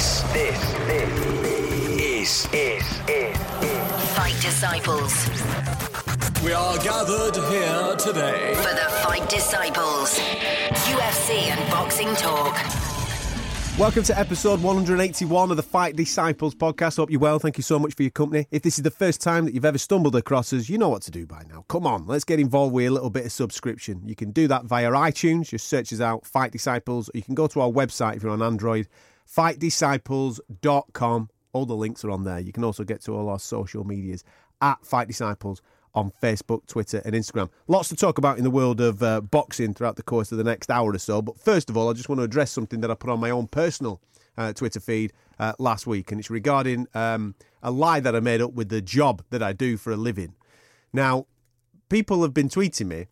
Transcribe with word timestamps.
This, 0.00 0.22
this, 0.32 0.72
this 0.86 1.12
is, 2.00 2.48
is, 2.54 2.54
is, 2.54 3.00
is. 3.06 3.36
Fight 4.16 4.34
Disciples. 4.40 5.28
We 6.42 6.54
are 6.54 6.78
gathered 6.78 7.36
here 7.50 7.96
today. 7.96 8.54
For 8.54 8.72
the 8.72 8.88
Fight 9.02 9.28
Disciples. 9.28 10.18
UFC 10.88 11.50
and 11.50 11.70
boxing 11.70 12.14
talk. 12.14 12.56
Welcome 13.78 14.02
to 14.04 14.18
episode 14.18 14.62
181 14.62 15.50
of 15.50 15.58
the 15.58 15.62
Fight 15.62 15.96
Disciples 15.96 16.54
podcast. 16.54 16.96
Hope 16.96 17.10
you're 17.10 17.20
well. 17.20 17.38
Thank 17.38 17.58
you 17.58 17.62
so 17.62 17.78
much 17.78 17.92
for 17.92 18.02
your 18.02 18.10
company. 18.10 18.46
If 18.50 18.62
this 18.62 18.78
is 18.78 18.82
the 18.84 18.90
first 18.90 19.20
time 19.20 19.44
that 19.44 19.52
you've 19.52 19.66
ever 19.66 19.76
stumbled 19.76 20.16
across 20.16 20.54
us, 20.54 20.70
you 20.70 20.78
know 20.78 20.88
what 20.88 21.02
to 21.02 21.10
do 21.10 21.26
by 21.26 21.42
now. 21.46 21.66
Come 21.68 21.86
on, 21.86 22.06
let's 22.06 22.24
get 22.24 22.40
involved 22.40 22.72
with 22.72 22.86
a 22.86 22.90
little 22.90 23.10
bit 23.10 23.26
of 23.26 23.32
subscription. 23.32 24.00
You 24.06 24.14
can 24.16 24.30
do 24.30 24.48
that 24.48 24.64
via 24.64 24.90
iTunes. 24.92 25.50
Just 25.50 25.68
search 25.68 25.92
us 25.92 26.00
out, 26.00 26.24
Fight 26.24 26.52
Disciples. 26.52 27.10
Or 27.10 27.18
you 27.18 27.22
can 27.22 27.34
go 27.34 27.46
to 27.48 27.60
our 27.60 27.70
website 27.70 28.16
if 28.16 28.22
you're 28.22 28.32
on 28.32 28.40
Android, 28.40 28.88
fightdisciples.com. 29.36 31.30
All 31.52 31.66
the 31.66 31.74
links 31.74 32.04
are 32.04 32.10
on 32.10 32.24
there. 32.24 32.38
You 32.38 32.52
can 32.52 32.64
also 32.64 32.84
get 32.84 33.02
to 33.02 33.14
all 33.14 33.28
our 33.28 33.38
social 33.38 33.84
medias 33.84 34.24
at 34.60 34.84
Fight 34.84 35.08
Disciples 35.08 35.62
on 35.94 36.12
Facebook, 36.22 36.66
Twitter, 36.66 37.02
and 37.04 37.14
Instagram. 37.14 37.50
Lots 37.66 37.88
to 37.88 37.96
talk 37.96 38.18
about 38.18 38.38
in 38.38 38.44
the 38.44 38.50
world 38.50 38.80
of 38.80 39.02
uh, 39.02 39.20
boxing 39.20 39.74
throughout 39.74 39.96
the 39.96 40.02
course 40.02 40.30
of 40.30 40.38
the 40.38 40.44
next 40.44 40.70
hour 40.70 40.92
or 40.92 40.98
so. 40.98 41.20
But 41.20 41.40
first 41.40 41.68
of 41.68 41.76
all, 41.76 41.90
I 41.90 41.94
just 41.94 42.08
want 42.08 42.20
to 42.20 42.24
address 42.24 42.52
something 42.52 42.80
that 42.80 42.90
I 42.90 42.94
put 42.94 43.10
on 43.10 43.18
my 43.18 43.30
own 43.30 43.48
personal 43.48 44.00
uh, 44.36 44.52
Twitter 44.52 44.78
feed 44.78 45.12
uh, 45.38 45.54
last 45.58 45.86
week, 45.86 46.12
and 46.12 46.20
it's 46.20 46.30
regarding 46.30 46.86
um, 46.94 47.34
a 47.62 47.70
lie 47.70 48.00
that 48.00 48.14
I 48.14 48.20
made 48.20 48.40
up 48.40 48.52
with 48.52 48.68
the 48.68 48.80
job 48.80 49.22
that 49.30 49.42
I 49.42 49.52
do 49.52 49.76
for 49.76 49.92
a 49.92 49.96
living. 49.96 50.34
Now, 50.92 51.26
people 51.88 52.22
have 52.22 52.34
been 52.34 52.48
tweeting 52.48 52.86
me 52.86 53.06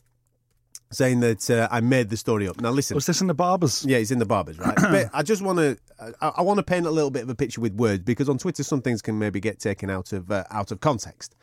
saying 0.91 1.21
that 1.21 1.51
uh, 1.51 1.69
I 1.71 1.81
made 1.81 2.09
the 2.09 2.17
story 2.17 2.49
up. 2.49 2.61
Now, 2.61 2.71
listen. 2.71 2.95
Was 2.95 3.07
this 3.07 3.21
in 3.21 3.27
the 3.27 3.35
barbers? 3.35 3.85
Yeah, 3.85 3.99
he's 3.99 4.11
in 4.11 4.19
the 4.19 4.27
barbers, 4.27 4.59
right? 4.59 4.77
but 4.77 5.11
I 5.13 5.23
just 5.23 5.43
want 5.43 5.59
to, 5.59 5.77
I, 6.21 6.29
I 6.37 6.43
want 6.43 6.59
to 6.59 6.63
paint 6.63 6.87
a 6.87 6.91
little 6.91 7.11
bit 7.11 7.23
of 7.23 7.31
a 7.31 7.35
picture 7.35 7.61
with 7.61 7.75
words 7.75 8.05
because 8.05 8.29
on 8.29 8.39
Twitter 8.39 8.63
some 8.63 8.81
things 8.81 9.03
can 9.03 9.19
maybe 9.19 9.41
get 9.41 9.59
taken 9.59 9.91
out 9.91 10.13
of 10.13 10.31
uh, 10.31 10.45
out 10.51 10.73
of 10.73 10.81
context. 10.81 11.35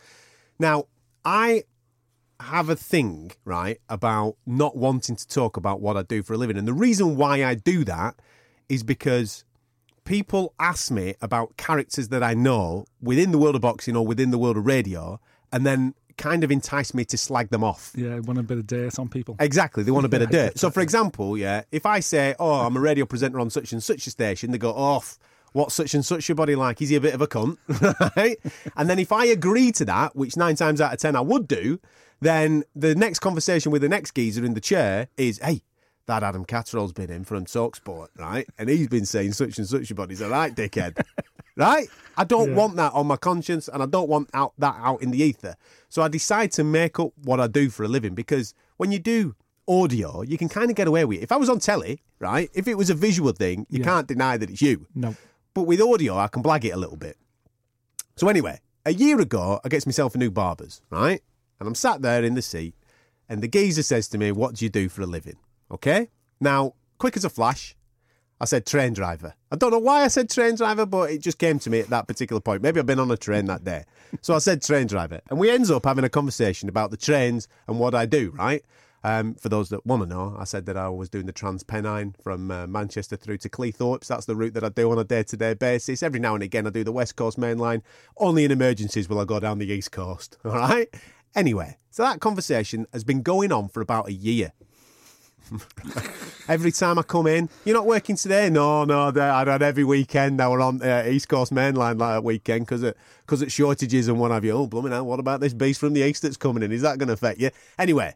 Now, 0.59 0.85
I 1.23 1.63
have 2.39 2.69
a 2.69 2.75
thing, 2.75 3.31
right, 3.45 3.79
about 3.87 4.35
not 4.45 4.75
wanting 4.75 5.15
to 5.15 5.27
talk 5.27 5.57
about 5.57 5.79
what 5.79 5.95
I 5.95 6.03
do 6.03 6.23
for 6.23 6.33
a 6.33 6.37
living, 6.37 6.57
and 6.57 6.67
the 6.67 6.73
reason 6.73 7.15
why 7.15 7.43
I 7.43 7.55
do 7.55 7.83
that 7.85 8.15
is 8.67 8.83
because 8.83 9.45
people 10.05 10.53
ask 10.59 10.91
me 10.91 11.15
about 11.21 11.57
characters 11.57 12.09
that 12.09 12.23
I 12.23 12.33
know 12.33 12.85
within 13.01 13.31
the 13.31 13.37
world 13.37 13.55
of 13.55 13.61
boxing 13.61 13.95
or 13.95 14.05
within 14.05 14.31
the 14.31 14.37
world 14.37 14.57
of 14.57 14.65
radio, 14.65 15.19
and 15.51 15.65
then 15.65 15.93
kind 16.17 16.43
of 16.43 16.51
entice 16.51 16.93
me 16.93 17.05
to 17.05 17.17
slag 17.17 17.49
them 17.49 17.63
off. 17.63 17.91
Yeah, 17.95 18.19
want 18.19 18.39
a 18.39 18.43
bit 18.43 18.57
of 18.57 18.67
dirt 18.67 18.97
on 18.99 19.09
people. 19.09 19.35
Exactly, 19.39 19.83
they 19.83 19.91
want 19.91 20.05
a 20.05 20.09
bit 20.09 20.21
of 20.21 20.29
dirt. 20.29 20.57
So, 20.57 20.69
for 20.69 20.81
example, 20.81 21.37
yeah, 21.37 21.63
if 21.71 21.85
I 21.85 21.99
say, 21.99 22.35
"Oh, 22.39 22.65
I'm 22.65 22.75
a 22.77 22.79
radio 22.79 23.05
presenter 23.05 23.39
on 23.39 23.49
such 23.49 23.71
and 23.71 23.83
such 23.83 24.07
a 24.07 24.11
station," 24.11 24.51
they 24.51 24.57
go, 24.57 24.73
"Oh, 24.75 25.03
what's 25.53 25.75
such 25.75 25.93
and 25.93 26.05
such 26.05 26.27
your 26.29 26.35
body 26.35 26.55
like? 26.55 26.81
Is 26.81 26.89
he 26.89 26.95
a 26.95 27.01
bit 27.01 27.13
of 27.13 27.21
a 27.21 27.27
cunt?" 27.27 27.57
right? 28.15 28.37
And 28.75 28.89
then 28.89 28.99
if 28.99 29.11
I 29.11 29.25
agree 29.25 29.71
to 29.73 29.85
that, 29.85 30.15
which 30.15 30.37
nine 30.37 30.55
times 30.55 30.81
out 30.81 30.93
of 30.93 30.99
ten 30.99 31.15
I 31.15 31.21
would 31.21 31.47
do, 31.47 31.79
then 32.21 32.63
the 32.75 32.95
next 32.95 33.19
conversation 33.19 33.71
with 33.71 33.81
the 33.81 33.89
next 33.89 34.15
geezer 34.15 34.45
in 34.45 34.53
the 34.53 34.61
chair 34.61 35.07
is, 35.17 35.39
"Hey." 35.39 35.61
That 36.07 36.21
Adam 36.21 36.45
Catterall's 36.45 36.93
been 36.93 37.09
in 37.09 37.23
from 37.23 37.45
Talksport, 37.45 38.09
right? 38.15 38.47
And 38.59 38.69
he's 38.69 38.87
been 38.87 39.07
saying 39.07 39.31
such 39.31 39.57
and 39.57 39.67
such 39.67 39.89
your 39.89 39.95
body's 39.95 40.21
a 40.21 40.29
right 40.29 40.53
dickhead. 40.55 41.03
Right? 41.55 41.87
I 42.17 42.23
don't 42.23 42.49
Yeah. 42.51 42.55
want 42.55 42.75
that 42.77 42.93
on 42.93 43.07
my 43.07 43.17
conscience 43.17 43.67
and 43.67 43.83
I 43.83 43.85
don't 43.85 44.09
want 44.09 44.29
out 44.33 44.53
that 44.57 44.75
out 44.79 45.01
in 45.01 45.11
the 45.11 45.21
ether. 45.21 45.55
So 45.89 46.01
I 46.01 46.07
decide 46.07 46.51
to 46.53 46.63
make 46.63 46.99
up 46.99 47.11
what 47.23 47.39
I 47.39 47.47
do 47.47 47.69
for 47.69 47.83
a 47.83 47.87
living 47.87 48.15
because 48.15 48.53
when 48.77 48.91
you 48.91 48.99
do 48.99 49.35
audio, 49.67 50.21
you 50.21 50.37
can 50.37 50.47
kind 50.49 50.69
of 50.69 50.75
get 50.75 50.87
away 50.87 51.05
with 51.05 51.19
it. 51.19 51.23
If 51.23 51.31
I 51.31 51.37
was 51.37 51.49
on 51.49 51.59
telly, 51.59 52.01
right? 52.19 52.49
If 52.53 52.67
it 52.67 52.75
was 52.77 52.89
a 52.89 52.93
visual 52.93 53.31
thing, 53.31 53.65
you 53.69 53.79
Yeah. 53.79 53.85
can't 53.85 54.07
deny 54.07 54.37
that 54.37 54.49
it's 54.49 54.61
you. 54.61 54.87
No. 54.93 55.15
But 55.53 55.63
with 55.63 55.81
audio, 55.81 56.17
I 56.17 56.27
can 56.27 56.43
blag 56.43 56.63
it 56.65 56.71
a 56.71 56.77
little 56.77 56.97
bit. 56.97 57.17
So 58.15 58.27
anyway, 58.29 58.59
a 58.85 58.93
year 58.93 59.19
ago, 59.19 59.59
I 59.63 59.69
gets 59.69 59.85
myself 59.85 60.15
a 60.15 60.17
new 60.17 60.31
barbers, 60.31 60.81
right? 60.89 61.21
And 61.59 61.67
I'm 61.67 61.75
sat 61.75 62.01
there 62.01 62.23
in 62.23 62.35
the 62.35 62.41
seat, 62.41 62.75
and 63.27 63.41
the 63.41 63.47
geezer 63.47 63.83
says 63.83 64.07
to 64.09 64.17
me, 64.17 64.31
"What 64.31 64.55
do 64.55 64.65
you 64.65 64.69
do 64.69 64.87
for 64.89 65.01
a 65.01 65.05
living?" 65.05 65.37
Okay. 65.71 66.09
Now, 66.39 66.73
quick 66.97 67.17
as 67.17 67.25
a 67.25 67.29
flash, 67.29 67.75
I 68.39 68.45
said 68.45 68.65
train 68.65 68.93
driver. 68.93 69.33
I 69.51 69.55
don't 69.55 69.71
know 69.71 69.79
why 69.79 70.03
I 70.03 70.09
said 70.09 70.29
train 70.29 70.55
driver, 70.55 70.85
but 70.85 71.09
it 71.09 71.21
just 71.21 71.37
came 71.37 71.57
to 71.59 71.69
me 71.69 71.79
at 71.79 71.89
that 71.89 72.07
particular 72.07 72.41
point. 72.41 72.61
Maybe 72.61 72.79
I've 72.79 72.85
been 72.85 72.99
on 72.99 73.09
a 73.11 73.17
train 73.17 73.45
that 73.45 73.63
day. 73.63 73.85
So 74.21 74.33
I 74.33 74.39
said 74.39 74.61
train 74.61 74.87
driver. 74.87 75.21
And 75.29 75.39
we 75.39 75.49
ends 75.49 75.71
up 75.71 75.85
having 75.85 76.03
a 76.03 76.09
conversation 76.09 76.67
about 76.67 76.91
the 76.91 76.97
trains 76.97 77.47
and 77.67 77.79
what 77.79 77.95
I 77.95 78.05
do, 78.05 78.31
right? 78.31 78.63
Um, 79.05 79.35
for 79.35 79.49
those 79.49 79.69
that 79.69 79.85
want 79.85 80.01
to 80.01 80.09
know, 80.09 80.35
I 80.37 80.45
said 80.45 80.65
that 80.65 80.75
I 80.75 80.89
was 80.89 81.09
doing 81.09 81.27
the 81.27 81.33
Transpennine 81.33 82.15
from 82.23 82.49
uh, 82.49 82.65
Manchester 82.65 83.15
through 83.15 83.37
to 83.37 83.49
Cleethorpes. 83.49 84.07
That's 84.07 84.25
the 84.25 84.35
route 84.35 84.55
that 84.55 84.63
I 84.63 84.69
do 84.69 84.91
on 84.91 84.97
a 84.97 85.03
day 85.03 85.21
to 85.21 85.37
day 85.37 85.53
basis. 85.53 86.01
Every 86.01 86.19
now 86.19 86.33
and 86.33 86.41
again, 86.41 86.65
I 86.65 86.71
do 86.71 86.83
the 86.83 86.91
West 86.91 87.15
Coast 87.15 87.37
Main 87.37 87.59
Line. 87.59 87.83
Only 88.17 88.45
in 88.45 88.51
emergencies 88.51 89.07
will 89.07 89.19
I 89.19 89.25
go 89.25 89.39
down 89.39 89.59
the 89.59 89.67
East 89.67 89.91
Coast, 89.91 90.37
all 90.45 90.53
right? 90.53 90.89
Anyway, 91.35 91.77
so 91.91 92.01
that 92.01 92.19
conversation 92.19 92.87
has 92.93 93.03
been 93.03 93.21
going 93.21 93.51
on 93.51 93.69
for 93.69 93.81
about 93.81 94.07
a 94.07 94.13
year. 94.13 94.53
Every 96.47 96.71
time 96.71 96.99
I 96.99 97.01
come 97.03 97.27
in, 97.27 97.49
you're 97.65 97.75
not 97.75 97.85
working 97.85 98.15
today. 98.15 98.49
No, 98.49 98.83
no, 98.83 99.11
they- 99.11 99.21
I 99.21 99.45
had 99.49 99.61
every 99.61 99.83
weekend. 99.83 100.37
Now 100.37 100.51
we're 100.51 100.61
on 100.61 100.81
uh, 100.81 101.05
East 101.07 101.27
Coast 101.29 101.51
Main 101.51 101.75
Line 101.75 101.97
like 101.97 102.13
that 102.15 102.23
weekend 102.23 102.61
because 102.67 102.93
because 103.25 103.41
of 103.41 103.51
shortages 103.51 104.07
and 104.07 104.19
what 104.19 104.31
have 104.31 104.45
you. 104.45 104.51
Oh, 104.51 104.67
blooming 104.67 104.91
hell! 104.91 105.05
What 105.05 105.19
about 105.19 105.39
this 105.39 105.53
beast 105.53 105.79
from 105.79 105.93
the 105.93 106.01
east 106.01 106.21
that's 106.21 106.37
coming 106.37 106.63
in? 106.63 106.71
Is 106.71 106.81
that 106.83 106.97
going 106.99 107.07
to 107.07 107.13
affect 107.13 107.39
you? 107.39 107.49
Anyway, 107.79 108.15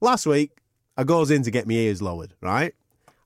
last 0.00 0.26
week 0.26 0.52
I 0.96 1.04
goes 1.04 1.30
in 1.30 1.42
to 1.42 1.50
get 1.50 1.66
my 1.66 1.74
ears 1.74 2.00
lowered. 2.00 2.34
Right, 2.40 2.74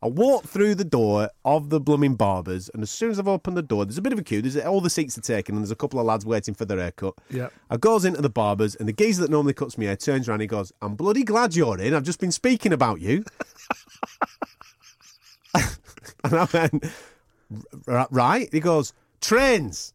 I 0.01 0.07
walk 0.07 0.45
through 0.45 0.77
the 0.77 0.85
door 0.85 1.31
of 1.45 1.71
the 1.71 1.81
blooming 1.81 2.15
barbers, 2.15 2.71
and 2.73 2.83
as 2.85 2.91
soon 2.91 3.11
as 3.11 3.19
I've 3.19 3.27
opened 3.27 3.57
the 3.57 3.63
door, 3.63 3.85
there's 3.85 3.99
a 3.99 4.03
bit 4.03 4.13
of 4.13 4.19
a 4.19 4.23
queue. 4.23 4.41
There's 4.41 4.57
all 4.57 4.81
the 4.81 4.91
seats 4.91 5.19
are 5.19 5.23
taken, 5.23 5.57
and 5.57 5.65
there's 5.65 5.73
a 5.73 5.77
couple 5.77 5.99
of 5.99 6.07
lads 6.07 6.25
waiting 6.25 6.55
for 6.55 6.65
their 6.65 6.79
haircut. 6.79 7.15
Yeah. 7.31 7.49
I 7.69 7.79
goes 7.79 8.05
into 8.05 8.23
the 8.23 8.31
barbers, 8.31 8.77
and 8.77 8.89
the 8.89 8.93
geezer 8.93 9.23
that 9.23 9.31
normally 9.31 9.55
cuts 9.55 9.77
me 9.77 9.87
hair 9.87 9.97
turns 9.97 10.29
around. 10.29 10.37
And 10.37 10.43
he 10.43 10.47
goes, 10.47 10.73
"I'm 10.81 10.95
bloody 10.95 11.25
glad 11.25 11.57
you're 11.57 11.79
in. 11.81 11.95
I've 11.95 12.05
just 12.05 12.21
been 12.21 12.31
speaking 12.31 12.73
about 12.73 13.01
you." 13.01 13.25
and 15.55 16.33
I 16.33 16.49
went, 16.53 16.85
"Right." 18.11 18.49
He 18.53 18.61
goes, 18.61 18.93
"Trains. 19.21 19.95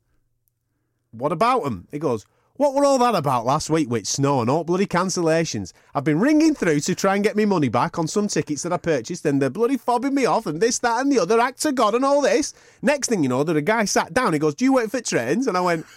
What 1.11 1.31
about 1.31 1.63
them?" 1.63 1.87
He 1.91 1.99
goes. 1.99 2.25
What 2.55 2.75
were 2.75 2.85
all 2.85 2.99
that 2.99 3.15
about 3.15 3.45
last 3.47 3.71
week 3.71 3.89
with 3.89 4.05
snow 4.05 4.41
and 4.41 4.47
all 4.49 4.63
bloody 4.63 4.85
cancellations? 4.85 5.73
I've 5.95 6.03
been 6.03 6.19
ringing 6.19 6.53
through 6.53 6.81
to 6.81 6.93
try 6.93 7.15
and 7.15 7.23
get 7.23 7.35
me 7.35 7.45
money 7.45 7.67
back 7.67 7.97
on 7.97 8.07
some 8.07 8.27
tickets 8.27 8.61
that 8.61 8.71
I 8.71 8.77
purchased 8.77 9.25
and 9.25 9.41
they're 9.41 9.49
bloody 9.49 9.75
fobbing 9.75 10.13
me 10.13 10.27
off 10.27 10.45
and 10.45 10.61
this, 10.61 10.77
that 10.79 11.01
and 11.01 11.11
the 11.11 11.17
other, 11.19 11.39
act 11.39 11.65
of 11.65 11.73
God 11.73 11.95
and 11.95 12.05
all 12.05 12.21
this. 12.21 12.53
Next 12.83 13.07
thing 13.07 13.23
you 13.23 13.29
know, 13.29 13.43
that 13.43 13.57
a 13.57 13.61
guy 13.61 13.85
sat 13.85 14.13
down, 14.13 14.33
he 14.33 14.39
goes, 14.39 14.53
do 14.53 14.65
you 14.65 14.73
wait 14.73 14.91
for 14.91 15.01
trains? 15.01 15.47
And 15.47 15.57
I 15.57 15.61
went, 15.61 15.87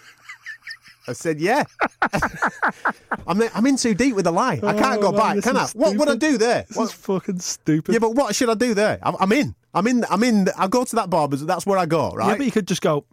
I 1.07 1.13
said, 1.13 1.41
yeah. 1.41 1.65
I'm, 3.27 3.43
in, 3.43 3.51
I'm 3.55 3.67
in 3.67 3.77
too 3.77 3.93
deep 3.93 4.17
with 4.17 4.25
the 4.25 4.33
lie. 4.33 4.59
I 4.63 4.73
can't 4.73 5.03
go 5.03 5.09
Oh, 5.09 5.13
man, 5.13 5.37
back, 5.37 5.45
can 5.45 5.59
I? 5.59 5.65
is 5.65 5.75
What 5.75 5.95
would 5.99 6.09
I 6.09 6.17
do 6.17 6.39
there? 6.39 6.65
This 6.69 6.77
What- 6.79 6.85
is 6.85 6.93
fucking 6.95 7.39
stupid. 7.41 7.93
yeah, 7.93 7.99
but 7.99 8.15
what 8.15 8.35
should 8.35 8.49
I 8.49 8.55
do 8.55 8.73
there? 8.73 8.99
I'm, 9.03 9.15
I'm 9.21 9.33
in. 9.33 9.55
I'm 9.75 9.87
in. 9.87 10.07
I'm 10.09 10.23
in. 10.23 10.49
I'll 10.57 10.69
go 10.69 10.85
to 10.87 10.97
that 10.97 11.11
barber's. 11.11 11.45
That's 11.45 11.67
where 11.67 11.77
I 11.79 11.85
go, 11.85 12.13
right? 12.13 12.29
Yeah, 12.31 12.37
but 12.39 12.47
you 12.47 12.53
could 12.53 12.67
just 12.67 12.81
go, 12.81 13.05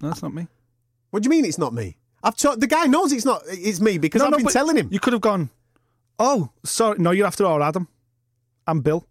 no, 0.00 0.08
that's 0.08 0.22
not 0.22 0.32
me. 0.32 0.46
what 1.10 1.22
do 1.22 1.26
you 1.26 1.30
mean 1.30 1.44
it's 1.44 1.58
not 1.58 1.74
me? 1.74 1.98
I've 2.22 2.36
told 2.36 2.60
the 2.60 2.66
guy 2.66 2.86
knows 2.86 3.12
it's 3.12 3.24
not. 3.24 3.42
It's 3.48 3.80
me 3.80 3.98
because 3.98 4.20
no, 4.20 4.26
I've 4.26 4.32
no, 4.32 4.38
been 4.38 4.46
telling 4.46 4.76
him. 4.76 4.88
You 4.90 5.00
could 5.00 5.12
have 5.12 5.22
gone, 5.22 5.50
oh, 6.18 6.50
sorry. 6.64 6.98
No, 6.98 7.10
you're 7.10 7.26
after 7.26 7.44
all, 7.44 7.62
Adam. 7.62 7.88
I'm 8.66 8.80
Bill. 8.80 9.06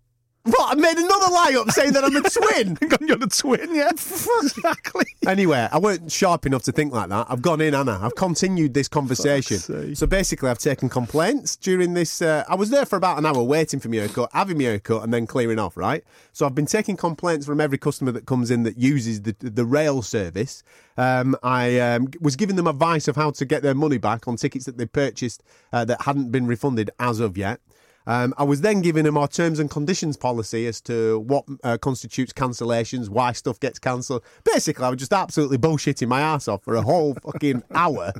What? 0.46 0.78
I 0.78 0.80
made 0.80 0.96
another 0.96 1.32
lie 1.32 1.56
up 1.60 1.72
saying 1.72 1.94
that 1.94 2.04
I'm 2.04 2.16
a 2.16 2.22
twin. 2.22 2.78
you're 3.08 3.18
the 3.18 3.26
twin, 3.26 3.74
yeah. 3.74 3.90
exactly. 3.90 5.06
Anyway, 5.26 5.68
I 5.72 5.80
weren't 5.80 6.12
sharp 6.12 6.46
enough 6.46 6.62
to 6.64 6.72
think 6.72 6.94
like 6.94 7.10
that. 7.10 7.26
I've 7.30 7.42
gone 7.42 7.62
in, 7.62 7.74
Anna. 7.74 7.98
I've 8.00 8.14
continued 8.14 8.76
this 8.76 8.88
conversation. 8.88 9.58
Sake. 9.58 9.98
So 9.98 10.06
basically, 10.06 10.52
I've 10.52 10.60
taken 10.60 10.88
complaints 10.88 11.56
during 11.56 11.96
this. 11.96 12.22
Uh, 12.22 12.44
I 12.48 12.54
was 12.54 12.70
there 12.70 12.86
for 12.86 12.96
about 12.96 13.18
an 13.18 13.26
hour 13.26 13.42
waiting 13.42 13.80
for 13.80 13.90
my 13.90 13.96
haircut, 13.98 14.30
having 14.34 14.60
my 14.60 14.66
haircut, 14.66 15.02
and 15.02 15.12
then 15.12 15.26
clearing 15.26 15.58
off, 15.58 15.76
right? 15.76 16.04
So 16.32 16.46
I've 16.46 16.54
been 16.54 16.68
taking 16.68 16.96
complaints 16.96 17.48
from 17.48 17.60
every 17.60 17.80
customer 17.80 18.12
that 18.12 18.28
comes 18.28 18.52
in 18.52 18.62
that 18.64 18.78
uses 18.78 19.24
the, 19.24 19.36
the 19.40 19.66
rail 19.66 20.04
service. 20.04 20.62
Um, 20.96 21.36
I 21.42 21.80
um, 21.80 22.10
was 22.22 22.36
giving 22.36 22.56
them 22.56 22.68
advice 22.68 23.08
of 23.08 23.16
how 23.16 23.32
to 23.32 23.46
get 23.46 23.64
their 23.64 23.74
money 23.74 23.98
back 23.98 24.28
on 24.28 24.36
tickets 24.36 24.66
that 24.66 24.78
they 24.78 24.86
purchased 24.86 25.42
uh, 25.74 25.86
that 25.86 26.04
hadn't 26.04 26.32
been 26.32 26.46
refunded 26.46 26.92
as 27.00 27.20
of 27.20 27.36
yet. 27.36 27.62
Um, 28.08 28.34
I 28.38 28.44
was 28.44 28.62
then 28.62 28.82
giving 28.82 29.04
them 29.04 29.18
our 29.18 29.28
terms 29.28 29.60
and 29.60 29.70
conditions 29.70 30.18
policy 30.18 30.68
as 30.68 30.80
to 30.82 31.20
what 31.20 31.46
uh, 31.64 31.78
constitutes 31.78 32.34
cancellations, 32.34 33.10
why 33.10 33.32
stuff 33.32 33.60
gets 33.60 33.80
cancelled. 33.80 34.24
Basically, 34.44 34.86
I 34.86 34.90
was 34.90 35.00
just 35.00 35.14
absolutely 35.14 35.58
bullshitting 35.58 36.08
my 36.08 36.22
ass 36.22 36.48
off 36.48 36.64
for 36.64 36.76
a 36.76 36.82
whole 36.82 37.16
fucking 37.24 37.64
hour 37.74 38.14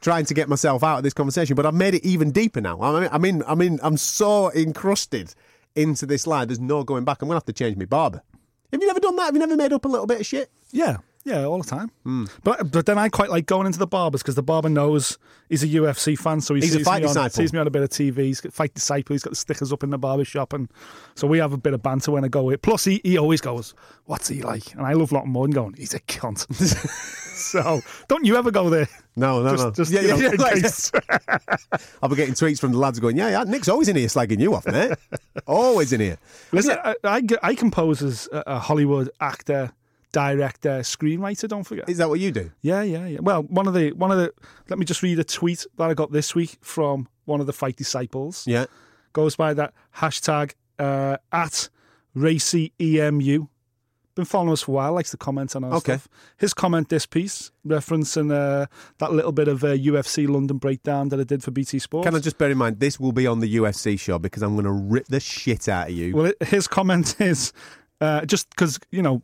trying 0.00 0.24
to 0.26 0.34
get 0.34 0.48
myself 0.48 0.82
out 0.82 0.98
of 0.98 1.04
this 1.04 1.14
conversation. 1.14 1.56
But 1.56 1.66
I've 1.66 1.74
made 1.74 1.94
it 1.94 2.04
even 2.04 2.30
deeper 2.30 2.60
now. 2.60 2.80
I 2.82 3.00
mean, 3.00 3.08
I 3.12 3.18
mean, 3.18 3.42
I 3.46 3.54
mean, 3.54 3.80
I'm 3.82 3.96
so 3.96 4.52
encrusted 4.52 5.34
into 5.74 6.06
this 6.06 6.26
lie. 6.26 6.44
There's 6.44 6.60
no 6.60 6.84
going 6.84 7.04
back. 7.04 7.22
I'm 7.22 7.28
gonna 7.28 7.36
have 7.36 7.44
to 7.46 7.52
change 7.52 7.76
my 7.76 7.86
barber. 7.86 8.22
Have 8.72 8.80
you 8.80 8.86
never 8.86 9.00
done 9.00 9.16
that? 9.16 9.24
Have 9.24 9.34
you 9.34 9.40
never 9.40 9.56
made 9.56 9.72
up 9.72 9.84
a 9.84 9.88
little 9.88 10.06
bit 10.06 10.20
of 10.20 10.26
shit? 10.26 10.50
Yeah. 10.70 10.98
Yeah, 11.24 11.44
all 11.44 11.58
the 11.62 11.68
time. 11.68 11.90
Hmm. 12.04 12.24
But 12.42 12.72
but 12.72 12.86
then 12.86 12.96
I 12.96 13.10
quite 13.10 13.28
like 13.28 13.44
going 13.44 13.66
into 13.66 13.78
the 13.78 13.86
barbers 13.86 14.22
because 14.22 14.36
the 14.36 14.42
barber 14.42 14.70
knows 14.70 15.18
he's 15.50 15.62
a 15.62 15.66
UFC 15.66 16.18
fan, 16.18 16.40
so 16.40 16.54
he 16.54 16.62
He's 16.62 16.72
sees 16.72 16.86
me 16.86 17.04
on, 17.04 17.30
sees 17.30 17.52
me 17.52 17.58
on 17.58 17.66
a 17.66 17.70
bit 17.70 17.82
of 17.82 17.90
TV. 17.90 18.16
He's 18.24 18.40
got 18.40 18.54
fight 18.54 18.72
disciple. 18.72 19.12
He's 19.12 19.22
got 19.22 19.30
the 19.30 19.36
stickers 19.36 19.70
up 19.70 19.82
in 19.82 19.90
the 19.90 19.98
barber 19.98 20.24
shop, 20.24 20.54
and 20.54 20.70
so 21.14 21.26
we 21.26 21.36
have 21.38 21.52
a 21.52 21.58
bit 21.58 21.74
of 21.74 21.82
banter 21.82 22.10
when 22.12 22.24
I 22.24 22.28
go. 22.28 22.44
With. 22.44 22.62
Plus, 22.62 22.84
he, 22.84 23.02
he 23.04 23.18
always 23.18 23.42
goes, 23.42 23.74
"What's 24.06 24.28
he 24.28 24.40
like?" 24.42 24.72
And 24.72 24.86
I 24.86 24.94
love 24.94 25.12
Lotton 25.12 25.30
more 25.30 25.44
than 25.46 25.52
going, 25.52 25.74
"He's 25.74 25.92
a 25.92 26.00
cunt." 26.00 26.50
so 27.34 27.80
don't 28.08 28.24
you 28.24 28.36
ever 28.36 28.50
go 28.50 28.70
there? 28.70 28.88
No, 29.16 29.42
no, 29.42 29.50
Just- 29.50 29.64
no. 29.64 29.70
just, 29.72 29.92
yeah, 29.92 30.00
know, 30.02 30.16
yeah, 30.16 30.30
like- 30.38 31.82
I'll 32.02 32.08
be 32.08 32.16
getting 32.16 32.34
tweets 32.34 32.60
from 32.60 32.72
the 32.72 32.78
lads 32.78 32.98
going, 32.98 33.16
yeah, 33.16 33.28
yeah, 33.28 33.44
Nick's 33.44 33.68
always 33.68 33.88
in 33.88 33.96
here 33.96 34.06
slagging 34.06 34.40
you 34.40 34.54
off, 34.54 34.66
mate. 34.66 34.92
always 35.46 35.92
in 35.92 36.00
here. 36.00 36.18
Listen, 36.52 36.78
I, 36.82 36.94
I, 37.04 37.22
I 37.42 37.54
compose 37.54 38.02
as 38.02 38.28
a 38.32 38.58
Hollywood 38.58 39.10
actor, 39.20 39.72
director, 40.12 40.80
screenwriter. 40.80 41.48
Don't 41.48 41.64
forget. 41.64 41.88
Is 41.88 41.98
that 41.98 42.08
what 42.08 42.20
you 42.20 42.30
do? 42.32 42.50
Yeah, 42.62 42.82
yeah, 42.82 43.06
yeah. 43.06 43.18
Well, 43.20 43.42
one 43.44 43.66
of 43.66 43.74
the 43.74 43.92
one 43.92 44.10
of 44.10 44.18
the 44.18 44.32
let 44.68 44.78
me 44.78 44.84
just 44.84 45.02
read 45.02 45.18
a 45.18 45.24
tweet 45.24 45.66
that 45.76 45.90
I 45.90 45.94
got 45.94 46.12
this 46.12 46.34
week 46.34 46.58
from 46.60 47.08
one 47.24 47.40
of 47.40 47.46
the 47.46 47.52
fight 47.52 47.76
disciples. 47.76 48.44
Yeah. 48.46 48.66
Goes 49.12 49.36
by 49.36 49.54
that 49.54 49.72
hashtag 49.96 50.52
uh, 50.78 51.16
at 51.32 51.68
racy 52.14 52.72
emu. 52.80 53.46
Been 54.16 54.24
following 54.24 54.52
us 54.52 54.62
for 54.62 54.72
a 54.72 54.74
while, 54.74 54.92
likes 54.92 55.12
to 55.12 55.16
comment 55.16 55.54
on 55.54 55.62
our 55.62 55.74
Okay. 55.74 55.92
stuff. 55.98 56.08
His 56.36 56.52
comment 56.52 56.88
this 56.88 57.06
piece, 57.06 57.52
referencing 57.66 58.32
uh, 58.32 58.66
that 58.98 59.12
little 59.12 59.30
bit 59.30 59.46
of 59.46 59.62
uh, 59.62 59.68
UFC 59.68 60.28
London 60.28 60.58
breakdown 60.58 61.08
that 61.10 61.20
I 61.20 61.22
did 61.22 61.44
for 61.44 61.52
BT 61.52 61.78
Sports. 61.78 62.06
Can 62.06 62.16
I 62.16 62.18
just 62.18 62.36
bear 62.36 62.50
in 62.50 62.58
mind, 62.58 62.80
this 62.80 62.98
will 62.98 63.12
be 63.12 63.28
on 63.28 63.38
the 63.38 63.56
UFC 63.56 63.98
show 63.98 64.18
because 64.18 64.42
I'm 64.42 64.54
going 64.54 64.64
to 64.64 64.72
rip 64.72 65.06
the 65.06 65.20
shit 65.20 65.68
out 65.68 65.88
of 65.90 65.94
you. 65.94 66.16
Well, 66.16 66.26
it, 66.26 66.42
his 66.42 66.66
comment 66.66 67.14
is 67.20 67.52
uh, 68.00 68.24
just 68.26 68.50
because 68.50 68.80
you 68.90 69.00
know, 69.00 69.22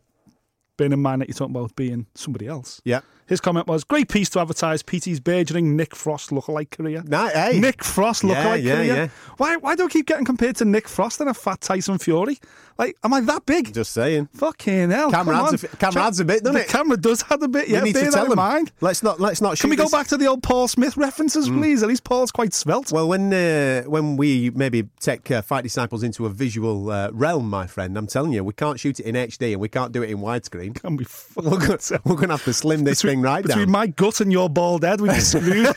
being 0.77 0.91
in 0.93 1.01
mind 1.01 1.21
that 1.21 1.27
you're 1.27 1.35
talking 1.35 1.55
about 1.55 1.75
being 1.75 2.05
somebody 2.15 2.47
else. 2.47 2.81
yeah. 2.85 3.01
His 3.25 3.41
comment 3.41 3.67
was, 3.67 3.83
"Great 3.83 4.07
piece 4.07 4.29
to 4.29 4.39
advertise 4.39 4.81
PT's 4.83 5.19
burgeoning 5.19 5.75
Nick 5.75 5.93
Frost 5.93 6.29
lookalike 6.29 6.71
career." 6.71 7.03
Nah, 7.05 7.27
hey. 7.27 7.59
Nick 7.59 7.83
Frost 7.83 8.23
lookalike 8.23 8.63
yeah, 8.63 8.75
career. 8.77 8.95
yeah. 8.95 9.07
Why? 9.35 9.57
Why 9.57 9.75
do 9.75 9.83
I 9.83 9.89
keep 9.89 10.05
getting 10.05 10.23
compared 10.23 10.55
to 10.55 10.63
Nick 10.63 10.87
Frost 10.87 11.19
and 11.19 11.29
a 11.29 11.33
fat 11.33 11.59
Tyson 11.59 11.97
Fury? 11.97 12.39
Like, 12.77 12.95
am 13.03 13.13
I 13.13 13.19
that 13.19 13.45
big? 13.45 13.73
Just 13.73 13.91
saying. 13.91 14.29
Fucking 14.33 14.91
hell! 14.91 15.11
Camera 15.11 15.43
adds 15.43 15.61
a 15.61 15.67
camera 15.75 16.03
adds 16.03 16.21
a 16.21 16.23
bit, 16.25 16.41
doesn't 16.41 16.53
the 16.55 16.61
it? 16.61 16.69
camera 16.69 16.95
does 16.95 17.21
add 17.29 17.43
a 17.43 17.49
bit. 17.49 17.67
Yeah, 17.67 17.79
we 17.83 17.89
need 17.89 17.95
to 17.95 18.05
that 18.05 18.11
tell 18.13 18.23
in 18.23 18.29
them. 18.29 18.37
mind. 18.37 18.71
Let's 18.79 19.03
not. 19.03 19.19
Let's 19.19 19.41
not. 19.41 19.59
Can 19.59 19.71
we 19.71 19.75
shoot 19.75 19.79
go 19.79 19.83
this- 19.83 19.91
back 19.91 20.07
to 20.07 20.15
the 20.15 20.27
old 20.27 20.41
Paul 20.41 20.69
Smith 20.69 20.95
references, 20.95 21.49
Mm. 21.49 21.57
please? 21.59 21.83
At 21.83 21.89
least 21.89 22.05
Paul's 22.05 22.31
quite 22.31 22.53
svelte. 22.53 22.93
Well, 22.93 23.09
when 23.09 23.33
uh, 23.33 23.81
when 23.89 24.15
we 24.15 24.51
maybe 24.51 24.85
take 25.01 25.29
uh, 25.31 25.41
Fight 25.41 25.65
Disciples 25.65 26.01
into 26.01 26.25
a 26.25 26.29
visual 26.29 26.89
uh, 26.89 27.09
realm, 27.11 27.49
my 27.49 27.67
friend, 27.67 27.97
I'm 27.97 28.07
telling 28.07 28.31
you, 28.31 28.41
we 28.45 28.53
can't 28.53 28.79
shoot 28.79 29.01
it 29.01 29.05
in 29.05 29.15
HD 29.15 29.51
and 29.51 29.59
we 29.59 29.67
can't 29.67 29.91
do 29.91 30.01
it 30.01 30.09
in 30.11 30.19
widescreen. 30.19 30.66
Can 30.73 30.97
we? 30.97 31.05
We're 31.35 31.57
going 31.57 31.79
we're 32.03 32.15
to 32.15 32.27
have 32.29 32.43
to 32.45 32.53
slim 32.53 32.83
this 32.83 33.01
thing 33.01 33.21
right 33.21 33.43
Between 33.43 33.65
down. 33.65 33.71
my 33.71 33.87
gut 33.87 34.21
and 34.21 34.31
your 34.31 34.49
bald 34.49 34.83
head, 34.83 35.01
we'd 35.01 35.11
be 35.11 35.19
screwed. 35.19 35.67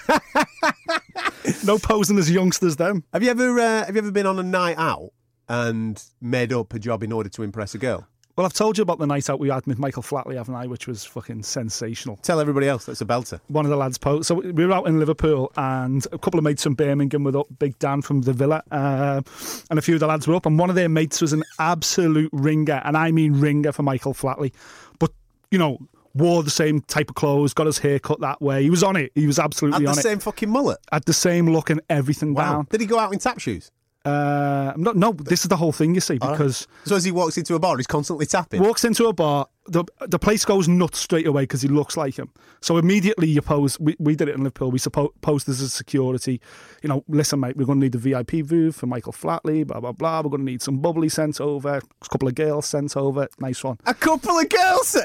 no 1.64 1.78
posing 1.78 2.18
as 2.18 2.30
youngsters 2.30 2.76
then. 2.76 3.04
Have 3.12 3.22
you 3.22 3.30
ever 3.30 3.58
uh, 3.58 3.84
have 3.86 3.94
you 3.94 4.02
ever 4.02 4.10
been 4.10 4.26
on 4.26 4.38
a 4.38 4.42
night 4.42 4.76
out 4.78 5.10
and 5.48 6.02
made 6.20 6.52
up 6.52 6.72
a 6.74 6.78
job 6.78 7.02
in 7.02 7.12
order 7.12 7.28
to 7.30 7.42
impress 7.42 7.74
a 7.74 7.78
girl? 7.78 8.06
Well, 8.40 8.46
I've 8.46 8.54
told 8.54 8.78
you 8.78 8.82
about 8.82 8.98
the 8.98 9.06
night 9.06 9.28
out 9.28 9.38
we 9.38 9.50
had 9.50 9.66
with 9.66 9.78
Michael 9.78 10.02
Flatley, 10.02 10.34
haven't 10.36 10.54
I? 10.54 10.66
Which 10.66 10.86
was 10.86 11.04
fucking 11.04 11.42
sensational. 11.42 12.16
Tell 12.22 12.40
everybody 12.40 12.68
else 12.68 12.86
that's 12.86 13.02
a 13.02 13.04
belter. 13.04 13.38
one 13.48 13.66
of 13.66 13.70
the 13.70 13.76
lads 13.76 13.98
post. 13.98 14.28
So 14.28 14.36
we 14.36 14.64
were 14.64 14.72
out 14.72 14.86
in 14.86 14.98
Liverpool, 14.98 15.52
and 15.58 16.06
a 16.10 16.16
couple 16.16 16.38
of 16.38 16.44
mates 16.44 16.62
from 16.62 16.72
Birmingham 16.72 17.22
were 17.22 17.36
up. 17.36 17.48
Big 17.58 17.78
Dan 17.78 18.00
from 18.00 18.22
the 18.22 18.32
Villa, 18.32 18.62
uh, 18.70 19.20
and 19.68 19.78
a 19.78 19.82
few 19.82 19.92
of 19.92 20.00
the 20.00 20.06
lads 20.06 20.26
were 20.26 20.34
up. 20.34 20.46
And 20.46 20.58
one 20.58 20.70
of 20.70 20.74
their 20.74 20.88
mates 20.88 21.20
was 21.20 21.34
an 21.34 21.42
absolute 21.58 22.30
ringer, 22.32 22.80
and 22.82 22.96
I 22.96 23.10
mean 23.10 23.34
ringer 23.38 23.72
for 23.72 23.82
Michael 23.82 24.14
Flatley. 24.14 24.54
But 24.98 25.10
you 25.50 25.58
know, 25.58 25.76
wore 26.14 26.42
the 26.42 26.48
same 26.48 26.80
type 26.80 27.10
of 27.10 27.16
clothes, 27.16 27.52
got 27.52 27.66
his 27.66 27.76
hair 27.76 27.98
cut 27.98 28.20
that 28.20 28.40
way. 28.40 28.62
He 28.62 28.70
was 28.70 28.82
on 28.82 28.96
it. 28.96 29.12
He 29.14 29.26
was 29.26 29.36
Had 29.36 29.44
absolutely 29.44 29.84
the 29.84 29.90
on 29.90 29.96
same 29.96 30.18
fucking 30.18 30.48
mullet. 30.48 30.78
Had 30.90 31.04
the 31.04 31.12
same 31.12 31.44
look 31.50 31.68
and 31.68 31.82
everything 31.90 32.32
Wow. 32.32 32.52
down. 32.52 32.66
Did 32.70 32.80
he 32.80 32.86
go 32.86 32.98
out 32.98 33.12
in 33.12 33.18
tap 33.18 33.38
shoes? 33.38 33.70
Uh, 34.04 34.72
no, 34.76 34.92
no, 34.92 35.12
this 35.12 35.42
is 35.42 35.48
the 35.48 35.56
whole 35.56 35.72
thing. 35.72 35.94
You 35.94 36.00
see, 36.00 36.14
because. 36.14 36.66
So 36.84 36.96
as 36.96 37.04
he 37.04 37.12
walks 37.12 37.36
into 37.36 37.54
a 37.54 37.58
bar, 37.58 37.76
he's 37.76 37.86
constantly 37.86 38.26
tapping. 38.26 38.62
walks 38.62 38.84
into 38.84 39.06
a 39.06 39.12
bar, 39.12 39.46
the 39.66 39.84
the 40.06 40.18
place 40.18 40.44
goes 40.44 40.68
nuts 40.68 40.98
straight 40.98 41.26
away 41.26 41.42
because 41.42 41.62
he 41.62 41.68
looks 41.68 41.96
like 41.96 42.18
him. 42.18 42.30
So 42.60 42.76
immediately 42.76 43.28
you 43.28 43.42
pose. 43.42 43.78
We, 43.78 43.96
we 43.98 44.16
did 44.16 44.28
it 44.28 44.34
in 44.34 44.42
Liverpool. 44.42 44.70
We 44.70 44.78
suppo- 44.78 45.12
posed 45.20 45.48
as 45.48 45.60
a 45.60 45.68
security. 45.68 46.40
You 46.82 46.88
know, 46.88 47.04
listen, 47.08 47.40
mate, 47.40 47.56
we're 47.56 47.66
going 47.66 47.80
to 47.80 47.84
need 47.84 47.92
the 47.92 47.98
VIP 47.98 48.46
booth 48.46 48.76
for 48.76 48.86
Michael 48.86 49.12
Flatley. 49.12 49.66
Blah 49.66 49.80
blah 49.80 49.92
blah. 49.92 50.22
We're 50.22 50.30
going 50.30 50.46
to 50.46 50.50
need 50.50 50.62
some 50.62 50.78
bubbly 50.78 51.08
sent 51.08 51.40
over. 51.40 51.76
A 51.76 52.08
couple 52.08 52.28
of 52.28 52.34
girls 52.34 52.66
sent 52.66 52.96
over. 52.96 53.28
Nice 53.38 53.62
one. 53.62 53.78
A 53.86 53.94
couple 53.94 54.38
of 54.38 54.48
girls 54.48 54.96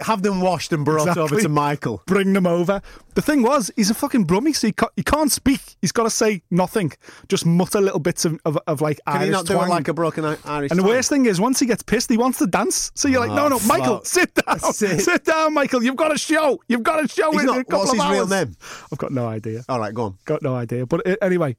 have 0.00 0.22
them 0.22 0.40
washed 0.40 0.72
and 0.72 0.84
brought 0.84 1.16
over 1.16 1.40
to 1.40 1.48
Michael. 1.48 2.02
Bring 2.06 2.32
them 2.32 2.46
over. 2.46 2.82
The 3.14 3.22
thing 3.22 3.42
was, 3.42 3.70
he's 3.76 3.90
a 3.90 3.94
fucking 3.94 4.26
brummie, 4.26 4.54
so 4.54 4.66
he 4.68 4.72
can't, 4.72 4.92
he 4.96 5.02
can't 5.02 5.30
speak. 5.30 5.60
He's 5.80 5.92
got 5.92 6.04
to 6.04 6.10
say 6.10 6.42
nothing. 6.50 6.92
Just 7.28 7.44
mutter 7.44 7.80
little 7.80 8.00
bits 8.00 8.24
of, 8.24 8.38
of, 8.44 8.58
of 8.66 8.80
like 8.80 9.00
Can 9.06 9.16
Irish 9.16 9.26
he 9.26 9.32
not 9.32 9.46
do 9.46 9.60
it 9.60 9.68
like 9.68 9.88
a 9.88 9.94
broken 9.94 10.24
Irish? 10.24 10.70
And 10.70 10.78
the 10.78 10.84
worst 10.84 11.08
thing 11.08 11.26
is, 11.26 11.40
once 11.40 11.60
he 11.60 11.66
gets 11.66 11.82
pissed, 11.82 12.10
he 12.10 12.16
wants 12.16 12.38
to 12.38 12.46
dance. 12.46 12.90
So 12.94 13.08
you're 13.08 13.20
like, 13.20 13.30
no, 13.30 13.48
no, 13.48 13.56
ah, 13.56 13.76
no, 13.76 13.81
Michael, 13.82 14.04
sit 14.04 14.34
down, 14.34 14.58
Sit. 14.60 15.00
sit 15.00 15.24
down, 15.24 15.54
Michael. 15.54 15.82
You've 15.82 15.96
got 15.96 16.12
a 16.14 16.18
show. 16.18 16.60
You've 16.68 16.82
got 16.82 17.04
a 17.04 17.08
show 17.08 17.30
He's 17.32 17.40
in 17.40 17.46
not- 17.46 17.58
a 17.60 17.64
couple 17.64 17.78
what's 17.80 17.92
of 17.92 17.98
his 17.98 18.10
real 18.10 18.26
name? 18.26 18.56
I've 18.92 18.98
got 18.98 19.12
no 19.12 19.26
idea. 19.26 19.64
All 19.68 19.78
right, 19.80 19.92
go 19.94 20.04
on. 20.04 20.18
Got 20.24 20.42
no 20.42 20.54
idea. 20.54 20.86
But 20.86 21.02
it, 21.06 21.18
anyway, 21.22 21.56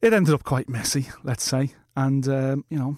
it 0.00 0.12
ended 0.12 0.34
up 0.34 0.44
quite 0.44 0.68
messy, 0.68 1.08
let's 1.24 1.44
say. 1.44 1.70
And 1.96 2.26
um, 2.28 2.64
you 2.70 2.78
know, 2.78 2.96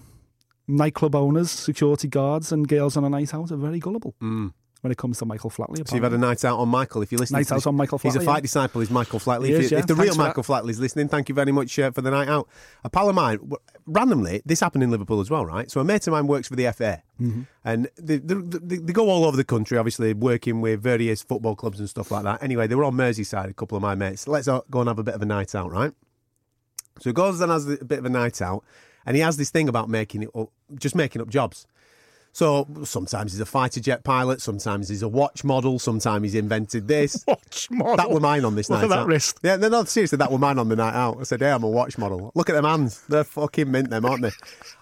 nightclub 0.67 1.15
owners, 1.15 1.51
security 1.51 2.07
guards, 2.07 2.51
and 2.51 2.67
girls 2.67 2.97
on 2.97 3.03
a 3.03 3.09
night 3.09 3.33
out 3.33 3.51
are 3.51 3.57
very 3.57 3.79
gullible 3.79 4.15
when 4.19 4.91
it 4.91 4.97
comes 4.97 5.17
to 5.17 5.25
Michael 5.25 5.49
Flatley. 5.49 5.77
Mm. 5.79 5.87
So 5.89 5.95
you've 5.95 6.03
had 6.03 6.13
a 6.13 6.17
night 6.17 6.45
out 6.45 6.59
on 6.59 6.69
Michael. 6.69 7.01
If 7.01 7.11
you're 7.11 7.19
listening, 7.19 7.39
Night 7.39 7.47
to 7.47 7.53
out 7.55 7.57
this- 7.57 7.67
on 7.67 7.75
Michael 7.75 7.97
He's 7.97 8.15
a 8.15 8.21
fight 8.21 8.35
yeah. 8.37 8.41
disciple. 8.41 8.81
He's 8.81 8.91
Michael 8.91 9.19
Flatley. 9.19 9.47
He 9.47 9.53
if, 9.53 9.59
is, 9.61 9.71
you- 9.71 9.75
yeah. 9.77 9.79
if 9.81 9.87
the 9.87 9.95
Thanks 9.95 10.15
real. 10.15 10.25
Michael 10.25 10.43
Flatley 10.43 10.69
is 10.69 10.79
listening, 10.79 11.07
thank 11.09 11.27
you 11.29 11.35
very 11.35 11.51
much 11.51 11.77
uh, 11.79 11.91
for 11.91 12.01
the 12.01 12.11
night 12.11 12.27
out. 12.29 12.47
A 12.83 12.89
pal 12.89 13.09
of 13.09 13.15
mine, 13.15 13.39
randomly, 13.87 14.41
this 14.45 14.59
happened 14.59 14.83
in 14.83 14.91
Liverpool 14.91 15.19
as 15.21 15.29
well, 15.29 15.45
right? 15.45 15.69
So 15.69 15.79
a 15.79 15.83
mate 15.83 16.05
of 16.07 16.11
mine 16.11 16.27
works 16.27 16.47
for 16.47 16.55
the 16.55 16.71
FA, 16.71 17.03
Mm-hmm. 17.21 17.41
and 17.63 17.87
they, 17.97 18.17
they, 18.17 18.33
they, 18.35 18.77
they 18.77 18.91
go 18.93 19.09
all 19.09 19.23
over 19.23 19.37
the 19.37 19.43
country, 19.45 19.77
obviously 19.77 20.13
working 20.13 20.59
with 20.59 20.81
various 20.81 21.23
football 21.23 21.55
clubs 21.55 21.79
and 21.79 21.89
stuff 21.89 22.11
like 22.11 22.23
that. 22.23 22.43
Anyway, 22.43 22.67
they 22.67 22.75
were 22.75 22.83
on 22.83 22.93
Merseyside, 22.95 23.49
a 23.49 23.53
couple 23.53 23.75
of 23.77 23.81
my 23.81 23.95
mates. 23.95 24.27
Let's 24.27 24.47
go 24.47 24.63
and 24.79 24.87
have 24.89 24.99
a 24.99 25.03
bit 25.03 25.13
of 25.13 25.21
a 25.21 25.25
night 25.25 25.55
out, 25.55 25.71
right? 25.71 25.91
So 26.99 27.09
he 27.09 27.13
goes 27.13 27.39
and 27.41 27.51
has 27.51 27.67
a 27.69 27.85
bit 27.85 27.99
of 27.99 28.05
a 28.05 28.09
night 28.09 28.41
out, 28.41 28.63
and 29.05 29.15
he 29.15 29.21
has 29.21 29.37
this 29.37 29.49
thing 29.49 29.69
about 29.69 29.89
making 29.89 30.23
it 30.23 30.29
up, 30.35 30.49
just 30.77 30.95
making 30.95 31.21
up 31.21 31.29
jobs. 31.29 31.67
So 32.35 32.67
sometimes 32.83 33.31
he's 33.31 33.39
a 33.39 33.45
fighter 33.45 33.79
jet 33.79 34.03
pilot, 34.03 34.41
sometimes 34.41 34.89
he's 34.89 35.01
a 35.01 35.07
watch 35.07 35.45
model, 35.45 35.79
sometimes 35.79 36.23
he's 36.23 36.35
invented 36.35 36.85
this. 36.85 37.23
Watch 37.27 37.71
model. 37.71 37.95
That 37.95 38.11
were 38.11 38.19
mine 38.19 38.43
on 38.43 38.55
this 38.55 38.69
Look 38.69 38.79
night 38.79 38.83
at 38.83 38.89
that 38.89 38.99
out. 38.99 39.07
wrist. 39.07 39.39
Yeah, 39.41 39.55
no, 39.55 39.69
no, 39.69 39.85
seriously, 39.85 40.17
that 40.17 40.29
were 40.29 40.37
mine 40.37 40.59
on 40.59 40.67
the 40.67 40.75
night 40.75 40.95
out. 40.95 41.17
I 41.17 41.23
said, 41.23 41.39
"Hey, 41.39 41.49
I'm 41.49 41.63
a 41.63 41.69
watch 41.69 41.97
model. 41.97 42.33
Look 42.35 42.49
at 42.49 42.53
them 42.53 42.65
hands; 42.65 43.05
they're 43.07 43.23
fucking 43.23 43.71
mint, 43.71 43.89
them, 43.89 44.03
aren't 44.03 44.23
they?" 44.23 44.31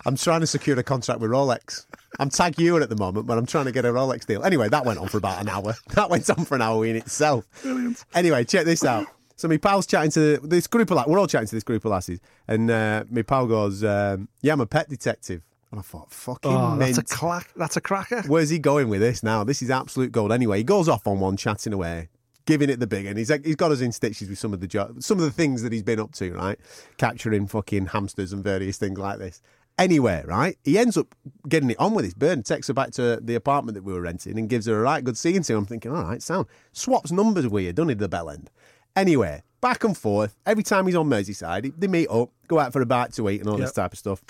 I'm 0.03 0.17
trying 0.17 0.39
to 0.39 0.47
secure 0.47 0.79
a 0.79 0.81
contract 0.81 1.21
with 1.21 1.29
Rolex. 1.29 1.85
I'm 2.17 2.31
TAG 2.31 2.55
Heuer 2.55 2.81
at 2.81 2.89
the 2.89 2.95
moment, 2.95 3.27
but 3.27 3.37
I'm 3.37 3.45
trying 3.45 3.65
to 3.65 3.71
get 3.71 3.85
a 3.85 3.89
Rolex 3.89 4.25
deal. 4.25 4.43
Anyway, 4.43 4.67
that 4.69 4.83
went 4.83 4.97
on 4.97 5.07
for 5.07 5.19
about 5.19 5.39
an 5.39 5.47
hour. 5.47 5.75
That 5.93 6.09
went 6.09 6.27
on 6.31 6.45
for 6.45 6.55
an 6.55 6.63
hour 6.63 6.83
in 6.87 6.95
itself. 6.95 7.45
Brilliant. 7.61 8.03
Anyway, 8.15 8.45
check 8.45 8.65
this 8.65 8.83
out. 8.83 9.05
So 9.35 9.47
my 9.47 9.57
pal's 9.57 9.85
chatting 9.85 10.09
to 10.11 10.37
this 10.39 10.65
group 10.65 10.89
of 10.89 10.97
lads. 10.97 11.07
We're 11.07 11.19
all 11.19 11.27
chatting 11.27 11.49
to 11.49 11.55
this 11.55 11.63
group 11.63 11.85
of 11.85 11.91
lasses, 11.91 12.19
and 12.47 12.71
uh, 12.71 13.03
my 13.11 13.21
pal 13.21 13.45
goes, 13.45 13.83
um, 13.83 14.27
"Yeah, 14.41 14.53
I'm 14.53 14.61
a 14.61 14.65
pet 14.65 14.89
detective." 14.89 15.43
And 15.73 15.79
I 15.79 15.81
thought, 15.81 16.11
"Fucking 16.11 16.51
Oh, 16.51 16.75
mint." 16.75 16.95
that's 16.95 17.11
a 17.11 17.15
clack. 17.15 17.49
That's 17.55 17.77
a 17.77 17.81
cracker. 17.81 18.21
Where's 18.27 18.51
he 18.51 18.59
going 18.59 18.89
with 18.89 19.01
this 19.01 19.23
now? 19.23 19.43
This 19.43 19.63
is 19.63 19.71
absolute 19.71 20.11
gold. 20.11 20.31
Anyway, 20.31 20.59
he 20.59 20.63
goes 20.63 20.87
off 20.87 21.07
on 21.07 21.19
one, 21.19 21.35
chatting 21.35 21.73
away, 21.73 22.09
giving 22.45 22.69
it 22.69 22.79
the 22.79 22.85
big 22.85 23.07
one. 23.07 23.15
He's 23.17 23.31
like, 23.31 23.43
he's 23.43 23.55
got 23.55 23.71
us 23.71 23.81
in 23.81 23.91
stitches 23.91 24.29
with 24.29 24.37
some 24.37 24.53
of 24.53 24.59
the 24.59 24.67
jo- 24.67 24.93
some 24.99 25.17
of 25.17 25.23
the 25.25 25.31
things 25.31 25.63
that 25.63 25.71
he's 25.73 25.81
been 25.81 25.99
up 25.99 26.11
to, 26.13 26.31
right? 26.33 26.59
Capturing 26.97 27.47
fucking 27.47 27.87
hamsters 27.87 28.31
and 28.33 28.43
various 28.43 28.77
things 28.77 28.99
like 28.99 29.17
this. 29.17 29.41
Anyway, 29.79 30.23
right? 30.27 30.59
He 30.63 30.77
ends 30.77 30.95
up 30.95 31.15
getting 31.49 31.71
it 31.71 31.79
on 31.79 31.95
with 31.95 32.05
his 32.05 32.13
bird 32.13 32.33
and 32.33 32.45
takes 32.45 32.67
her 32.67 32.75
back 32.75 32.91
to 32.91 33.17
the 33.19 33.33
apartment 33.33 33.73
that 33.73 33.83
we 33.83 33.93
were 33.93 34.01
renting 34.01 34.37
and 34.37 34.47
gives 34.47 34.67
her 34.67 34.77
a 34.77 34.81
right 34.83 35.03
good 35.03 35.17
seeing 35.17 35.41
to. 35.41 35.57
I'm 35.57 35.65
thinking, 35.65 35.91
all 35.91 36.03
right, 36.03 36.21
sound. 36.21 36.45
Swaps 36.71 37.11
numbers 37.11 37.47
weird, 37.47 37.77
doesn't 37.77 37.89
he, 37.89 37.95
the 37.95 38.07
bell 38.07 38.29
end? 38.29 38.51
Anyway, 38.95 39.41
back 39.59 39.83
and 39.83 39.97
forth. 39.97 40.35
Every 40.45 40.61
time 40.61 40.85
he's 40.85 40.93
on 40.95 41.09
Merseyside, 41.09 41.73
they 41.79 41.87
meet 41.87 42.07
up, 42.11 42.29
go 42.47 42.59
out 42.59 42.71
for 42.71 42.81
a 42.83 42.85
bite 42.85 43.13
to 43.13 43.27
eat 43.29 43.39
and 43.41 43.49
all 43.49 43.57
this 43.57 43.71
type 43.71 43.93
of 43.93 43.97
stuff 43.97 44.21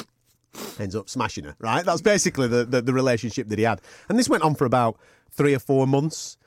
ends 0.79 0.95
up 0.95 1.10
smashing 1.10 1.43
her, 1.45 1.55
right? 1.60 1.86
That's 1.86 2.01
basically 2.01 2.48
the, 2.48 2.65
the, 2.65 2.81
the 2.81 2.93
relationship 2.93 3.48
that 3.50 3.57
he 3.60 3.65
had. 3.65 3.81
And 4.10 4.17
this 4.19 4.29
went 4.29 4.43
on 4.43 4.55
for 4.55 4.65
about 4.65 4.98
three 5.31 5.53
or 5.53 5.60
four 5.60 5.88
months. 5.88 6.38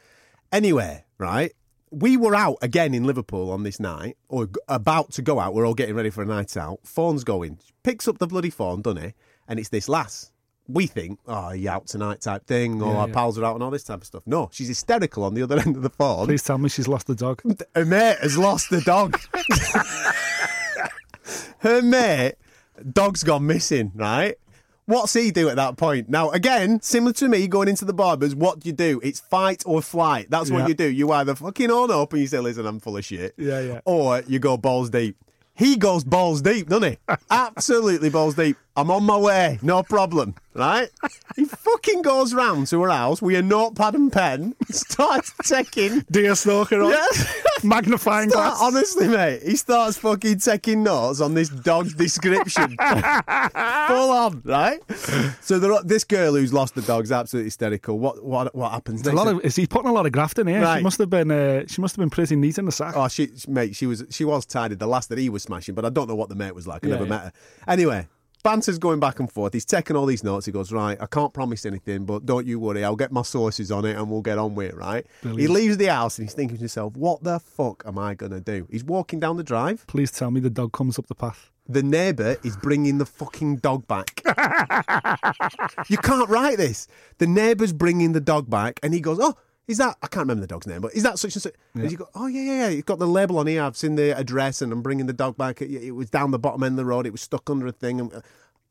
Anyway, 0.52 1.04
right? 1.18 1.52
We 1.90 2.16
were 2.16 2.34
out 2.34 2.56
again 2.62 2.94
in 2.94 3.04
Liverpool 3.04 3.50
on 3.50 3.62
this 3.62 3.78
night, 3.80 4.16
or 4.28 4.48
about 4.68 5.12
to 5.12 5.22
go 5.22 5.38
out. 5.40 5.54
We're 5.54 5.66
all 5.66 5.74
getting 5.74 5.94
ready 5.94 6.10
for 6.10 6.22
a 6.22 6.26
night 6.26 6.56
out. 6.56 6.80
Phone's 6.84 7.24
going. 7.24 7.58
Picks 7.84 8.08
up 8.08 8.18
the 8.18 8.26
bloody 8.26 8.50
phone, 8.50 8.82
doesn't 8.82 9.02
he? 9.02 9.14
And 9.48 9.58
it's 9.60 9.68
this 9.68 9.88
lass. 9.88 10.32
We 10.68 10.88
think, 10.88 11.20
oh, 11.28 11.52
you 11.52 11.70
out 11.70 11.86
tonight 11.86 12.20
type 12.22 12.44
thing, 12.46 12.82
or 12.82 12.92
Yeah, 12.92 12.98
our 12.98 13.06
yeah. 13.08 13.14
pals 13.14 13.38
are 13.38 13.44
out 13.44 13.54
and 13.54 13.62
all 13.62 13.70
this 13.70 13.84
type 13.84 14.00
of 14.00 14.06
stuff. 14.06 14.24
No, 14.26 14.48
she's 14.52 14.66
hysterical 14.66 15.22
on 15.22 15.34
the 15.34 15.42
other 15.42 15.58
end 15.60 15.76
of 15.76 15.82
the 15.82 15.90
phone. 15.90 16.26
Please 16.26 16.42
tell 16.42 16.58
me 16.58 16.68
she's 16.68 16.88
lost 16.88 17.06
the 17.06 17.14
dog. 17.14 17.40
Her 17.74 17.84
mate 17.84 18.16
has 18.20 18.36
lost 18.36 18.70
the 18.70 18.80
dog. 18.80 19.16
Her 21.60 21.82
mate, 21.82 22.34
dog's 22.92 23.22
gone 23.24 23.46
missing, 23.46 23.92
right? 23.94 24.36
What's 24.86 25.14
he 25.14 25.32
do 25.32 25.48
at 25.48 25.56
that 25.56 25.76
point? 25.76 26.08
Now, 26.08 26.30
again, 26.30 26.80
similar 26.80 27.12
to 27.14 27.28
me 27.28 27.48
going 27.48 27.66
into 27.68 27.84
the 27.84 27.92
barbers, 27.92 28.36
what 28.36 28.60
do 28.60 28.68
you 28.68 28.72
do? 28.72 29.00
It's 29.02 29.18
fight 29.18 29.64
or 29.66 29.82
flight. 29.82 30.30
That's 30.30 30.48
what 30.50 30.60
Yeah. 30.60 30.68
you 30.68 30.74
do. 30.74 30.86
You 30.88 31.10
either 31.10 31.34
fucking 31.34 31.70
own 31.72 31.90
up 31.90 32.12
and 32.12 32.22
you 32.22 32.28
say, 32.28 32.38
listen, 32.38 32.64
I'm 32.66 32.78
full 32.78 32.96
of 32.96 33.04
shit. 33.04 33.34
Yeah, 33.36 33.60
yeah. 33.60 33.80
Or 33.84 34.22
you 34.28 34.38
go 34.38 34.56
balls 34.56 34.90
deep. 34.90 35.16
He 35.54 35.76
goes 35.76 36.04
balls 36.04 36.40
deep, 36.40 36.68
doesn't 36.68 36.92
he? 36.92 36.98
Absolutely 37.30 38.10
balls 38.10 38.34
deep. 38.36 38.56
I'm 38.76 38.90
on 38.90 39.04
my 39.04 39.16
way, 39.16 39.58
no 39.62 39.82
problem, 39.82 40.34
right? 40.54 40.88
He 41.34 41.44
fucking 41.46 42.02
goes 42.02 42.34
round 42.34 42.66
to 42.68 42.82
her 42.82 42.90
house 42.90 43.22
with 43.22 43.36
a 43.36 43.42
notepad 43.42 43.94
and 43.94 44.12
pen, 44.12 44.54
starts 44.70 45.32
taking 45.44 46.00
Deer 46.10 46.34
stalker 46.34 46.82
on. 46.82 46.90
Yeah. 46.90 47.06
Magnifying 47.64 48.28
Start- 48.30 48.58
glass. 48.58 48.62
honestly, 48.62 49.08
mate, 49.08 49.42
he 49.42 49.56
starts 49.56 49.96
fucking 49.98 50.40
taking 50.40 50.82
notes 50.82 51.20
on 51.22 51.32
this 51.34 51.48
dog's 51.48 51.94
description. 51.94 52.76
Full 52.80 54.10
on, 54.10 54.42
right? 54.44 54.78
So 55.40 55.58
there, 55.58 55.82
this 55.82 56.04
girl 56.04 56.34
who's 56.34 56.52
lost 56.52 56.74
the 56.74 56.82
dog's 56.82 57.10
absolutely 57.12 57.46
hysterical. 57.46 57.98
What 57.98 58.22
what 58.24 58.54
what 58.54 58.72
happens 58.72 59.00
A 59.02 59.04
next? 59.06 59.16
lot 59.16 59.28
of, 59.28 59.44
is 59.44 59.56
he 59.56 59.66
putting 59.66 59.88
a 59.88 59.92
lot 59.92 60.06
of 60.06 60.12
graft 60.12 60.38
in 60.38 60.46
here? 60.46 60.60
Right. 60.62 60.78
She 60.78 60.82
must 60.84 60.98
have 60.98 61.10
been. 61.10 61.30
Uh, 61.30 61.64
she 61.66 61.80
must 61.80 61.96
have 61.96 62.02
been 62.02 62.10
pretty 62.10 62.36
neat 62.36 62.58
in 62.58 62.64
the 62.66 62.72
sack. 62.72 62.94
Oh, 62.96 63.08
she, 63.08 63.30
mate, 63.48 63.74
she 63.74 63.86
was 63.86 64.04
she 64.10 64.24
was 64.24 64.44
tidy. 64.46 64.74
The 64.74 64.86
last 64.86 65.08
that 65.08 65.18
he 65.18 65.28
was 65.30 65.42
smashing, 65.42 65.74
but 65.74 65.84
I 65.84 65.88
don't 65.90 66.08
know 66.08 66.14
what 66.14 66.28
the 66.28 66.34
mate 66.34 66.54
was 66.54 66.66
like. 66.66 66.84
I 66.84 66.88
Yeah, 66.88 66.94
never 66.94 67.04
yeah. 67.04 67.10
met 67.10 67.20
her. 67.22 67.32
Anyway, 67.68 68.08
banter's 68.46 68.78
going 68.78 69.00
back 69.00 69.18
and 69.18 69.30
forth. 69.30 69.52
He's 69.52 69.64
taking 69.64 69.96
all 69.96 70.06
these 70.06 70.22
notes. 70.22 70.46
He 70.46 70.52
goes, 70.52 70.70
right, 70.70 70.96
I 71.00 71.06
can't 71.06 71.34
promise 71.34 71.66
anything, 71.66 72.04
but 72.04 72.24
don't 72.24 72.46
you 72.46 72.60
worry. 72.60 72.84
I'll 72.84 72.94
get 72.94 73.10
my 73.10 73.22
sources 73.22 73.72
on 73.72 73.84
it 73.84 73.96
and 73.96 74.08
we'll 74.08 74.22
get 74.22 74.38
on 74.38 74.54
with 74.54 74.70
it. 74.70 74.76
Right? 74.76 75.04
He 75.22 75.48
leaves 75.48 75.78
the 75.78 75.86
house 75.86 76.16
and 76.18 76.28
he's 76.28 76.34
thinking 76.34 76.56
to 76.58 76.60
himself, 76.60 76.96
what 76.96 77.24
the 77.24 77.40
fuck 77.40 77.82
am 77.84 77.98
I 77.98 78.14
gonna 78.14 78.40
do? 78.40 78.68
He's 78.70 78.84
walking 78.84 79.18
down 79.18 79.36
the 79.36 79.42
drive. 79.42 79.84
Please 79.88 80.12
tell 80.12 80.30
me 80.30 80.38
the 80.38 80.48
dog 80.48 80.70
comes 80.72 80.96
up 80.96 81.08
the 81.08 81.14
path. 81.16 81.50
The 81.68 81.82
neighbour 81.82 82.36
is 82.44 82.56
bringing 82.56 82.98
the 82.98 83.06
fucking 83.06 83.56
dog 83.56 83.88
back. 83.88 84.22
you 85.88 85.98
can't 85.98 86.28
write 86.28 86.58
this. 86.58 86.86
The 87.18 87.26
neighbour's 87.26 87.72
bringing 87.72 88.12
the 88.12 88.20
dog 88.20 88.48
back, 88.48 88.78
and 88.84 88.94
he 88.94 89.00
goes, 89.00 89.18
"Oh, 89.20 89.34
is 89.66 89.78
that? 89.78 89.96
I 90.02 90.06
can't 90.06 90.22
remember 90.24 90.42
the 90.42 90.46
dog's 90.46 90.66
name, 90.66 90.80
but 90.80 90.94
is 90.94 91.02
that 91.02 91.18
such 91.18 91.34
and 91.34 91.42
such?" 91.42 91.54
And 91.74 91.90
you 91.90 91.96
go, 91.96 92.08
"Oh 92.14 92.26
yeah, 92.26 92.42
yeah, 92.42 92.68
yeah. 92.68 92.68
It's 92.68 92.84
got 92.84 92.98
the 92.98 93.06
label 93.06 93.38
on 93.38 93.46
here. 93.46 93.62
I've 93.62 93.76
seen 93.76 93.96
the 93.96 94.16
address, 94.16 94.62
and 94.62 94.72
I'm 94.72 94.82
bringing 94.82 95.06
the 95.06 95.12
dog 95.12 95.36
back. 95.36 95.60
It, 95.60 95.70
it 95.70 95.92
was 95.92 96.10
down 96.10 96.30
the 96.30 96.38
bottom 96.38 96.62
end 96.62 96.72
of 96.74 96.76
the 96.76 96.84
road. 96.84 97.06
It 97.06 97.10
was 97.10 97.20
stuck 97.20 97.50
under 97.50 97.66
a 97.66 97.72
thing. 97.72 98.00
And, 98.00 98.12
uh, 98.12 98.20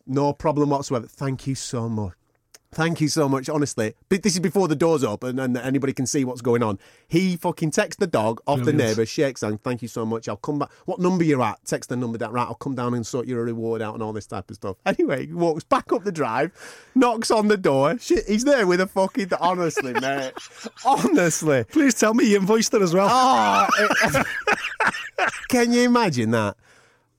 no 0.08 0.34
problem 0.34 0.70
whatsoever. 0.70 1.08
Thank 1.08 1.48
you 1.48 1.56
so 1.56 1.90
much." 1.90 2.14
Thank 2.76 3.00
you 3.00 3.08
so 3.08 3.30
much, 3.30 3.48
honestly. 3.48 3.94
But 4.10 4.22
this 4.22 4.34
is 4.34 4.42
before 4.42 4.68
the 4.68 4.76
door's 4.76 5.02
open 5.02 5.40
and 5.40 5.56
anybody 5.56 5.94
can 5.94 6.06
see 6.06 6.26
what's 6.26 6.42
going 6.42 6.62
on. 6.62 6.78
He 7.08 7.38
fucking 7.38 7.72
texts 7.72 7.98
the 8.02 8.06
dog 8.06 8.42
off 8.46 8.64
the 8.66 8.74
neighbour, 8.74 9.06
shakes 9.06 9.40
hands, 9.42 9.62
thank 9.64 9.82
you 9.82 9.88
so 9.88 10.06
much. 10.06 10.28
I'll 10.28 10.36
come 10.36 10.60
back. 10.60 10.70
What 10.84 11.00
number 11.00 11.24
you're 11.24 11.42
at? 11.42 11.64
Text 11.64 11.88
the 11.88 11.96
number 11.96 12.18
down. 12.18 12.34
Right, 12.34 12.46
I'll 12.46 12.54
come 12.56 12.76
down 12.76 12.94
and 12.94 13.08
sort 13.08 13.28
your 13.28 13.46
reward 13.46 13.82
out 13.82 13.94
and 13.94 14.04
all 14.04 14.12
this 14.12 14.28
type 14.28 14.50
of 14.50 14.58
stuff. 14.58 14.76
Anyway, 14.86 15.26
he 15.28 15.34
walks 15.34 15.64
back 15.64 15.92
up 15.94 16.04
the 16.04 16.12
drive, 16.12 16.52
knocks 16.96 17.32
on 17.32 17.48
the 17.48 17.56
door. 17.58 17.98
Shit, 17.98 18.26
he's 18.28 18.44
there 18.44 18.68
with 18.68 18.82
a 18.82 18.88
fucking. 18.88 19.30
Honestly, 19.40 19.94
mate. 19.94 20.34
Honestly. 20.86 21.64
Please 21.72 21.94
tell 21.96 22.14
me 22.14 22.26
you 22.30 22.38
invoiced 22.38 22.74
it 22.74 22.82
as 22.82 22.94
well. 22.94 23.08
Oh, 23.10 23.68
it- 23.80 24.28
can 25.50 25.72
you 25.72 25.84
imagine 25.84 26.32
that? 26.32 26.58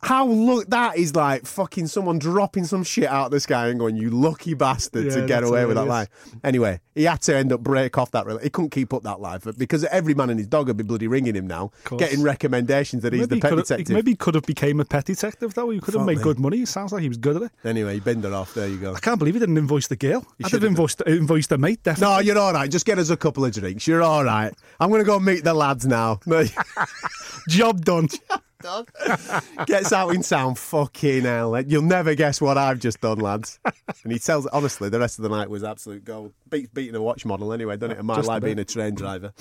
How 0.06 0.26
look 0.26 0.70
that 0.70 0.96
is 0.96 1.16
like 1.16 1.46
fucking 1.46 1.88
someone 1.88 2.18
dropping 2.18 2.64
some 2.64 2.84
shit 2.84 3.08
out 3.08 3.26
of 3.26 3.30
the 3.32 3.40
sky 3.40 3.68
and 3.68 3.78
going, 3.78 3.96
"You 3.96 4.10
lucky 4.10 4.54
bastard!" 4.54 5.10
to 5.12 5.26
get 5.26 5.42
away 5.42 5.66
with 5.66 5.76
that 5.76 5.86
lie. 5.86 6.06
Anyway, 6.44 6.80
he 6.94 7.04
had 7.04 7.22
to 7.22 7.36
end 7.36 7.52
up 7.52 7.60
break 7.60 7.98
off 7.98 8.12
that. 8.12 8.26
He 8.42 8.50
couldn't 8.50 8.70
keep 8.70 8.94
up 8.94 9.02
that 9.02 9.20
life 9.20 9.46
because 9.58 9.84
every 9.84 10.14
man 10.14 10.30
and 10.30 10.38
his 10.38 10.46
dog 10.46 10.68
would 10.68 10.76
be 10.76 10.84
bloody 10.84 11.08
ringing 11.08 11.34
him 11.34 11.46
now, 11.46 11.72
getting 11.98 12.22
recommendations 12.22 13.02
that 13.02 13.12
he's 13.12 13.22
maybe 13.22 13.34
the 13.36 13.40
pet 13.40 13.50
he 13.50 13.56
detective. 13.56 13.94
maybe 13.94 14.12
he 14.12 14.16
could 14.16 14.34
have 14.34 14.44
became 14.46 14.80
a 14.80 14.84
pet 14.84 15.04
detective 15.06 15.54
though. 15.54 15.70
He 15.70 15.80
could 15.80 15.94
have 15.94 16.06
made 16.06 16.18
me. 16.18 16.22
good 16.22 16.38
money. 16.38 16.62
It 16.62 16.68
sounds 16.68 16.92
like 16.92 17.02
he 17.02 17.08
was 17.08 17.18
good 17.18 17.36
at 17.36 17.42
it. 17.42 17.50
Anyway, 17.64 17.94
he 17.94 18.00
binned 18.00 18.22
her 18.25 18.32
off. 18.32 18.54
There 18.54 18.68
you 18.68 18.78
go. 18.78 18.94
I 18.94 19.00
can't 19.00 19.18
believe 19.18 19.34
he 19.34 19.40
didn't 19.40 19.58
invoice 19.58 19.88
the 19.88 19.96
girl. 19.96 20.25
I'd 20.42 20.50
should 20.50 20.62
have 20.62 20.70
invoiced, 20.70 21.02
invoiced 21.06 21.48
the 21.48 21.58
mate, 21.58 21.82
Definitely. 21.82 22.14
No, 22.14 22.20
you're 22.20 22.38
all 22.38 22.52
right. 22.52 22.70
Just 22.70 22.86
get 22.86 22.98
us 22.98 23.10
a 23.10 23.16
couple 23.16 23.44
of 23.44 23.52
drinks. 23.52 23.86
You're 23.86 24.02
all 24.02 24.25
right. 24.25 24.52
I'm 24.78 24.88
going 24.90 25.00
to 25.02 25.06
go 25.06 25.18
meet 25.18 25.42
the 25.44 25.54
lads 25.54 25.84
now. 25.84 26.20
Job 27.48 27.84
done. 27.84 28.08
dog. 28.66 28.90
Gets 29.66 29.92
out 29.92 30.14
in 30.14 30.23
town, 30.23 30.56
fucking 30.56 31.23
hell. 31.23 31.61
You'll 31.62 31.82
never 31.82 32.14
guess 32.14 32.40
what 32.40 32.58
I've 32.58 32.80
just 32.80 33.00
done, 33.00 33.18
lads. 33.18 33.61
And 34.02 34.12
he 34.12 34.18
tells, 34.18 34.46
honestly, 34.46 34.88
the 34.88 34.99
rest 34.99 35.18
of 35.18 35.23
the 35.23 35.28
night 35.28 35.49
was 35.49 35.62
absolute 35.62 36.04
gold. 36.04 36.32
Beat, 36.50 36.75
beating 36.75 36.96
a 36.96 37.02
watch 37.02 37.25
model 37.25 37.52
anyway, 37.52 37.76
done 37.76 37.92
it 37.92 37.99
in 37.99 38.06
my 38.06 38.16
Just 38.16 38.28
life 38.28 38.42
being 38.42 38.58
a 38.58 38.64
train 38.64 38.94
driver. 38.94 39.32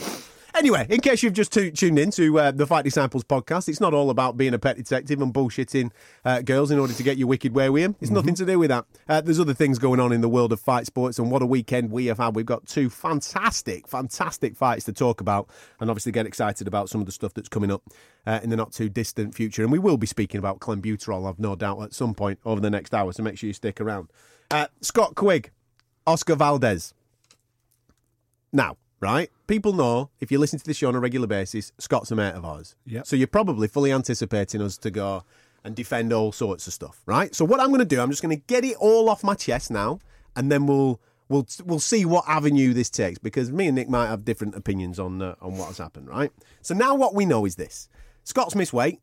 Anyway, 0.55 0.87
in 0.89 1.01
case 1.01 1.21
you've 1.21 1.33
just 1.33 1.51
tu- 1.51 1.69
tuned 1.69 1.99
in 1.99 2.09
to 2.11 2.39
uh, 2.39 2.51
the 2.51 2.65
Fight 2.65 2.85
Disciples 2.85 3.25
podcast, 3.25 3.67
it's 3.67 3.81
not 3.81 3.93
all 3.93 4.09
about 4.09 4.37
being 4.37 4.53
a 4.53 4.59
pet 4.59 4.77
detective 4.77 5.21
and 5.21 5.33
bullshitting 5.33 5.91
uh, 6.23 6.41
girls 6.41 6.71
in 6.71 6.79
order 6.79 6.93
to 6.93 7.03
get 7.03 7.17
your 7.17 7.27
wicked 7.27 7.53
way 7.53 7.69
with 7.69 7.83
them. 7.83 7.95
It's 7.99 8.09
nothing 8.09 8.35
to 8.35 8.45
do 8.45 8.57
with 8.57 8.69
that. 8.69 8.85
Uh, 9.09 9.19
there's 9.19 9.39
other 9.39 9.53
things 9.53 9.79
going 9.79 9.99
on 9.99 10.13
in 10.13 10.21
the 10.21 10.29
world 10.29 10.53
of 10.53 10.61
fight 10.61 10.85
sports, 10.85 11.19
and 11.19 11.29
what 11.29 11.41
a 11.41 11.45
weekend 11.45 11.91
we 11.91 12.05
have 12.05 12.19
had. 12.19 12.37
We've 12.37 12.45
got 12.45 12.65
two 12.67 12.89
fantastic, 12.89 13.85
fantastic 13.85 14.55
fights 14.55 14.85
to 14.85 14.93
talk 14.93 15.19
about, 15.19 15.49
and 15.81 15.89
obviously 15.89 16.13
get 16.13 16.25
excited 16.25 16.67
about 16.67 16.89
some 16.89 17.01
of 17.01 17.05
the 17.05 17.11
stuff 17.11 17.33
that's 17.33 17.49
coming 17.49 17.69
up 17.69 17.83
uh, 18.25 18.39
in 18.41 18.49
the 18.49 18.55
not 18.55 18.71
too 18.71 18.87
distant 18.87 19.35
future. 19.35 19.61
And 19.61 19.73
we 19.73 19.79
will 19.79 19.97
be 19.97 20.07
speaking 20.07 20.39
about 20.39 20.59
clenbuterol, 20.59 21.27
I've 21.27 21.37
no 21.37 21.57
doubt, 21.57 21.81
at 21.81 21.93
some 21.93 22.13
point 22.13 22.39
over 22.45 22.61
the 22.61 22.69
next 22.69 22.93
hour, 22.93 23.11
so 23.11 23.23
make 23.23 23.37
sure 23.37 23.47
you 23.47 23.53
stick 23.53 23.81
around. 23.81 24.09
Uh, 24.49 24.67
Scott 24.79 25.15
Quigg, 25.15 25.51
Oscar 26.07 26.35
Valdez. 26.35 26.93
Now, 28.53 28.77
right? 28.99 29.29
People 29.47 29.73
know 29.73 30.09
if 30.19 30.31
you 30.31 30.39
listen 30.39 30.59
to 30.59 30.65
this 30.65 30.77
show 30.77 30.87
on 30.87 30.95
a 30.95 30.99
regular 30.99 31.27
basis, 31.27 31.71
Scott's 31.77 32.11
a 32.11 32.15
mate 32.15 32.33
of 32.33 32.45
ours. 32.45 32.75
Yep. 32.85 33.05
So 33.05 33.15
you're 33.15 33.27
probably 33.27 33.67
fully 33.67 33.91
anticipating 33.91 34.61
us 34.61 34.77
to 34.77 34.91
go 34.91 35.23
and 35.63 35.75
defend 35.75 36.13
all 36.13 36.31
sorts 36.31 36.67
of 36.67 36.73
stuff, 36.73 37.01
right? 37.05 37.33
So 37.33 37.43
what 37.43 37.59
I'm 37.59 37.69
going 37.69 37.79
to 37.79 37.85
do, 37.85 37.99
I'm 37.99 38.09
just 38.09 38.21
going 38.21 38.35
to 38.37 38.43
get 38.47 38.63
it 38.63 38.77
all 38.77 39.09
off 39.09 39.23
my 39.23 39.33
chest 39.33 39.71
now, 39.71 39.99
and 40.35 40.51
then 40.51 40.67
we'll 40.67 41.01
we'll 41.27 41.47
we'll 41.65 41.79
see 41.79 42.05
what 42.05 42.23
avenue 42.27 42.73
this 42.73 42.89
takes 42.89 43.17
because 43.17 43.51
me 43.51 43.67
and 43.67 43.75
Nick 43.75 43.89
might 43.89 44.07
have 44.07 44.25
different 44.25 44.55
opinions 44.55 44.99
on 44.99 45.21
uh, 45.21 45.35
on 45.41 45.57
what 45.57 45.67
has 45.67 45.77
happened, 45.77 46.07
right? 46.07 46.31
So 46.61 46.73
now 46.73 46.95
what 46.95 47.15
we 47.15 47.25
know 47.25 47.45
is 47.45 47.55
this: 47.55 47.89
Scott's 48.23 48.55
missed 48.55 48.73
weight. 48.73 48.99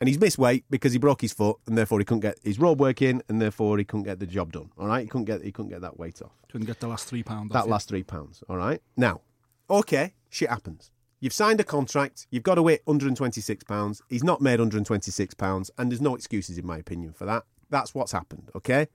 And 0.00 0.06
he's 0.08 0.20
missed 0.20 0.38
weight 0.38 0.64
because 0.70 0.92
he 0.92 0.98
broke 0.98 1.20
his 1.20 1.32
foot, 1.32 1.56
and 1.66 1.76
therefore 1.76 1.98
he 1.98 2.04
couldn't 2.04 2.20
get 2.20 2.38
his 2.44 2.58
road 2.58 2.78
work 2.78 3.02
in, 3.02 3.22
and 3.28 3.42
therefore 3.42 3.78
he 3.78 3.84
couldn't 3.84 4.04
get 4.04 4.20
the 4.20 4.26
job 4.26 4.52
done. 4.52 4.70
All 4.78 4.86
right, 4.86 5.02
he 5.02 5.08
couldn't 5.08 5.24
get 5.24 5.42
he 5.42 5.50
couldn't 5.50 5.70
get 5.70 5.80
that 5.80 5.98
weight 5.98 6.22
off 6.22 6.30
Couldn't 6.52 6.66
get 6.68 6.78
the 6.80 6.86
last 6.88 7.06
three 7.08 7.22
pounds. 7.24 7.52
that 7.52 7.68
last 7.68 7.88
three 7.88 8.04
pounds. 8.04 8.42
All 8.48 8.56
right. 8.56 8.80
Now, 8.96 9.22
okay, 9.68 10.14
shit 10.30 10.50
happens. 10.50 10.90
You've 11.20 11.32
signed 11.32 11.58
a 11.58 11.64
contract. 11.64 12.28
You've 12.30 12.44
got 12.44 12.54
to 12.54 12.66
hit 12.68 12.82
126 12.84 13.64
pounds. 13.64 14.00
He's 14.08 14.22
not 14.22 14.40
made 14.40 14.60
126 14.60 15.34
pounds, 15.34 15.68
and 15.76 15.90
there's 15.90 16.00
no 16.00 16.14
excuses 16.14 16.58
in 16.58 16.64
my 16.66 16.78
opinion 16.78 17.12
for 17.12 17.24
that. 17.24 17.42
That's 17.70 17.92
what's 17.92 18.12
happened. 18.12 18.50
Okay. 18.54 18.86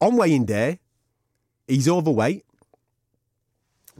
On 0.00 0.16
weighing 0.16 0.46
day, 0.46 0.80
he's 1.68 1.88
overweight. 1.88 2.44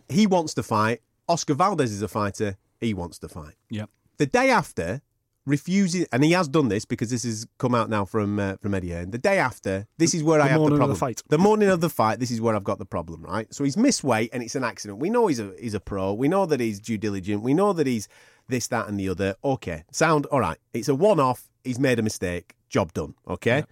He 0.09 0.27
wants 0.27 0.55
to 0.55 0.63
fight. 0.63 1.03
Oscar 1.29 1.55
Valdez 1.55 1.93
is 1.93 2.03
a 2.03 2.09
fighter. 2.09 2.57
He 2.81 2.93
wants 2.95 3.19
to 3.21 3.29
fight 3.29 3.55
Yep. 3.71 3.89
The 4.19 4.27
day 4.27 4.51
after 4.51 5.03
refusing 5.47 6.07
and 6.13 6.25
he 6.25 6.33
has 6.33 6.49
done 6.49 6.69
this 6.69 6.85
because 6.85 7.11
this 7.11 7.25
has 7.25 7.47
come 7.59 7.75
out 7.75 7.91
now 7.91 8.05
from 8.05 8.39
uh, 8.39 8.57
from 8.57 8.75
Eddie 8.75 8.91
Hearn. 8.91 9.11
The 9.11 9.19
day 9.19 9.39
after, 9.39 9.87
this 9.99 10.15
is 10.15 10.23
where 10.23 10.41
I 10.41 10.49
have 10.49 10.61
the 10.61 10.69
problem. 10.69 10.89
the 10.91 10.97
fight. 10.97 11.23
The 11.29 11.39
morning 11.39 11.69
of 11.69 11.81
the 11.81 11.91
fight, 11.91 12.19
this 12.19 12.31
is 12.31 12.41
where 12.41 12.55
I've 12.55 12.65
got 12.65 12.79
the 12.79 12.87
problem, 12.87 13.23
right? 13.23 13.53
So 13.53 13.65
he's 13.65 13.77
missed 13.77 14.05
weight 14.05 14.31
and 14.33 14.43
it's 14.43 14.55
an 14.55 14.65
accident. 14.65 14.99
We 14.99 15.11
know 15.11 15.27
he's 15.27 15.41
a 15.41 15.53
he's 15.59 15.75
a 15.75 15.81
pro. 15.81 16.13
We 16.15 16.29
know 16.29 16.47
that 16.47 16.61
he's 16.61 16.81
due 16.81 16.99
diligent. 16.99 17.43
We 17.43 17.55
know 17.55 17.73
that 17.73 17.87
he's 17.87 18.09
this, 18.49 18.69
that, 18.69 18.89
and 18.89 19.01
the 19.01 19.09
other. 19.09 19.37
Okay, 19.45 19.85
sound 19.91 20.27
all 20.27 20.41
right. 20.41 20.59
It's 20.73 20.89
a 20.89 20.95
one 20.95 21.21
off. 21.21 21.51
He's 21.63 21.79
made 21.79 21.99
a 21.99 22.03
mistake. 22.03 22.55
Job 22.69 22.93
done. 22.93 23.15
Okay, 23.29 23.65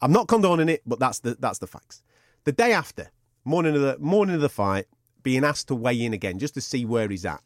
I'm 0.00 0.12
not 0.12 0.28
condoning 0.28 0.68
it, 0.68 0.82
but 0.86 0.98
that's 0.98 1.20
the 1.20 1.36
that's 1.38 1.58
the 1.58 1.66
facts. 1.66 2.02
The 2.44 2.52
day 2.52 2.72
after, 2.72 3.10
morning 3.44 3.74
of 3.74 3.82
the 3.82 3.98
morning 3.98 4.34
of 4.34 4.40
the 4.40 4.48
fight, 4.48 4.86
being 5.22 5.44
asked 5.44 5.68
to 5.68 5.74
weigh 5.74 6.02
in 6.02 6.14
again 6.14 6.38
just 6.38 6.54
to 6.54 6.60
see 6.60 6.84
where 6.84 7.08
he's 7.08 7.26
at 7.26 7.42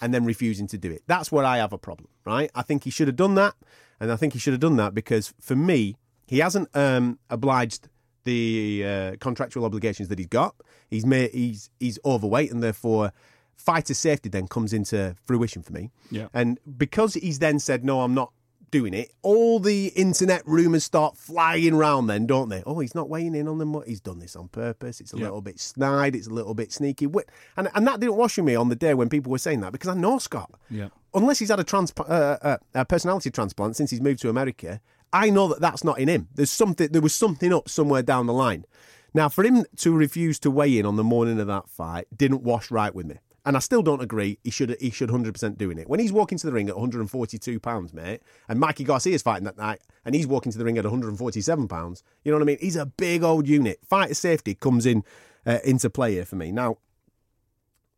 and 0.00 0.12
then 0.12 0.24
refusing 0.24 0.66
to 0.68 0.78
do 0.78 0.90
it. 0.90 1.02
That's 1.06 1.30
where 1.32 1.44
I 1.44 1.58
have 1.58 1.72
a 1.72 1.78
problem, 1.78 2.08
right? 2.24 2.50
I 2.54 2.62
think 2.62 2.84
he 2.84 2.90
should 2.90 3.08
have 3.08 3.16
done 3.16 3.34
that, 3.36 3.54
and 4.00 4.10
I 4.12 4.16
think 4.16 4.32
he 4.32 4.38
should 4.38 4.52
have 4.52 4.60
done 4.60 4.76
that 4.76 4.94
because 4.94 5.34
for 5.40 5.56
me, 5.56 5.96
he 6.26 6.38
hasn't 6.38 6.68
um, 6.74 7.18
obliged 7.30 7.88
the 8.24 8.84
uh, 8.84 9.16
contractual 9.20 9.64
obligations 9.64 10.08
that 10.08 10.18
he's 10.18 10.28
got. 10.28 10.54
He's 10.88 11.06
made, 11.06 11.30
he's 11.32 11.70
he's 11.78 11.98
overweight, 12.04 12.50
and 12.50 12.62
therefore 12.62 13.12
fighter 13.56 13.94
safety 13.94 14.28
then 14.28 14.48
comes 14.48 14.72
into 14.72 15.14
fruition 15.24 15.62
for 15.62 15.72
me. 15.72 15.90
Yeah. 16.10 16.28
And 16.34 16.58
because 16.76 17.14
he's 17.14 17.38
then 17.38 17.58
said, 17.58 17.84
"No, 17.84 18.02
I'm 18.02 18.14
not." 18.14 18.32
Doing 18.74 18.92
it, 18.92 19.12
all 19.22 19.60
the 19.60 19.92
internet 19.94 20.42
rumours 20.48 20.82
start 20.82 21.16
flying 21.16 21.76
round. 21.76 22.10
Then, 22.10 22.26
don't 22.26 22.48
they? 22.48 22.64
Oh, 22.66 22.80
he's 22.80 22.92
not 22.92 23.08
weighing 23.08 23.36
in 23.36 23.46
on 23.46 23.58
them. 23.58 23.80
He's 23.86 24.00
done 24.00 24.18
this 24.18 24.34
on 24.34 24.48
purpose. 24.48 25.00
It's 25.00 25.12
a 25.12 25.16
Yeah. 25.16 25.26
little 25.26 25.42
bit 25.42 25.60
snide. 25.60 26.16
It's 26.16 26.26
a 26.26 26.30
little 26.30 26.54
bit 26.54 26.72
sneaky. 26.72 27.06
And 27.56 27.68
and 27.72 27.86
that 27.86 28.00
didn't 28.00 28.16
wash 28.16 28.36
with 28.36 28.46
me 28.46 28.56
on 28.56 28.70
the 28.70 28.74
day 28.74 28.92
when 28.92 29.08
people 29.08 29.30
were 29.30 29.38
saying 29.38 29.60
that 29.60 29.70
because 29.70 29.88
I 29.90 29.94
know 29.94 30.18
Scott. 30.18 30.50
Yeah. 30.68 30.88
Unless 31.14 31.38
he's 31.38 31.50
had 31.50 31.60
a 31.60 31.64
trans- 31.64 31.92
uh, 31.96 32.02
uh, 32.42 32.56
a 32.74 32.84
personality 32.84 33.30
transplant 33.30 33.76
since 33.76 33.92
he's 33.92 34.00
moved 34.00 34.20
to 34.22 34.28
America, 34.28 34.80
I 35.12 35.30
know 35.30 35.46
that 35.46 35.60
that's 35.60 35.84
not 35.84 36.00
in 36.00 36.08
him. 36.08 36.26
There's 36.34 36.50
something. 36.50 36.88
There 36.90 37.00
was 37.00 37.14
something 37.14 37.52
up 37.54 37.68
somewhere 37.68 38.02
down 38.02 38.26
the 38.26 38.32
line. 38.32 38.64
Now, 39.14 39.28
for 39.28 39.44
him 39.44 39.64
to 39.76 39.92
refuse 39.92 40.40
to 40.40 40.50
weigh 40.50 40.76
in 40.76 40.84
on 40.84 40.96
the 40.96 41.04
morning 41.04 41.38
of 41.38 41.46
that 41.46 41.68
fight 41.68 42.08
didn't 42.16 42.42
wash 42.42 42.72
right 42.72 42.92
with 42.92 43.06
me. 43.06 43.18
And 43.46 43.56
I 43.56 43.60
still 43.60 43.82
don't 43.82 44.00
agree. 44.00 44.38
He 44.42 44.50
should 44.50 44.76
he 44.80 44.90
should 44.90 45.10
hundred 45.10 45.34
percent 45.34 45.58
doing 45.58 45.78
it. 45.78 45.88
When 45.88 46.00
he's 46.00 46.12
walking 46.12 46.38
to 46.38 46.46
the 46.46 46.52
ring 46.52 46.68
at 46.68 46.76
142 46.76 47.60
pounds, 47.60 47.92
mate, 47.92 48.20
and 48.48 48.58
Mikey 48.58 48.84
Garcia's 48.84 49.22
fighting 49.22 49.44
that 49.44 49.58
night, 49.58 49.82
and 50.04 50.14
he's 50.14 50.26
walking 50.26 50.50
to 50.52 50.56
the 50.56 50.64
ring 50.64 50.78
at 50.78 50.84
147 50.84 51.68
pounds. 51.68 52.02
You 52.24 52.32
know 52.32 52.38
what 52.38 52.44
I 52.44 52.46
mean? 52.46 52.58
He's 52.60 52.76
a 52.76 52.86
big 52.86 53.22
old 53.22 53.46
unit. 53.46 53.80
Fighter 53.86 54.14
safety 54.14 54.54
comes 54.54 54.86
in 54.86 55.04
uh, 55.44 55.58
into 55.62 55.90
play 55.90 56.12
here 56.12 56.24
for 56.24 56.36
me 56.36 56.52
now. 56.52 56.78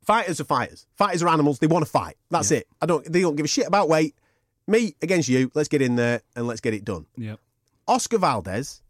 Fighters 0.05 0.41
are 0.41 0.45
fighters. 0.45 0.87
Fighters 0.95 1.23
are 1.23 1.29
animals. 1.29 1.59
They 1.59 1.67
want 1.67 1.85
to 1.85 1.91
fight. 1.91 2.17
That's 2.31 2.51
it. 2.51 2.67
I 2.81 2.87
don't. 2.87 3.05
They 3.05 3.21
don't 3.21 3.37
give 3.37 3.45
a 3.45 3.49
shit 3.49 3.67
about 3.67 3.89
weight. 3.89 4.15
Me 4.67 4.95
against 5.01 5.29
you. 5.29 5.51
Let's 5.55 5.69
get 5.69 5.81
in 5.81 5.95
there 5.97 6.23
and 6.35 6.47
let's 6.49 6.61
get 6.61 6.75
it 6.75 6.85
done. 6.85 7.07
Yeah. 7.17 7.37
Oscar 7.87 8.19
Valdez. 8.19 8.83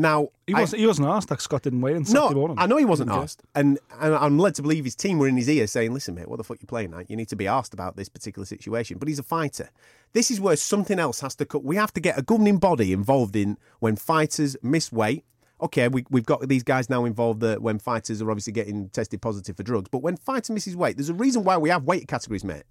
Now 0.00 0.28
He 0.46 0.54
wasn't. 0.54 0.80
he 0.80 0.86
wasn't 0.86 1.08
asked. 1.08 1.30
Like 1.30 1.40
Scott 1.40 1.62
didn't 1.62 1.80
weigh 1.82 1.92
in. 1.92 1.98
no, 1.98 2.04
Saturday 2.04 2.34
morning. 2.34 2.56
I 2.58 2.66
know 2.66 2.76
he 2.78 2.84
wasn't 2.84 3.10
Okay. 3.10 3.20
asked, 3.20 3.42
and, 3.54 3.78
and 4.00 4.14
I'm 4.14 4.38
led 4.38 4.54
to 4.54 4.62
believe 4.62 4.84
his 4.84 4.94
team 4.96 5.18
were 5.18 5.28
in 5.28 5.36
his 5.36 5.48
ear 5.48 5.66
saying, 5.66 5.92
"Listen, 5.92 6.14
mate, 6.14 6.26
what 6.28 6.38
the 6.38 6.44
fuck 6.44 6.58
you 6.60 6.66
playing 6.66 6.94
at? 6.94 7.10
You 7.10 7.16
need 7.16 7.28
to 7.28 7.36
be 7.36 7.46
asked 7.46 7.74
about 7.74 7.96
this 7.96 8.08
particular 8.08 8.46
situation." 8.46 8.98
But 8.98 9.08
he's 9.08 9.18
a 9.18 9.22
fighter. 9.22 9.68
This 10.12 10.30
is 10.30 10.40
where 10.40 10.56
something 10.56 10.98
else 10.98 11.20
has 11.20 11.34
to 11.36 11.44
cut. 11.44 11.62
We 11.64 11.76
have 11.76 11.92
to 11.92 12.00
get 12.00 12.18
a 12.18 12.22
governing 12.22 12.56
body 12.58 12.92
involved 12.92 13.36
in 13.36 13.58
when 13.78 13.96
fighters 13.96 14.56
miss 14.62 14.90
weight. 14.90 15.24
Okay, 15.60 15.88
we, 15.88 16.06
we've 16.08 16.24
got 16.24 16.48
these 16.48 16.62
guys 16.62 16.88
now 16.88 17.04
involved 17.04 17.40
that 17.40 17.60
when 17.60 17.78
fighters 17.78 18.22
are 18.22 18.30
obviously 18.30 18.54
getting 18.54 18.88
tested 18.88 19.20
positive 19.20 19.56
for 19.58 19.62
drugs. 19.62 19.90
But 19.90 19.98
when 20.02 20.16
fighter 20.16 20.54
misses 20.54 20.74
weight, 20.74 20.96
there's 20.96 21.10
a 21.10 21.14
reason 21.14 21.44
why 21.44 21.58
we 21.58 21.68
have 21.68 21.84
weight 21.84 22.08
categories, 22.08 22.42
mate. 22.44 22.62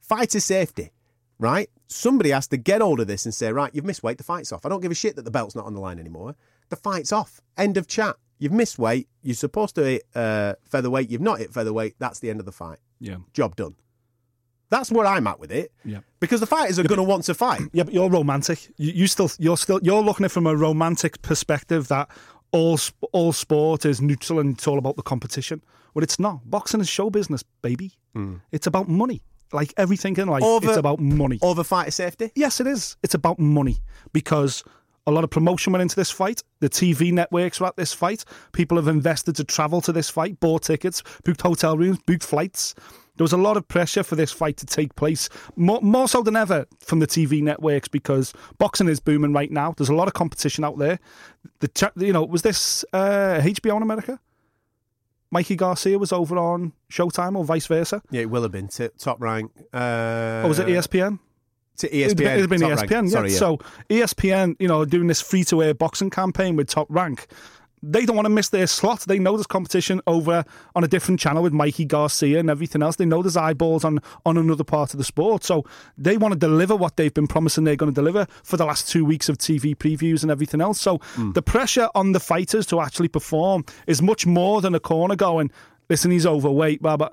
Fighter 0.00 0.40
safety, 0.40 0.90
right? 1.38 1.68
Somebody 1.86 2.30
has 2.30 2.46
to 2.48 2.56
get 2.56 2.80
hold 2.80 3.00
of 3.00 3.06
this 3.08 3.26
and 3.26 3.34
say, 3.34 3.52
right, 3.52 3.70
you've 3.74 3.84
missed 3.84 4.02
weight, 4.02 4.16
the 4.18 4.24
fight's 4.24 4.52
off. 4.52 4.64
I 4.64 4.70
don't 4.70 4.80
give 4.80 4.90
a 4.90 4.94
shit 4.94 5.16
that 5.16 5.26
the 5.26 5.30
belt's 5.30 5.54
not 5.54 5.66
on 5.66 5.74
the 5.74 5.80
line 5.80 5.98
anymore. 5.98 6.34
The 6.70 6.76
fight's 6.76 7.12
off. 7.12 7.40
End 7.56 7.76
of 7.76 7.86
chat. 7.86 8.16
You've 8.38 8.52
missed 8.52 8.78
weight. 8.78 9.08
You're 9.22 9.34
supposed 9.34 9.74
to 9.76 9.84
hit 9.84 10.02
uh, 10.14 10.54
featherweight. 10.68 11.10
You've 11.10 11.20
not 11.20 11.38
hit 11.38 11.52
featherweight. 11.52 11.94
That's 11.98 12.18
the 12.18 12.30
end 12.30 12.40
of 12.40 12.46
the 12.46 12.52
fight. 12.52 12.78
Yeah. 13.00 13.16
Job 13.32 13.56
done. 13.56 13.74
That's 14.70 14.90
where 14.90 15.06
I'm 15.06 15.26
at 15.26 15.38
with 15.38 15.52
it. 15.52 15.72
Yeah. 15.84 16.00
Because 16.20 16.40
the 16.40 16.46
fighters 16.46 16.78
are 16.78 16.82
going 16.82 16.98
to 16.98 17.04
want 17.04 17.24
to 17.24 17.34
fight. 17.34 17.60
Yeah, 17.72 17.84
but 17.84 17.94
you're 17.94 18.10
romantic. 18.10 18.72
You, 18.76 18.92
you 18.92 19.06
still, 19.06 19.30
you're 19.38 19.56
still, 19.56 19.78
you're 19.82 20.02
looking 20.02 20.24
at 20.24 20.30
it 20.30 20.34
from 20.34 20.46
a 20.46 20.56
romantic 20.56 21.22
perspective 21.22 21.88
that 21.88 22.08
all 22.50 22.78
all 23.12 23.32
sport 23.32 23.84
is 23.84 24.00
neutral 24.00 24.38
and 24.40 24.54
it's 24.54 24.66
all 24.66 24.78
about 24.78 24.96
the 24.96 25.02
competition. 25.02 25.62
Well, 25.92 26.02
it's 26.02 26.18
not. 26.18 26.48
Boxing 26.50 26.80
is 26.80 26.88
show 26.88 27.10
business, 27.10 27.42
baby. 27.62 27.92
It's 28.52 28.66
about 28.66 28.88
money. 28.88 29.22
Like 29.52 29.72
everything 29.76 30.16
in 30.16 30.26
life, 30.28 30.42
Over- 30.42 30.68
it's 30.68 30.76
about 30.76 30.98
money. 30.98 31.38
Over 31.42 31.62
fighter 31.62 31.90
safety. 31.92 32.32
Yes, 32.34 32.60
it 32.60 32.66
is. 32.66 32.96
It's 33.04 33.14
about 33.14 33.38
money 33.38 33.78
because 34.12 34.64
a 35.06 35.10
lot 35.10 35.24
of 35.24 35.30
promotion 35.30 35.72
went 35.72 35.82
into 35.82 35.96
this 35.96 36.10
fight. 36.10 36.42
The 36.60 36.70
TV 36.70 37.12
networks 37.12 37.60
were 37.60 37.66
at 37.66 37.76
this 37.76 37.92
fight. 37.92 38.24
People 38.52 38.76
have 38.78 38.88
invested 38.88 39.36
to 39.36 39.44
travel 39.44 39.80
to 39.82 39.92
this 39.92 40.08
fight, 40.08 40.40
bought 40.40 40.62
tickets, 40.62 41.02
booked 41.24 41.42
hotel 41.42 41.76
rooms, 41.76 41.98
booked 42.06 42.24
flights. 42.24 42.74
There 43.16 43.22
was 43.24 43.32
a 43.32 43.36
lot 43.36 43.56
of 43.56 43.68
pressure 43.68 44.02
for 44.02 44.16
this 44.16 44.32
fight 44.32 44.56
to 44.56 44.66
take 44.66 44.96
place, 44.96 45.28
more, 45.54 45.80
more 45.82 46.08
so 46.08 46.22
than 46.22 46.34
ever 46.34 46.66
from 46.80 46.98
the 46.98 47.06
TV 47.06 47.42
networks 47.42 47.86
because 47.86 48.32
boxing 48.58 48.88
is 48.88 48.98
booming 48.98 49.32
right 49.32 49.52
now. 49.52 49.72
There's 49.76 49.88
a 49.88 49.94
lot 49.94 50.08
of 50.08 50.14
competition 50.14 50.64
out 50.64 50.78
there. 50.78 50.98
The 51.60 51.92
you 51.96 52.12
know 52.12 52.24
was 52.24 52.42
this 52.42 52.84
uh, 52.92 53.40
HBO 53.40 53.76
in 53.76 53.82
America? 53.82 54.18
Mikey 55.30 55.56
Garcia 55.56 55.98
was 55.98 56.12
over 56.12 56.38
on 56.38 56.72
Showtime 56.90 57.36
or 57.36 57.44
vice 57.44 57.66
versa. 57.66 58.02
Yeah, 58.10 58.22
it 58.22 58.30
will 58.30 58.42
have 58.42 58.52
been 58.52 58.68
t- 58.68 58.88
top 58.98 59.20
rank. 59.20 59.50
Uh, 59.72 60.42
Or 60.44 60.48
was 60.48 60.58
it 60.60 60.66
ESPN? 60.68 61.18
To 61.78 61.88
ESPN. 61.88 62.04
It'd 62.04 62.16
been, 62.18 62.26
it'd 62.38 62.50
been 62.50 62.60
ESPN, 62.60 62.90
Rank. 62.90 62.90
yeah. 62.90 63.06
Sorry, 63.10 63.30
yeah. 63.32 63.38
So 63.38 63.58
ESPN, 63.90 64.56
you 64.58 64.68
know, 64.68 64.84
doing 64.84 65.06
this 65.08 65.20
free 65.20 65.44
to 65.44 65.62
air 65.62 65.74
boxing 65.74 66.10
campaign 66.10 66.54
with 66.56 66.68
Top 66.68 66.86
Rank, 66.88 67.26
they 67.82 68.06
don't 68.06 68.16
want 68.16 68.24
to 68.26 68.30
miss 68.30 68.48
their 68.48 68.66
slot. 68.66 69.00
They 69.00 69.18
know 69.18 69.36
there's 69.36 69.46
competition 69.46 70.00
over 70.06 70.44
on 70.74 70.84
a 70.84 70.88
different 70.88 71.20
channel 71.20 71.42
with 71.42 71.52
Mikey 71.52 71.84
Garcia 71.84 72.38
and 72.38 72.48
everything 72.48 72.80
else. 72.82 72.96
They 72.96 73.04
know 73.04 73.22
there's 73.22 73.36
eyeballs 73.36 73.84
on 73.84 73.98
on 74.24 74.38
another 74.38 74.64
part 74.64 74.94
of 74.94 74.98
the 74.98 75.04
sport. 75.04 75.44
So 75.44 75.64
they 75.98 76.16
want 76.16 76.32
to 76.32 76.38
deliver 76.38 76.74
what 76.76 76.96
they've 76.96 77.12
been 77.12 77.26
promising 77.26 77.64
they're 77.64 77.76
going 77.76 77.92
to 77.92 77.94
deliver 77.94 78.26
for 78.42 78.56
the 78.56 78.64
last 78.64 78.88
two 78.88 79.04
weeks 79.04 79.28
of 79.28 79.36
TV 79.36 79.74
previews 79.76 80.22
and 80.22 80.30
everything 80.30 80.60
else. 80.62 80.80
So 80.80 80.98
Hmm. 81.16 81.32
the 81.32 81.42
pressure 81.42 81.88
on 81.94 82.12
the 82.12 82.20
fighters 82.20 82.64
to 82.66 82.80
actually 82.80 83.08
perform 83.08 83.64
is 83.86 84.00
much 84.00 84.24
more 84.26 84.60
than 84.62 84.74
a 84.74 84.80
corner 84.80 85.16
going, 85.16 85.50
listen, 85.90 86.10
he's 86.10 86.24
overweight, 86.24 86.80
blah, 86.80 86.96
blah. 86.96 87.10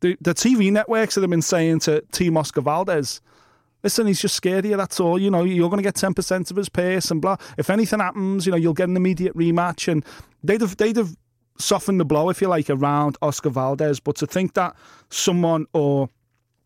The, 0.00 0.16
the 0.20 0.34
TV 0.34 0.70
networks 0.70 1.14
that 1.14 1.22
have 1.22 1.30
been 1.30 1.40
saying 1.40 1.78
to 1.80 2.02
Team 2.12 2.36
Oscar 2.36 2.60
Valdez, 2.60 3.22
listen, 3.84 4.06
he's 4.06 4.20
just 4.20 4.34
scared 4.34 4.64
of 4.64 4.70
you, 4.70 4.76
that's 4.76 4.98
all. 4.98 5.20
You 5.20 5.30
know, 5.30 5.44
you're 5.44 5.68
going 5.68 5.82
to 5.82 5.88
get 5.88 5.94
10% 5.94 6.50
of 6.50 6.56
his 6.56 6.68
pace 6.68 7.10
and 7.10 7.22
blah. 7.22 7.36
If 7.56 7.70
anything 7.70 8.00
happens, 8.00 8.46
you 8.46 8.50
know, 8.50 8.58
you'll 8.58 8.72
get 8.72 8.88
an 8.88 8.96
immediate 8.96 9.36
rematch. 9.36 9.86
And 9.86 10.04
they'd 10.42 10.62
have, 10.62 10.76
they'd 10.78 10.96
have 10.96 11.14
softened 11.58 12.00
the 12.00 12.04
blow, 12.04 12.30
if 12.30 12.40
you 12.40 12.48
like, 12.48 12.70
around 12.70 13.16
Oscar 13.22 13.50
Valdez. 13.50 14.00
But 14.00 14.16
to 14.16 14.26
think 14.26 14.54
that 14.54 14.74
someone 15.10 15.66
or 15.72 16.08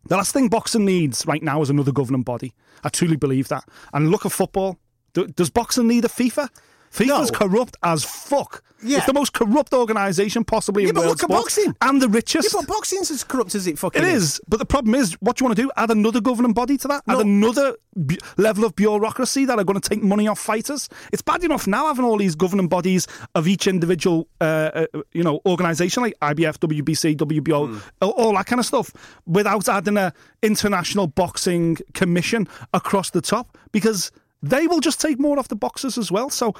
the 0.05 0.15
last 0.15 0.33
thing 0.33 0.47
boxing 0.47 0.85
needs 0.85 1.25
right 1.27 1.43
now 1.43 1.61
is 1.61 1.69
another 1.69 1.91
governing 1.91 2.23
body. 2.23 2.53
I 2.83 2.89
truly 2.89 3.17
believe 3.17 3.49
that. 3.49 3.65
And 3.93 4.09
look 4.09 4.25
at 4.25 4.31
football. 4.31 4.79
Does 5.13 5.49
boxing 5.49 5.87
need 5.87 6.05
a 6.05 6.07
FIFA? 6.07 6.49
FIFA's 6.91 7.31
No. 7.31 7.37
corrupt 7.37 7.77
as 7.83 8.03
fuck. 8.03 8.63
Yeah. 8.81 8.97
It's 8.99 9.07
the 9.07 9.13
most 9.13 9.33
corrupt 9.33 9.73
organisation 9.73 10.45
possibly 10.45 10.83
Yeah, 10.83 10.89
in 10.89 10.95
but 10.95 11.01
world 11.01 11.11
look 11.21 11.23
at 11.23 11.29
boxing. 11.29 11.75
And 11.81 12.01
the 12.01 12.07
richest. 12.07 12.53
Yeah, 12.53 12.61
but 12.61 12.67
boxing's 12.69 13.11
as 13.11 13.25
corrupt 13.25 13.53
as 13.53 13.67
it 13.67 13.77
fucking 13.77 14.01
is. 14.03 14.07
It 14.07 14.13
is, 14.15 14.41
but 14.47 14.57
the 14.59 14.65
problem 14.65 14.95
is, 14.95 15.13
what 15.19 15.35
do 15.35 15.43
you 15.43 15.47
want 15.49 15.57
to 15.57 15.63
do? 15.63 15.71
Add 15.75 15.91
another 15.91 16.21
governing 16.21 16.53
body 16.53 16.77
to 16.77 16.87
that? 16.87 17.03
Add 17.05 17.19
another 17.19 17.75
bu- 17.97 18.15
level 18.37 18.63
of 18.63 18.77
bureaucracy 18.77 19.43
that 19.43 19.59
are 19.59 19.65
going 19.65 19.79
to 19.79 19.89
take 19.89 20.01
money 20.01 20.29
off 20.29 20.39
fighters? 20.39 20.87
It's 21.11 21.21
bad 21.21 21.43
enough 21.43 21.67
now 21.67 21.87
having 21.87 22.05
all 22.05 22.17
these 22.17 22.35
governing 22.35 22.69
bodies 22.69 23.05
of 23.35 23.49
each 23.49 23.67
individual, 23.67 24.29
uh, 24.39 24.85
uh, 24.93 25.01
you 25.11 25.23
know, 25.23 25.41
organisation 25.45 26.01
like 26.03 26.17
IBF, 26.21 26.57
WBC, 26.59 27.17
WBO, 27.17 27.67
Hmm. 27.67 27.77
all, 28.01 28.11
all 28.11 28.33
that 28.35 28.45
kind 28.45 28.61
of 28.61 28.65
stuff, 28.65 28.93
without 29.27 29.67
adding 29.67 29.97
a 29.97 30.13
international 30.41 31.07
boxing 31.07 31.77
commission 31.93 32.47
across 32.73 33.09
the 33.09 33.19
top 33.21 33.57
because 33.73 34.09
they 34.41 34.67
will 34.67 34.79
just 34.79 35.01
take 35.01 35.19
more 35.19 35.37
off 35.37 35.47
the 35.47 35.55
boxes 35.55 35.97
as 35.97 36.11
well. 36.11 36.29
So 36.29 36.53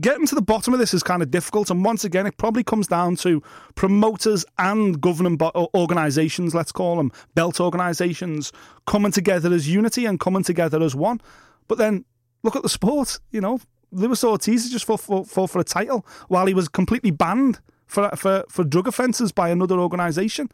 getting 0.00 0.26
to 0.26 0.34
the 0.34 0.42
bottom 0.42 0.72
of 0.72 0.78
this 0.78 0.94
is 0.94 1.02
kind 1.02 1.22
of 1.22 1.30
difficult. 1.30 1.70
And 1.70 1.84
once 1.84 2.04
again, 2.04 2.26
it 2.26 2.36
probably 2.36 2.64
comes 2.64 2.86
down 2.86 3.16
to 3.16 3.42
promoters 3.74 4.44
and 4.58 5.00
governing 5.00 5.36
bo- 5.36 5.70
organisations, 5.74 6.54
let's 6.54 6.72
call 6.72 6.96
them 6.96 7.12
belt 7.34 7.60
organisations, 7.60 8.52
coming 8.86 9.12
together 9.12 9.52
as 9.52 9.68
unity 9.68 10.06
and 10.06 10.20
coming 10.20 10.42
together 10.42 10.82
as 10.82 10.94
one. 10.94 11.20
But 11.68 11.78
then 11.78 12.04
look 12.42 12.56
at 12.56 12.62
the 12.62 12.68
sport, 12.68 13.18
you 13.30 13.40
know. 13.40 13.60
Luis 13.90 14.24
Ortiz 14.24 14.70
just 14.70 14.84
fought 14.84 15.00
for, 15.00 15.24
fought 15.24 15.50
for 15.50 15.60
a 15.60 15.64
title 15.64 16.04
while 16.26 16.46
he 16.46 16.54
was 16.54 16.68
completely 16.68 17.12
banned 17.12 17.60
for 17.86 18.10
for, 18.16 18.44
for 18.48 18.64
drug 18.64 18.88
offences 18.88 19.30
by 19.30 19.50
another 19.50 19.78
organisation. 19.78 20.48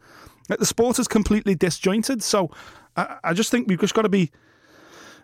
The 0.47 0.65
sport 0.65 0.99
is 0.99 1.07
completely 1.07 1.55
disjointed. 1.55 2.21
So 2.21 2.51
I, 2.95 3.17
I 3.23 3.33
just 3.33 3.49
think 3.49 3.67
we've 3.67 3.79
just 3.79 3.93
got 3.93 4.03
to 4.03 4.09
be 4.09 4.31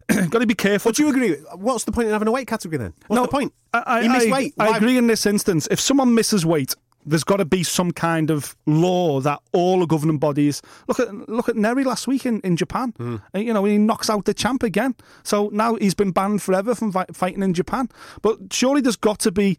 got 0.29 0.39
to 0.39 0.47
be 0.47 0.55
careful. 0.55 0.91
Do 0.91 1.03
you 1.03 1.09
agree? 1.09 1.35
What's 1.55 1.83
the 1.83 1.91
point 1.91 2.07
in 2.07 2.13
having 2.13 2.27
a 2.27 2.31
weight 2.31 2.47
category 2.47 2.77
then? 2.77 2.93
What's 3.07 3.21
the 3.23 3.27
point? 3.31 3.53
I, 3.73 3.83
I, 3.85 3.99
I- 4.27 4.31
weight. 4.31 4.53
I 4.59 4.77
agree 4.77 4.97
in 4.97 5.07
this 5.07 5.25
instance. 5.25 5.67
If 5.69 5.79
someone 5.79 6.15
misses 6.15 6.45
weight, 6.45 6.73
there's 7.05 7.23
got 7.23 7.37
to 7.37 7.45
be 7.45 7.63
some 7.63 7.91
kind 7.91 8.29
of 8.29 8.55
law 8.65 9.21
that 9.21 9.39
all 9.53 9.79
the 9.79 9.85
governing 9.85 10.17
bodies 10.17 10.61
look 10.87 10.99
at. 10.99 11.13
Look 11.29 11.47
at 11.49 11.55
Nery 11.55 11.85
last 11.85 12.05
week 12.07 12.25
in, 12.25 12.41
in 12.41 12.55
Japan. 12.57 12.93
Uh, 13.33 13.37
You 13.39 13.53
know, 13.53 13.63
he 13.65 13.77
knocks 13.77 14.09
out 14.09 14.25
the 14.25 14.33
champ 14.33 14.61
again. 14.63 14.93
So 15.23 15.49
now 15.53 15.75
he's 15.75 15.93
been 15.93 16.11
banned 16.11 16.41
forever 16.41 16.75
from 16.75 16.91
fi- 16.91 17.05
fighting 17.13 17.43
in 17.43 17.53
Japan. 17.53 17.89
But 18.21 18.51
surely 18.53 18.81
there's 18.81 18.97
got 18.97 19.19
to 19.19 19.31
be 19.31 19.57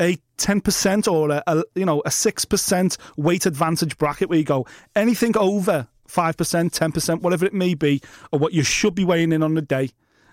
a 0.00 0.18
10% 0.38 1.12
or 1.12 1.30
a, 1.30 1.42
a 1.46 1.62
you 1.74 1.84
know 1.84 2.00
a 2.00 2.08
6% 2.08 2.96
weight 3.18 3.44
advantage 3.46 3.98
bracket 3.98 4.28
where 4.30 4.38
you 4.38 4.44
go 4.44 4.66
anything 4.96 5.36
over 5.36 5.86
5%, 6.10 6.34
10%, 6.34 7.20
whatever 7.22 7.46
it 7.46 7.54
may 7.54 7.74
be, 7.74 8.00
or 8.32 8.38
what 8.38 8.52
you 8.52 8.62
should 8.62 8.94
be 8.94 9.04
weighing 9.04 9.32
in 9.32 9.42
on 9.42 9.54
the 9.54 9.62
day, 9.62 9.90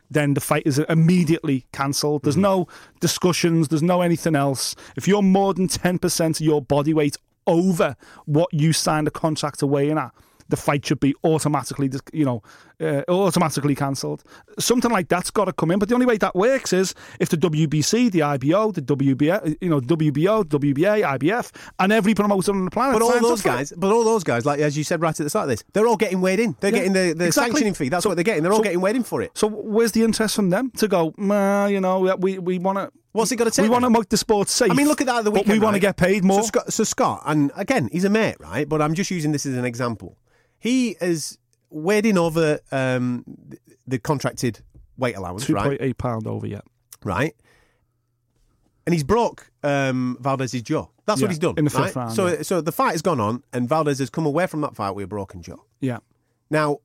then 0.10 0.34
the 0.34 0.42
fight 0.42 0.64
is 0.66 0.80
immediately 0.80 1.66
cancelled. 1.72 2.24
There's 2.24 2.36
mm. 2.36 2.42
no 2.42 2.68
discussions, 3.00 3.68
there's 3.68 3.84
no 3.84 4.02
anything 4.02 4.36
else. 4.36 4.76
If 4.96 5.08
you're 5.08 5.22
more 5.22 5.54
than 5.54 5.68
10% 5.68 6.30
of 6.30 6.46
your 6.46 6.62
body 6.62 6.94
weight 6.94 7.18
over 7.46 7.96
what 8.26 8.54
you 8.54 8.74
signed 8.74 9.08
a 9.08 9.12
contract 9.12 9.60
to 9.60 9.68
weigh 9.68 9.90
in 9.90 9.98
at, 9.98 10.14
the 10.50 10.58
fight 10.58 10.86
should 10.86 11.00
be 11.00 11.14
automatically, 11.24 11.90
you 12.14 12.26
know, 12.26 12.42
uh, 12.80 13.02
automatically 13.10 13.76
cancelled. 13.76 14.24
Something 14.60 14.92
like 14.92 15.08
that's 15.10 15.32
got 15.32 15.46
to 15.46 15.54
come 15.54 15.72
in. 15.72 15.80
But 15.80 15.90
the 15.90 15.96
only 15.96 16.06
way 16.06 16.18
that 16.18 16.36
works 16.36 16.74
is 16.74 16.94
if 17.20 17.30
the 17.30 17.38
WBC, 17.38 18.12
the 18.12 18.22
IBO, 18.22 18.72
the 18.72 18.82
WBA, 18.82 19.58
you 19.62 19.70
know, 19.70 19.80
WBO, 19.82 20.44
WBA, 20.46 21.04
IBF, 21.20 21.52
and 21.80 21.92
every 21.92 22.14
promoter 22.14 22.52
on 22.52 22.66
the 22.66 22.72
planet. 22.72 22.94
But 22.94 23.02
all 23.02 23.20
those 23.20 23.40
up 23.40 23.40
for 23.40 23.50
it. 23.50 23.52
guys, 23.52 23.74
but 23.76 23.92
all 23.92 24.04
those 24.04 24.24
guys, 24.24 24.46
like 24.46 24.60
as 24.60 24.78
you 24.78 24.84
said 24.84 25.02
right 25.02 25.18
at 25.20 25.24
the 25.24 25.30
start 25.30 25.44
of 25.46 25.50
this, 25.50 25.64
they're 25.74 25.88
all 25.88 25.98
getting 25.98 26.22
weighed 26.22 26.40
in. 26.40 26.56
They're 26.60 26.72
Yeah, 26.72 26.78
getting 26.78 26.94
the, 26.94 27.14
the 27.14 27.26
exactly. 27.28 27.52
sanctioning 27.52 27.74
fee. 27.74 27.90
That's 27.90 28.04
So- 28.04 28.10
what 28.10 28.16
they're 28.16 28.24
getting. 28.24 28.44
They're 28.44 28.52
all 28.52 28.60
so- 28.60 28.64
getting 28.64 28.82
weighed 28.82 28.96
in 28.96 29.04
for 29.04 29.22
it. 29.22 29.32
So 29.36 29.48
where's 29.48 29.92
the 29.92 30.04
interest 30.04 30.36
from 30.36 30.50
them 30.50 30.72
to 30.78 30.88
go? 30.88 31.14
"Nah, 31.18 31.66
you 31.68 31.82
know, 31.82 32.16
we 32.20 32.40
we 32.40 32.60
want 32.60 32.78
to. 32.78 32.92
What's 33.14 33.32
it 33.32 33.38
gotta 33.38 33.50
take 33.50 33.64
We 33.64 33.70
want 33.70 33.84
to 33.84 33.90
make 33.90 34.10
the 34.10 34.18
sport 34.18 34.48
safe. 34.48 34.70
I 34.70 34.76
mean, 34.76 34.88
look 34.88 35.02
at 35.02 35.08
that 35.08 35.18
at 35.20 35.24
the 35.26 35.32
but 35.32 35.40
weekend. 35.46 35.60
we 35.60 35.64
want 35.66 35.74
to 35.76 35.80
get 35.80 35.98
paid 35.98 36.24
more. 36.24 36.42
So 36.42 36.48
Scott, 36.48 36.74
so 36.74 36.84
Scott, 36.84 37.24
and 37.26 37.52
again, 37.56 37.90
he's 37.92 38.04
a 38.04 38.10
mate, 38.12 38.36
right? 38.40 38.70
But 38.70 38.80
I'm 38.80 38.94
just 38.94 39.10
using 39.10 39.32
this 39.32 39.46
as 39.48 39.56
an 39.58 39.66
example. 39.66 40.16
He 40.68 40.98
is 41.00 41.38
in 42.06 42.18
over 42.18 42.60
um, 42.72 43.24
the 43.88 44.00
contracted 44.00 44.60
weight 44.98 45.16
allowance, 45.16 45.46
Two 45.46 45.54
right? 45.54 45.78
eight 45.80 45.98
pound 45.98 46.28
over 46.28 46.46
yet. 46.48 46.64
right? 47.04 47.34
and 48.86 48.94
he's 48.94 49.04
broke 49.04 49.52
um, 49.64 50.18
Valdez's 50.22 50.62
jaw. 50.62 50.88
That's 51.06 51.20
Yeah, 51.20 51.26
what 51.26 51.32
he's 51.32 51.40
done 51.40 51.56
in 51.58 51.66
the 51.66 51.70
fifth 51.70 51.82
right? 51.82 51.96
round, 51.96 52.14
So, 52.14 52.28
yeah. 52.28 52.42
so 52.42 52.62
the 52.62 52.72
fight 52.72 52.92
has 52.94 53.02
gone 53.02 53.20
on, 53.20 53.44
and 53.54 53.68
Valdez 53.68 54.00
has 54.00 54.10
come 54.10 54.26
away 54.26 54.48
from 54.48 54.62
that 54.62 54.76
fight 54.76 54.92
with 54.92 55.04
a 55.04 55.08
broken 55.08 55.42
jaw. 55.42 55.58
Yeah. 55.82 56.00
Now, 56.50 56.78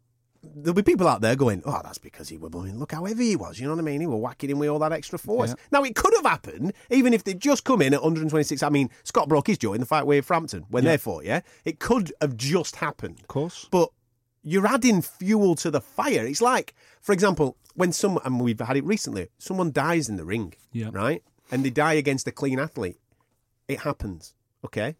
there'll 0.42 0.74
be 0.74 0.82
people 0.82 1.06
out 1.08 1.20
there 1.20 1.36
going, 1.36 1.62
"Oh, 1.64 1.80
that's 1.82 1.98
because 1.98 2.28
he 2.28 2.36
was 2.36 2.50
blooming. 2.50 2.78
Look 2.78 2.92
how 2.92 3.04
heavy 3.04 3.28
he 3.30 3.36
was." 3.36 3.58
You 3.58 3.66
know 3.66 3.74
what 3.74 3.80
I 3.82 3.84
mean? 3.84 4.00
He 4.00 4.06
were 4.06 4.16
whacking 4.16 4.50
him 4.50 4.58
with 4.58 4.68
all 4.68 4.78
that 4.80 4.92
extra 4.92 5.18
force. 5.18 5.50
Yeah. 5.50 5.54
Now, 5.70 5.82
it 5.84 5.94
could 5.94 6.12
have 6.16 6.24
happened 6.26 6.72
even 6.90 7.14
if 7.14 7.24
they'd 7.24 7.38
just 7.40 7.64
come 7.64 7.82
in 7.82 7.94
at 7.94 8.02
126. 8.02 8.62
I 8.62 8.68
mean, 8.68 8.90
Scott 9.04 9.28
broke 9.28 9.46
his 9.46 9.58
jaw 9.58 9.72
in 9.72 9.80
the 9.80 9.86
fight 9.86 10.06
with 10.06 10.24
Frampton 10.24 10.64
when 10.68 10.84
they 10.84 10.96
fought. 10.96 11.24
Yeah, 11.24 11.40
it 11.64 11.78
could 11.78 12.12
have 12.20 12.36
just 12.36 12.76
happened. 12.76 13.20
Of 13.20 13.28
course. 13.28 13.68
but 13.70 13.90
you're 14.44 14.66
adding 14.66 15.02
fuel 15.02 15.54
to 15.54 15.70
the 15.70 15.80
fire. 15.80 16.26
It's 16.26 16.42
like, 16.42 16.74
for 17.00 17.12
example, 17.12 17.56
when 17.74 17.92
some 17.92 18.18
and 18.24 18.40
we've 18.40 18.58
had 18.58 18.76
it 18.76 18.84
recently, 18.84 19.28
someone 19.38 19.70
dies 19.70 20.08
in 20.08 20.16
the 20.16 20.24
ring, 20.24 20.54
Yeah. 20.72 20.90
right, 20.92 21.22
and 21.50 21.64
they 21.64 21.70
die 21.70 21.92
against 21.94 22.26
a 22.26 22.32
clean 22.32 22.58
athlete. 22.58 22.98
It 23.68 23.80
happens. 23.80 24.34
Okay. 24.64 24.96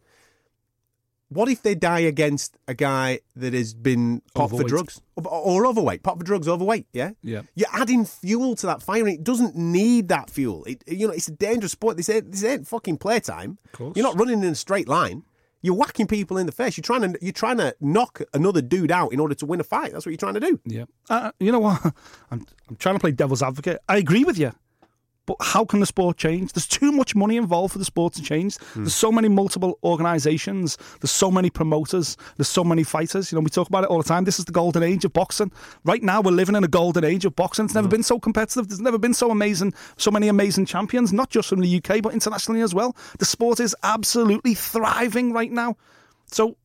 What 1.35 1.49
if 1.49 1.63
they 1.63 1.75
die 1.75 2.01
against 2.01 2.57
a 2.69 2.75
guy 2.75 3.21
that 3.37 3.55
has 3.55 3.75
been 3.75 4.23
popped 4.35 4.55
for 4.57 4.65
drugs 4.65 5.01
or, 5.17 5.27
or 5.29 5.67
overweight? 5.67 6.03
Popped 6.03 6.19
for 6.19 6.25
drugs, 6.25 6.49
overweight. 6.49 6.87
Yeah, 6.93 7.11
Yeah. 7.23 7.43
You're 7.55 7.69
adding 7.73 8.05
fuel 8.05 8.55
to 8.57 8.67
that 8.67 8.83
fire, 8.83 9.01
and 9.07 9.15
it 9.15 9.25
doesn't 9.25 9.57
need 9.57 10.09
that 10.09 10.31
fuel. 10.31 10.65
It, 10.65 10.83
you 10.87 11.07
know, 11.07 11.13
it's 11.13 11.29
a 11.29 11.33
dangerous 11.33 11.73
sport. 11.73 11.97
This 11.97 12.09
ain't, 12.09 12.31
this 12.31 12.45
ain't 12.45 12.67
fucking 12.69 12.99
playtime. 12.99 13.59
You're 13.97 14.05
not 14.05 14.19
running 14.19 14.43
in 14.43 14.51
a 14.51 14.55
straight 14.55 14.89
line. 14.89 15.25
You're 15.65 15.77
whacking 15.77 16.09
people 16.09 16.39
in 16.39 16.47
the 16.47 16.53
face. 16.53 16.77
You're 16.77 16.83
trying 16.83 17.13
to 17.13 17.19
you're 17.23 17.33
trying 17.33 17.59
to 17.59 17.75
knock 17.81 18.21
another 18.35 18.61
dude 18.61 18.91
out 18.91 19.13
in 19.13 19.21
order 19.21 19.35
to 19.37 19.47
win 19.47 19.61
a 19.61 19.65
fight. 19.65 19.93
That's 19.93 20.05
what 20.05 20.11
you're 20.11 20.17
trying 20.17 20.35
to 20.35 20.41
do. 20.41 20.61
Yeah. 20.65 20.85
Uh, 21.09 21.31
you 21.39 21.53
know 21.53 21.61
what? 21.61 21.81
I'm, 22.33 22.45
I'm 22.69 22.77
trying 22.77 22.97
to 22.97 23.01
play 23.01 23.13
devil's 23.13 23.45
advocate. 23.45 23.79
I 23.89 23.99
agree 23.99 24.25
with 24.25 24.39
you. 24.39 24.53
How 25.41 25.65
can 25.65 25.81
the 25.81 25.87
sport 25.87 26.17
change? 26.17 26.53
There's 26.53 26.67
too 26.67 26.93
much 26.93 27.15
money 27.15 27.37
involved 27.37 27.73
for 27.73 27.79
the 27.79 27.85
sport 27.85 28.15
to 28.15 28.23
change. 28.23 28.57
Hmm. 28.59 28.85
There's 28.85 28.95
so 28.95 29.13
many 29.13 29.29
multiple 29.29 29.79
organisations. 29.85 30.77
There's 31.01 31.11
so 31.11 31.31
many 31.31 31.51
promoters. 31.51 32.17
There's 32.37 32.49
so 32.49 32.65
many 32.65 32.83
fighters. 32.83 33.31
You 33.31 33.37
know, 33.37 33.43
we 33.43 33.51
talk 33.51 33.69
about 33.69 33.85
it 33.85 33.91
all 33.91 33.99
the 33.99 34.09
time. 34.09 34.25
This 34.25 34.39
is 34.39 34.45
the 34.45 34.53
golden 34.53 34.83
age 34.83 35.05
of 35.05 35.13
boxing. 35.13 35.53
Right 35.85 36.03
now, 36.03 36.21
we're 36.21 36.33
living 36.33 36.57
in 36.57 36.65
a 36.65 36.69
golden 36.69 37.05
age 37.05 37.25
of 37.25 37.37
boxing. 37.37 37.67
It's 37.67 37.75
never 37.75 37.87
hmm. 37.87 37.93
been 37.93 38.03
so 38.03 38.19
competitive. 38.19 38.69
There's 38.69 38.81
never 38.81 38.99
been 38.99 39.15
so 39.15 39.31
amazing, 39.31 39.75
so 39.97 40.11
many 40.11 40.29
amazing 40.29 40.67
champions, 40.67 41.13
not 41.13 41.31
just 41.31 41.49
from 41.49 41.61
the 41.61 41.77
UK, 41.77 42.03
but 42.03 42.13
internationally 42.13 42.61
as 42.61 42.75
well. 42.75 42.97
The 43.19 43.25
sport 43.25 43.61
is 43.61 43.77
absolutely 43.83 44.55
thriving 44.55 45.33
right 45.33 45.51
now. 45.51 45.77
So 46.27 46.57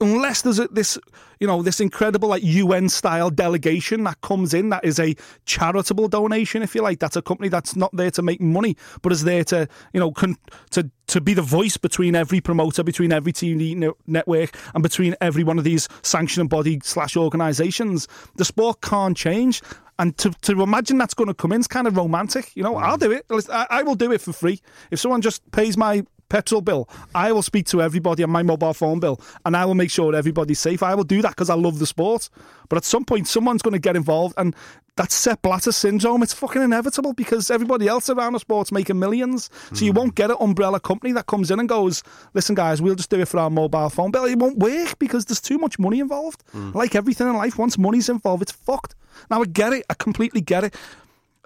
unless 0.00 0.42
there's 0.42 0.58
a, 0.58 0.68
this, 0.68 0.98
you 1.40 1.46
know, 1.46 1.62
this 1.62 1.80
incredible 1.80 2.28
like 2.28 2.42
UN 2.42 2.88
style 2.88 3.30
delegation 3.30 4.04
that 4.04 4.20
comes 4.20 4.54
in, 4.54 4.70
that 4.70 4.84
is 4.84 4.98
a 4.98 5.14
charitable 5.44 6.08
donation, 6.08 6.62
if 6.62 6.74
you 6.74 6.82
like. 6.82 6.98
That's 6.98 7.16
a 7.16 7.22
company 7.22 7.48
that's 7.48 7.76
not 7.76 7.94
there 7.94 8.10
to 8.12 8.22
make 8.22 8.40
money, 8.40 8.76
but 9.02 9.12
is 9.12 9.24
there 9.24 9.44
to, 9.44 9.68
you 9.92 10.00
know, 10.00 10.10
con- 10.10 10.36
to 10.70 10.90
to 11.08 11.20
be 11.20 11.32
the 11.34 11.42
voice 11.42 11.76
between 11.76 12.14
every 12.14 12.40
promoter, 12.40 12.84
between 12.84 13.12
every 13.12 13.32
TV 13.32 13.74
ne- 13.74 13.90
network, 14.06 14.56
and 14.74 14.82
between 14.82 15.16
every 15.20 15.42
one 15.42 15.58
of 15.58 15.64
these 15.64 15.88
sanctioning 16.02 16.48
body 16.48 16.80
slash 16.82 17.16
organisations. 17.16 18.06
The 18.36 18.44
sport 18.44 18.82
can't 18.82 19.16
change. 19.16 19.62
And 20.00 20.16
to, 20.18 20.30
to 20.42 20.62
imagine 20.62 20.96
that's 20.96 21.14
going 21.14 21.26
to 21.26 21.34
come 21.34 21.50
in 21.50 21.60
is 21.60 21.66
kind 21.66 21.88
of 21.88 21.96
romantic. 21.96 22.54
You 22.54 22.62
know, 22.62 22.76
I'll 22.76 22.96
mm. 22.96 23.00
do 23.00 23.10
it. 23.10 23.50
I, 23.50 23.66
I 23.70 23.82
will 23.82 23.96
do 23.96 24.12
it 24.12 24.20
for 24.20 24.32
free. 24.32 24.60
If 24.92 25.00
someone 25.00 25.22
just 25.22 25.50
pays 25.50 25.76
my 25.76 26.04
petrol 26.28 26.60
bill, 26.60 26.88
I 27.14 27.32
will 27.32 27.42
speak 27.42 27.66
to 27.66 27.82
everybody 27.82 28.22
on 28.22 28.30
my 28.30 28.42
mobile 28.42 28.74
phone 28.74 29.00
bill 29.00 29.20
and 29.44 29.56
I 29.56 29.64
will 29.64 29.74
make 29.74 29.90
sure 29.90 30.14
everybody's 30.14 30.58
safe. 30.58 30.82
I 30.82 30.94
will 30.94 31.04
do 31.04 31.22
that 31.22 31.30
because 31.30 31.50
I 31.50 31.54
love 31.54 31.78
the 31.78 31.86
sport. 31.86 32.28
But 32.68 32.76
at 32.76 32.84
some 32.84 33.04
point, 33.04 33.28
someone's 33.28 33.62
going 33.62 33.72
to 33.72 33.78
get 33.78 33.96
involved 33.96 34.34
and 34.36 34.54
that's 34.96 35.14
Sepp 35.14 35.42
Blatter 35.42 35.70
syndrome. 35.70 36.24
It's 36.24 36.32
fucking 36.32 36.60
inevitable 36.60 37.12
because 37.12 37.50
everybody 37.50 37.86
else 37.86 38.10
around 38.10 38.32
the 38.32 38.40
sport's 38.40 38.72
making 38.72 38.98
millions. 38.98 39.48
So 39.72 39.84
you 39.84 39.92
hmm. 39.92 39.98
won't 39.98 40.14
get 40.16 40.30
an 40.30 40.36
umbrella 40.40 40.80
company 40.80 41.12
that 41.12 41.26
comes 41.26 41.52
in 41.52 41.60
and 41.60 41.68
goes, 41.68 42.02
listen, 42.34 42.56
guys, 42.56 42.82
we'll 42.82 42.96
just 42.96 43.08
do 43.08 43.20
it 43.20 43.28
for 43.28 43.38
our 43.38 43.48
mobile 43.48 43.90
phone 43.90 44.10
bill. 44.10 44.24
It 44.24 44.38
won't 44.38 44.58
work 44.58 44.98
because 44.98 45.24
there's 45.24 45.40
too 45.40 45.56
much 45.56 45.78
money 45.78 46.00
involved. 46.00 46.42
Hmm. 46.50 46.72
Like 46.72 46.96
everything 46.96 47.28
in 47.28 47.36
life, 47.36 47.58
once 47.58 47.78
money's 47.78 48.08
involved, 48.08 48.42
it's 48.42 48.52
fucked. 48.52 48.96
Now, 49.30 49.40
I 49.42 49.46
get 49.46 49.72
it. 49.72 49.84
I 49.88 49.94
completely 49.94 50.40
get 50.40 50.64
it. 50.64 50.74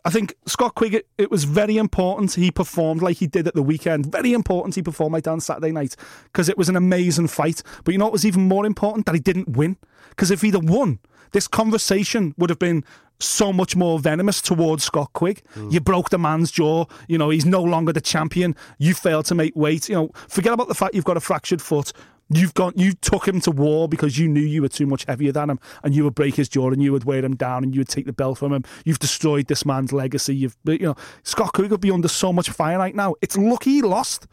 I 0.04 0.10
think 0.10 0.34
Scott 0.46 0.74
Quigg, 0.74 0.94
it, 0.94 1.06
it 1.16 1.30
was 1.30 1.44
very 1.44 1.76
important 1.76 2.34
he 2.34 2.50
performed 2.50 3.02
like 3.02 3.18
he 3.18 3.26
did 3.26 3.46
at 3.46 3.54
the 3.54 3.62
weekend. 3.62 4.10
Very 4.10 4.32
important 4.32 4.74
he 4.74 4.82
performed 4.82 5.12
like 5.12 5.24
that 5.24 5.30
on 5.30 5.40
Saturday 5.40 5.70
night 5.70 5.94
because 6.24 6.48
it 6.48 6.58
was 6.58 6.68
an 6.68 6.76
amazing 6.76 7.28
fight. 7.28 7.62
But 7.84 7.92
you 7.92 7.98
know 7.98 8.06
what 8.06 8.12
was 8.12 8.26
even 8.26 8.48
more 8.48 8.66
important? 8.66 9.06
That 9.06 9.14
he 9.14 9.20
didn't 9.20 9.50
win. 9.50 9.76
Because 10.10 10.30
if 10.30 10.42
he'd 10.42 10.54
have 10.54 10.68
won, 10.68 10.98
this 11.30 11.46
conversation 11.46 12.34
would 12.36 12.50
have 12.50 12.58
been 12.58 12.84
so 13.20 13.52
much 13.52 13.76
more 13.76 13.98
venomous 13.98 14.42
towards 14.42 14.84
Scott 14.84 15.12
Quigg. 15.12 15.42
Hmm. 15.54 15.70
You 15.70 15.80
broke 15.80 16.10
the 16.10 16.18
man's 16.18 16.50
jaw. 16.50 16.86
You 17.08 17.18
know, 17.18 17.30
he's 17.30 17.46
no 17.46 17.62
longer 17.62 17.92
the 17.92 18.00
champion. 18.00 18.56
You 18.78 18.94
failed 18.94 19.26
to 19.26 19.34
make 19.34 19.54
weight. 19.54 19.88
You 19.88 19.94
know, 19.94 20.10
forget 20.28 20.52
about 20.52 20.68
the 20.68 20.74
fact 20.74 20.94
you've 20.94 21.04
got 21.04 21.16
a 21.16 21.20
fractured 21.20 21.62
foot. 21.62 21.92
You've 22.34 22.54
gone. 22.54 22.72
You 22.76 22.92
took 22.92 23.28
him 23.28 23.40
to 23.42 23.50
war 23.50 23.88
because 23.88 24.18
you 24.18 24.28
knew 24.28 24.40
you 24.40 24.62
were 24.62 24.68
too 24.68 24.86
much 24.86 25.04
heavier 25.04 25.32
than 25.32 25.50
him, 25.50 25.60
and 25.82 25.94
you 25.94 26.04
would 26.04 26.14
break 26.14 26.34
his 26.34 26.48
jaw, 26.48 26.70
and 26.70 26.82
you 26.82 26.92
would 26.92 27.04
wear 27.04 27.24
him 27.24 27.36
down, 27.36 27.62
and 27.62 27.74
you 27.74 27.80
would 27.80 27.88
take 27.88 28.06
the 28.06 28.12
belt 28.12 28.38
from 28.38 28.52
him. 28.52 28.64
You've 28.84 28.98
destroyed 28.98 29.46
this 29.48 29.66
man's 29.66 29.92
legacy. 29.92 30.34
You've, 30.34 30.56
you 30.64 30.78
know, 30.78 30.96
Scott 31.22 31.52
Quigg 31.52 31.70
would 31.70 31.80
be 31.80 31.90
under 31.90 32.08
so 32.08 32.32
much 32.32 32.50
fire 32.50 32.78
right 32.78 32.94
now. 32.94 33.14
It's 33.20 33.36
lucky 33.36 33.70
he 33.70 33.82
lost 33.82 34.26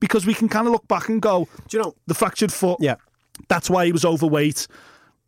because 0.00 0.26
we 0.26 0.34
can 0.34 0.48
kind 0.48 0.66
of 0.66 0.72
look 0.72 0.88
back 0.88 1.08
and 1.08 1.22
go, 1.22 1.48
Do 1.68 1.76
you 1.76 1.82
know? 1.82 1.94
the 2.06 2.14
fractured 2.14 2.52
foot. 2.52 2.78
Yeah. 2.80 2.96
that's 3.48 3.70
why 3.70 3.86
he 3.86 3.92
was 3.92 4.04
overweight. 4.04 4.66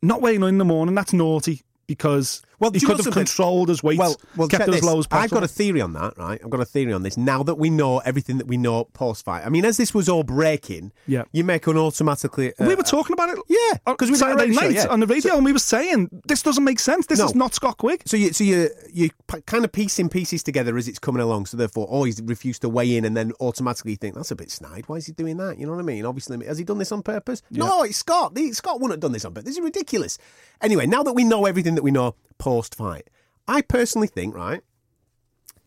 Not 0.02 0.20
weighing 0.20 0.42
in 0.42 0.58
the 0.58 0.64
morning. 0.64 0.94
That's 0.94 1.12
naughty 1.12 1.62
because 1.86 2.42
Well, 2.58 2.70
he 2.72 2.80
could 2.80 2.98
have 3.04 3.12
controlled 3.12 3.68
his 3.68 3.82
weight, 3.82 3.98
Well, 3.98 4.16
well, 4.36 4.48
kept 4.48 4.68
as 4.68 4.76
this. 4.76 4.84
low 4.84 4.98
as 4.98 5.06
possible. 5.06 5.24
I've 5.24 5.30
got 5.30 5.42
a 5.42 5.48
theory 5.48 5.80
on 5.80 5.92
that, 5.92 6.16
right? 6.16 6.40
I've 6.42 6.50
got 6.50 6.60
a 6.60 6.64
theory 6.64 6.92
on 6.92 7.02
this. 7.02 7.16
Now 7.16 7.42
that 7.42 7.56
we 7.56 7.68
know 7.70 7.98
everything 7.98 8.38
that 8.38 8.46
we 8.46 8.56
know 8.56 8.84
post 8.84 9.24
fight, 9.24 9.44
I 9.44 9.48
mean, 9.50 9.64
as 9.64 9.76
this 9.76 9.92
was 9.92 10.08
all 10.08 10.22
breaking, 10.22 10.92
Yeah. 11.06 11.24
you 11.32 11.44
make 11.44 11.66
an 11.66 11.76
automatically. 11.76 12.52
uh, 12.58 12.66
we 12.66 12.74
were 12.74 12.82
talking 12.82 13.12
about 13.14 13.28
it, 13.30 13.38
Yeah, 13.48 13.78
because 13.86 14.10
we 14.10 14.16
did 14.16 14.22
it 14.22 14.30
on 14.30 14.38
Saturday 14.38 14.54
show, 14.54 14.60
night 14.60 14.74
yeah. 14.74 14.86
on 14.86 15.00
the 15.00 15.06
radio, 15.06 15.36
and 15.36 15.44
we 15.44 15.52
were 15.52 15.58
saying 15.58 16.08
this 16.26 16.42
doesn't 16.42 16.64
make 16.64 16.78
sense. 16.78 17.06
This 17.06 17.18
No. 17.18 17.26
is 17.26 17.34
not 17.34 17.54
Scott 17.54 17.78
Quigg. 17.78 18.02
So 18.06 18.16
you, 18.16 18.32
so 18.32 18.44
you, 18.44 18.70
you 18.92 19.10
p- 19.28 19.40
kind 19.42 19.64
of 19.64 19.72
piecing 19.72 20.08
pieces 20.08 20.42
together 20.42 20.76
as 20.76 20.88
it's 20.88 20.98
coming 20.98 21.22
along. 21.22 21.46
So 21.46 21.56
therefore, 21.56 21.86
oh, 21.90 22.04
he's 22.04 22.20
refused 22.22 22.62
to 22.62 22.68
weigh 22.68 22.96
in, 22.96 23.04
and 23.04 23.16
then 23.16 23.32
automatically 23.40 23.96
think 23.96 24.14
that's 24.14 24.30
a 24.30 24.36
bit 24.36 24.50
snide. 24.50 24.84
Why 24.88 24.96
is 24.96 25.06
he 25.06 25.12
doing 25.12 25.36
that? 25.38 25.58
You 25.58 25.66
know 25.66 25.72
what 25.72 25.80
I 25.80 25.84
mean? 25.84 26.04
Obviously, 26.06 26.44
has 26.46 26.58
he 26.58 26.64
done 26.64 26.78
this 26.78 26.92
on 26.92 27.02
purpose? 27.02 27.42
No, 27.50 27.82
it's 27.82 27.98
Scott. 27.98 28.34
The- 28.34 28.52
Scott 28.52 28.76
wouldn't 28.80 28.92
have 28.92 29.00
done 29.00 29.12
this 29.12 29.24
on 29.24 29.32
purpose. 29.34 29.44
This 29.46 29.56
is 29.58 29.62
ridiculous. 29.64 30.18
Anyway, 30.62 30.86
now 30.86 31.02
that 31.02 31.12
we 31.12 31.22
know 31.24 31.44
everything 31.44 31.74
that 31.74 31.82
we 31.82 31.90
know 31.90 32.14
post 32.46 32.76
fight, 32.76 33.10
I 33.48 33.60
personally 33.60 34.06
think 34.06 34.32
right, 34.34 34.60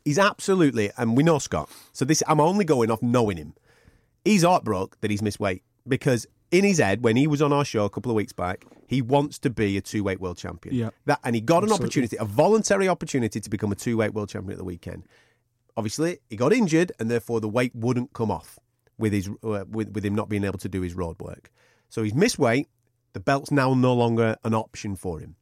he's 0.05 0.17
absolutely, 0.17 0.91
and 0.97 1.17
we 1.17 1.23
know 1.23 1.37
Scott. 1.37 1.69
So 1.91 2.05
this, 2.05 2.23
I'm 2.25 2.39
only 2.39 2.63
going 2.63 2.89
off 2.89 3.01
knowing 3.01 3.35
him. 3.35 3.53
He's 4.23 4.43
heartbroken 4.43 4.97
that 5.01 5.11
he's 5.11 5.21
missed 5.21 5.41
weight 5.41 5.63
because 5.85 6.25
in 6.51 6.63
his 6.63 6.77
head, 6.79 7.03
when 7.03 7.17
he 7.17 7.27
was 7.27 7.41
on 7.41 7.51
our 7.51 7.65
show 7.65 7.83
a 7.83 7.89
couple 7.89 8.11
of 8.11 8.15
weeks 8.15 8.31
back, 8.31 8.63
he 8.87 9.01
wants 9.01 9.39
to 9.39 9.49
be 9.49 9.75
a 9.75 9.81
two 9.81 10.05
weight 10.05 10.21
world 10.21 10.37
champion. 10.37 10.73
Yeah. 10.73 10.89
That 11.05 11.19
and 11.25 11.35
he 11.35 11.41
got 11.41 11.65
an 11.65 11.71
opportunity, 11.73 12.15
a 12.17 12.23
voluntary 12.23 12.87
opportunity 12.87 13.41
to 13.41 13.49
become 13.49 13.73
a 13.73 13.75
two 13.75 13.97
weight 13.97 14.13
world 14.13 14.29
champion 14.29 14.53
at 14.53 14.57
the 14.57 14.63
weekend. 14.63 15.03
Obviously, 15.75 16.19
he 16.29 16.37
got 16.37 16.53
injured, 16.53 16.93
and 16.97 17.11
therefore 17.11 17.41
the 17.41 17.49
weight 17.49 17.75
wouldn't 17.75 18.13
come 18.13 18.31
off 18.31 18.57
with 18.97 19.11
his 19.11 19.29
uh, 19.43 19.65
with 19.69 19.89
with 19.89 20.05
him 20.05 20.15
not 20.15 20.29
being 20.29 20.45
able 20.45 20.59
to 20.59 20.69
do 20.69 20.81
his 20.81 20.93
road 20.93 21.19
work. 21.19 21.51
So 21.89 22.03
he's 22.03 22.15
missed 22.15 22.39
weight. 22.39 22.69
The 23.11 23.19
belt's 23.19 23.51
now 23.51 23.73
no 23.73 23.93
longer 23.93 24.37
an 24.45 24.53
option 24.53 24.95
for 24.95 25.19
him. 25.19 25.35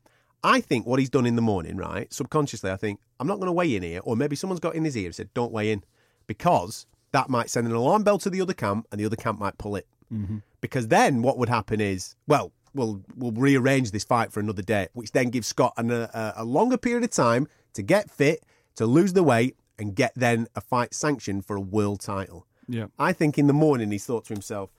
I 0.44 0.62
think 0.62 0.86
what 0.86 1.00
he's 1.00 1.10
done 1.10 1.26
in 1.26 1.36
the 1.36 1.42
morning, 1.42 1.78
right? 1.78 2.12
Subconsciously, 2.14 2.72
I 2.72 2.78
think 2.78 3.00
I'm 3.20 3.28
not 3.28 3.36
going 3.36 3.48
to 3.48 3.54
weigh 3.54 3.76
in 3.76 3.84
here, 3.84 4.02
or 4.04 4.16
maybe 4.16 4.36
someone's 4.36 4.60
got 4.60 4.76
in 4.76 4.86
his 4.86 4.96
ear 4.96 5.08
and 5.08 5.16
said, 5.16 5.34
"Don't 5.34 5.52
weigh 5.52 5.72
in," 5.72 5.84
because 6.28 6.86
that 7.12 7.30
might 7.30 7.50
send 7.50 7.68
an 7.68 7.74
alarm 7.74 8.04
bell 8.04 8.18
to 8.20 8.30
the 8.30 8.42
other 8.42 8.54
camp, 8.54 8.88
and 8.92 9.00
the 9.00 9.06
other 9.06 9.16
camp 9.16 9.40
might 9.40 9.58
pull 9.58 9.76
it. 9.76 9.88
Mm-hmm. 10.14 10.38
Because 10.62 10.88
then 10.88 11.22
what 11.22 11.38
would 11.38 11.50
happen 11.50 11.82
is, 11.82 12.16
well, 12.28 12.52
we'll 12.74 13.02
we'll 13.16 13.32
rearrange 13.32 13.92
this 13.92 14.04
fight 14.04 14.32
for 14.32 14.40
another 14.40 14.62
day, 14.62 14.88
which 14.94 15.12
then 15.12 15.30
gives 15.30 15.48
Scott 15.48 15.74
an, 15.78 15.92
a, 15.92 16.34
a 16.38 16.46
longer 16.46 16.78
period 16.78 17.04
of 17.04 17.12
time 17.12 17.48
to 17.74 17.82
get 17.82 18.10
fit, 18.10 18.44
to 18.76 18.86
lose 18.86 19.14
the 19.14 19.24
weight, 19.24 19.56
and 19.78 19.96
get 19.96 20.14
then 20.16 20.48
a 20.56 20.62
fight 20.62 20.94
sanctioned 20.94 21.46
for 21.46 21.56
a 21.56 21.62
world 21.62 22.00
title. 22.00 22.46
Yeah. 22.68 22.88
I 23.00 23.14
think 23.14 23.38
in 23.38 23.48
the 23.48 23.54
morning 23.54 23.92
he's 23.92 24.06
thought 24.06 24.26
to 24.26 24.34
himself, 24.34 24.72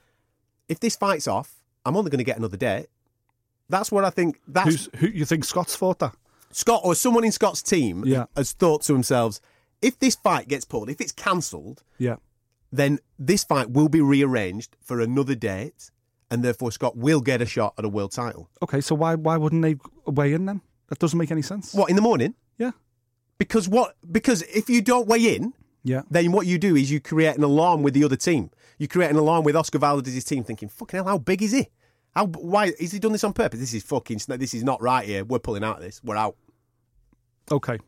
if 0.69 0.81
this 0.81 0.97
fight's 0.97 1.27
off, 1.27 1.57
I'm 1.85 1.97
only 1.97 2.11
going 2.11 2.19
to 2.19 2.25
get 2.25 2.37
another 2.37 2.57
day. 2.57 2.87
That's 3.69 3.93
what 3.93 4.05
I 4.05 4.11
think. 4.11 4.41
That's 4.49 4.69
Who's, 4.69 4.89
who 4.97 5.07
you 5.09 5.25
think 5.25 5.45
Scott's 5.45 5.75
fought 5.77 5.99
that? 5.99 6.15
Scott 6.51 6.81
or 6.85 6.95
someone 6.95 7.25
in 7.25 7.33
Scott's 7.33 7.63
team 7.63 8.05
Yeah. 8.07 8.25
has 8.37 8.53
thought 8.53 8.83
to 8.83 8.93
themselves, 8.93 9.41
if 9.83 9.99
this 9.99 10.15
fight 10.15 10.49
gets 10.49 10.65
pulled, 10.65 10.89
if 10.89 11.01
it's 11.01 11.13
cancelled, 11.13 11.83
Yeah. 11.99 12.17
then 12.73 12.99
this 13.19 13.45
fight 13.45 13.71
will 13.71 13.89
be 13.89 14.01
rearranged 14.01 14.77
for 14.81 15.01
another 15.01 15.35
date, 15.35 15.91
and 16.31 16.43
therefore 16.43 16.73
Scott 16.73 16.97
will 16.97 17.21
get 17.21 17.43
a 17.43 17.47
shot 17.47 17.75
at 17.79 17.85
a 17.85 17.89
world 17.89 18.13
title. 18.13 18.49
Okay, 18.63 18.81
so 18.81 18.95
why 18.95 19.15
why 19.15 19.37
wouldn't 19.37 19.63
they 19.63 19.77
weigh 20.07 20.33
in 20.33 20.47
then? 20.47 20.63
That 20.89 20.99
doesn't 20.99 21.19
make 21.19 21.31
any 21.31 21.43
sense. 21.43 21.75
What 21.75 21.91
in 21.91 21.97
the 21.97 22.03
morning? 22.03 22.35
Yeah. 22.57 22.73
Because 23.37 23.69
what? 23.69 23.95
Because 24.11 24.43
if 24.43 24.69
you 24.71 24.81
don't 24.83 25.07
weigh 25.07 25.37
in, 25.37 25.53
Yeah. 25.85 26.03
then 26.11 26.33
what 26.33 26.47
you 26.47 26.59
do 26.59 26.75
is 26.75 26.91
you 26.91 26.99
create 27.01 27.37
an 27.37 27.45
alarm 27.45 27.83
with 27.83 27.95
the 27.95 28.03
other 28.05 28.17
team. 28.17 28.51
You 28.79 28.89
create 28.89 29.11
an 29.11 29.17
alarm 29.17 29.45
with 29.45 29.55
Oscar 29.55 29.79
Valdez's 29.79 30.25
team, 30.25 30.45
thinking, 30.45 30.69
"Fucking 30.69 30.97
hell, 30.99 31.05
how 31.07 31.19
big 31.19 31.43
is 31.43 31.53
he? 31.53 31.69
How 32.15 32.27
why 32.27 32.73
is 32.79 32.93
he 32.93 32.99
done 32.99 33.13
this 33.13 33.25
on 33.25 33.33
purpose? 33.33 33.61
This 33.61 33.75
is 33.75 33.83
fucking. 33.85 34.21
This 34.27 34.55
is 34.55 34.65
not 34.65 34.81
right 34.83 35.07
here. 35.07 35.25
We're 35.25 35.39
pulling 35.39 35.65
out 35.65 35.77
of 35.77 35.83
this. 35.83 36.01
We're 36.03 36.17
out." 36.17 36.37
Okay. 37.51 37.79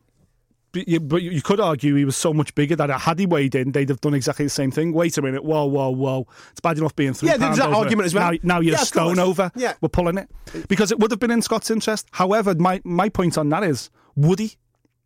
But 0.72 0.86
you, 0.86 1.00
but 1.00 1.22
you 1.22 1.42
could 1.42 1.58
argue 1.58 1.96
he 1.96 2.04
was 2.04 2.16
so 2.16 2.32
much 2.32 2.54
bigger 2.54 2.76
that 2.76 2.90
had 2.90 3.18
he 3.18 3.26
weighed 3.26 3.56
in, 3.56 3.72
they'd 3.72 3.88
have 3.88 4.00
done 4.00 4.14
exactly 4.14 4.44
the 4.46 4.50
same 4.50 4.70
thing. 4.70 4.92
Wait 4.92 5.18
a 5.18 5.22
minute, 5.22 5.44
whoa, 5.44 5.64
whoa, 5.64 5.90
whoa! 5.90 6.28
It's 6.52 6.60
bad 6.60 6.78
enough 6.78 6.94
being 6.94 7.12
three. 7.12 7.28
Yeah, 7.28 7.38
there's 7.38 7.58
pounds 7.58 7.58
that 7.58 7.76
argument 7.76 8.06
as 8.06 8.14
well. 8.14 8.30
Now, 8.30 8.38
now 8.42 8.60
you're 8.60 8.74
Yeah, 8.74 8.84
stone 8.84 9.18
over. 9.18 9.50
Yeah. 9.56 9.74
we're 9.80 9.88
pulling 9.88 10.16
it 10.16 10.28
because 10.68 10.92
it 10.92 11.00
would 11.00 11.10
have 11.10 11.18
been 11.18 11.32
in 11.32 11.42
Scott's 11.42 11.72
interest. 11.72 12.06
However, 12.12 12.54
my 12.54 12.80
my 12.84 13.08
point 13.08 13.36
on 13.36 13.48
that 13.48 13.64
is, 13.64 13.90
would 14.14 14.38
he? 14.38 14.56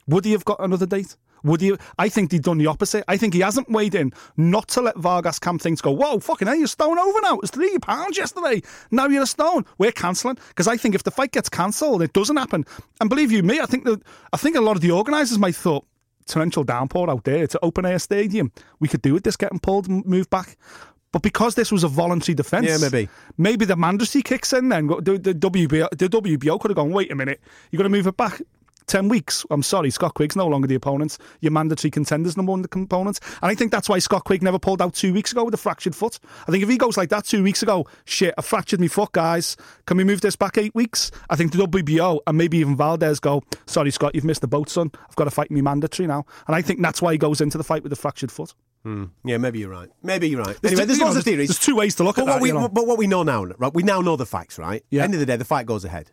Would 0.07 0.27
he 0.27 0.33
have 0.33 0.45
got 0.45 0.61
another 0.61 0.85
date? 0.85 1.17
Would 1.45 1.61
he? 1.61 1.77
I 1.99 2.09
think 2.09 2.33
he'd 2.33 2.43
done 2.43 2.59
the 2.59 2.67
opposite. 2.67 3.05
I 3.07 3.17
think 3.17 3.35
he 3.35 3.41
hasn't 3.41 3.71
weighed 3.71 3.95
in 3.95 4.13
not 4.37 4.67
to 4.69 4.81
let 4.81 4.97
Vargas 4.97 5.39
Camp 5.39 5.61
things 5.63 5.81
go. 5.81 5.93
Whoa, 5.93 6.19
fucking 6.19 6.49
hell, 6.49 6.57
you're 6.57 6.67
stone 6.67 6.99
over 6.99 7.21
now. 7.21 7.35
It 7.37 7.43
was 7.43 7.51
three 7.51 7.79
pounds 7.79 8.17
yesterday. 8.17 8.63
Now 8.91 9.07
you're 9.07 9.23
a 9.23 9.27
stone. 9.27 9.65
We're 9.79 9.93
cancelling 9.93 10.39
because 10.49 10.67
I 10.67 10.77
think 10.77 10.95
if 10.95 11.03
the 11.05 11.11
fight 11.11 11.33
gets 11.33 11.49
cancelled, 11.49 12.03
it 12.03 12.13
doesn't 12.15 12.37
happen. 12.37 12.65
And 13.01 13.09
believe 13.11 13.31
you 13.31 13.43
me, 13.43 13.61
I 13.61 13.67
think 13.67 13.85
that 13.85 14.03
I 14.33 14.37
think 14.39 14.57
a 14.57 14.61
lot 14.61 14.75
of 14.77 14.83
the 14.83 14.91
organisers 14.91 15.39
might 15.39 15.55
thought 15.55 15.85
torrential 16.27 16.65
downpour 16.65 17.11
out 17.11 17.25
there. 17.25 17.43
It's 17.45 17.55
an 17.55 17.61
open 17.63 17.85
air 17.85 17.99
stadium. 17.99 18.51
We 18.81 18.89
could 18.89 19.03
do 19.03 19.13
with 19.13 19.25
this 19.25 19.37
getting 19.37 19.59
pulled 19.61 19.89
and 19.89 20.05
moved 20.07 20.31
back. 20.31 20.57
But 21.13 21.23
because 21.23 21.55
this 21.55 21.71
was 21.71 21.85
a 21.85 21.89
voluntary 21.89 22.35
defence, 22.35 22.67
Yeah, 22.67 22.79
maybe. 22.89 23.09
maybe 23.39 23.65
the 23.67 23.77
mandatory 23.77 24.23
kicks 24.23 24.53
in. 24.53 24.71
Then 24.71 24.87
the, 24.89 25.19
the 25.23 25.35
WBO, 25.35 25.89
the 25.91 26.09
WBO 26.09 26.59
could 26.59 26.71
have 26.71 26.77
gone. 26.77 26.91
Wait 26.91 27.13
a 27.13 27.15
minute, 27.15 27.41
you're 27.71 27.79
going 27.79 27.93
to 27.93 27.97
move 27.97 28.07
it 28.07 28.17
back. 28.17 28.41
10 28.87 29.09
weeks. 29.09 29.45
I'm 29.51 29.63
sorry, 29.63 29.91
Scott 29.91 30.15
Quigg's 30.15 30.37
no 30.37 30.47
longer 30.47 30.67
the 30.69 30.75
opponent. 30.75 31.19
Your 31.41 31.53
mandatory 31.53 31.91
contenders 31.91 32.37
number 32.37 32.51
one 32.51 32.63
the 32.63 32.69
component. 32.69 33.19
And 33.43 33.51
I 33.51 33.55
think 33.55 33.73
that's 33.73 33.89
why 33.89 33.99
Scott 33.99 34.25
Quigg 34.25 34.43
never 34.43 34.59
pulled 34.59 34.83
out 34.83 34.95
two 34.95 35.13
weeks 35.13 35.33
ago 35.33 35.45
with 35.45 35.55
a 35.55 35.59
fractured 35.59 35.95
foot. 35.95 36.19
I 36.47 36.51
think 36.51 36.63
if 36.63 36.69
he 36.69 36.77
goes 36.77 36.97
like 36.97 37.09
that 37.11 37.25
two 37.25 37.43
weeks 37.43 37.63
ago, 37.63 37.87
shit, 38.05 38.35
I 38.37 38.43
fractured 38.43 38.81
my 38.81 38.89
foot, 38.89 39.13
guys. 39.13 39.57
Can 39.87 39.97
we 39.97 40.05
move 40.05 40.21
this 40.21 40.37
back 40.37 40.59
eight 40.59 40.75
weeks? 40.75 41.11
I 41.31 41.37
think 41.37 41.53
the 41.53 41.59
WBO 41.67 42.21
and 42.27 42.37
maybe 42.39 42.59
even 42.59 42.77
Valdez 42.77 43.21
go, 43.21 43.43
sorry, 43.67 43.91
Scott, 43.91 44.15
you've 44.15 44.25
missed 44.25 44.41
the 44.43 44.49
boat, 44.49 44.69
son. 44.69 44.91
I've 45.09 45.17
got 45.17 45.25
to 45.25 45.31
fight 45.31 45.51
me 45.51 45.61
mandatory 45.63 46.07
now. 46.07 46.25
And 46.47 46.55
I 46.55 46.63
think 46.63 46.81
that's 46.83 47.01
why 47.01 47.13
he 47.13 47.19
goes 47.19 47.41
into 47.41 47.59
the 47.59 47.65
fight 47.65 47.83
with 47.83 47.93
a 47.93 47.97
fractured 47.97 48.31
foot. 48.33 48.55
Hmm. 48.83 49.05
Yeah, 49.25 49.39
maybe 49.39 49.61
you're 49.61 49.71
right. 49.71 49.89
Maybe 50.03 50.29
you're 50.29 50.43
right. 50.43 50.59
There's 50.61 50.73
Anyway, 50.73 50.83
two- 50.83 50.87
there's 50.89 50.99
you 50.99 51.05
know, 51.05 51.07
lots 51.09 51.19
of 51.19 51.25
theories. 51.25 51.49
there's 51.49 51.59
two 51.59 51.75
ways 51.75 51.95
to 51.95 52.05
look 52.05 52.17
but 52.17 52.23
at 52.23 52.27
what 52.27 52.33
that, 52.35 52.43
We, 52.43 52.49
you 52.49 52.55
know. 52.55 52.69
But 52.69 52.87
what 52.87 52.99
we 52.99 53.07
know 53.07 53.23
now, 53.23 53.45
right? 53.47 53.73
We 53.73 53.83
now 53.83 54.03
know 54.03 54.17
the 54.17 54.27
facts, 54.27 54.59
right? 54.59 54.85
Yeah. 54.91 55.05
End 55.05 55.15
of 55.15 55.21
the 55.21 55.27
day, 55.27 55.37
the 55.37 55.45
fight 55.47 55.65
goes 55.65 55.87
ahead. 55.87 56.11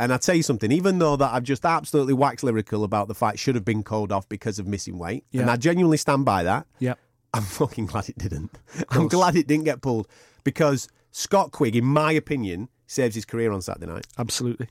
And 0.00 0.14
I 0.14 0.16
tell 0.16 0.34
you 0.34 0.42
something, 0.42 0.72
even 0.72 0.98
though 0.98 1.14
that 1.16 1.30
I've 1.30 1.42
just 1.42 1.66
absolutely 1.66 2.14
waxed 2.14 2.42
lyrical 2.42 2.84
about 2.84 3.06
the 3.06 3.14
fight 3.14 3.38
should 3.38 3.54
have 3.54 3.66
been 3.66 3.82
called 3.82 4.10
off 4.10 4.26
because 4.30 4.58
of 4.58 4.66
missing 4.66 4.98
weight, 4.98 5.24
and 5.34 5.50
I 5.50 5.56
genuinely 5.56 5.98
stand 5.98 6.24
by 6.24 6.42
that. 6.42 6.66
Yeah. 6.78 6.94
I'm 7.34 7.42
fucking 7.42 7.84
glad 7.86 8.08
it 8.08 8.16
didn't. 8.16 8.58
I'm 8.88 9.08
glad 9.08 9.36
it 9.36 9.46
didn't 9.46 9.66
get 9.66 9.82
pulled 9.82 10.08
because 10.42 10.88
Scott 11.12 11.52
Quigg, 11.52 11.76
in 11.76 11.84
my 11.84 12.12
opinion, 12.12 12.70
saves 12.86 13.14
his 13.14 13.26
career 13.26 13.52
on 13.52 13.60
Saturday 13.60 13.92
night. 13.92 14.06
Absolutely. 14.18 14.68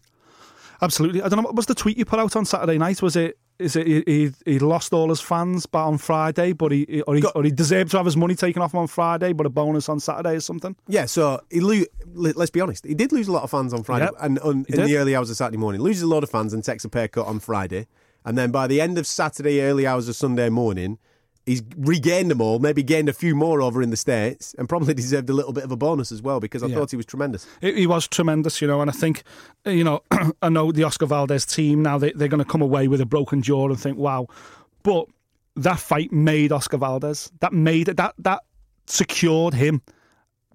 Absolutely. 0.82 1.22
I 1.22 1.30
don't 1.30 1.38
know. 1.38 1.44
What 1.44 1.56
was 1.56 1.68
the 1.68 1.76
tweet 1.76 1.98
you 1.98 2.06
put 2.06 2.20
out 2.20 2.36
on 2.36 2.44
Saturday 2.44 2.80
night? 2.80 3.02
Was 3.02 3.16
it? 3.16 3.38
Is 3.60 3.76
it 3.76 3.86
he, 3.88 4.04
he, 4.06 4.32
he 4.54 4.60
lost 4.60 4.94
all 4.94 5.10
his 5.10 5.20
fans 5.20 5.66
but 5.66 5.86
on 5.86 5.98
Friday, 5.98 6.54
but 6.54 6.72
he 6.72 7.02
or 7.02 7.16
he, 7.16 7.22
Got- 7.22 7.36
or 7.36 7.44
he 7.44 7.52
deserved 7.52 7.92
to 7.92 7.98
have 7.98 8.06
his 8.06 8.16
money 8.16 8.34
taken 8.34 8.62
off 8.62 8.74
him 8.74 8.80
on 8.80 8.88
Friday, 8.88 9.34
but 9.34 9.46
a 9.46 9.50
bonus 9.50 9.90
on 9.90 10.00
Saturday 10.00 10.36
or 10.36 10.40
something? 10.40 10.76
Yeah, 10.88 11.06
so 11.06 11.42
he 11.52 11.60
lo- 11.60 11.84
let- 12.14 12.38
let's 12.38 12.52
be 12.52 12.62
honest, 12.62 12.86
he 12.86 12.94
did 12.96 13.12
lose 13.12 13.28
a 13.28 13.34
lot 13.34 13.44
of 13.44 13.52
fans 13.52 13.74
on 13.74 13.84
Friday 13.84 14.06
Yep, 14.06 14.14
and 14.22 14.40
on, 14.40 14.66
in 14.70 14.86
the 14.86 14.96
early 14.98 15.14
hours 15.16 15.30
of 15.30 15.36
Saturday 15.36 15.58
morning. 15.58 15.82
Loses 15.82 16.04
a 16.04 16.08
lot 16.08 16.24
of 16.24 16.30
fans 16.30 16.54
and 16.54 16.64
takes 16.64 16.86
a 16.86 16.90
pay 16.90 17.10
cut 17.10 17.28
on 17.28 17.40
Friday, 17.42 17.88
and 18.24 18.38
then 18.38 18.50
by 18.50 18.66
the 18.66 18.80
end 18.80 18.98
of 18.98 19.06
Saturday, 19.06 19.62
early 19.62 19.86
hours 19.86 20.08
of 20.08 20.16
Sunday 20.16 20.48
morning, 20.50 20.98
he's 21.50 21.64
regained 21.78 22.30
them 22.30 22.42
all. 22.42 22.60
Maybe 22.60 22.84
gained 22.84 23.10
a 23.10 23.14
few 23.14 23.36
more 23.36 23.62
over 23.62 23.82
in 23.82 23.90
the 23.90 23.98
states, 23.98 24.54
and 24.58 24.70
probably 24.70 24.94
deserved 25.04 25.30
a 25.30 25.34
little 25.34 25.52
bit 25.54 25.64
of 25.64 25.72
a 25.72 25.76
bonus 25.76 26.12
as 26.12 26.22
well 26.22 26.40
because 26.40 26.62
I 26.64 26.68
Yeah. 26.68 26.76
thought 26.76 26.92
he 26.92 26.98
was 26.98 27.06
tremendous. 27.06 27.48
He 27.62 27.88
was 27.88 28.08
tremendous, 28.08 28.62
you 28.62 28.68
know, 28.68 28.82
and 28.82 28.90
I 28.90 28.94
think, 28.94 29.24
you 29.66 29.84
know, 29.84 30.02
I 30.42 30.50
know 30.50 30.72
the 30.72 30.84
Oscar 30.84 31.08
Valdez 31.08 31.46
team 31.46 31.82
now 31.82 31.98
they, 31.98 32.12
they're 32.12 32.28
going 32.28 32.44
to 32.44 32.50
come 32.50 32.62
away 32.62 32.88
with 32.88 33.02
a 33.02 33.06
broken 33.06 33.42
jaw 33.42 33.68
and 33.68 33.80
think, 33.80 33.98
wow, 33.98 34.28
but 34.84 35.08
that 35.56 35.80
fight 35.80 36.12
made 36.14 36.52
Oscar 36.52 36.78
Valdez. 36.78 37.32
That 37.42 37.52
made 37.52 37.90
it. 37.90 37.98
That 37.98 38.14
that 38.20 38.44
secured 38.86 39.54
him. 39.54 39.82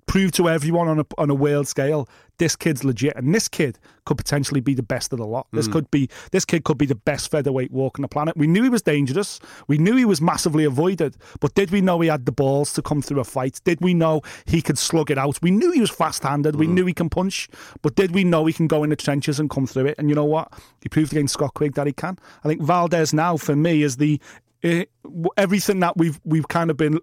Proved 0.07 0.35
to 0.35 0.48
everyone 0.50 0.87
on 0.88 1.00
a 1.00 1.07
on 1.18 1.30
a 1.30 1.35
world 1.35 1.66
scale 1.66 2.09
this 2.38 2.56
kid's 2.56 2.84
legit, 2.84 3.16
and 3.16 3.34
this 3.34 3.48
kid 3.48 3.78
could 4.04 4.18
potentially 4.18 4.60
be 4.60 4.74
the 4.74 4.82
best 4.82 5.12
of 5.12 5.18
the 5.18 5.26
lot. 5.26 5.46
This 5.52 5.66
hmm. 5.66 5.72
could 5.72 5.90
be 5.90 6.08
this 6.30 6.44
kid 6.44 6.64
could 6.64 6.78
be 6.78 6.86
the 6.86 6.94
best 6.94 7.30
featherweight 7.30 7.70
walk 7.70 7.98
on 7.98 8.02
the 8.02 8.08
planet. 8.08 8.36
We 8.36 8.46
knew 8.46 8.62
he 8.62 8.68
was 8.68 8.82
dangerous. 8.82 9.40
We 9.68 9.78
knew 9.78 9.96
he 9.96 10.04
was 10.04 10.20
massively 10.20 10.64
avoided, 10.64 11.16
but 11.40 11.54
did 11.54 11.70
we 11.70 11.80
know 11.80 12.00
he 12.00 12.08
had 12.08 12.26
the 12.26 12.32
balls 12.32 12.72
to 12.74 12.82
come 12.82 13.02
through 13.02 13.20
a 13.20 13.24
fight? 13.24 13.60
Did 13.64 13.80
we 13.80 13.94
know 13.94 14.22
he 14.46 14.62
could 14.62 14.78
slug 14.78 15.10
it 15.10 15.18
out? 15.18 15.40
We 15.42 15.50
knew 15.50 15.70
he 15.70 15.80
was 15.80 15.90
fast-handed. 15.90 16.56
We 16.56 16.66
hmm. 16.66 16.74
knew 16.74 16.86
he 16.86 16.94
can 16.94 17.08
punch, 17.08 17.48
but 17.82 17.94
did 17.94 18.12
we 18.12 18.24
know 18.24 18.46
he 18.46 18.52
can 18.52 18.66
go 18.66 18.82
in 18.82 18.90
the 18.90 18.96
trenches 18.96 19.40
and 19.40 19.48
come 19.48 19.66
through 19.66 19.86
it? 19.86 19.96
And 19.98 20.08
you 20.08 20.14
know 20.14 20.24
what? 20.24 20.52
He 20.82 20.88
proved 20.88 21.12
against 21.12 21.34
Scott 21.34 21.54
Quigg 21.54 21.74
that 21.74 21.86
he 21.86 21.92
can. 21.92 22.18
I 22.42 22.48
think 22.48 22.62
Valdez 22.62 23.12
now, 23.12 23.36
for 23.36 23.56
me, 23.56 23.82
is 23.82 23.96
the 23.96 24.20
eh, 24.64 24.85
w- 25.05 25.29
everything 25.37 25.79
that 25.81 25.96
we've 25.96 26.18
we've 26.24 26.48
kind 26.48 26.70
of 26.70 26.77
been 26.77 26.98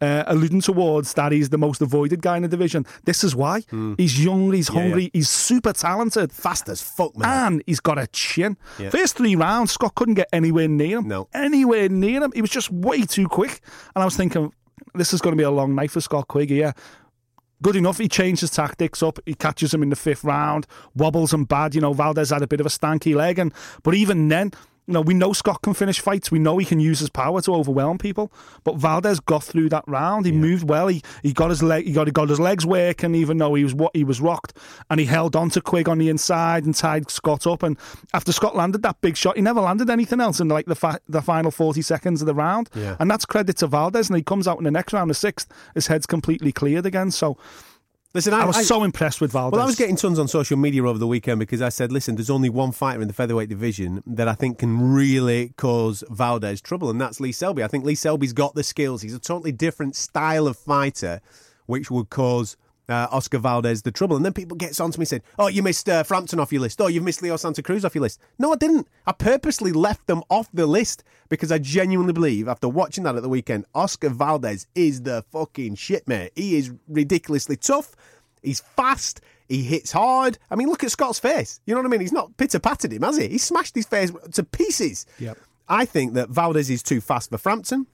uh, 0.00 0.22
alluding 0.26 0.60
towards 0.60 1.14
that 1.14 1.32
he's 1.32 1.48
the 1.48 1.58
most 1.58 1.80
avoided 1.82 2.22
guy 2.22 2.36
in 2.36 2.42
the 2.42 2.48
division. 2.48 2.86
This 3.04 3.24
is 3.24 3.34
why 3.34 3.62
he's 3.96 4.22
young, 4.22 4.52
he's 4.52 4.68
hungry, 4.68 5.04
yeah. 5.04 5.10
he's 5.14 5.28
super 5.28 5.72
talented, 5.72 6.30
Fast 6.30 6.68
as 6.68 6.80
fuck, 6.82 7.16
man. 7.16 7.52
and 7.54 7.62
he's 7.66 7.80
got 7.80 7.98
a 7.98 8.06
chin. 8.08 8.56
Yeah. 8.78 8.90
First 8.90 9.16
three 9.16 9.34
rounds, 9.34 9.72
Scott 9.72 9.94
couldn't 9.96 10.14
get 10.14 10.28
anywhere 10.32 10.68
near 10.68 10.98
him. 10.98 11.08
No. 11.08 11.28
anywhere 11.34 11.88
near 11.88 12.22
him. 12.22 12.32
He 12.32 12.40
was 12.42 12.50
just 12.50 12.70
way 12.70 13.02
too 13.02 13.26
quick. 13.28 13.60
And 13.94 14.02
I 14.02 14.04
was 14.04 14.16
thinking, 14.16 14.52
this 14.94 15.12
is 15.12 15.20
going 15.20 15.32
to 15.32 15.40
be 15.40 15.44
a 15.44 15.50
long 15.50 15.74
night 15.74 15.90
for 15.90 16.00
Scott 16.00 16.28
Quigg 16.28 16.50
here. 16.50 16.74
Good 17.62 17.76
enough. 17.76 17.96
He 17.96 18.06
changed 18.08 18.42
his 18.42 18.50
tactics 18.50 19.02
up. 19.02 19.18
He 19.24 19.34
catches 19.34 19.72
him 19.72 19.82
in 19.82 19.88
the 19.88 19.96
fifth 19.96 20.24
round, 20.24 20.66
wobbles 20.94 21.32
him 21.32 21.44
bad. 21.44 21.74
You 21.74 21.80
know, 21.80 21.94
Valdez 21.94 22.28
had 22.28 22.42
a 22.42 22.46
bit 22.46 22.60
of 22.60 22.66
a 22.66 22.68
stanky 22.68 23.14
leg, 23.14 23.38
and 23.38 23.50
but 23.82 23.94
even 23.94 24.28
then, 24.28 24.52
you 24.86 24.94
know, 24.94 25.00
we 25.00 25.14
know 25.14 25.32
Scott 25.32 25.62
can 25.62 25.74
finish 25.74 25.98
fights. 26.00 26.30
We 26.30 26.38
know 26.38 26.58
he 26.58 26.64
can 26.64 26.78
use 26.78 27.00
his 27.00 27.10
power 27.10 27.40
to 27.42 27.54
overwhelm 27.54 27.98
people. 27.98 28.32
But 28.62 28.76
Valdez 28.76 29.18
got 29.20 29.42
through 29.42 29.68
that 29.70 29.84
round. 29.86 30.26
He 30.26 30.32
moved 30.32 30.68
well. 30.68 30.86
He 30.86 31.02
he 31.22 31.32
got 31.32 31.50
his 31.50 31.62
leg. 31.62 31.86
He 31.86 31.92
got 31.92 32.06
he 32.06 32.12
got 32.12 32.28
his 32.28 32.38
legs 32.38 32.64
working, 32.64 33.14
even 33.14 33.38
though 33.38 33.54
he 33.54 33.64
was 33.64 33.74
what 33.74 33.94
he 33.96 34.04
was 34.04 34.20
rocked, 34.20 34.56
and 34.88 35.00
he 35.00 35.06
held 35.06 35.34
on 35.34 35.50
to 35.50 35.60
Quigg 35.60 35.88
on 35.88 35.98
the 35.98 36.08
inside 36.08 36.64
and 36.64 36.74
tied 36.74 37.10
Scott 37.10 37.46
up. 37.46 37.62
And 37.62 37.76
after 38.14 38.32
Scott 38.32 38.54
landed 38.54 38.82
that 38.82 39.00
big 39.00 39.16
shot, 39.16 39.36
he 39.36 39.42
never 39.42 39.60
landed 39.60 39.90
anything 39.90 40.20
else 40.20 40.40
in 40.40 40.48
like 40.48 40.66
the 40.66 40.76
fi- 40.76 41.00
the 41.08 41.22
final 41.22 41.50
forty 41.50 41.82
seconds 41.82 42.22
of 42.22 42.26
the 42.26 42.34
round. 42.34 42.70
Yeah. 42.74 42.96
And 43.00 43.10
that's 43.10 43.26
credit 43.26 43.56
to 43.58 43.66
Valdez. 43.66 44.08
And 44.08 44.16
he 44.16 44.22
comes 44.22 44.46
out 44.46 44.58
in 44.58 44.64
the 44.64 44.70
next 44.70 44.92
round, 44.92 45.10
the 45.10 45.14
sixth, 45.14 45.52
his 45.74 45.88
head's 45.88 46.06
completely 46.06 46.52
cleared 46.52 46.86
again. 46.86 47.10
So 47.10 47.36
Listen, 48.16 48.32
I 48.32 48.46
was 48.46 48.66
so 48.66 48.82
impressed 48.82 49.20
with 49.20 49.30
Valdez. 49.30 49.52
Well, 49.52 49.62
I 49.62 49.66
was 49.66 49.76
getting 49.76 49.94
tons 49.94 50.18
on 50.18 50.26
social 50.26 50.56
media 50.56 50.82
over 50.86 50.98
the 50.98 51.06
weekend 51.06 51.38
because 51.38 51.60
I 51.60 51.68
said, 51.68 51.92
listen, 51.92 52.16
there's 52.16 52.30
only 52.30 52.48
one 52.48 52.72
fighter 52.72 53.02
in 53.02 53.08
the 53.08 53.12
featherweight 53.12 53.50
division 53.50 54.02
that 54.06 54.26
I 54.26 54.32
think 54.32 54.56
can 54.58 54.94
really 54.94 55.52
cause 55.58 56.02
Valdez 56.08 56.62
trouble, 56.62 56.88
and 56.88 56.98
that's 56.98 57.20
Lee 57.20 57.30
Selby. 57.30 57.62
I 57.62 57.68
think 57.68 57.84
Lee 57.84 57.94
Selby's 57.94 58.32
got 58.32 58.54
the 58.54 58.62
skills. 58.62 59.02
He's 59.02 59.12
a 59.12 59.18
totally 59.18 59.52
different 59.52 59.96
style 59.96 60.46
of 60.46 60.56
fighter, 60.56 61.20
which 61.66 61.90
would 61.90 62.08
cause 62.08 62.56
uh, 62.88 63.08
Oscar 63.10 63.38
Valdez 63.38 63.82
the 63.82 63.90
trouble. 63.90 64.16
And 64.16 64.24
then 64.24 64.32
people 64.32 64.56
gets 64.56 64.80
on 64.80 64.90
to 64.90 65.00
me 65.00 65.06
saying, 65.06 65.22
oh, 65.38 65.48
you 65.48 65.62
missed 65.62 65.88
uh, 65.88 66.02
Frampton 66.02 66.40
off 66.40 66.52
your 66.52 66.60
list. 66.60 66.80
Oh, 66.80 66.86
you've 66.86 67.04
missed 67.04 67.22
Leo 67.22 67.36
Santa 67.36 67.62
Cruz 67.62 67.84
off 67.84 67.94
your 67.94 68.02
list. 68.02 68.20
No, 68.38 68.52
I 68.52 68.56
didn't. 68.56 68.88
I 69.06 69.12
purposely 69.12 69.72
left 69.72 70.06
them 70.06 70.22
off 70.30 70.48
the 70.52 70.66
list 70.66 71.04
because 71.28 71.50
I 71.50 71.58
genuinely 71.58 72.12
believe, 72.12 72.48
after 72.48 72.68
watching 72.68 73.04
that 73.04 73.16
at 73.16 73.22
the 73.22 73.28
weekend, 73.28 73.66
Oscar 73.74 74.08
Valdez 74.08 74.66
is 74.74 75.02
the 75.02 75.24
fucking 75.32 75.74
shit, 75.74 76.06
mate. 76.06 76.32
He 76.34 76.56
is 76.56 76.72
ridiculously 76.88 77.56
tough. 77.56 77.94
He's 78.42 78.60
fast. 78.60 79.20
He 79.48 79.62
hits 79.62 79.92
hard. 79.92 80.38
I 80.50 80.56
mean, 80.56 80.68
look 80.68 80.84
at 80.84 80.90
Scott's 80.90 81.18
face. 81.18 81.60
You 81.66 81.74
know 81.74 81.80
what 81.80 81.86
I 81.86 81.90
mean? 81.90 82.00
He's 82.00 82.12
not 82.12 82.36
pitter 82.36 82.58
patted 82.58 82.92
him, 82.92 83.02
has 83.02 83.16
he? 83.16 83.28
He 83.28 83.38
smashed 83.38 83.74
his 83.74 83.86
face 83.86 84.12
to 84.32 84.42
pieces. 84.42 85.06
Yep. 85.18 85.38
I 85.68 85.84
think 85.84 86.14
that 86.14 86.28
Valdez 86.28 86.70
is 86.70 86.82
too 86.82 87.00
fast 87.00 87.30
for 87.30 87.38
Frampton. 87.38 87.86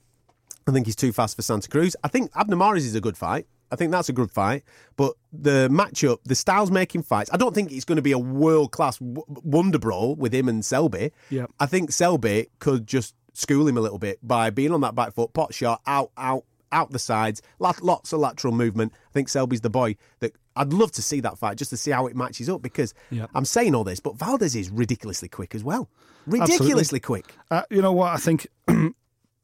I 0.67 0.71
think 0.71 0.85
he's 0.85 0.95
too 0.95 1.11
fast 1.11 1.35
for 1.35 1.41
Santa 1.41 1.67
Cruz. 1.67 1.95
I 2.03 2.07
think 2.07 2.31
Abner 2.35 2.55
Mares 2.55 2.85
is 2.85 2.95
a 2.95 3.01
good 3.01 3.17
fight. 3.17 3.47
I 3.73 3.75
think 3.75 3.91
that's 3.91 4.07
a 4.09 4.13
good 4.13 4.31
fight. 4.31 4.63
But 4.95 5.13
the 5.33 5.67
matchup, 5.69 6.19
the 6.23 6.35
styles 6.35 6.71
making 6.71 7.03
fights, 7.03 7.29
I 7.33 7.37
don't 7.37 7.53
think 7.53 7.71
it's 7.71 7.85
going 7.85 7.95
to 7.97 8.01
be 8.01 8.11
a 8.13 8.19
world 8.19 8.71
class 8.71 8.97
w- 8.99 9.25
wonder 9.27 9.79
brawl 9.79 10.15
with 10.15 10.33
him 10.33 10.47
and 10.47 10.63
Selby. 10.63 11.11
Yeah. 11.29 11.47
I 11.59 11.65
think 11.65 11.91
Selby 11.91 12.47
could 12.59 12.87
just 12.87 13.15
school 13.33 13.67
him 13.67 13.77
a 13.77 13.81
little 13.81 13.99
bit 13.99 14.19
by 14.21 14.49
being 14.51 14.71
on 14.71 14.81
that 14.81 14.95
back 14.95 15.13
foot, 15.13 15.33
pot 15.33 15.53
shot, 15.53 15.81
out, 15.87 16.11
out, 16.17 16.45
out 16.71 16.91
the 16.91 16.99
sides, 16.99 17.41
lots 17.59 18.13
of 18.13 18.19
lateral 18.19 18.53
movement. 18.53 18.93
I 19.09 19.11
think 19.11 19.27
Selby's 19.29 19.61
the 19.61 19.69
boy 19.69 19.95
that 20.19 20.33
I'd 20.55 20.71
love 20.73 20.91
to 20.93 21.01
see 21.01 21.19
that 21.21 21.37
fight 21.37 21.57
just 21.57 21.69
to 21.71 21.77
see 21.77 21.91
how 21.91 22.07
it 22.07 22.15
matches 22.15 22.47
up 22.49 22.61
because 22.61 22.93
Yep. 23.11 23.29
I'm 23.35 23.45
saying 23.45 23.75
all 23.75 23.83
this, 23.83 23.99
but 23.99 24.15
Valdez 24.15 24.55
is 24.55 24.69
ridiculously 24.69 25.29
quick 25.29 25.55
as 25.55 25.63
well. 25.63 25.89
Ridiculously 26.27 26.99
quick. 26.99 27.35
Uh, 27.51 27.63
you 27.69 27.81
know 27.81 27.91
what? 27.91 28.13
I 28.13 28.17
think 28.17 28.47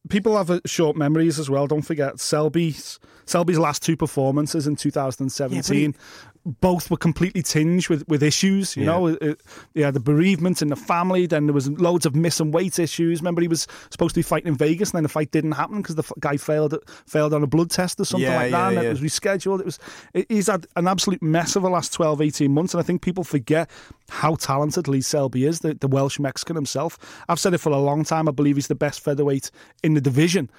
people 0.10 0.38
have 0.38 0.62
short 0.66 0.98
memories 0.98 1.40
as 1.40 1.50
well. 1.50 1.68
Don't 1.68 1.84
forget 1.84 2.20
Selby's 2.20 3.00
Selby's 3.26 3.60
last 3.60 3.84
two 3.84 3.96
performances 3.96 4.66
in 4.68 4.76
2017. 4.76 5.96
Both 6.46 6.90
were 6.90 6.98
completely 6.98 7.42
tinged 7.44 7.90
with, 7.90 8.08
with 8.08 8.24
issues. 8.24 8.76
You 8.78 8.84
Yeah. 8.84 8.92
know, 8.92 9.08
it, 9.08 9.22
it- 9.22 9.42
yeah, 9.74 9.92
the 9.92 10.00
bereavement 10.00 10.62
in 10.62 10.70
the 10.70 10.76
family. 10.76 11.26
Then 11.28 11.46
there 11.48 11.54
was 11.54 11.70
loads 11.70 12.06
of 12.06 12.16
miss 12.16 12.40
and 12.40 12.54
weight 12.54 12.80
issues. 12.80 13.20
Remember, 13.22 13.42
he 13.42 13.48
was 13.48 13.68
supposed 13.92 14.16
to 14.16 14.20
be 14.20 14.24
fighting 14.24 14.48
in 14.48 14.56
Vegas, 14.56 14.90
and 14.92 14.98
then 14.98 15.04
the 15.04 15.10
fight 15.10 15.32
didn't 15.32 15.52
happen 15.54 15.82
because 15.82 15.96
the 15.96 16.04
f- 16.04 16.12
guy 16.20 16.38
failed 16.38 16.76
failed 17.06 17.34
on 17.34 17.44
a 17.44 17.48
blood 17.48 17.70
test 17.70 18.00
or 18.00 18.06
something 18.06 18.24
Yeah, 18.30 18.38
like 18.38 18.52
that. 18.52 18.74
yeah, 18.74 18.80
and 18.80 18.88
it 18.88 18.90
was 18.90 19.02
rescheduled. 19.02 19.60
It 19.60 19.66
was 19.66 19.80
it, 20.14 20.26
he's 20.30 20.48
had 20.48 20.66
an 20.76 20.88
absolute 20.88 21.22
mess 21.22 21.56
of 21.56 21.64
the 21.64 21.70
last 21.70 21.94
12, 21.94 22.22
18 22.22 22.54
months, 22.54 22.74
and 22.74 22.80
I 22.82 22.84
think 22.84 23.02
people 23.02 23.24
forget 23.24 23.70
how 24.10 24.36
talented 24.36 24.88
Lee 24.88 25.02
Selby 25.02 25.46
is, 25.46 25.60
the, 25.60 25.74
the 25.76 25.88
Welsh 25.88 26.20
Mexican 26.20 26.56
himself. 26.56 26.98
I've 27.28 27.40
said 27.40 27.54
it 27.54 27.60
for 27.60 27.72
a 27.72 27.78
long 27.78 28.04
time. 28.04 28.28
I 28.28 28.32
believe 28.32 28.56
he's 28.56 28.68
the 28.68 28.76
best 28.76 29.02
featherweight 29.02 29.52
in 29.84 29.94
the 29.94 30.02
division. 30.02 30.50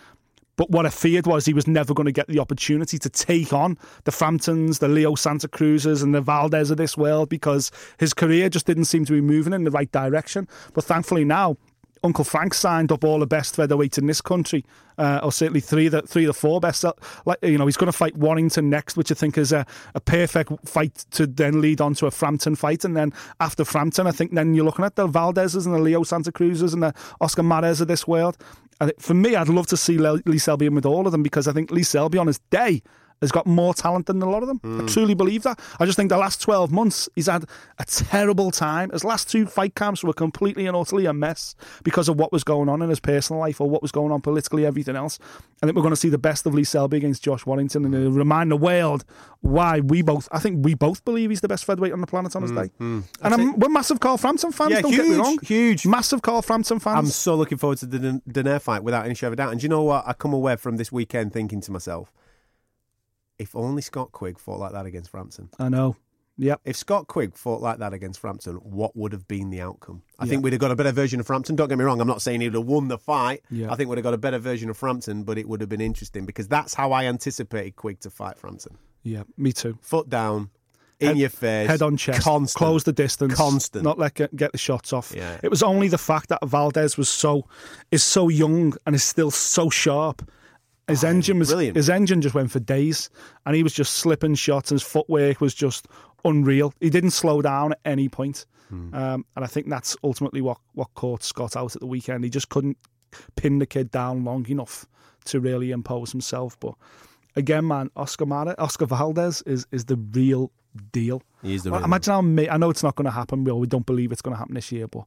But 0.57 0.71
what 0.71 0.87
I 0.87 0.91
feared 0.91 1.27
was 1.27 1.47
he 1.47 1.55
was 1.55 1.67
never 1.67 1.95
going 1.95 2.07
to 2.07 2.13
get 2.13 2.29
the 2.29 2.39
opportunity 2.39 2.99
to 2.99 3.09
take 3.09 3.53
on 3.53 3.79
the 4.05 4.11
Framptons, 4.11 4.79
the 4.79 4.89
Leo 4.89 5.15
Santa 5.15 5.49
Cruzes, 5.49 6.03
and 6.03 6.15
the 6.15 6.21
Valdez 6.21 6.71
of 6.71 6.77
this 6.77 6.97
world 6.97 7.29
because 7.29 7.71
his 7.99 8.13
career 8.13 8.49
just 8.49 8.67
didn't 8.67 8.85
seem 8.85 9.05
to 9.07 9.13
be 9.13 9.21
moving 9.21 9.53
in 9.53 9.65
the 9.65 9.71
right 9.71 9.91
direction. 9.91 10.47
But 10.75 10.85
thankfully 10.85 11.25
now, 11.25 11.57
Uncle 12.03 12.25
Frank 12.25 12.55
signed 12.55 12.91
up 12.91 13.05
all 13.05 13.19
the 13.19 13.27
best 13.27 13.57
featherweights 13.57 13.99
in 13.99 14.07
this 14.07 14.21
country, 14.21 14.65
uh, 14.97 15.21
or 15.23 15.31
certainly 15.33 15.61
three 15.61 15.89
the 15.89 16.03
three 16.03 16.25
the 16.25 16.33
four 16.33 16.61
best. 16.61 16.85
Uh, 16.85 16.93
Like 17.27 17.39
you 17.43 17.59
know, 17.59 17.67
he's 17.67 17.77
going 17.77 17.93
to 17.93 17.97
fight 17.97 18.17
Warrington 18.17 18.71
next, 18.71 18.97
which 18.97 19.11
I 19.11 19.15
think 19.15 19.37
is 19.37 19.53
a, 19.53 19.67
a 19.95 20.01
perfect 20.01 20.53
fight 20.67 21.05
to 21.13 21.27
then 21.27 21.61
lead 21.61 21.81
on 21.81 21.95
to 21.95 22.07
a 22.07 22.11
Frampton 22.11 22.57
fight, 22.57 22.85
and 22.85 22.97
then 22.97 23.13
after 23.41 23.65
Frampton, 23.65 24.07
I 24.07 24.13
think 24.13 24.35
then 24.35 24.55
you're 24.55 24.65
looking 24.65 24.85
at 24.85 24.97
the 24.97 25.07
Valdez's 25.07 25.67
and 25.67 25.75
the 25.75 25.81
Leo 25.81 26.03
Santa 26.03 26.33
Cruzes 26.33 26.73
and 26.73 26.83
the 26.83 26.95
Oscar 27.21 27.43
Mares 27.43 27.81
of 27.81 27.89
this 27.89 28.07
world. 28.07 28.39
And 28.81 28.93
for 28.99 29.13
me, 29.13 29.37
I'd 29.37 29.49
love 29.49 29.67
to 29.67 29.77
see 29.77 29.99
Le- 29.99 30.23
Lee 30.25 30.39
Selby 30.39 30.67
in 30.67 30.75
with 30.75 30.87
all 30.87 31.05
of 31.07 31.13
them 31.13 31.23
because 31.23 31.47
I 31.47 31.53
think 31.53 31.71
Lee 31.71 31.83
Selby 31.83 32.17
on 32.17 32.29
his 32.29 32.39
day 32.51 32.83
has 33.21 33.31
got 33.31 33.47
more 33.47 33.75
talent 33.75 34.07
than 34.07 34.23
a 34.23 34.29
lot 34.29 34.43
of 34.43 34.49
them. 34.49 34.61
I 34.65 34.69
hmm. 34.69 34.87
truly 34.87 35.15
believe 35.15 35.43
that. 35.43 35.61
I 35.79 35.87
just 35.87 35.97
think 35.97 36.09
the 36.09 36.17
last 36.17 36.41
12 36.41 36.71
months, 36.71 37.09
he's 37.15 37.27
had 37.27 37.45
a 37.79 37.85
terrible 37.85 38.51
time. 38.51 38.91
His 38.91 39.05
last 39.05 39.31
two 39.31 39.47
fight 39.47 39.75
camps 39.75 40.03
were 40.03 40.13
completely 40.13 40.67
and 40.67 40.77
utterly 40.77 41.07
a 41.07 41.13
mess 41.13 41.55
because 41.83 42.09
of 42.09 42.19
what 42.19 42.33
was 42.33 42.45
going 42.45 42.69
on 42.69 42.83
in 42.83 42.89
his 42.89 43.01
personal 43.01 43.41
life 43.41 43.61
or 43.61 43.69
what 43.69 43.83
was 43.83 43.93
going 43.93 44.13
on 44.13 44.21
politically, 44.21 44.65
everything 44.65 44.97
else. 44.97 45.19
I 45.63 45.67
think 45.67 45.77
we're 45.77 45.83
going 45.83 45.93
to 45.93 46.01
see 46.01 46.09
the 46.09 46.19
best 46.19 46.47
of 46.47 46.55
Lee 46.55 46.65
Selby 46.65 46.97
against 46.97 47.23
Josh 47.23 47.45
Warrington 47.45 47.85
and 47.85 47.95
it'll 47.95 48.13
remind 48.13 48.51
the 48.51 48.57
world 48.57 49.05
why 49.43 49.81
we 49.81 50.03
both, 50.03 50.29
I 50.33 50.39
think 50.39 50.65
we 50.65 50.75
both 50.75 51.05
believe 51.05 51.31
he's 51.31 51.41
the 51.41 51.49
best 51.49 51.65
featherweight 51.65 51.93
on 51.93 52.01
the 52.01 52.07
planet 52.07 52.35
on 52.37 52.43
his 52.43 52.51
hmm, 52.51 52.59
day. 52.59 52.71
Hmm. 52.79 53.01
And 53.23 53.35
I'm, 53.35 53.59
we're 53.59 53.69
massive 53.69 54.01
Carl 54.01 54.17
Frampton 54.17 54.53
fans, 54.53 54.73
Yeah, 54.73 54.81
don't 54.81 54.91
get 54.91 55.01
me 55.01 55.07
huge, 55.09 55.19
wrong. 55.19 55.39
huge. 55.43 55.87
Massive 55.87 56.23
Carl 56.23 56.43
Frampton 56.43 56.79
fans. 56.79 56.99
I'm 56.99 57.07
so 57.07 57.35
looking 57.35 57.59
forward 57.59 57.79
to 57.79 57.87
the 57.87 58.23
Donaire 58.29 58.61
fight 58.61 58.83
without 58.83 59.05
any 59.05 59.15
shadow 59.15 59.29
of 59.29 59.33
a 59.35 59.37
doubt. 59.37 59.53
And 59.53 59.61
do 59.61 59.65
you 59.65 59.69
know 59.69 59.83
what? 59.83 60.05
I 60.07 60.13
come 60.13 60.33
away 60.33 60.57
from 60.57 60.77
this 60.77 60.91
weekend 60.91 61.33
thinking 61.33 61.61
to 61.63 61.73
myself, 61.73 62.13
if 63.41 63.57
only 63.57 63.83
Scott 63.83 64.13
Quigg 64.13 64.39
fought 64.39 64.61
like 64.61 64.73
that 64.73 64.87
against 64.87 65.11
Frampton. 65.11 65.49
I 65.59 65.69
know. 65.69 65.97
Yep. 66.39 66.61
If 66.65 66.77
Scott 66.77 67.07
Quigg 67.07 67.37
fought 67.37 67.61
like 67.61 67.79
that 67.81 67.93
against 67.93 68.19
Frampton, 68.21 68.55
what 68.57 68.97
would 68.97 69.13
have 69.13 69.29
been 69.29 69.51
the 69.51 69.61
outcome? 69.61 70.03
I 70.19 70.25
Yeah. 70.25 70.31
think 70.31 70.45
we'd 70.45 70.53
have 70.55 70.61
got 70.61 70.71
a 70.71 70.77
better 70.77 70.93
version 70.93 71.21
of 71.21 71.27
Frampton. 71.27 71.55
Don't 71.57 71.69
get 71.69 71.77
me 71.77 71.85
wrong, 71.85 72.01
I'm 72.01 72.07
not 72.09 72.23
saying 72.23 72.41
he 72.41 72.49
would 72.49 72.55
have 72.55 72.67
won 72.67 72.89
the 72.89 72.97
fight. 72.99 73.43
Yeah. 73.51 73.71
I 73.71 73.77
think 73.77 73.91
we'd 73.91 73.99
have 73.99 74.05
got 74.05 74.15
a 74.15 74.19
better 74.19 74.39
version 74.39 74.71
of 74.71 74.77
Frampton, 74.79 75.25
but 75.25 75.37
it 75.37 75.47
would 75.49 75.61
have 75.61 75.69
been 75.69 75.81
interesting 75.83 76.25
because 76.25 76.49
that's 76.49 76.73
how 76.75 76.93
I 76.93 77.05
anticipated 77.07 77.77
Quigg 77.77 78.01
to 78.01 78.11
fight 78.11 78.39
Frampton. 78.39 78.79
Yeah, 79.03 79.25
me 79.37 79.53
too. 79.53 79.77
Foot 79.83 80.09
down, 80.09 80.49
in 80.99 81.09
Head- 81.09 81.17
your 81.19 81.29
face, 81.31 81.69
head 81.69 81.83
on 81.83 81.97
chest, 81.97 82.23
constant. 82.23 82.59
close 82.59 82.85
the 82.85 82.93
distance, 82.93 83.35
Constant. 83.35 83.83
not 83.85 83.99
let 83.99 84.15
get, 84.15 84.35
get 84.37 84.53
the 84.53 84.59
shots 84.59 84.93
off. 84.93 85.13
Yeah. 85.17 85.39
It 85.43 85.49
was 85.51 85.63
only 85.63 85.89
the 85.89 85.97
fact 85.99 86.29
that 86.29 86.45
Valdez 86.47 86.97
was 86.99 87.09
so 87.09 87.47
is 87.91 88.03
so 88.03 88.29
young 88.29 88.75
and 88.87 88.95
is 88.95 89.03
still 89.05 89.31
so 89.31 89.69
sharp. 89.71 90.31
His 90.91 91.05
engine 91.05 91.39
was 91.39 91.49
brilliant. 91.49 91.77
his 91.77 91.89
engine 91.91 92.21
just 92.21 92.35
went 92.35 92.51
for 92.51 92.61
days, 92.61 93.11
and 93.47 93.57
he 93.57 93.63
was 93.63 93.73
just 93.73 93.95
slipping 93.95 94.35
shots. 94.35 94.71
And 94.71 94.81
his 94.81 94.87
footwork 94.87 95.41
was 95.41 95.55
just 95.55 95.87
unreal. 96.25 96.75
He 96.81 96.91
didn't 96.91 97.11
slow 97.13 97.41
down 97.43 97.73
at 97.73 97.81
any 97.85 98.09
point, 98.09 98.47
Hmm. 98.69 98.95
um, 98.95 99.25
and 99.35 99.45
I 99.45 99.49
think 99.49 99.69
that's 99.69 99.97
ultimately 100.05 100.41
what 100.41 100.59
what 100.75 100.93
caught 100.95 101.23
Scott 101.23 101.57
out 101.57 101.75
at 101.75 101.81
the 101.81 101.87
weekend. 101.87 102.25
He 102.25 102.31
just 102.31 102.49
couldn't 102.51 102.77
pin 103.37 103.59
the 103.59 103.67
kid 103.67 103.91
down 103.91 104.25
long 104.25 104.47
enough 104.49 104.87
to 105.27 105.41
really 105.41 105.71
impose 105.73 106.13
himself. 106.13 106.59
But 106.61 106.75
again, 107.37 107.67
man, 107.67 107.91
Oscar 107.97 108.27
Mara, 108.27 108.55
Oscar 108.59 108.87
Valdez 108.87 109.43
is 109.43 109.67
is 109.73 109.87
the 109.87 109.97
real 109.97 110.53
deal. 110.93 111.23
He 111.43 111.55
is 111.55 111.65
the 111.65 111.71
Well, 111.73 111.81
real 111.81 111.87
Imagine 111.87 112.13
how 112.47 112.53
I 112.55 112.57
know 112.59 112.71
it's 112.71 112.83
not 112.85 112.95
going 112.95 113.07
to 113.07 113.11
happen. 113.11 113.43
We, 113.43 113.51
we 113.53 113.67
don't 113.67 113.87
believe 113.87 114.13
it's 114.13 114.23
going 114.23 114.35
to 114.35 114.39
happen 114.39 114.55
this 114.55 114.71
year, 114.71 114.87
but 114.87 115.05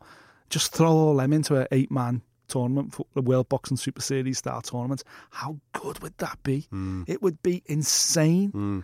just 0.50 0.74
throw 0.74 0.92
all 0.92 1.16
them 1.16 1.32
into 1.32 1.56
an 1.56 1.68
eight 1.72 1.90
man 1.92 2.22
tournament 2.48 2.94
for 2.94 3.06
the 3.14 3.22
World 3.22 3.50
Boxing 3.50 3.78
Super 3.78 4.02
Series 4.02 4.38
style 4.40 4.62
tournament. 4.62 5.04
How 5.32 5.58
good 5.74 6.00
would 6.00 6.18
that 6.20 6.42
be? 6.44 6.68
Hmm. 6.70 7.04
It 7.08 7.22
would 7.22 7.42
be 7.44 7.64
insane. 7.66 8.84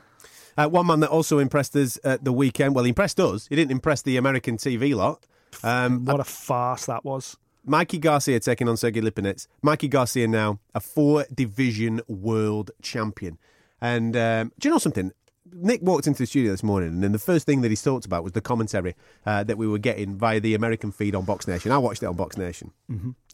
Uh, 0.58 0.67
one 0.67 0.88
man 0.88 1.00
that 1.00 1.10
also 1.10 1.39
impressed 1.39 1.76
us 1.76 1.98
at 2.04 2.24
the 2.26 2.34
weekend, 2.34 2.76
well, 2.76 2.84
he 2.84 2.89
impressed 2.89 3.19
us. 3.19 3.48
He 3.48 3.56
didn't 3.56 3.72
impress 3.72 4.02
the 4.02 4.17
American 4.17 4.58
TV 4.58 4.93
lot. 4.95 5.26
Um, 5.63 6.06
What 6.06 6.19
a 6.19 6.24
farce 6.26 6.86
that 6.88 7.06
was. 7.06 7.38
Mikey 7.65 8.00
Garcia 8.00 8.39
taking 8.39 8.67
on 8.67 8.78
Sergey 8.78 9.02
Lipinets. 9.02 9.48
Mikey 9.62 9.88
Garcia 9.88 10.28
now 10.28 10.60
a 10.74 10.80
four 10.80 11.26
division 11.34 12.02
world 12.08 12.72
champion. 12.82 13.38
And 13.82 14.15
um, 14.17 14.52
do 14.60 14.67
you 14.67 14.74
know 14.74 14.80
something? 14.80 15.12
Nick 15.53 15.81
walked 15.81 16.07
into 16.07 16.19
the 16.23 16.27
studio 16.27 16.51
this 16.51 16.63
morning, 16.63 16.89
and 16.89 17.03
then 17.03 17.12
the 17.12 17.19
first 17.19 17.45
thing 17.45 17.62
that 17.62 17.69
he 17.71 17.75
talked 17.77 18.05
about 18.05 18.23
was 18.23 18.33
the 18.33 18.41
commentary 18.41 18.95
uh, 19.25 19.43
that 19.43 19.57
we 19.57 19.67
were 19.67 19.77
getting 19.77 20.15
via 20.15 20.39
the 20.39 20.53
American 20.55 20.91
feed 20.91 21.15
on 21.15 21.25
Box 21.25 21.47
Nation. 21.47 21.71
I 21.71 21.77
watched 21.77 22.03
it 22.03 22.05
on 22.07 22.15
Box 22.15 22.38
Nation. 22.38 22.71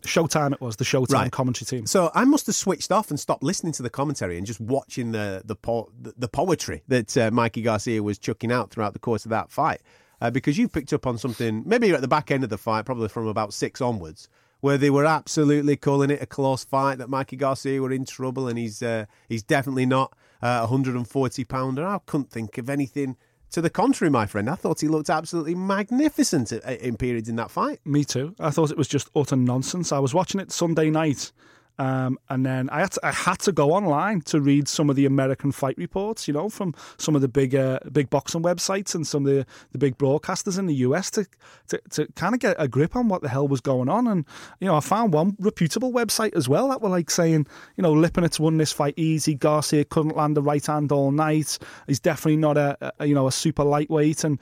Showtime 0.04 0.54
it 0.54 0.62
was, 0.62 0.76
the 0.76 0.84
Showtime 0.86 1.14
Right. 1.14 1.32
commentary 1.32 1.66
team. 1.66 1.86
So 1.88 2.12
I 2.14 2.26
must 2.26 2.46
have 2.46 2.56
switched 2.56 2.92
off 2.92 3.10
and 3.10 3.20
stopped 3.20 3.42
listening 3.44 3.74
to 3.74 3.84
the 3.84 3.90
commentary 3.90 4.38
and 4.38 4.46
just 4.46 4.60
watching 4.60 5.12
the 5.12 5.42
the 5.46 5.56
po- 5.56 5.90
the, 6.00 6.14
the 6.18 6.28
poetry 6.28 6.84
that 6.88 7.18
uh, 7.18 7.32
Mikey 7.32 7.62
Garcia 7.64 8.04
was 8.04 8.18
chucking 8.20 8.52
out 8.52 8.70
throughout 8.72 8.94
the 8.94 9.00
course 9.00 9.26
of 9.26 9.30
that 9.32 9.52
fight. 9.52 9.82
Uh, 10.22 10.30
because 10.32 10.58
you 10.58 10.68
picked 10.70 10.94
up 10.94 11.06
on 11.06 11.18
something, 11.18 11.64
maybe 11.66 11.92
at 11.92 12.00
the 12.02 12.08
back 12.08 12.32
end 12.32 12.44
of 12.44 12.50
the 12.50 12.58
fight, 12.58 12.86
probably 12.86 13.10
from 13.10 13.28
about 13.28 13.54
six 13.54 13.82
onwards, 13.82 14.30
where 14.62 14.78
they 14.78 14.90
were 14.90 15.06
absolutely 15.06 15.76
calling 15.76 16.10
it 16.10 16.22
a 16.22 16.26
close 16.26 16.64
fight. 16.64 17.00
That 17.00 17.10
Mikey 17.10 17.36
Garcia 17.36 17.82
were 17.82 17.92
in 17.92 18.06
trouble, 18.06 18.48
and 18.48 18.58
he's 18.58 18.82
uh, 18.82 19.06
he's 19.28 19.44
definitely 19.44 19.86
not 19.86 20.14
uh, 20.46 20.64
a 20.64 20.68
hundred 20.68 20.96
and 20.96 21.08
forty 21.08 21.44
pounder. 21.44 21.86
I 21.86 22.00
couldn't 22.06 22.30
think 22.30 22.58
of 22.58 22.70
anything 22.70 23.18
to 23.52 23.62
the 23.62 23.70
contrary, 23.70 24.12
my 24.12 24.26
friend. 24.26 24.50
I 24.50 24.56
thought 24.56 24.82
he 24.82 24.88
looked 24.88 25.10
absolutely 25.10 25.56
magnificent 25.56 26.52
in 26.52 26.98
periods 26.98 27.30
in 27.30 27.36
that 27.38 27.50
fight. 27.50 27.80
Me 27.86 28.04
too. 28.04 28.36
I 28.40 28.52
thought 28.52 28.72
it 28.72 28.78
was 28.78 28.88
just 28.88 29.10
utter 29.16 29.36
nonsense. 29.36 29.92
I 29.92 30.00
was 30.00 30.14
watching 30.14 30.42
it 30.42 30.52
Sunday 30.52 30.90
night, 30.90 31.32
um, 31.78 32.18
and 32.30 32.46
then 32.46 32.70
I 32.70 32.80
had 32.80 32.92
to, 32.94 33.06
I 33.06 33.12
had 33.12 33.40
to 33.40 33.52
go 33.52 33.72
online 33.72 34.22
to 34.22 34.40
read 34.40 34.68
some 34.68 34.90
of 34.90 34.96
the 34.96 35.06
American 35.06 35.52
fight 35.52 35.78
reports. 35.78 36.28
You 36.28 36.34
know, 36.34 36.50
from 36.50 36.74
some 36.98 37.16
of 37.16 37.22
the 37.22 37.28
big 37.28 37.54
uh, 37.54 37.80
big 37.92 38.10
boxing 38.10 38.42
websites 38.42 38.96
and 38.96 39.06
some 39.06 39.26
of 39.26 39.34
the, 39.34 39.46
the 39.72 39.78
big 39.78 39.98
broadcasters 39.98 40.58
in 40.58 40.68
the 40.68 40.76
US 40.76 41.12
to, 41.12 41.26
to 41.68 41.82
to 41.92 42.08
kind 42.14 42.34
of 42.34 42.40
get 42.40 42.56
a 42.60 42.68
grip 42.68 42.96
on 42.96 43.10
what 43.10 43.22
the 43.22 43.30
hell 43.30 43.48
was 43.48 43.62
going 43.62 43.90
on. 43.90 44.08
And 44.08 44.26
you 44.60 44.68
know, 44.68 44.76
I 44.76 44.80
found 44.80 45.14
one 45.14 45.36
reputable 45.40 45.92
website 45.92 46.36
as 46.36 46.48
well 46.48 46.70
that 46.70 46.82
were 46.82 46.90
like 46.90 47.10
saying, 47.10 47.48
you 47.76 47.82
know, 47.82 47.94
Lipinets 47.94 48.40
won 48.40 48.58
this 48.58 48.72
fight 48.72 48.94
easy. 48.98 49.36
Garcia 49.36 49.84
couldn't 49.84 50.16
land 50.16 50.38
the 50.38 50.42
right 50.42 50.66
hand 50.66 50.92
all 50.92 51.12
night. 51.12 51.58
He's 51.88 52.00
definitely 52.00 52.38
not 52.38 52.58
a, 52.58 52.94
a 53.00 53.06
you 53.06 53.16
know 53.16 53.28
a 53.28 53.32
super 53.32 53.64
lightweight 53.64 54.24
and 54.24 54.40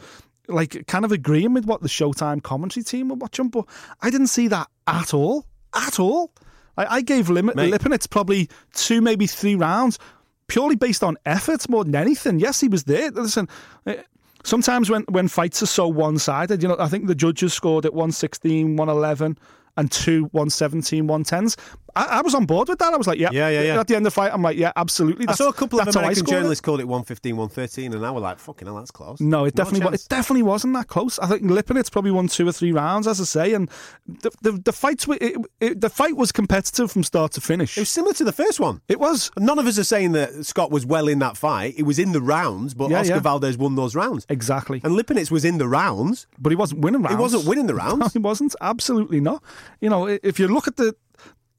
like 0.47 0.85
kind 0.87 1.05
of 1.05 1.11
agreeing 1.11 1.53
with 1.53 1.65
what 1.65 1.81
the 1.81 1.87
Showtime 1.87 2.43
commentary 2.43 2.83
team 2.83 3.09
were 3.09 3.15
watching, 3.15 3.49
but 3.49 3.65
I 4.01 4.09
didn't 4.09 4.27
see 4.27 4.47
that 4.49 4.67
at 4.87 5.13
all. 5.13 5.45
At 5.73 5.99
all. 5.99 6.31
I, 6.77 6.97
I 6.97 7.01
gave 7.01 7.29
Lim- 7.29 7.51
Mate. 7.55 7.73
Lipinets 7.73 8.09
probably 8.09 8.49
two, 8.73 9.01
maybe 9.01 9.27
three 9.27 9.55
rounds, 9.55 9.99
purely 10.47 10.75
based 10.75 11.03
on 11.03 11.17
effort 11.25 11.67
more 11.69 11.83
than 11.83 11.95
anything. 11.95 12.39
Yes, 12.39 12.59
he 12.59 12.67
was 12.67 12.83
there. 12.85 13.11
Listen, 13.11 13.47
eh, 13.85 14.01
sometimes 14.43 14.89
when, 14.89 15.03
when 15.03 15.27
fights 15.27 15.61
are 15.63 15.67
so 15.67 15.87
one 15.87 16.17
sided, 16.17 16.61
you 16.61 16.69
know, 16.69 16.77
I 16.79 16.87
think 16.87 17.07
the 17.07 17.15
judges 17.15 17.53
scored 17.53 17.85
at 17.85 17.93
116, 17.93 18.75
111. 18.75 19.37
And 19.75 19.91
two 19.91 20.25
117, 20.33 21.07
110s. 21.07 21.57
I, 21.95 22.05
I 22.05 22.21
was 22.21 22.33
on 22.35 22.45
board 22.45 22.69
with 22.69 22.79
that. 22.79 22.93
I 22.93 22.97
was 22.97 23.07
like, 23.07 23.19
yeah, 23.19 23.29
Yeah, 23.31 23.49
yeah, 23.49 23.61
yeah. 23.61 23.79
At 23.79 23.87
the 23.87 23.95
end 23.95 24.05
of 24.07 24.13
the 24.13 24.15
fight, 24.15 24.31
I'm 24.33 24.41
like, 24.41 24.57
yeah, 24.57 24.71
absolutely. 24.75 25.27
I 25.27 25.33
saw 25.33 25.49
a 25.49 25.53
couple 25.53 25.79
of 25.79 25.85
that's 25.85 25.95
American 25.95 26.17
scored 26.17 26.27
it. 26.29 26.31
journalists 26.39 26.61
called 26.61 26.79
it 26.79 26.87
115, 26.87 27.35
113, 27.37 27.93
and 27.93 28.05
I 28.05 28.11
were 28.11 28.19
like, 28.19 28.39
fucking 28.39 28.65
hell, 28.67 28.75
that's 28.77 28.91
close. 28.91 29.19
No, 29.21 29.45
it 29.45 29.55
definitely 29.55 29.93
it 29.93 30.05
definitely 30.09 30.43
wasn't 30.43 30.73
that 30.73 30.87
close. 30.87 31.19
I 31.19 31.27
think 31.27 31.43
Lipinets 31.43 31.91
probably 31.91 32.11
won 32.11 32.27
two 32.27 32.47
or 32.47 32.51
three 32.51 32.71
rounds, 32.71 33.07
as 33.07 33.21
I 33.21 33.25
say, 33.25 33.53
and 33.53 33.69
the 34.07 34.31
the, 34.41 34.51
the 34.53 34.73
fights 34.73 35.07
were- 35.07 35.17
it, 35.21 35.35
it, 35.59 35.81
the 35.81 35.89
fight 35.89 36.17
was 36.17 36.31
competitive 36.31 36.91
from 36.91 37.03
start 37.03 37.31
to 37.33 37.41
finish. 37.41 37.77
It 37.77 37.81
was 37.81 37.89
similar 37.89 38.13
to 38.15 38.23
the 38.23 38.33
first 38.33 38.59
one. 38.59 38.81
It 38.87 38.99
was. 38.99 39.31
None 39.37 39.59
of 39.59 39.67
us 39.67 39.77
are 39.77 39.83
saying 39.83 40.13
that 40.13 40.45
Scott 40.45 40.71
was 40.71 40.85
well 40.85 41.07
in 41.07 41.19
that 41.19 41.37
fight. 41.37 41.75
It 41.77 41.83
was 41.83 41.99
in 41.99 42.11
the 42.11 42.21
rounds, 42.21 42.73
but 42.73 42.89
Yeah, 42.89 42.99
Oscar 43.01 43.15
yeah. 43.15 43.19
Valdez 43.19 43.57
won 43.57 43.75
those 43.75 43.95
rounds. 43.95 44.25
Exactly. 44.29 44.81
And 44.83 44.95
Lipinets 44.97 45.29
was 45.31 45.45
in 45.45 45.57
the 45.57 45.67
rounds. 45.67 46.27
but 46.39 46.49
he 46.51 46.55
wasn't 46.55 46.81
winning 46.81 47.01
rounds. 47.01 47.15
He 47.15 47.21
wasn't 47.21 47.45
winning 47.47 47.67
the 47.67 47.73
No, 47.77 47.79
rounds. 47.79 48.13
he 48.13 48.19
wasn't. 48.19 48.55
Absolutely 48.61 49.19
not. 49.21 49.43
You 49.79 49.89
know, 49.89 50.07
if 50.07 50.39
you 50.39 50.47
look 50.47 50.67
at 50.67 50.77
the 50.77 50.95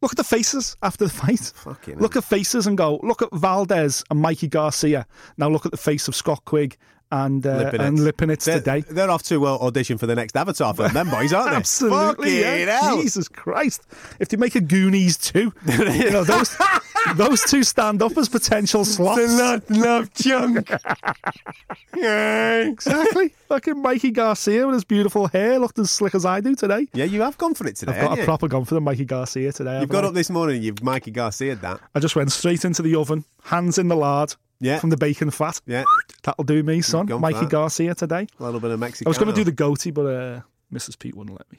look 0.05 0.13
at 0.13 0.19
the 0.19 0.23
faces 0.23 0.77
after 0.83 1.07
the 1.07 1.11
fight, 1.11 1.51
Fucking 1.57 1.99
look 1.99 2.15
at 2.15 2.25
faces 2.25 2.67
and 2.67 2.77
go, 2.77 3.01
look 3.03 3.23
at 3.23 3.33
Valdez 3.33 4.05
and 4.11 4.21
Mikey 4.21 4.49
Garcia. 4.49 5.07
Now 5.39 5.49
look 5.49 5.65
at 5.65 5.73
the 5.73 5.79
face 5.79 6.09
of 6.09 6.15
Scott 6.15 6.45
Quigg 6.45 6.77
and 7.15 7.47
uh, 7.47 7.71
Lipinets. 7.71 7.79
and 7.79 7.99
They're, 8.39 8.59
today. 8.59 8.81
they're 8.91 9.11
off 9.11 9.23
to 9.25 9.47
uh, 9.47 9.57
audition 9.59 9.99
for 9.99 10.07
the 10.07 10.15
next 10.17 10.37
Avatar 10.37 10.75
film, 10.75 10.93
them 10.93 11.11
boys, 11.11 11.33
aren't 11.33 11.51
they? 11.51 11.57
Absolutely, 11.65 12.41
yeah. 12.41 12.95
Jesus 12.97 13.29
Christ! 13.29 13.87
If 14.19 14.29
they 14.31 14.37
make 14.37 14.55
a 14.57 14.61
Goonies 14.61 15.17
too, 15.17 15.53
you 15.67 16.11
know 16.11 16.25
those 16.25 16.57
those 17.17 17.43
two 17.43 17.63
stand 17.63 18.03
up 18.03 18.17
as 18.19 18.29
potential 18.29 18.85
slots. 18.85 19.39
lot 19.39 19.71
love 19.71 20.13
junk. 20.15 20.69
yeah. 21.97 22.61
Exactly. 22.69 23.29
Fucking 23.49 23.81
Mikey 23.81 24.11
Garcia 24.11 24.67
with 24.67 24.75
his 24.75 24.85
beautiful 24.85 25.29
hair 25.29 25.59
looked 25.59 25.79
as 25.79 25.91
slick 25.91 26.15
as 26.15 26.25
I 26.25 26.41
do 26.41 26.55
today. 26.55 26.87
Yeah, 26.95 27.05
you 27.05 27.23
have 27.23 27.39
gone 27.39 27.55
for 27.55 27.67
it 27.67 27.77
today. 27.77 27.93
I've 27.93 28.09
got 28.09 28.17
a 28.19 28.21
you? 28.21 28.25
proper 28.25 28.49
gun 28.49 28.65
for 28.65 28.75
the 28.75 28.81
Mikey 28.81 29.05
Garcia 29.05 29.53
today. 29.53 29.81
You've 29.81 29.89
got 29.91 30.05
I? 30.05 30.09
up 30.09 30.15
this 30.15 30.31
morning. 30.31 30.63
You've 30.63 30.83
Mikey 30.83 31.11
Garcia 31.13 31.55
that. 31.57 31.81
I 31.95 32.01
just 32.01 32.17
went 32.17 32.33
straight 32.33 32.65
into 32.65 32.83
the 32.83 32.97
oven, 32.97 33.25
hands 33.45 33.79
in 33.79 33.89
the 33.89 33.97
lard 33.97 34.35
Yeah. 34.61 34.79
from 34.79 34.91
the 34.91 34.97
bacon 34.97 35.31
fat. 35.31 35.61
Yeah, 35.67 35.85
That'll 36.25 36.45
do 36.45 36.63
me, 36.63 36.81
son. 36.81 37.07
Mikey. 37.21 37.47
Garcia 37.47 37.95
today. 37.95 38.27
a 38.41 38.43
little 38.43 38.61
bit 38.61 38.71
of 38.73 38.81
Mexican. 38.81 39.07
I 39.07 39.11
was 39.11 39.19
going 39.19 39.29
to 39.29 39.35
do 39.35 39.45
the 39.45 39.53
goatee, 39.53 39.91
but 39.93 40.07
uh, 40.07 40.41
Mrs. 40.73 40.99
Pete 40.99 41.15
wouldn't 41.15 41.39
let 41.39 41.51
me. 41.53 41.59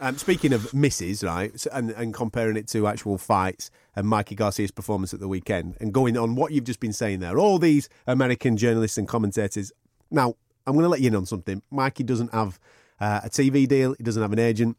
Um, 0.00 0.16
speaking 0.16 0.52
of 0.52 0.72
misses, 0.74 1.22
right, 1.22 1.58
so- 1.60 1.70
and, 1.72 1.90
and 1.92 2.12
comparing 2.12 2.56
it 2.56 2.66
to 2.68 2.86
actual 2.86 3.18
fights 3.18 3.70
and 3.94 4.06
Mikey 4.08 4.34
Garcia's 4.34 4.70
performance 4.70 5.12
at 5.14 5.20
the 5.20 5.28
weekend, 5.28 5.76
and 5.80 5.92
going 5.92 6.16
on 6.16 6.34
what 6.34 6.50
you've 6.52 6.64
just 6.64 6.80
been 6.80 6.92
saying 6.92 7.20
there, 7.20 7.38
all 7.38 7.58
these 7.58 7.88
American 8.06 8.56
journalists 8.56 8.98
and 8.98 9.06
commentators. 9.06 9.70
Now, 10.10 10.34
I'm 10.66 10.72
going 10.74 10.84
to 10.84 10.88
let 10.88 11.00
you 11.00 11.08
in 11.08 11.16
on 11.16 11.26
something. 11.26 11.62
Mikey 11.70 12.04
doesn't 12.04 12.32
have 12.32 12.58
uh, 13.00 13.20
a 13.24 13.28
TV 13.30 13.68
deal. 13.68 13.94
He 13.94 14.02
doesn't 14.04 14.20
have 14.22 14.32
an 14.32 14.38
agent. 14.38 14.76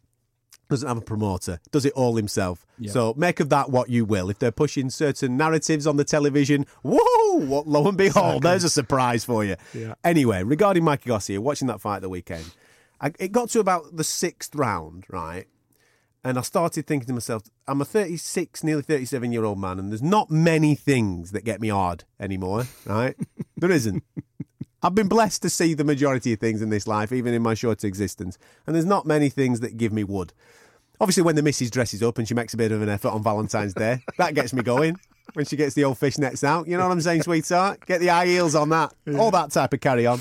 Doesn't 0.72 0.88
have 0.88 0.98
a 1.00 1.02
promoter. 1.02 1.60
Does 1.72 1.84
it 1.84 1.92
all 1.94 2.16
himself. 2.16 2.66
So 2.88 3.14
make 3.18 3.42
of 3.42 3.50
that 3.50 3.70
what 3.70 3.90
you 3.90 4.06
will. 4.06 4.30
If 4.30 4.40
they're 4.40 4.54
pushing 4.54 4.90
certain 4.90 5.36
narratives 5.36 5.86
on 5.86 5.98
the 5.98 6.06
television, 6.06 6.66
whoa! 6.82 7.40
What, 7.40 7.68
lo 7.68 7.90
and 7.90 7.98
behold, 7.98 8.44
there's 8.44 8.64
a 8.64 8.70
surprise 8.70 9.26
for 9.26 9.44
you. 9.44 9.58
Yeah. 9.74 9.96
Anyway, 10.06 10.44
regarding 10.44 10.86
Mikey 10.86 11.10
Garcia, 11.10 11.42
watching 11.42 11.68
that 11.68 11.82
fight 11.82 12.02
the 12.02 12.08
weekend, 12.08 12.46
I, 13.02 13.12
it 13.20 13.34
got 13.34 13.50
to 13.50 13.60
about 13.60 13.98
the 13.98 14.06
sixth 14.06 14.56
round, 14.56 15.04
right? 15.10 15.46
And 16.24 16.38
I 16.38 16.42
started 16.42 16.88
thinking 16.88 17.08
to 17.08 17.14
myself, 17.14 17.44
I'm 17.68 17.82
a 17.82 17.86
36, 17.86 18.64
nearly 18.64 18.82
37 18.82 19.34
year 19.34 19.44
old 19.44 19.60
man, 19.60 19.78
and 19.78 19.92
there's 19.92 20.02
not 20.02 20.32
many 20.32 20.74
things 20.74 21.32
that 21.32 21.44
get 21.44 21.60
me 21.60 21.68
hard 21.68 22.06
anymore, 22.18 22.64
right? 22.86 23.18
there 23.58 23.72
isn't. 23.72 24.06
I've 24.84 24.96
been 24.96 25.08
blessed 25.08 25.44
to 25.44 25.50
see 25.50 25.74
the 25.76 25.84
majority 25.84 26.34
of 26.34 26.40
things 26.40 26.62
in 26.62 26.70
this 26.70 26.88
life, 26.88 27.12
even 27.12 27.34
in 27.34 27.42
my 27.44 27.54
short 27.54 27.84
existence, 27.84 28.38
and 28.66 28.76
there's 28.76 28.86
not 28.86 29.06
many 29.06 29.30
things 29.30 29.60
that 29.60 29.78
give 29.78 29.94
me 29.94 30.04
wood. 30.04 30.34
Obviously, 31.02 31.24
when 31.24 31.36
the 31.36 31.42
missus 31.42 31.72
dresses 31.72 32.04
up 32.04 32.20
and 32.20 32.28
she 32.28 32.36
makes 32.36 32.54
a 32.54 32.58
bit 32.58 32.72
of 32.72 32.80
an 32.84 32.88
effort 32.88 33.10
on 33.10 33.24
Valentine's 33.24 33.74
Day, 33.74 34.04
that 34.20 34.36
gets 34.36 34.54
me 34.54 34.62
going. 34.62 35.00
When 35.34 35.46
she 35.46 35.56
gets 35.56 35.74
the 35.74 35.84
old 35.84 35.98
fishnets 35.98 36.44
out, 36.44 36.68
you 36.68 36.78
know 36.78 36.84
what 36.84 36.92
I'm 36.92 37.02
saying, 37.02 37.24
sweetheart? 37.24 37.84
Get 37.88 38.02
the 38.02 38.08
high 38.08 38.28
heels 38.28 38.54
on 38.54 38.70
that, 38.70 38.94
all 39.18 39.32
that 39.32 39.50
type 39.50 39.74
of 39.74 39.80
carry 39.80 40.06
on. 40.06 40.20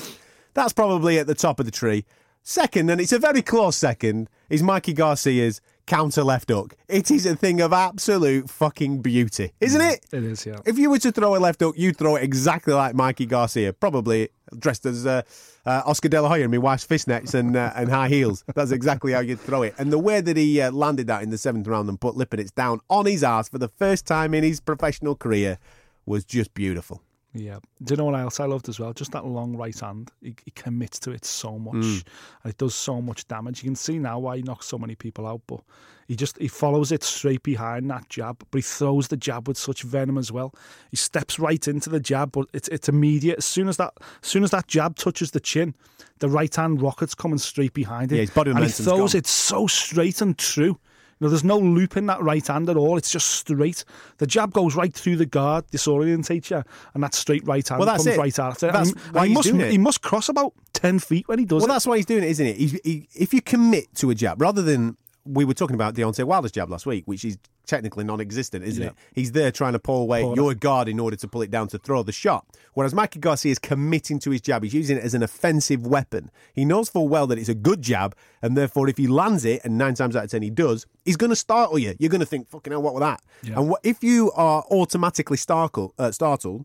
That's 0.54 0.72
probably 0.72 1.18
at 1.18 1.26
the 1.26 1.34
top 1.34 1.60
of 1.60 1.66
the 1.66 1.72
tree. 1.72 2.06
Second, 2.42 2.88
and 2.88 2.98
it's 2.98 3.12
a 3.12 3.18
very 3.18 3.42
close 3.42 3.76
second, 3.76 4.30
is 4.48 4.62
Mikey 4.62 4.94
Garcia's 4.94 5.60
counter 5.86 6.22
left 6.22 6.48
hook. 6.48 6.76
It 6.88 7.10
is 7.10 7.26
a 7.26 7.36
thing 7.36 7.60
of 7.60 7.74
absolute 7.74 8.48
fucking 8.48 9.02
beauty, 9.02 9.52
isn't 9.60 9.80
mm, 9.80 9.92
it? 9.92 10.06
It 10.12 10.24
is, 10.24 10.46
yeah. 10.46 10.60
If 10.64 10.78
you 10.78 10.88
were 10.88 10.98
to 11.00 11.12
throw 11.12 11.36
a 11.36 11.38
left 11.38 11.60
hook, 11.60 11.74
you'd 11.76 11.98
throw 11.98 12.16
it 12.16 12.22
exactly 12.22 12.72
like 12.72 12.94
Mikey 12.94 13.26
Garcia, 13.26 13.74
probably 13.74 14.30
dressed 14.58 14.86
as 14.86 15.06
uh, 15.06 15.22
uh, 15.66 15.82
Oscar 15.86 16.08
De 16.08 16.20
La 16.20 16.28
Hoya 16.28 16.44
in 16.44 16.50
my 16.50 16.58
wife's 16.58 16.86
fishnets 16.86 17.34
and 17.34 17.56
uh, 17.56 17.72
and 17.74 17.90
high 17.90 18.08
heels. 18.08 18.44
That's 18.54 18.70
exactly 18.70 19.12
how 19.12 19.20
you'd 19.20 19.40
throw 19.40 19.62
it. 19.62 19.74
And 19.78 19.92
the 19.92 19.98
way 19.98 20.20
that 20.20 20.36
he 20.36 20.60
uh, 20.60 20.70
landed 20.70 21.06
that 21.08 21.22
in 21.22 21.30
the 21.30 21.38
seventh 21.38 21.66
round 21.66 21.88
and 21.88 22.00
put 22.00 22.14
Lipinets 22.14 22.54
down 22.54 22.80
on 22.88 23.06
his 23.06 23.22
ass 23.22 23.48
for 23.48 23.58
the 23.58 23.68
first 23.68 24.06
time 24.06 24.34
in 24.34 24.44
his 24.44 24.60
professional 24.60 25.14
career 25.14 25.58
was 26.06 26.24
just 26.24 26.54
beautiful. 26.54 27.02
Yeah. 27.32 27.58
Do 27.84 27.92
you 27.94 27.96
know 27.96 28.06
what 28.06 28.18
else 28.18 28.40
I 28.40 28.46
loved 28.46 28.68
as 28.68 28.80
well? 28.80 28.92
Just 28.92 29.12
that 29.12 29.24
long 29.24 29.56
right 29.56 29.78
hand. 29.78 30.10
He, 30.20 30.34
he 30.44 30.50
commits 30.50 30.98
to 31.00 31.12
it 31.12 31.24
so 31.24 31.58
much, 31.58 31.74
Mm. 31.76 32.04
and 32.42 32.50
it 32.52 32.58
does 32.58 32.74
so 32.74 33.00
much 33.00 33.28
damage. 33.28 33.62
You 33.62 33.68
can 33.68 33.76
see 33.76 33.98
now 34.00 34.18
why 34.18 34.38
he 34.38 34.42
knocks 34.42 34.66
so 34.66 34.78
many 34.78 34.96
people 34.96 35.26
out, 35.28 35.40
but 35.46 35.60
he 36.08 36.16
just 36.16 36.36
he 36.38 36.48
follows 36.48 36.90
it 36.90 37.04
straight 37.04 37.44
behind 37.44 37.88
that 37.90 38.08
jab, 38.08 38.42
but 38.50 38.58
he 38.58 38.62
throws 38.62 39.06
the 39.08 39.16
jab 39.16 39.46
with 39.46 39.56
such 39.58 39.82
venom 39.82 40.18
as 40.18 40.32
well. 40.32 40.52
He 40.90 40.96
steps 40.96 41.38
right 41.38 41.68
into 41.68 41.88
the 41.88 42.00
jab, 42.00 42.32
but 42.32 42.48
it's 42.52 42.66
it's 42.66 42.88
immediate. 42.88 43.38
As 43.38 43.44
soon 43.44 43.68
as 43.68 43.76
that 43.76 43.92
as 44.22 44.28
soon 44.28 44.42
as 44.42 44.50
that 44.50 44.66
jab 44.66 44.96
touches 44.96 45.30
the 45.30 45.38
chin, 45.40 45.76
the 46.18 46.28
right 46.28 46.52
hand 46.52 46.82
rocket's 46.82 47.14
coming 47.14 47.38
straight 47.38 47.74
behind 47.74 48.10
it. 48.10 48.16
Yeah, 48.16 48.20
his 48.22 48.30
body 48.30 48.50
and 48.50 48.58
he 48.58 48.68
throws 48.70 49.12
gone. 49.12 49.18
it 49.20 49.26
so 49.28 49.68
straight 49.68 50.20
and 50.20 50.36
true. 50.36 50.80
You 51.20 51.26
know, 51.26 51.28
there's 51.30 51.44
no 51.44 51.58
loop 51.58 51.98
in 51.98 52.06
that 52.06 52.22
right 52.22 52.46
hand 52.46 52.70
at 52.70 52.78
all. 52.78 52.96
It's 52.96 53.10
just 53.10 53.28
straight. 53.28 53.84
The 54.16 54.26
jab 54.26 54.54
goes 54.54 54.74
right 54.74 54.92
through 54.92 55.16
the 55.16 55.26
guard, 55.26 55.66
disorientates 55.70 56.48
you, 56.50 56.62
and 56.94 57.02
that 57.02 57.12
straight 57.14 57.46
right 57.46 57.66
hand 57.68 57.78
Well, 57.78 57.86
that's 57.86 58.04
comes 58.04 58.16
it. 58.16 58.18
right 58.18 58.38
after. 58.38 58.72
That's 58.72 58.92
And 58.92 59.00
why 59.14 59.22
he 59.24 59.28
he's 59.28 59.34
must 59.36 59.48
doing 59.48 59.60
it. 59.60 59.70
he 59.70 59.76
must 59.78 60.00
cross 60.00 60.30
about 60.30 60.54
ten 60.72 60.98
feet 60.98 61.28
when 61.28 61.38
he 61.38 61.44
does 61.44 61.60
Well, 61.60 61.70
it. 61.70 61.74
that's 61.74 61.86
why 61.86 61.98
he's 61.98 62.06
doing 62.06 62.24
it, 62.24 62.30
isn't 62.30 62.46
it? 62.46 62.56
He's, 62.56 62.72
he, 62.84 63.08
if 63.14 63.34
you 63.34 63.42
commit 63.42 63.94
to 63.96 64.08
a 64.10 64.14
jab, 64.14 64.40
rather 64.40 64.62
than 64.62 64.96
we 65.24 65.44
were 65.44 65.54
talking 65.54 65.74
about 65.74 65.94
Deontay 65.94 66.24
Wilder's 66.24 66.52
jab 66.52 66.70
last 66.70 66.86
week, 66.86 67.04
which 67.06 67.24
is 67.24 67.36
technically 67.66 68.04
non-existent, 68.04 68.64
isn't 68.64 68.82
Yeah. 68.82 68.88
it? 68.88 68.94
He's 69.14 69.32
there 69.32 69.52
trying 69.52 69.74
to 69.74 69.78
pull 69.78 70.02
away 70.02 70.22
Pull 70.22 70.34
your 70.34 70.54
guard 70.54 70.88
in 70.88 70.98
order 70.98 71.14
to 71.16 71.28
pull 71.28 71.42
it 71.42 71.50
down 71.50 71.68
to 71.68 71.78
throw 71.78 72.02
the 72.02 72.10
shot. 72.10 72.46
Whereas 72.74 72.94
Mikey 72.94 73.20
Garcia 73.20 73.52
is 73.52 73.58
committing 73.58 74.18
to 74.20 74.30
his 74.30 74.40
jab. 74.40 74.62
He's 74.64 74.74
using 74.74 74.96
it 74.96 75.04
as 75.04 75.14
an 75.14 75.22
offensive 75.22 75.86
weapon. 75.86 76.30
He 76.54 76.64
knows 76.64 76.88
full 76.88 77.06
well 77.08 77.26
that 77.28 77.38
it's 77.38 77.48
a 77.50 77.54
good 77.54 77.82
jab, 77.82 78.16
and 78.42 78.56
therefore, 78.56 78.88
if 78.88 78.96
he 78.96 79.06
lands 79.06 79.44
it, 79.44 79.60
and 79.62 79.76
nine 79.78 79.94
times 79.94 80.16
out 80.16 80.24
of 80.24 80.30
ten 80.30 80.42
he 80.42 80.50
does, 80.50 80.86
he's 81.04 81.16
going 81.16 81.30
to 81.30 81.36
startle 81.36 81.78
you. 81.78 81.94
You're 81.98 82.10
going 82.10 82.20
to 82.20 82.26
think, 82.26 82.48
"Fucking 82.48 82.72
hell, 82.72 82.82
what 82.82 82.94
was 82.94 83.02
that?" 83.02 83.20
Yeah. 83.42 83.58
And 83.60 83.68
what, 83.68 83.80
if 83.84 84.02
you 84.02 84.32
are 84.32 84.64
automatically 84.70 85.36
startled, 85.36 85.92
uh, 85.98 86.10
startled, 86.12 86.64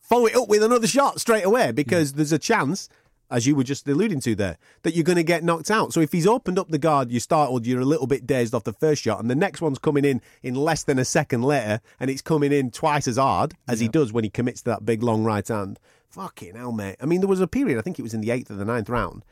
follow 0.00 0.26
it 0.26 0.34
up 0.34 0.48
with 0.48 0.62
another 0.62 0.86
shot 0.86 1.20
straight 1.20 1.44
away 1.44 1.70
because 1.70 2.14
there's 2.14 2.32
a 2.32 2.38
chance, 2.38 2.88
as 3.30 3.46
you 3.46 3.54
were 3.54 3.64
just 3.64 3.86
alluding 3.88 4.20
to 4.20 4.34
there, 4.34 4.58
that 4.82 4.94
you're 4.94 5.04
going 5.04 5.16
to 5.16 5.22
get 5.22 5.44
knocked 5.44 5.70
out. 5.70 5.92
So 5.92 6.00
if 6.00 6.12
he's 6.12 6.26
opened 6.26 6.58
up 6.58 6.68
the 6.68 6.78
guard, 6.78 7.10
you're 7.10 7.20
startled, 7.20 7.66
you're 7.66 7.80
a 7.80 7.84
little 7.84 8.06
bit 8.06 8.26
dazed 8.26 8.54
off 8.54 8.64
the 8.64 8.72
first 8.72 9.02
shot, 9.02 9.20
and 9.20 9.30
the 9.30 9.34
next 9.34 9.60
one's 9.60 9.78
coming 9.78 10.04
in 10.04 10.20
in 10.42 10.54
less 10.54 10.84
than 10.84 10.98
a 10.98 11.04
second 11.04 11.42
later, 11.42 11.80
and 12.00 12.10
it's 12.10 12.22
coming 12.22 12.52
in 12.52 12.70
twice 12.70 13.06
as 13.06 13.16
hard 13.16 13.54
as 13.66 13.80
he 13.80 13.88
does 13.88 14.12
when 14.12 14.24
he 14.24 14.30
commits 14.30 14.62
to 14.62 14.70
that 14.70 14.84
big 14.84 15.02
long 15.02 15.24
right 15.24 15.46
hand. 15.46 15.78
Fucking 16.10 16.56
hell, 16.56 16.72
mate. 16.72 16.96
I 17.00 17.06
mean, 17.06 17.20
there 17.20 17.28
was 17.28 17.40
a 17.40 17.46
period, 17.46 17.78
I 17.78 17.82
think 17.82 17.98
it 17.98 18.02
was 18.02 18.14
in 18.14 18.20
the 18.20 18.30
eighth 18.30 18.50
or 18.50 18.54
the 18.54 18.64
ninth 18.64 18.88
round. 18.88 19.24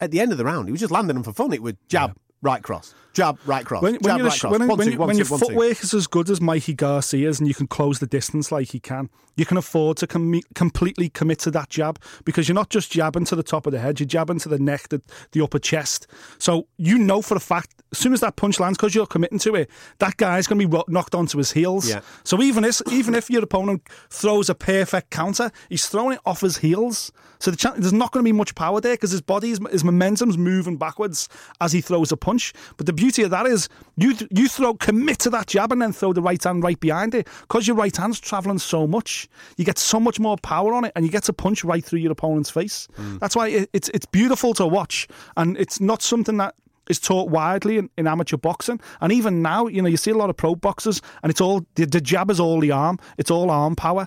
At 0.00 0.10
the 0.10 0.20
end 0.20 0.32
of 0.32 0.38
the 0.38 0.44
round, 0.44 0.68
he 0.68 0.72
was 0.72 0.80
just 0.80 0.92
landing 0.92 1.14
them 1.14 1.22
for 1.22 1.32
fun. 1.32 1.52
It 1.52 1.62
would 1.62 1.76
jab, 1.88 2.16
right 2.42 2.62
cross, 2.62 2.94
jab, 3.14 3.38
right 3.46 3.64
cross, 3.64 3.82
when, 3.82 3.94
jab, 3.94 4.04
when, 4.04 4.16
you're 4.18 4.26
right 4.26 4.40
cross. 4.40 4.50
when, 4.52 4.68
One, 4.68 4.78
when, 4.78 4.90
two, 4.90 4.98
one, 4.98 5.06
when 5.08 5.16
two, 5.16 5.22
your 5.22 5.30
one, 5.30 5.40
two. 5.40 5.46
footwork 5.46 5.82
is 5.82 5.94
as 5.94 6.06
good 6.06 6.28
as 6.28 6.40
Mikey 6.40 6.74
Garcia's 6.74 7.40
and 7.40 7.48
you 7.48 7.54
can 7.54 7.66
close 7.66 7.98
the 8.00 8.06
distance 8.06 8.52
like 8.52 8.70
he 8.70 8.80
can, 8.80 9.08
you 9.36 9.46
can 9.46 9.56
afford 9.56 9.96
to 9.98 10.06
com- 10.06 10.40
completely 10.54 11.08
commit 11.08 11.38
to 11.40 11.50
that 11.52 11.70
jab 11.70 11.98
because 12.24 12.48
you're 12.48 12.54
not 12.54 12.70
just 12.70 12.90
jabbing 12.90 13.24
to 13.26 13.36
the 13.36 13.42
top 13.42 13.66
of 13.66 13.72
the 13.72 13.78
head, 13.78 14.00
you're 14.00 14.06
jabbing 14.06 14.38
to 14.40 14.48
the 14.48 14.58
neck, 14.58 14.88
the, 14.88 15.00
the 15.32 15.42
upper 15.42 15.58
chest. 15.58 16.06
So 16.38 16.66
you 16.76 16.98
know 16.98 17.22
for 17.22 17.36
a 17.36 17.40
fact, 17.40 17.82
as 17.92 17.98
soon 17.98 18.12
as 18.12 18.20
that 18.20 18.36
punch 18.36 18.58
lands, 18.60 18.76
because 18.76 18.94
you're 18.94 19.06
committing 19.06 19.38
to 19.40 19.54
it, 19.54 19.70
that 19.98 20.16
guy's 20.16 20.46
going 20.46 20.60
to 20.60 20.68
be 20.68 20.82
knocked 20.88 21.14
onto 21.14 21.38
his 21.38 21.52
heels. 21.52 21.88
Yeah. 21.88 22.00
So 22.24 22.42
even 22.42 22.64
if, 22.64 22.80
even 22.90 23.14
if 23.14 23.30
your 23.30 23.42
opponent 23.42 23.88
throws 24.10 24.50
a 24.50 24.54
perfect 24.54 25.10
counter, 25.10 25.52
he's 25.68 25.86
throwing 25.86 26.14
it 26.14 26.20
off 26.26 26.40
his 26.40 26.58
heels. 26.58 27.12
So 27.38 27.50
the 27.50 27.56
chan 27.56 27.74
there's 27.76 27.92
not 27.92 28.10
going 28.10 28.24
to 28.24 28.28
be 28.28 28.32
much 28.32 28.54
power 28.54 28.80
there 28.80 28.94
because 28.94 29.10
his 29.10 29.20
body, 29.20 29.48
his, 29.48 29.60
his 29.70 29.84
momentum's 29.84 30.38
moving 30.38 30.76
backwards 30.76 31.28
as 31.60 31.72
he 31.72 31.80
throws 31.80 32.10
a 32.10 32.16
punch. 32.16 32.52
But 32.76 32.86
the 32.86 32.92
beauty 33.04 33.22
of 33.22 33.30
that 33.30 33.46
is 33.46 33.68
you 33.96 34.14
you 34.30 34.48
throw 34.48 34.72
commit 34.72 35.18
to 35.18 35.30
that 35.30 35.46
jab 35.46 35.70
and 35.72 35.82
then 35.82 35.92
throw 35.92 36.12
the 36.14 36.22
right 36.22 36.42
hand 36.42 36.62
right 36.62 36.80
behind 36.80 37.14
it 37.14 37.28
because 37.42 37.66
your 37.68 37.76
right 37.76 37.94
hand's 37.94 38.18
traveling 38.18 38.58
so 38.58 38.86
much. 38.86 39.28
You 39.58 39.64
get 39.66 39.78
so 39.78 40.00
much 40.00 40.18
more 40.18 40.38
power 40.38 40.72
on 40.72 40.86
it 40.86 40.92
and 40.96 41.04
you 41.04 41.10
get 41.10 41.24
to 41.24 41.32
punch 41.34 41.64
right 41.64 41.84
through 41.84 41.98
your 41.98 42.12
opponent's 42.12 42.50
face. 42.50 42.88
Mm. 42.96 43.20
That's 43.20 43.36
why 43.36 43.48
it, 43.48 43.70
it's 43.74 43.90
it's 43.90 44.06
beautiful 44.06 44.54
to 44.54 44.66
watch 44.66 45.06
and 45.36 45.58
it's 45.58 45.80
not 45.80 46.00
something 46.00 46.38
that 46.38 46.54
is 46.88 46.98
taught 46.98 47.28
widely 47.30 47.76
in, 47.78 47.90
in 47.98 48.06
amateur 48.06 48.38
boxing. 48.38 48.80
And 49.00 49.12
even 49.12 49.42
now, 49.42 49.66
you 49.66 49.82
know, 49.82 49.88
you 49.88 49.96
see 49.98 50.10
a 50.10 50.16
lot 50.16 50.30
of 50.30 50.36
pro 50.36 50.54
boxers 50.54 51.00
and 51.22 51.30
it's 51.30 51.40
all, 51.40 51.64
the, 51.76 51.86
the 51.86 52.00
jab 52.00 52.30
is 52.30 52.38
all 52.38 52.60
the 52.60 52.72
arm. 52.72 52.98
It's 53.16 53.30
all 53.30 53.50
arm 53.50 53.74
power. 53.74 54.06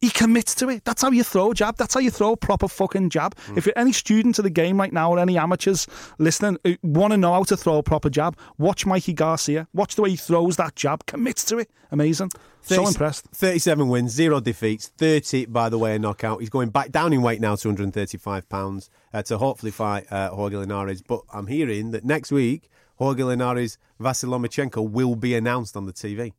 He 0.00 0.10
commits 0.10 0.54
to 0.56 0.68
it. 0.68 0.84
That's 0.84 1.00
how 1.00 1.10
you 1.10 1.24
throw 1.24 1.52
a 1.52 1.54
jab. 1.54 1.76
That's 1.76 1.94
how 1.94 2.00
you 2.00 2.10
throw 2.10 2.32
a 2.32 2.36
proper 2.36 2.68
fucking 2.68 3.08
jab. 3.10 3.34
If 3.56 3.64
you're 3.64 3.78
any 3.78 3.92
student 3.92 4.38
of 4.38 4.42
the 4.44 4.50
game 4.50 4.78
right 4.78 4.92
now 4.92 5.10
or 5.10 5.18
any 5.18 5.38
amateurs 5.38 5.86
listening 6.18 6.58
who 6.64 6.76
want 6.82 7.12
to 7.12 7.16
know 7.16 7.32
how 7.32 7.44
to 7.44 7.56
throw 7.56 7.78
a 7.78 7.82
proper 7.82 8.10
jab, 8.10 8.36
watch 8.58 8.84
Mikey 8.84 9.14
Garcia. 9.14 9.68
Watch 9.72 9.94
the 9.94 10.02
way 10.02 10.10
he 10.10 10.16
throws 10.16 10.56
that 10.56 10.76
jab. 10.76 11.06
Commits 11.06 11.44
to 11.46 11.58
it. 11.58 11.70
Amazing. 11.90 12.30
So 12.60 12.86
impressed. 12.86 13.26
37 13.32 13.88
wins, 13.88 14.12
zero 14.12 14.40
defeats, 14.40 14.88
30, 14.98 15.46
by 15.46 15.68
the 15.68 15.78
way, 15.78 15.94
a 15.94 15.98
knockout. 15.98 16.40
He's 16.40 16.50
going 16.50 16.70
back 16.70 16.90
down 16.90 17.12
in 17.12 17.22
weight 17.22 17.40
now 17.40 17.54
to 17.54 17.68
135 17.68 18.48
pounds 18.48 18.90
uh, 19.14 19.22
to 19.22 19.38
hopefully 19.38 19.72
fight 19.72 20.10
uh, 20.10 20.30
Jorge 20.30 20.56
Linares. 20.56 21.00
But 21.00 21.20
I'm 21.32 21.46
hearing 21.46 21.92
that 21.92 22.04
next 22.04 22.32
week, 22.32 22.68
Jorge 22.96 23.22
Linares, 23.22 23.78
Vasil 24.00 24.28
Lomachenko 24.28 24.90
will 24.90 25.14
be 25.14 25.34
announced 25.34 25.76
on 25.76 25.86
the 25.86 25.92
TV 25.92 26.32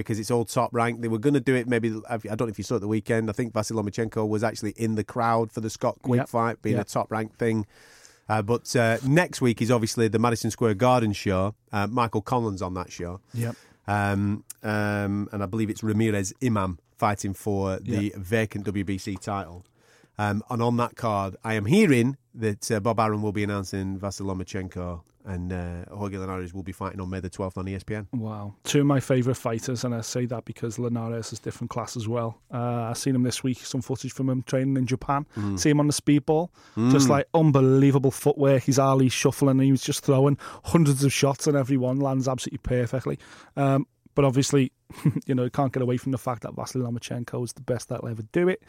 because 0.00 0.18
it's 0.18 0.30
all 0.30 0.44
top 0.44 0.70
ranked. 0.72 1.02
They 1.02 1.08
were 1.08 1.18
going 1.18 1.34
to 1.34 1.40
do 1.40 1.54
it 1.54 1.68
maybe, 1.68 1.88
I 2.08 2.16
don't 2.18 2.40
know 2.42 2.46
if 2.46 2.58
you 2.58 2.64
saw 2.64 2.76
it 2.76 2.80
the 2.80 2.88
weekend. 2.88 3.28
I 3.30 3.32
think 3.32 3.52
Vasil 3.52 3.72
Lomachenko 3.80 4.26
was 4.28 4.42
actually 4.42 4.72
in 4.72 4.94
the 4.94 5.04
crowd 5.04 5.52
for 5.52 5.60
the 5.60 5.70
Scott 5.70 5.98
Quigg 6.02 6.18
Yep. 6.20 6.28
fight, 6.28 6.62
being 6.62 6.76
Yep. 6.76 6.86
a 6.86 6.88
top 6.90 7.10
ranked 7.12 7.36
thing. 7.38 7.66
Uh, 8.28 8.42
but 8.42 8.74
uh, 8.76 8.98
next 9.04 9.40
week 9.40 9.60
is 9.60 9.70
obviously 9.70 10.06
the 10.08 10.18
Madison 10.18 10.50
Square 10.50 10.74
Garden 10.74 11.12
show. 11.12 11.54
Uh, 11.72 11.86
Michael 11.88 12.22
Conlan 12.22 12.60
on 12.62 12.74
that 12.74 12.92
show. 12.92 13.20
Yep. 13.34 13.56
Um, 13.88 14.44
um, 14.62 15.28
and 15.32 15.42
I 15.42 15.46
believe 15.46 15.68
it's 15.70 15.82
Ramirez 15.82 16.32
Imam 16.42 16.78
fighting 16.96 17.34
for 17.34 17.78
the 17.80 18.12
vacant 18.16 18.66
WBC 18.66 19.18
title. 19.20 19.64
Um, 20.18 20.42
and 20.50 20.62
on 20.62 20.76
that 20.76 20.96
card, 20.96 21.36
I 21.42 21.54
am 21.54 21.64
hearing 21.64 22.18
that 22.34 22.70
uh, 22.70 22.78
Bob 22.78 23.00
Arum 23.00 23.22
will 23.22 23.32
be 23.32 23.42
announcing 23.42 23.98
Vasil 23.98 24.26
Lomachenko 24.26 25.00
and 25.24 25.52
uh, 25.52 25.84
Jorge 25.94 26.16
Linares 26.16 26.54
will 26.54 26.62
be 26.62 26.72
fighting 26.72 27.00
on 27.00 27.10
May 27.10 27.20
the 27.20 27.30
12th 27.30 27.56
on 27.56 27.66
ESPN. 27.66 28.06
Wow. 28.12 28.54
Two 28.64 28.80
of 28.80 28.86
my 28.86 29.00
favourite 29.00 29.36
fighters, 29.36 29.84
and 29.84 29.94
I 29.94 30.00
say 30.00 30.26
that 30.26 30.44
because 30.44 30.78
Linares 30.78 31.32
is 31.32 31.38
different 31.38 31.70
class 31.70 31.96
as 31.96 32.08
well. 32.08 32.40
Uh, 32.52 32.88
I've 32.90 32.98
seen 32.98 33.14
him 33.14 33.22
this 33.22 33.42
week, 33.42 33.58
some 33.58 33.82
footage 33.82 34.12
from 34.12 34.28
him 34.30 34.42
training 34.42 34.76
in 34.76 34.86
Japan. 34.86 35.26
See 35.56 35.70
him 35.70 35.80
on 35.80 35.86
the 35.86 35.92
speedball. 35.92 36.48
Just 36.90 37.08
like 37.08 37.26
unbelievable 37.34 38.10
footwork. 38.10 38.62
He's 38.62 38.78
Ali 38.78 39.08
shuffling, 39.08 39.52
and 39.58 39.62
he 39.62 39.70
was 39.70 39.82
just 39.82 40.04
throwing 40.04 40.38
hundreds 40.64 41.04
of 41.04 41.12
shots, 41.12 41.46
and 41.46 41.56
every 41.56 41.76
one 41.76 42.00
lands 42.00 42.26
absolutely 42.26 42.58
perfectly. 42.58 43.18
Um, 43.56 43.86
but 44.14 44.24
obviously, 44.24 44.72
you 45.26 45.34
know, 45.34 45.44
you 45.44 45.50
can't 45.50 45.72
get 45.72 45.82
away 45.82 45.96
from 45.96 46.12
the 46.12 46.18
fact 46.18 46.42
that 46.42 46.54
Vasily 46.54 46.84
Lomachenko 46.84 47.44
is 47.44 47.52
the 47.52 47.60
best 47.62 47.88
that'll 47.88 48.08
ever 48.08 48.22
do 48.32 48.48
it. 48.48 48.62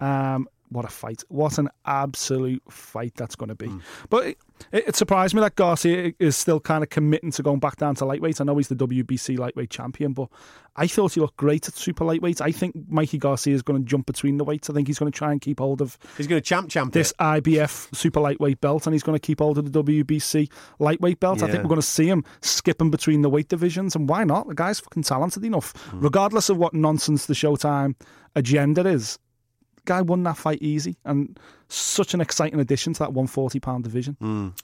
Um, 0.00 0.48
what 0.70 0.84
a 0.84 0.88
fight. 0.88 1.22
What 1.28 1.58
an 1.58 1.68
absolute 1.86 2.62
fight 2.70 3.14
that's 3.16 3.36
going 3.36 3.48
to 3.48 3.54
be. 3.54 3.70
But 4.10 4.26
it, 4.26 4.38
it, 4.72 4.88
it 4.88 4.96
surprised 4.96 5.34
me 5.34 5.40
that 5.40 5.56
Garcia 5.56 6.12
is 6.18 6.36
still 6.36 6.60
kind 6.60 6.82
of 6.82 6.90
committing 6.90 7.30
to 7.32 7.42
going 7.42 7.60
back 7.60 7.76
down 7.76 7.94
to 7.96 8.04
lightweight. 8.04 8.40
I 8.40 8.44
know 8.44 8.56
he's 8.56 8.68
the 8.68 8.76
WBC 8.76 9.38
lightweight 9.38 9.70
champion, 9.70 10.12
but 10.12 10.28
I 10.76 10.86
thought 10.86 11.14
he 11.14 11.20
looked 11.20 11.36
great 11.36 11.66
at 11.68 11.74
super 11.74 12.04
lightweight. 12.04 12.40
I 12.40 12.52
think 12.52 12.74
Mikey 12.88 13.18
Garcia 13.18 13.54
is 13.54 13.62
going 13.62 13.82
to 13.82 13.88
jump 13.88 14.06
between 14.06 14.36
the 14.36 14.44
weights. 14.44 14.70
I 14.70 14.74
think 14.74 14.86
he's 14.86 14.98
going 14.98 15.10
to 15.10 15.16
try 15.16 15.32
and 15.32 15.40
keep 15.40 15.58
hold 15.58 15.80
of 15.80 15.98
He's 16.16 16.26
going 16.26 16.40
to 16.40 16.46
champ 16.46 16.70
champ 16.70 16.92
this 16.92 17.10
it. 17.12 17.18
IBF 17.18 17.94
super 17.94 18.20
lightweight 18.20 18.60
belt 18.60 18.86
and 18.86 18.94
he's 18.94 19.02
going 19.02 19.18
to 19.18 19.24
keep 19.24 19.40
hold 19.40 19.58
of 19.58 19.72
the 19.72 19.82
WBC 19.82 20.50
lightweight 20.78 21.20
belt. 21.20 21.42
I 21.42 21.46
think 21.50 21.62
we're 21.62 21.68
going 21.68 21.80
to 21.80 21.86
see 21.86 22.08
him 22.08 22.24
skipping 22.42 22.90
between 22.90 23.22
the 23.22 23.30
weight 23.30 23.48
divisions. 23.48 23.96
And 23.96 24.08
why 24.08 24.24
not? 24.24 24.48
The 24.48 24.54
guy's 24.54 24.80
fucking 24.80 25.02
talented 25.02 25.44
enough. 25.44 25.72
Hmm. 25.90 26.00
Regardless 26.00 26.48
of 26.48 26.58
what 26.58 26.74
nonsense 26.74 27.26
the 27.26 27.34
Showtime 27.34 27.94
agenda 28.36 28.86
is, 28.86 29.18
guy 29.88 30.02
won 30.02 30.22
that 30.22 30.36
fight 30.36 30.58
easy 30.60 30.96
and 31.04 31.38
such 31.68 32.12
an 32.14 32.20
exciting 32.20 32.60
addition 32.60 32.92
to 32.92 32.98
that 33.00 33.12
140 33.12 33.58
pound 33.60 33.84
division. 33.84 34.16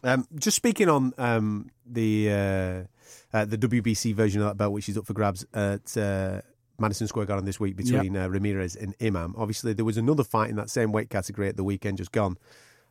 Um, 0.04 0.26
just 0.36 0.56
speaking 0.56 0.88
on 0.88 1.12
um, 1.18 1.70
the 1.86 2.30
uh, 2.30 3.36
uh, 3.36 3.44
the 3.46 3.58
WBC 3.58 4.14
version 4.14 4.42
of 4.42 4.48
that 4.48 4.56
belt, 4.56 4.72
which 4.72 4.88
is 4.88 4.96
up 4.98 5.06
for 5.06 5.14
grabs 5.14 5.44
at 5.54 5.96
uh, 5.96 6.40
Madison 6.78 7.06
Square 7.06 7.26
Garden 7.26 7.44
this 7.46 7.58
week 7.58 7.74
between 7.76 8.16
uh, 8.16 8.28
Ramirez 8.28 8.76
and 8.76 8.94
Imam. 9.00 9.34
Obviously, 9.36 9.72
there 9.72 9.84
was 9.84 9.96
another 9.96 10.24
fight 10.24 10.50
in 10.50 10.56
that 10.56 10.70
same 10.70 10.92
weight 10.92 11.10
category 11.10 11.48
at 11.48 11.56
the 11.56 11.64
weekend 11.64 11.98
just 11.98 12.12
gone. 12.12 12.36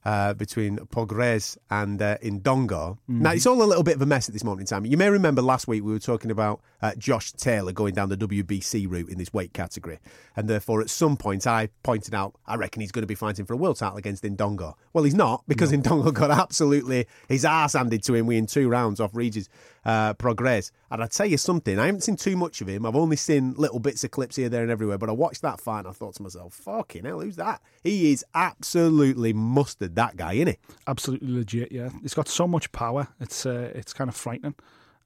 Uh, 0.06 0.34
between 0.34 0.80
Prograis 0.80 1.58
and 1.72 2.02
uh, 2.02 2.18
Indongo. 2.18 2.98
Now, 3.08 3.32
it's 3.32 3.46
all 3.46 3.64
a 3.64 3.64
little 3.64 3.84
bit 3.84 3.96
of 3.96 4.02
a 4.02 4.06
mess 4.06 4.28
at 4.28 4.34
this 4.34 4.44
moment 4.44 4.70
in 4.70 4.76
time. 4.76 4.86
You 4.86 4.98
may 4.98 5.10
remember 5.10 5.42
last 5.42 5.66
week 5.66 5.82
we 5.82 5.94
were 5.94 5.98
talking 5.98 6.30
about 6.30 6.60
uh, 6.82 6.94
Josh 6.98 7.32
Taylor 7.32 7.72
going 7.72 7.94
down 7.94 8.10
the 8.10 8.18
WBC 8.18 8.86
route 8.90 9.08
in 9.08 9.18
this 9.18 9.34
weight 9.34 9.54
category. 9.54 10.00
And 10.36 10.50
therefore, 10.50 10.82
at 10.82 10.90
some 10.90 11.16
point, 11.16 11.48
I 11.48 11.70
pointed 11.84 12.14
out, 12.14 12.36
I 12.46 12.56
reckon 12.56 12.82
he's 12.82 12.92
going 12.92 13.04
to 13.04 13.08
be 13.08 13.16
fighting 13.16 13.46
for 13.46 13.54
a 13.54 13.58
world 13.58 13.78
title 13.78 13.98
against 13.98 14.26
Indongo. 14.26 14.74
Well, 14.92 15.06
he's 15.06 15.16
not 15.16 15.46
because 15.48 15.72
Indongo 15.72 16.14
got 16.14 16.32
absolutely 16.32 17.08
his 17.30 17.46
ass 17.46 17.72
handed 17.72 18.04
to 18.04 18.14
him 18.14 18.26
within 18.26 18.46
two 18.46 18.68
rounds 18.68 19.00
off 19.00 19.12
Regis 19.14 19.48
uh, 19.86 20.14
Prograis. 20.14 20.72
And 20.92 21.04
I 21.04 21.08
tell 21.08 21.26
you 21.26 21.38
something, 21.38 21.80
I 21.80 21.86
haven't 21.88 22.02
seen 22.02 22.16
too 22.16 22.36
much 22.38 22.62
of 22.62 22.68
him. 22.68 22.86
I've 22.86 22.96
only 22.96 23.16
seen 23.16 23.54
little 23.58 23.80
bits 23.80 24.04
of 24.04 24.12
clips 24.12 24.36
here, 24.36 24.50
there, 24.50 24.62
and 24.62 24.72
everywhere. 24.72 24.98
But 24.98 25.10
I 25.10 25.14
watched 25.14 25.42
that 25.42 25.60
fight 25.60 25.80
and 25.80 25.88
I 25.90 25.92
thought 25.92 26.16
to 26.16 26.24
myself, 26.24 26.54
fucking 26.54 27.06
hell, 27.06 27.22
who's 27.22 27.36
that? 27.38 27.62
He 27.84 28.12
is 28.12 28.24
absolutely 28.34 29.34
mustard, 29.34 29.96
that 29.96 30.16
guy, 30.16 30.34
isn't 30.34 30.48
he? 30.48 30.58
Absolutely 30.88 31.34
legit, 31.34 31.72
yeah. 31.72 31.90
He's 32.02 32.14
got 32.14 32.28
so 32.28 32.48
much 32.48 32.72
power. 32.72 33.08
It's 33.20 33.46
uh, 33.46 33.72
it's 33.76 33.94
kind 33.94 34.10
of 34.10 34.16
frightening. 34.16 34.56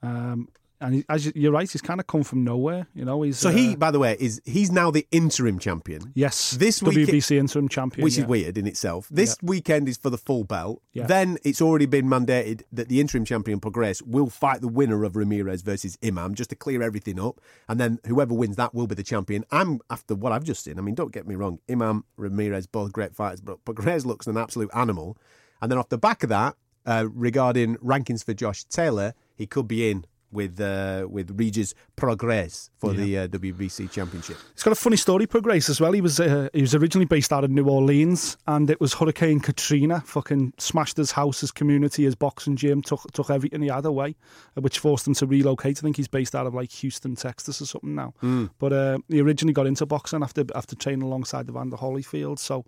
Um, 0.01 0.49
and 0.79 0.95
he, 0.95 1.05
as 1.09 1.25
you- 1.25 1.31
you're 1.35 1.51
right, 1.51 1.69
he's 1.69 1.81
kind 1.81 1.99
of 1.99 2.07
come 2.07 2.23
from 2.23 2.43
nowhere. 2.43 2.87
You 2.93 3.05
know, 3.05 3.21
he's 3.23 3.37
So 3.37 3.49
he, 3.49 3.73
uh, 3.73 3.75
by 3.77 3.91
the 3.91 3.99
way, 3.99 4.15
is 4.19 4.41
he's 4.45 4.71
now 4.71 4.91
the 4.91 5.07
interim 5.11 5.59
champion. 5.59 6.11
yes, 6.15 6.51
this 6.51 6.81
week- 6.81 7.07
WBC 7.07 7.37
interim 7.37 7.67
champion, 7.67 8.03
which 8.03 8.17
yeah. 8.17 8.23
is 8.23 8.27
weird 8.27 8.57
in 8.57 8.67
itself. 8.67 9.07
This 9.09 9.37
weekend 9.41 9.89
is 9.89 9.97
for 9.97 10.09
the 10.09 10.17
full 10.17 10.43
belt. 10.43 10.81
Yeah. 10.93 11.07
Then 11.07 11.37
it's 11.43 11.61
already 11.61 11.85
been 11.85 12.05
mandated 12.05 12.61
that 12.71 12.89
the 12.89 12.99
interim 13.01 13.25
champion 13.25 13.59
Prograis 13.59 14.01
will 14.05 14.29
fight 14.29 14.61
the 14.61 14.67
winner 14.67 15.03
of 15.03 15.15
Ramirez 15.15 15.61
versus 15.61 15.97
Imam 16.03 16.35
just 16.35 16.49
to 16.51 16.55
clear 16.55 16.81
everything 16.81 17.19
up, 17.19 17.41
and 17.67 17.79
then 17.79 17.99
whoever 18.05 18.33
wins 18.33 18.55
that 18.57 18.73
will 18.73 18.87
be 18.87 18.95
the 18.95 19.03
champion. 19.03 19.45
I'm 19.51 19.79
after 19.89 20.15
what 20.15 20.31
I've 20.31 20.43
just 20.43 20.63
seen. 20.63 20.77
I 20.77 20.81
mean, 20.81 20.95
don't 20.95 21.11
get 21.11 21.27
me 21.27 21.35
wrong, 21.35 21.59
Imam 21.69 22.03
Ramirez 22.17 22.67
both 22.67 22.91
great 22.91 23.15
fighters, 23.15 23.41
but 23.41 23.63
Prograis 23.65 24.05
looks 24.05 24.27
an 24.27 24.37
absolute 24.37 24.69
animal. 24.73 25.17
And 25.61 25.71
then 25.71 25.79
off 25.79 25.89
the 25.89 25.97
back 25.97 26.21
of 26.23 26.29
that, 26.29 26.55
uh, 26.85 27.05
regarding 27.11 27.75
rankings 27.77 28.23
for 28.23 28.33
Josh 28.33 28.63
Taylor, 28.65 29.13
he 29.35 29.45
could 29.47 29.67
be 29.67 29.89
in. 29.89 30.05
With 30.29 30.59
uh, 30.59 31.07
with 31.09 31.39
Regis 31.39 31.73
Prograis 31.95 32.69
for 32.79 32.91
the 32.91 33.17
uh, 33.17 33.27
WBC 33.29 33.89
championship. 33.89 34.35
He's 34.53 34.61
got 34.61 34.73
a 34.73 34.75
funny 34.75 34.97
story, 34.97 35.25
Prograis, 35.25 35.69
as 35.69 35.79
well. 35.79 35.93
He 35.93 36.01
was 36.01 36.19
uh, 36.19 36.49
he 36.53 36.59
was 36.59 36.75
originally 36.75 37.05
based 37.05 37.31
out 37.31 37.45
of 37.45 37.49
New 37.49 37.69
Orleans, 37.69 38.35
and 38.45 38.69
it 38.69 38.81
was 38.81 38.93
Hurricane 38.93 39.39
Katrina 39.39 40.01
fucking 40.01 40.53
smashed 40.57 40.97
his 40.97 41.11
house, 41.13 41.39
his 41.39 41.51
community, 41.51 42.03
his 42.03 42.15
boxing 42.15 42.57
gym, 42.57 42.81
took 42.81 43.09
took 43.13 43.29
everything 43.29 43.61
he 43.61 43.69
had 43.69 43.85
away, 43.85 44.15
uh, 44.57 44.61
which 44.61 44.79
forced 44.79 45.07
him 45.07 45.13
to 45.13 45.25
relocate. 45.25 45.79
I 45.79 45.81
think 45.81 45.95
he's 45.95 46.09
based 46.09 46.35
out 46.35 46.45
of 46.45 46.53
like 46.53 46.71
Houston, 46.73 47.15
Texas, 47.15 47.61
or 47.61 47.65
something 47.65 47.95
now. 47.95 48.13
But 48.59 48.73
uh, 48.73 48.97
he 49.07 49.21
originally 49.21 49.53
got 49.53 49.65
into 49.65 49.85
boxing 49.85 50.23
after 50.23 50.43
after 50.53 50.75
training 50.75 51.03
alongside 51.03 51.47
Evander 51.49 51.77
Holyfield. 51.77 52.37
So, 52.39 52.65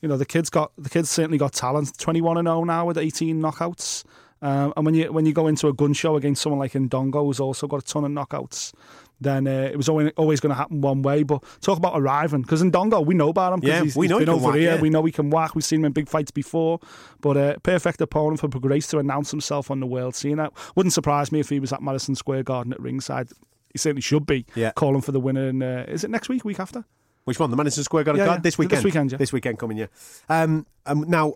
you 0.00 0.08
know, 0.08 0.16
the 0.16 0.24
kid's 0.26 0.48
got 0.48 0.72
the 0.78 0.88
kid's 0.88 1.10
certainly 1.10 1.36
got 1.36 1.52
talent. 1.52 1.98
Twenty 1.98 2.22
one 2.22 2.38
and 2.38 2.46
zero 2.46 2.64
now 2.64 2.86
with 2.86 2.96
eighteen 2.96 3.42
knockouts. 3.42 4.04
Um, 4.42 4.72
and 4.76 4.84
when 4.84 4.94
you 4.94 5.12
when 5.12 5.24
you 5.24 5.32
go 5.32 5.46
into 5.46 5.68
a 5.68 5.72
gun 5.72 5.92
show 5.92 6.16
against 6.16 6.42
someone 6.42 6.58
like 6.58 6.72
Ndongo, 6.72 7.24
who's 7.24 7.40
also 7.40 7.66
got 7.68 7.80
a 7.80 7.86
ton 7.86 8.04
of 8.04 8.10
knockouts, 8.10 8.72
then 9.20 9.46
uh, 9.46 9.70
it 9.72 9.76
was 9.76 9.88
always, 9.88 10.10
always 10.16 10.40
going 10.40 10.50
to 10.50 10.56
happen 10.56 10.80
one 10.80 11.00
way. 11.02 11.22
But 11.22 11.44
talk 11.60 11.78
about 11.78 11.92
arriving, 11.96 12.42
because 12.42 12.60
Ndongo, 12.62 13.06
we 13.06 13.14
know 13.14 13.28
about 13.28 13.52
him. 13.52 13.60
Yeah, 13.62 13.82
he's, 13.84 13.94
we 13.96 14.06
he's 14.06 14.10
know 14.10 14.18
he 14.18 14.24
been 14.24 14.34
can 14.34 14.40
over 14.42 14.46
whack, 14.52 14.56
here. 14.58 14.74
yeah. 14.74 14.80
We 14.80 14.90
know 14.90 15.04
he 15.04 15.12
can 15.12 15.30
whack. 15.30 15.54
We've 15.54 15.64
seen 15.64 15.78
him 15.78 15.84
in 15.84 15.92
big 15.92 16.08
fights 16.08 16.32
before. 16.32 16.80
But 17.20 17.36
uh, 17.36 17.56
perfect 17.62 18.00
opponent 18.00 18.40
for 18.40 18.48
Grace 18.48 18.88
to 18.88 18.98
announce 18.98 19.30
himself 19.30 19.70
on 19.70 19.78
the 19.78 19.86
world 19.86 20.16
scene. 20.16 20.40
It 20.40 20.52
wouldn't 20.74 20.92
surprise 20.92 21.30
me 21.30 21.38
if 21.38 21.48
he 21.48 21.60
was 21.60 21.72
at 21.72 21.80
Madison 21.80 22.16
Square 22.16 22.42
Garden 22.42 22.72
at 22.72 22.80
ringside. 22.80 23.28
He 23.72 23.78
certainly 23.78 24.02
should 24.02 24.26
be 24.26 24.44
Yeah. 24.56 24.72
calling 24.72 25.02
for 25.02 25.12
the 25.12 25.20
winner. 25.20 25.46
And 25.46 25.62
uh, 25.62 25.84
is 25.86 26.02
it 26.02 26.10
next 26.10 26.28
week? 26.28 26.44
Week 26.44 26.58
after? 26.58 26.84
Which 27.24 27.38
one? 27.38 27.50
The 27.50 27.56
Madison 27.56 27.84
Square 27.84 28.02
Garden 28.04 28.26
Yeah, 28.26 28.32
yeah. 28.32 28.38
this 28.40 28.58
weekend. 28.58 28.78
This 28.78 28.84
weekend. 28.84 29.04
weekend, 29.04 29.12
yeah. 29.12 29.18
This 29.18 29.32
weekend 29.32 29.58
coming, 29.60 29.76
yeah. 29.78 29.86
Um, 30.28 30.66
um, 30.86 31.04
now, 31.08 31.34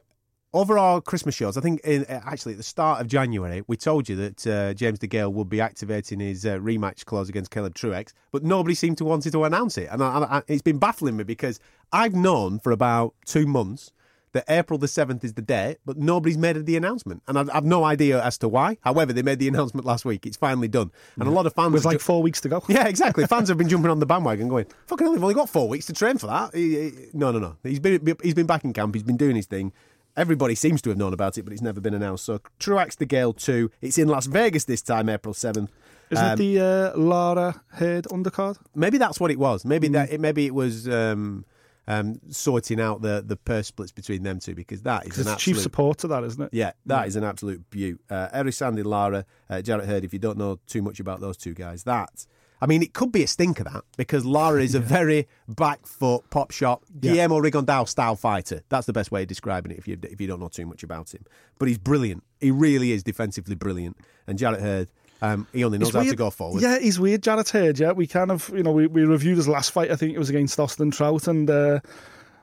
over 0.57 0.79
our 0.79 1.01
Christmas 1.01 1.35
shows, 1.35 1.57
I 1.57 1.61
think 1.61 1.81
in, 1.85 2.05
uh, 2.05 2.21
actually 2.25 2.53
at 2.53 2.59
the 2.59 2.63
start 2.65 3.01
of 3.01 3.07
January, 3.09 3.63
we 3.67 3.77
told 3.77 4.09
you 4.09 4.17
that 4.17 4.47
uh, 4.47 4.75
James 4.75 4.99
DeGale 4.99 5.33
would 5.33 5.49
be 5.49 5.61
activating 5.61 6.19
his 6.21 6.47
uh, 6.47 6.57
rematch 6.59 7.05
clause 7.05 7.29
against 7.29 7.51
Caleb 7.51 7.75
Truax, 7.75 8.15
but 8.33 8.43
nobody 8.43 8.75
seemed 8.75 8.97
to 8.99 9.05
want 9.05 9.23
to 9.31 9.45
announce 9.45 9.77
it, 9.77 9.89
and 9.91 10.03
I, 10.03 10.07
I, 10.39 10.43
it's 10.49 10.63
been 10.63 10.79
baffling 10.79 11.17
me 11.17 11.25
because 11.25 11.61
I've 11.93 12.15
known 12.15 12.59
for 12.59 12.73
about 12.73 13.15
two 13.27 13.47
months. 13.47 13.93
That 14.33 14.45
April 14.51 14.79
the 14.79 14.87
7th 14.87 15.25
is 15.25 15.33
the 15.33 15.41
date, 15.41 15.79
but 15.87 15.97
nobody's 15.97 16.37
made 16.37 16.67
the 16.67 16.77
announcement. 16.77 17.23
And 17.27 17.39
I've, 17.39 17.49
I've 17.55 17.65
no 17.65 17.85
idea 17.85 18.23
as 18.23 18.37
to 18.39 18.49
why. 18.49 18.77
However, 18.83 19.15
they 19.15 19.23
made 19.23 19.39
the 19.39 19.49
announcement 19.49 19.87
last 19.87 20.05
week. 20.05 20.27
It's 20.27 20.37
finally 20.37 20.69
done. 20.69 20.91
And 21.19 21.27
a 21.27 21.31
lot 21.31 21.47
of 21.47 21.55
fans. 21.55 21.73
With 21.73 21.87
like 21.87 21.95
ju- 21.95 22.05
four 22.05 22.23
weeks 22.23 22.43
to 22.43 22.51
go. 22.51 22.63
yeah, 22.69 22.87
exactly. 22.87 23.25
Fans 23.27 23.49
have 23.49 23.57
been 23.57 23.69
jumping 23.71 23.91
on 23.91 23.99
the 23.99 24.05
bandwagon, 24.05 24.49
going, 24.49 24.67
"Fucking 24.89 25.07
hell, 25.07 25.15
they've 25.15 25.23
only 25.23 25.35
got 25.35 25.49
four 25.49 25.71
weeks 25.71 25.87
to 25.87 25.95
train 25.95 26.19
for 26.19 26.27
that." 26.27 26.55
He- 26.55 26.91
he- 26.91 26.93
no, 27.15 27.31
no, 27.33 27.39
no. 27.39 27.57
He's 27.63 27.79
been 27.81 28.15
he's 28.23 28.35
been 28.35 28.47
back 28.47 28.63
in 28.63 28.75
camp. 28.75 28.95
He's 28.95 29.05
been 29.05 29.17
doing 29.17 29.37
his 29.37 29.47
thing. 29.47 29.73
Everybody 30.17 30.55
seems 30.55 30.81
to 30.83 30.91
have 30.91 30.99
known 30.99 31.13
about 31.13 31.37
it, 31.37 31.43
but 31.43 31.53
it's 31.53 31.63
never 31.63 31.81
been 31.81 31.95
announced. 31.95 32.25
So, 32.25 32.41
Truax 32.59 32.97
DeGale 32.97 33.37
two. 33.37 33.71
It's 33.81 33.99
in 33.99 34.09
Las 34.09 34.27
Vegas 34.27 34.65
this 34.65 34.83
time, 34.83 35.09
April 35.09 35.35
seventh. 35.35 35.71
Isn't 36.11 36.25
Um, 36.25 36.33
it 36.33 36.37
the 36.37 36.61
uh, 36.95 36.99
Lara 36.99 37.61
Hurd 37.69 38.05
undercard? 38.05 38.57
Maybe 38.75 38.97
that's 38.97 39.19
what 39.21 39.31
it 39.31 39.39
was. 39.39 39.63
Mm. 39.63 39.67
Maybe 39.67 39.89
that. 39.89 40.13
It, 40.13 40.21
maybe 40.21 40.47
it 40.47 40.55
was 40.55 40.89
um, 40.89 41.45
um, 41.89 42.21
sorting 42.31 42.81
out 42.81 43.03
the 43.03 43.23
the 43.27 43.37
purse 43.37 43.67
splits 43.67 43.93
between 43.93 44.23
them 44.23 44.39
two 44.39 44.55
because 44.55 44.83
that 44.83 45.03
is 45.03 45.09
It's 45.11 45.19
an 45.19 45.25
the 45.25 45.31
chief 45.33 45.55
absolute 45.57 45.63
support 45.63 45.99
to 45.99 46.09
that, 46.09 46.25
isn't 46.25 46.43
it? 46.43 46.51
Yeah, 46.53 46.73
that 46.87 47.09
is 47.09 47.17
an 47.17 47.25
absolute 47.25 47.69
beaut. 47.71 48.01
Uh, 48.09 48.29
Erislandy, 48.29 48.85
Lara, 48.85 49.25
uh, 49.51 49.61
Jarrett 49.63 49.87
Hurd, 49.87 50.05
if 50.05 50.13
you 50.13 50.19
don't 50.19 50.39
know 50.39 50.59
too 50.67 50.81
much 50.81 51.01
about 51.01 51.21
those 51.21 51.37
two 51.37 51.55
guys, 51.55 51.83
that, 51.85 52.27
I 52.61 52.67
mean, 52.67 52.83
it 52.83 52.95
could 52.95 53.13
be 53.13 53.23
a 53.23 53.27
stinker, 53.27 53.65
that, 53.65 53.85
because 53.97 54.25
Lara 54.25 54.63
is 54.63 54.75
a 54.75 54.81
very 54.97 55.29
back 55.49 55.87
foot, 55.87 56.29
pop 56.31 56.51
shot, 56.51 56.83
Yeah. 57.01 57.13
Guillermo 57.13 57.41
Rigondeaux 57.41 57.87
style 57.89 58.17
fighter. 58.17 58.63
That's 58.69 58.87
the 58.87 58.93
best 58.93 59.11
way 59.11 59.23
of 59.23 59.29
describing 59.29 59.73
it 59.73 59.79
if 59.79 59.87
you, 59.87 59.99
if 60.03 60.21
you 60.21 60.27
don't 60.27 60.41
know 60.41 60.49
too 60.49 60.67
much 60.67 60.83
about 60.83 61.15
him. 61.15 61.25
But 61.59 61.69
he's 61.69 61.79
brilliant. 61.79 62.25
He 62.41 62.51
really 62.51 62.93
is 62.93 63.03
defensively 63.03 63.55
brilliant. 63.55 63.97
And 64.27 64.39
Jarrett 64.39 64.61
Hurd, 64.61 64.89
um, 65.23 65.47
he 65.53 65.65
only 65.65 65.79
knows 65.79 65.89
It's 65.89 65.97
how 65.97 66.03
to 66.03 66.17
go 66.17 66.31
forward. 66.31 66.63
Yeah, 66.63 66.79
he's 66.79 66.99
weird. 66.99 67.23
Jarrett 67.23 67.51
Hurd, 67.51 67.79
yeah. 67.79 67.93
We 67.93 68.07
kind 68.07 68.31
of, 68.31 68.51
you 68.55 68.63
know, 68.63 68.73
we, 68.73 68.87
we 68.87 69.05
reviewed 69.05 69.37
his 69.37 69.49
last 69.49 69.71
fight. 69.71 69.91
I 69.91 69.97
think 69.97 70.15
it 70.15 70.19
was 70.19 70.31
against 70.31 70.59
Austin 70.59 70.91
Trout, 70.91 71.27
and 71.29 71.49
uh, 71.49 71.81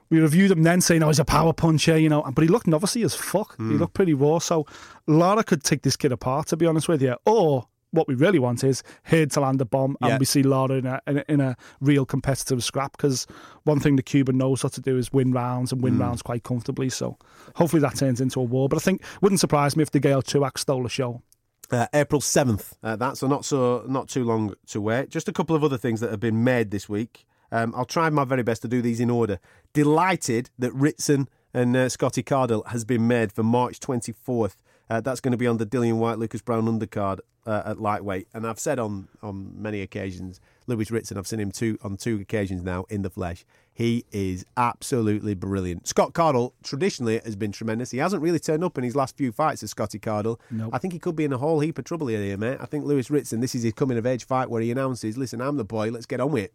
we 0.10 0.20
reviewed 0.20 0.52
him 0.52 0.64
then 0.64 0.82
saying, 0.82 1.02
oh, 1.04 1.08
he's 1.08 1.20
a 1.20 1.26
power 1.26 1.54
puncher, 1.54 1.98
you 1.98 2.10
know. 2.10 2.22
But 2.22 2.42
he 2.44 2.48
looked 2.48 2.68
novice 2.68 2.98
as 2.98 3.16
fuck. 3.16 3.56
Hmm. 3.58 3.72
He 3.72 3.78
looked 3.78 3.94
pretty 3.94 4.14
raw. 4.14 4.40
So 4.40 4.66
Lara 5.08 5.44
could 5.44 5.64
take 5.64 5.82
this 5.84 5.96
kid 5.96 6.12
apart, 6.12 6.48
to 6.48 6.58
be 6.58 6.66
honest 6.66 6.88
with 6.88 7.02
you. 7.02 7.16
Or 7.26 7.68
what 7.94 8.08
we 8.08 8.16
really 8.16 8.40
want 8.40 8.64
is 8.64 8.84
Hurd 9.04 9.32
to 9.32 9.40
land 9.40 9.62
a 9.62 9.66
bomb 9.66 9.96
Yeah. 10.02 10.10
and 10.10 10.20
we 10.20 10.26
see 10.26 10.44
Lara 10.44 10.76
in 10.76 10.86
a, 10.86 11.02
in 11.08 11.18
a, 11.20 11.24
in 11.30 11.42
a 11.42 11.56
real 11.80 12.06
competitive 12.06 12.64
scrap. 12.64 12.98
Because 12.98 13.26
one 13.64 13.80
thing 13.80 13.96
the 13.96 14.04
Cuban 14.04 14.38
knows 14.38 14.62
how 14.64 14.70
to 14.70 14.82
do 14.82 14.98
is 14.98 15.14
win 15.14 15.32
rounds 15.32 15.72
and 15.72 15.82
win 15.82 15.98
rounds 15.98 16.22
quite 16.22 16.44
comfortably. 16.44 16.90
So 16.90 17.18
hopefully 17.56 17.82
that 17.82 17.96
turns 17.96 18.20
into 18.20 18.40
a 18.40 18.44
war. 18.44 18.68
But 18.68 18.78
I 18.78 18.82
think 18.82 19.04
wouldn't 19.22 19.40
surprise 19.40 19.76
me 19.78 19.84
if 19.84 19.92
DeGale 19.92 20.24
Truax 20.24 20.62
stole 20.62 20.84
the 20.84 20.90
show. 20.90 21.22
Uh, 21.72 21.88
April 21.94 22.20
seventh. 22.22 22.76
Uh, 22.84 22.96
that's 22.98 23.22
so 23.22 23.28
not 23.28 23.46
so 23.46 23.84
not 23.88 24.10
too 24.10 24.24
long 24.26 24.54
to 24.68 24.82
wait. 24.82 25.10
Just 25.10 25.28
a 25.30 25.34
couple 25.34 25.56
of 25.56 25.64
other 25.64 25.78
things 25.78 26.02
that 26.02 26.12
have 26.12 26.20
been 26.20 26.44
made 26.44 26.72
this 26.72 26.90
week. 26.90 27.26
Um, 27.52 27.74
I'll 27.76 27.86
try 27.86 28.10
my 28.10 28.26
very 28.26 28.44
best 28.44 28.62
to 28.64 28.68
do 28.68 28.82
these 28.82 29.00
in 29.00 29.10
order. 29.10 29.40
Delighted 29.74 30.50
that 30.60 30.74
Ritson 30.74 31.28
and 31.54 31.76
uh, 31.76 31.90
Scotty 31.90 32.24
Cardle 32.24 32.64
has 32.68 32.84
been 32.84 33.08
made 33.08 33.32
for 33.32 33.44
March 33.44 33.80
24th. 33.80 34.56
Uh, 34.90 35.02
that's 35.02 35.20
going 35.20 35.32
to 35.32 35.38
be 35.38 35.48
on 35.48 35.58
the 35.58 35.66
Dillian 35.66 35.98
Whyte, 35.98 36.20
Lucas 36.20 36.42
Browne 36.42 36.66
undercard 36.66 37.20
uh, 37.46 37.64
at 37.66 37.80
lightweight. 37.80 38.28
And 38.34 38.46
I've 38.46 38.60
said 38.60 38.80
on, 38.80 39.08
on 39.22 39.54
many 39.56 39.82
occasions, 39.82 40.40
Lewis 40.68 40.92
Ritson, 40.92 41.18
I've 41.18 41.28
seen 41.28 41.40
him 41.40 41.52
two 41.52 41.78
on 41.84 41.98
two 41.98 42.20
occasions 42.22 42.64
now 42.64 42.86
in 42.90 43.02
the 43.02 43.10
flesh. 43.10 43.46
He 43.74 44.06
is 44.12 44.46
absolutely 44.56 45.34
brilliant. 45.34 45.88
Scott 45.88 46.14
Cardle 46.14 46.54
traditionally 46.64 47.20
has 47.26 47.36
been 47.36 47.52
tremendous. 47.52 47.90
He 47.90 47.98
hasn't 47.98 48.22
really 48.22 48.40
turned 48.40 48.64
up 48.64 48.78
in 48.78 48.84
his 48.84 48.96
last 48.96 49.18
few 49.18 49.32
fights 49.32 49.64
as 49.64 49.72
Scotty 49.72 50.00
Cardle. 50.00 50.40
Nope. 50.52 50.70
I 50.74 50.78
think 50.78 50.94
he 50.94 51.00
could 51.00 51.16
be 51.16 51.26
in 51.26 51.34
a 51.34 51.38
whole 51.40 51.60
heap 51.60 51.80
of 51.80 51.86
trouble 51.86 52.08
here, 52.08 52.38
mate. 52.38 52.58
I 52.60 52.66
think 52.66 52.86
Lewis 52.86 53.10
Ritson, 53.10 53.40
this 53.40 53.56
is 53.56 53.64
his 53.64 53.74
coming 53.74 53.98
of 53.98 54.06
age 54.06 54.26
fight 54.26 54.50
where 54.50 54.62
he 54.62 54.70
announces, 54.70 55.18
listen, 55.18 55.42
I'm 55.42 55.58
the 55.58 55.66
boy, 55.66 55.90
let's 55.90 56.06
get 56.06 56.20
on 56.20 56.32
with 56.32 56.46
it. 56.46 56.54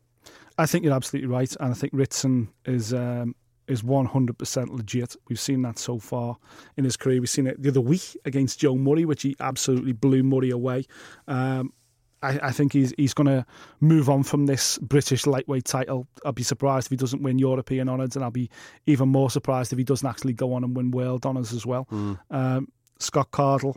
I 0.57 0.66
think 0.66 0.85
you're 0.85 0.95
absolutely 0.95 1.29
right, 1.29 1.55
and 1.59 1.70
I 1.70 1.74
think 1.74 1.93
Ritson 1.93 2.49
is 2.64 2.93
um, 2.93 3.35
is 3.68 3.82
100% 3.82 4.68
legit. 4.70 5.16
We've 5.28 5.40
seen 5.40 5.62
that 5.62 5.78
so 5.78 5.98
far 5.98 6.36
in 6.76 6.84
his 6.84 6.96
career. 6.96 7.20
We've 7.20 7.30
seen 7.30 7.46
it 7.46 7.62
the 7.62 7.68
other 7.68 7.80
week 7.80 8.16
against 8.24 8.60
Joe 8.60 8.76
Murray, 8.76 9.04
which 9.04 9.22
he 9.22 9.36
absolutely 9.40 9.92
blew 9.92 10.22
Murray 10.22 10.50
away. 10.50 10.84
Um, 11.26 11.72
I, 12.22 12.38
I 12.42 12.50
think 12.50 12.72
he's 12.72 12.92
he's 12.96 13.14
going 13.14 13.28
to 13.28 13.46
move 13.80 14.08
on 14.08 14.22
from 14.22 14.46
this 14.46 14.78
British 14.78 15.26
lightweight 15.26 15.64
title. 15.64 16.06
I'd 16.24 16.34
be 16.34 16.42
surprised 16.42 16.86
if 16.86 16.90
he 16.90 16.96
doesn't 16.96 17.22
win 17.22 17.38
European 17.38 17.88
honours, 17.88 18.16
and 18.16 18.24
I'll 18.24 18.30
be 18.30 18.50
even 18.86 19.08
more 19.08 19.30
surprised 19.30 19.72
if 19.72 19.78
he 19.78 19.84
doesn't 19.84 20.08
actually 20.08 20.32
go 20.32 20.52
on 20.52 20.64
and 20.64 20.76
win 20.76 20.90
world 20.90 21.24
honours 21.24 21.52
as 21.52 21.64
well. 21.64 21.86
Um, 22.30 22.68
Scott 22.98 23.30
Cardle. 23.30 23.76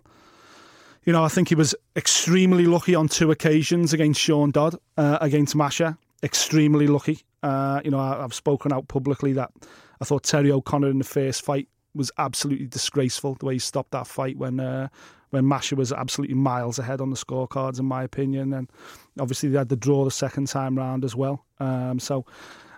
You 1.03 1.13
know, 1.13 1.23
I 1.23 1.29
think 1.29 1.49
he 1.49 1.55
was 1.55 1.73
extremely 1.95 2.67
lucky 2.67 2.93
on 2.93 3.07
two 3.07 3.31
occasions 3.31 3.91
against 3.91 4.21
Sean 4.21 4.51
Dodd, 4.51 4.75
uh, 4.97 5.17
against 5.19 5.55
Masha. 5.55 5.97
Extremely 6.21 6.85
lucky. 6.85 7.23
Uh, 7.43 7.81
you 7.83 7.91
know, 7.91 7.99
I, 7.99 8.23
I've 8.23 8.33
spoken 8.33 8.71
out 8.71 8.87
publicly 8.87 9.33
that 9.33 9.51
I 9.99 10.05
thought 10.05 10.23
Terry 10.23 10.51
O'Connor 10.51 10.89
in 10.89 10.97
the 10.97 11.03
first 11.03 11.43
fight 11.43 11.67
was 11.93 12.11
absolutely 12.17 12.67
disgraceful. 12.67 13.35
The 13.35 13.45
way 13.45 13.53
he 13.53 13.59
stopped 13.59 13.91
that 13.91 14.07
fight 14.07 14.37
when 14.37 14.59
uh, 14.59 14.87
when 15.31 15.45
Masha 15.45 15.75
was 15.75 15.91
absolutely 15.91 16.35
miles 16.35 16.77
ahead 16.77 17.01
on 17.01 17.09
the 17.09 17.15
scorecards, 17.15 17.79
in 17.79 17.85
my 17.85 18.03
opinion. 18.03 18.53
And 18.53 18.69
obviously 19.19 19.49
they 19.49 19.57
had 19.57 19.69
the 19.69 19.75
draw 19.75 20.03
the 20.03 20.11
second 20.11 20.47
time 20.47 20.77
round 20.77 21.03
as 21.05 21.15
well. 21.15 21.45
Um, 21.59 21.99
so. 21.99 22.25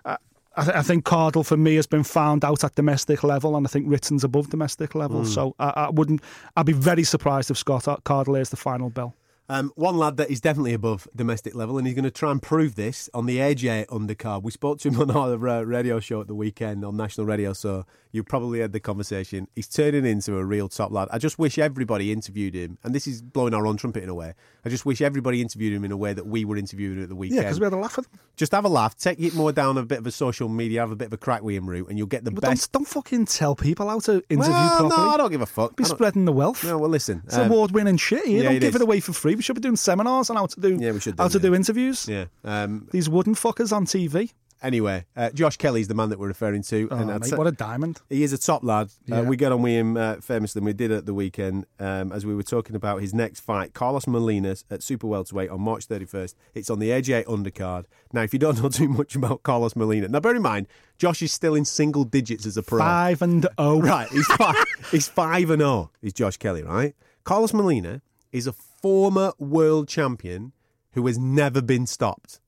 I, 0.04 0.16
I, 0.56 0.64
th- 0.64 0.76
I 0.76 0.82
think 0.82 1.04
Cardle 1.04 1.44
for 1.44 1.56
me 1.56 1.74
has 1.74 1.88
been 1.88 2.04
found 2.04 2.44
out 2.44 2.62
at 2.62 2.76
domestic 2.76 3.24
level, 3.24 3.56
and 3.56 3.66
I 3.66 3.68
think 3.68 3.88
Ritson's 3.88 4.22
above 4.22 4.50
domestic 4.50 4.94
level. 4.94 5.24
So 5.24 5.56
I, 5.58 5.68
I 5.70 5.90
wouldn't. 5.90 6.22
I'd 6.56 6.66
be 6.66 6.72
very 6.72 7.02
surprised 7.02 7.50
if 7.50 7.58
Scott 7.58 7.84
Cardle 8.04 8.40
is 8.40 8.50
the 8.50 8.56
final 8.56 8.88
bell. 8.88 9.16
Um, 9.48 9.72
one 9.76 9.98
lad 9.98 10.16
that 10.16 10.30
is 10.30 10.40
definitely 10.40 10.72
above 10.72 11.06
domestic 11.14 11.54
level, 11.54 11.76
and 11.76 11.86
he's 11.86 11.94
going 11.94 12.04
to 12.04 12.10
try 12.10 12.30
and 12.30 12.40
prove 12.40 12.76
this 12.76 13.10
on 13.12 13.26
the 13.26 13.38
AJ 13.38 13.86
undercard. 13.86 14.42
We 14.42 14.50
spoke 14.50 14.78
to 14.80 14.88
him 14.88 15.00
on 15.00 15.10
our 15.10 15.48
uh, 15.48 15.62
radio 15.62 16.00
show 16.00 16.20
at 16.22 16.28
the 16.28 16.34
weekend 16.34 16.84
on 16.84 16.96
national 16.96 17.26
radio, 17.26 17.52
so 17.52 17.84
you 18.14 18.22
probably 18.22 18.60
had 18.60 18.72
the 18.72 18.80
conversation. 18.80 19.48
He's 19.56 19.68
turning 19.68 20.06
into 20.06 20.36
a 20.38 20.44
real 20.44 20.68
top 20.68 20.92
lad. 20.92 21.08
I 21.10 21.18
just 21.18 21.38
wish 21.38 21.58
everybody 21.58 22.12
interviewed 22.12 22.54
him, 22.54 22.78
and 22.84 22.94
this 22.94 23.06
is 23.06 23.20
blowing 23.20 23.52
our 23.54 23.66
own 23.66 23.76
trumpet 23.76 24.02
in 24.04 24.08
a 24.08 24.14
way. 24.14 24.34
I 24.64 24.68
just 24.68 24.86
wish 24.86 25.02
everybody 25.02 25.42
interviewed 25.42 25.72
him 25.74 25.84
in 25.84 25.90
a 25.92 25.96
way 25.96 26.12
that 26.12 26.26
we 26.26 26.44
were 26.44 26.56
interviewing 26.56 27.02
at 27.02 27.08
the 27.08 27.16
weekend. 27.16 27.36
Yeah, 27.36 27.42
because 27.42 27.58
we 27.60 27.64
had 27.64 27.72
a 27.72 27.76
laugh 27.76 27.98
at 27.98 28.10
them. 28.10 28.20
just 28.36 28.52
have 28.52 28.64
a 28.64 28.68
laugh, 28.68 28.96
take 28.96 29.18
it 29.20 29.34
more 29.34 29.50
down 29.52 29.76
a 29.78 29.82
bit 29.84 29.98
of 29.98 30.06
a 30.06 30.12
social 30.12 30.48
media, 30.48 30.80
have 30.80 30.92
a 30.92 30.96
bit 30.96 31.06
of 31.06 31.12
a 31.12 31.16
crack 31.18 31.42
with 31.42 31.56
him 31.56 31.68
route, 31.68 31.88
and 31.88 31.98
you'll 31.98 32.06
get 32.06 32.24
the 32.24 32.30
But 32.30 32.42
best. 32.42 32.70
don't, 32.72 32.84
don't 32.84 32.88
fucking 32.88 33.26
tell 33.26 33.56
people 33.56 33.88
how 33.88 33.98
to 34.00 34.22
interview 34.30 34.52
well, 34.52 34.78
properly. 34.78 34.96
no, 34.96 35.10
I 35.10 35.16
don't 35.16 35.30
give 35.32 35.42
a 35.42 35.46
fuck. 35.46 35.74
Be 35.76 35.84
spreading 35.84 36.24
the 36.24 36.32
wealth. 36.32 36.62
No, 36.64 36.78
well, 36.78 36.88
listen. 36.90 37.22
It's 37.26 37.36
um, 37.36 37.50
award-winning 37.50 37.96
shit. 37.96 38.26
You 38.26 38.36
yeah, 38.38 38.42
don't 38.44 38.54
it 38.56 38.60
give 38.60 38.68
is. 38.70 38.76
it 38.76 38.82
away 38.82 39.00
for 39.00 39.12
free. 39.12 39.34
We 39.34 39.42
should 39.42 39.56
be 39.56 39.60
doing 39.60 39.76
seminars 39.76 40.30
on 40.30 40.36
how 40.36 40.46
to 40.46 40.60
do 40.60 40.76
Yeah, 40.80 40.92
we 40.92 41.00
should 41.00 41.16
do, 41.16 41.22
how 41.24 41.28
to 41.28 41.38
do 41.40 41.52
interviews. 41.54 42.08
yeah. 42.08 42.26
Um, 42.44 42.88
These 42.92 43.08
wooden 43.08 43.34
fuckers 43.34 43.72
on 43.72 43.86
TV. 43.86 44.32
Anyway, 44.62 45.04
uh, 45.16 45.30
Josh 45.30 45.56
Kelly's 45.56 45.88
the 45.88 45.94
man 45.94 46.10
that 46.10 46.18
we're 46.18 46.28
referring 46.28 46.62
to, 46.62 46.88
Oh, 46.90 46.96
and 46.96 47.20
mate, 47.20 47.36
what 47.36 47.46
a 47.46 47.52
diamond. 47.52 48.00
He 48.08 48.22
is 48.22 48.32
a 48.32 48.38
top 48.38 48.64
lad. 48.64 48.90
Uh, 49.10 49.22
we 49.26 49.36
got 49.36 49.52
on 49.52 49.62
with 49.62 49.72
him 49.72 49.96
uh, 49.96 50.16
famously, 50.16 50.60
and 50.60 50.66
we 50.66 50.72
did 50.72 50.90
at 50.90 51.06
the 51.06 51.14
weekend 51.14 51.66
um, 51.78 52.12
as 52.12 52.24
we 52.26 52.34
were 52.34 52.42
talking 52.42 52.76
about 52.76 53.00
his 53.00 53.12
next 53.14 53.40
fight, 53.40 53.74
Carlos 53.74 54.04
Molinas 54.06 54.64
at 54.70 54.82
super 54.82 55.06
welterweight 55.06 55.50
on 55.50 55.60
March 55.60 55.88
31st. 55.88 56.34
It's 56.54 56.70
on 56.70 56.78
the 56.78 56.90
AJ 56.90 57.24
undercard. 57.24 57.84
Now, 58.12 58.22
if 58.22 58.32
you 58.32 58.38
don't 58.38 58.58
know 58.62 58.68
too 58.68 58.88
much 58.88 59.14
about 59.16 59.42
Carlos 59.42 59.76
Molina, 59.76 60.08
now 60.08 60.20
bear 60.20 60.34
in 60.34 60.42
mind, 60.42 60.66
Josh 60.98 61.22
is 61.22 61.32
still 61.32 61.54
in 61.54 61.64
single 61.64 62.04
digits 62.04 62.46
as 62.46 62.56
a 62.56 62.62
pro. 62.62 62.78
Five 62.78 63.22
and 63.22 63.46
oh. 63.58 63.80
Right, 63.80 64.08
he's 64.08 64.26
five, 64.26 64.56
he's 64.90 65.08
five 65.08 65.50
and 65.50 65.60
zero. 65.60 65.90
He's 66.00 66.12
Josh 66.12 66.36
Kelly, 66.36 66.62
right? 66.62 66.94
Carlos 67.24 67.52
Molina 67.52 68.02
is 68.32 68.46
a 68.46 68.52
former 68.52 69.32
world 69.38 69.88
champion 69.88 70.52
who 70.92 71.06
has 71.06 71.18
never 71.18 71.62
been 71.62 71.86
stopped. 71.86 72.40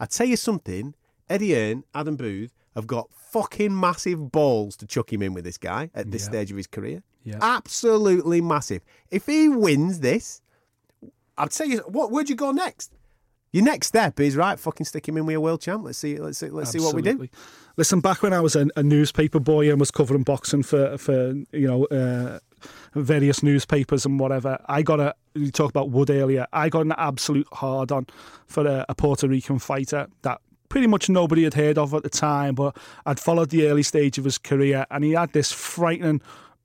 I 0.00 0.06
tell 0.06 0.26
you 0.26 0.36
something, 0.36 0.94
Eddie 1.28 1.52
Hearn, 1.54 1.84
Adam 1.94 2.16
Booth 2.16 2.52
have 2.74 2.86
got 2.86 3.08
fucking 3.12 3.78
massive 3.78 4.30
balls 4.32 4.76
to 4.76 4.86
chuck 4.86 5.12
him 5.12 5.22
in 5.22 5.32
with 5.34 5.44
this 5.44 5.58
guy 5.58 5.90
at 5.94 6.10
this 6.10 6.22
Yeah. 6.24 6.28
stage 6.28 6.50
of 6.50 6.56
his 6.56 6.66
career. 6.66 7.02
Yeah. 7.24 7.38
Absolutely 7.40 8.40
massive. 8.40 8.82
If 9.10 9.26
he 9.26 9.48
wins 9.48 10.00
this, 10.00 10.42
I'd 11.38 11.50
tell 11.50 11.66
you 11.66 11.78
what. 11.88 12.10
Where'd 12.10 12.28
you 12.28 12.36
go 12.36 12.52
next? 12.52 12.92
Your 13.52 13.64
next 13.64 13.86
step 13.86 14.18
is 14.20 14.36
right. 14.36 14.58
Fucking 14.58 14.84
stick 14.84 15.08
him 15.08 15.16
in 15.16 15.26
with 15.26 15.36
a 15.36 15.40
world 15.40 15.60
champ. 15.60 15.84
Let's 15.84 15.98
see. 15.98 16.18
Let's 16.18 16.38
see. 16.38 16.48
Let's 16.48 16.70
see 16.70 16.80
what 16.80 16.94
we 16.94 17.02
do. 17.02 17.28
Listen, 17.76 18.00
back 18.00 18.22
when 18.22 18.32
I 18.32 18.40
was 18.40 18.56
a, 18.56 18.66
a 18.76 18.82
newspaper 18.82 19.38
boy 19.40 19.70
and 19.70 19.78
was 19.80 19.90
covering 19.92 20.22
boxing 20.24 20.62
for 20.64 20.98
for 20.98 21.32
you 21.52 21.66
know 21.66 21.84
uh, 21.86 22.40
various 22.94 23.42
newspapers 23.42 24.04
and 24.04 24.18
whatever, 24.20 24.58
I 24.66 24.82
got 24.82 25.00
a. 25.00 25.14
You 25.34 25.50
talk 25.50 25.70
about 25.70 25.90
Wood 25.90 26.10
earlier. 26.10 26.46
I 26.52 26.68
got 26.68 26.82
an 26.82 26.94
absolute 26.98 27.48
hard 27.52 27.90
on 27.90 28.06
for 28.46 28.66
a, 28.66 28.84
a 28.88 28.94
Puerto 28.94 29.26
Rican 29.28 29.58
fighter 29.60 30.08
that 30.22 30.40
pretty 30.74 30.88
much 30.88 31.08
nobody 31.08 31.44
had 31.44 31.54
heard 31.54 31.78
of 31.78 31.94
at 31.94 32.02
the 32.02 32.10
time, 32.10 32.52
but 32.56 32.76
I'd 33.06 33.20
followed 33.20 33.50
the 33.50 33.68
early 33.68 33.84
stage 33.84 34.18
of 34.18 34.24
his 34.24 34.38
career, 34.38 34.84
and 34.90 35.04
he 35.04 35.12
had 35.12 35.32
this 35.32 35.52
frightening 35.52 36.20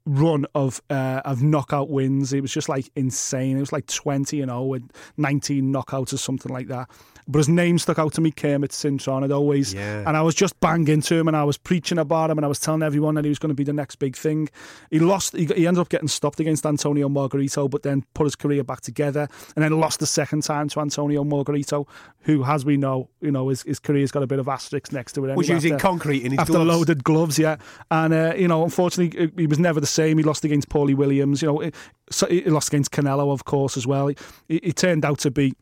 run 0.10 0.46
of 0.56 0.82
uh, 0.90 1.22
of 1.24 1.44
knockout 1.44 1.90
wins. 1.90 2.34
It 2.34 2.42
was 2.42 2.52
just 2.52 2.68
like 2.68 2.90
insane. 2.96 3.58
It 3.58 3.60
was 3.60 3.72
like 3.72 3.86
twenty 3.86 4.42
and 4.42 4.50
zero 4.50 4.64
with 4.64 4.90
nineteen 5.18 5.72
knockouts 5.72 6.14
or 6.14 6.18
something 6.18 6.52
like 6.52 6.68
that. 6.68 6.90
But 7.28 7.38
his 7.40 7.50
name 7.50 7.78
stuck 7.78 8.00
out 8.00 8.14
to 8.14 8.22
me, 8.22 8.32
Kermit 8.32 8.72
Cintron. 8.72 9.24
I'd 9.24 9.32
always, 9.32 9.72
Yeah. 9.72 10.04
and 10.08 10.18
I 10.18 10.24
was 10.24 10.34
just 10.34 10.60
banging 10.62 11.02
to 11.04 11.16
him, 11.16 11.28
and 11.28 11.38
I 11.38 11.44
was 11.44 11.60
preaching 11.60 12.00
about 12.00 12.32
him, 12.32 12.40
and 12.40 12.46
I 12.46 12.48
was 12.48 12.60
telling 12.60 12.82
everyone 12.82 13.14
that 13.16 13.24
he 13.24 13.30
was 13.30 13.38
going 13.38 13.50
to 13.52 13.56
be 13.56 13.64
the 13.64 13.72
next 13.74 13.98
big 13.98 14.16
thing. 14.16 14.50
He 14.90 14.98
lost. 14.98 15.36
He, 15.36 15.46
he 15.46 15.68
ended 15.68 15.80
up 15.80 15.90
getting 15.90 16.08
stopped 16.08 16.40
against 16.40 16.66
Antonio 16.66 17.08
Margarito, 17.08 17.70
but 17.70 17.84
then 17.84 18.04
put 18.16 18.24
his 18.24 18.36
career 18.36 18.64
back 18.64 18.82
together, 18.82 19.28
and 19.56 19.64
then 19.64 19.80
lost 19.80 20.00
the 20.00 20.08
second 20.08 20.42
time 20.42 20.70
to 20.70 20.80
Antonio 20.80 21.24
Margarito, 21.24 21.88
who, 22.22 22.44
as 22.46 22.66
we 22.66 22.78
know, 22.78 23.10
you 23.22 23.30
know, 23.32 23.50
his, 23.50 23.62
his 23.62 23.78
career's 23.80 24.10
got 24.12 24.24
a 24.24 24.28
bit 24.28 24.40
of 24.40 24.48
asterisks 24.48 24.92
next 24.92 25.14
to 25.14 25.26
it. 25.26 25.36
Was 25.38 25.50
using 25.50 25.74
after- 25.74 25.88
concrete 25.88 26.24
in 26.24 26.32
his 26.32 26.40
after 26.40 26.54
gloves. 26.54 26.68
loaded 26.68 27.04
gloves, 27.04 27.38
yeah. 27.38 27.58
And 27.92 28.12
uh, 28.12 28.34
you 28.36 28.48
know, 28.48 28.64
unfortunately, 28.64 29.32
he 29.38 29.46
was 29.46 29.60
never 29.60 29.80
the 29.80 29.86
same. 30.00 30.18
He 30.18 30.24
lost 30.24 30.44
against 30.46 30.70
Paulie 30.70 30.96
Williams. 30.96 31.42
You 31.42 31.48
know, 31.50 31.60
he- 31.60 31.72
so 32.12 32.26
he 32.28 32.44
lost 32.46 32.70
against 32.70 32.92
Canelo, 32.92 33.32
of 33.32 33.46
course, 33.46 33.78
as 33.78 33.86
well. 33.86 34.06
He 34.48 34.72
turned 34.74 35.04
out 35.06 35.20
to 35.20 35.32
be. 35.32 35.54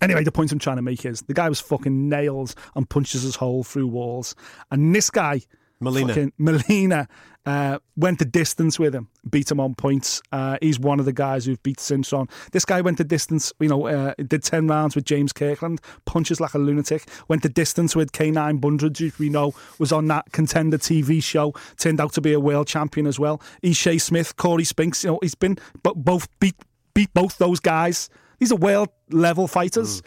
Anyway, 0.00 0.24
the 0.24 0.32
point 0.32 0.50
I'm 0.52 0.58
trying 0.58 0.76
to 0.76 0.82
make 0.82 1.04
is 1.06 1.22
the 1.22 1.34
guy 1.34 1.48
was 1.48 1.60
fucking 1.60 2.08
nails 2.08 2.54
and 2.74 2.88
punches 2.88 3.22
his 3.22 3.36
hole 3.36 3.62
through 3.64 3.86
walls, 3.86 4.34
and 4.70 4.94
this 4.94 5.08
guy, 5.10 5.40
Molina. 5.80 6.08
fucking 6.08 6.32
Molina, 6.38 7.08
uh, 7.46 7.78
went 7.96 8.18
the 8.18 8.24
distance 8.24 8.78
with 8.78 8.94
him, 8.94 9.08
beat 9.28 9.50
him 9.50 9.60
on 9.60 9.74
points. 9.74 10.22
Uh, 10.32 10.56
he's 10.62 10.78
one 10.78 10.98
of 10.98 11.04
the 11.04 11.12
guys 11.12 11.44
who've 11.44 11.62
beat 11.62 11.78
Simpson. 11.78 12.28
This 12.52 12.64
guy 12.64 12.80
went 12.80 12.98
the 12.98 13.04
distance, 13.04 13.52
you 13.60 13.68
know, 13.68 13.86
uh, 13.86 14.14
did 14.14 14.42
10 14.42 14.66
rounds 14.66 14.94
with 14.94 15.04
James 15.04 15.32
Kirkland, 15.32 15.80
punches 16.06 16.40
like 16.40 16.54
a 16.54 16.58
lunatic, 16.58 17.06
went 17.28 17.42
the 17.42 17.48
distance 17.48 17.94
with 17.94 18.12
K9 18.12 18.60
Bundrage, 18.60 19.12
who 19.12 19.24
we 19.24 19.28
know 19.28 19.54
was 19.78 19.92
on 19.92 20.06
that 20.08 20.32
contender 20.32 20.78
TV 20.78 21.22
show, 21.22 21.52
turned 21.78 22.00
out 22.00 22.12
to 22.14 22.20
be 22.20 22.32
a 22.32 22.40
world 22.40 22.66
champion 22.66 23.06
as 23.06 23.18
well. 23.18 23.42
He's 23.62 23.76
Ishe 23.76 24.00
Smith, 24.00 24.36
Corey 24.36 24.64
Spinks, 24.64 25.04
you 25.04 25.10
know, 25.10 25.18
he's 25.20 25.34
been 25.34 25.58
but 25.82 25.96
both 25.96 26.28
beat 26.40 26.56
beat 26.94 27.12
both 27.12 27.38
those 27.38 27.60
guys. 27.60 28.08
These 28.38 28.52
are 28.52 28.56
world 28.56 28.88
level 29.10 29.48
fighters. 29.48 30.02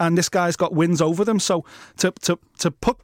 And 0.00 0.18
this 0.18 0.28
guy's 0.28 0.56
got 0.56 0.74
wins 0.74 1.00
over 1.00 1.24
them. 1.24 1.38
So 1.38 1.64
to 1.98 2.10
to 2.22 2.38
to 2.58 2.70
put 2.72 2.98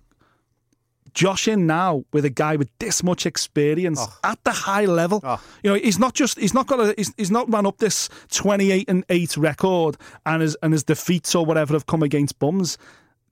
Josh 1.19 1.49
in 1.49 1.67
now 1.67 2.05
with 2.13 2.25
a 2.25 2.31
guy 2.31 2.55
with 2.55 2.71
this 2.79 3.03
much 3.03 3.27
experience 3.27 3.99
oh. 4.01 4.19
at 4.23 4.39
the 4.45 4.53
high 4.53 4.85
level. 4.85 5.19
Oh. 5.25 5.43
You 5.65 5.71
know, 5.71 5.77
he's 5.77 5.99
not 5.99 6.15
just 6.15 6.39
he's 6.39 6.55
not 6.55 6.69
got 6.69 6.79
a 6.79 6.95
he's, 6.97 7.13
he's 7.17 7.33
not 7.33 7.53
run 7.53 7.67
up 7.67 7.79
this 7.79 8.09
twenty 8.31 8.71
eight 8.71 8.89
and 8.89 9.05
eight 9.09 9.37
record 9.37 9.97
and 10.27 10.43
his 10.43 10.57
and 10.63 10.73
his 10.73 10.85
defeats 10.85 11.35
or 11.35 11.45
whatever 11.45 11.73
have 11.73 11.87
come 11.87 12.05
against 12.05 12.39
bums. 12.39 12.79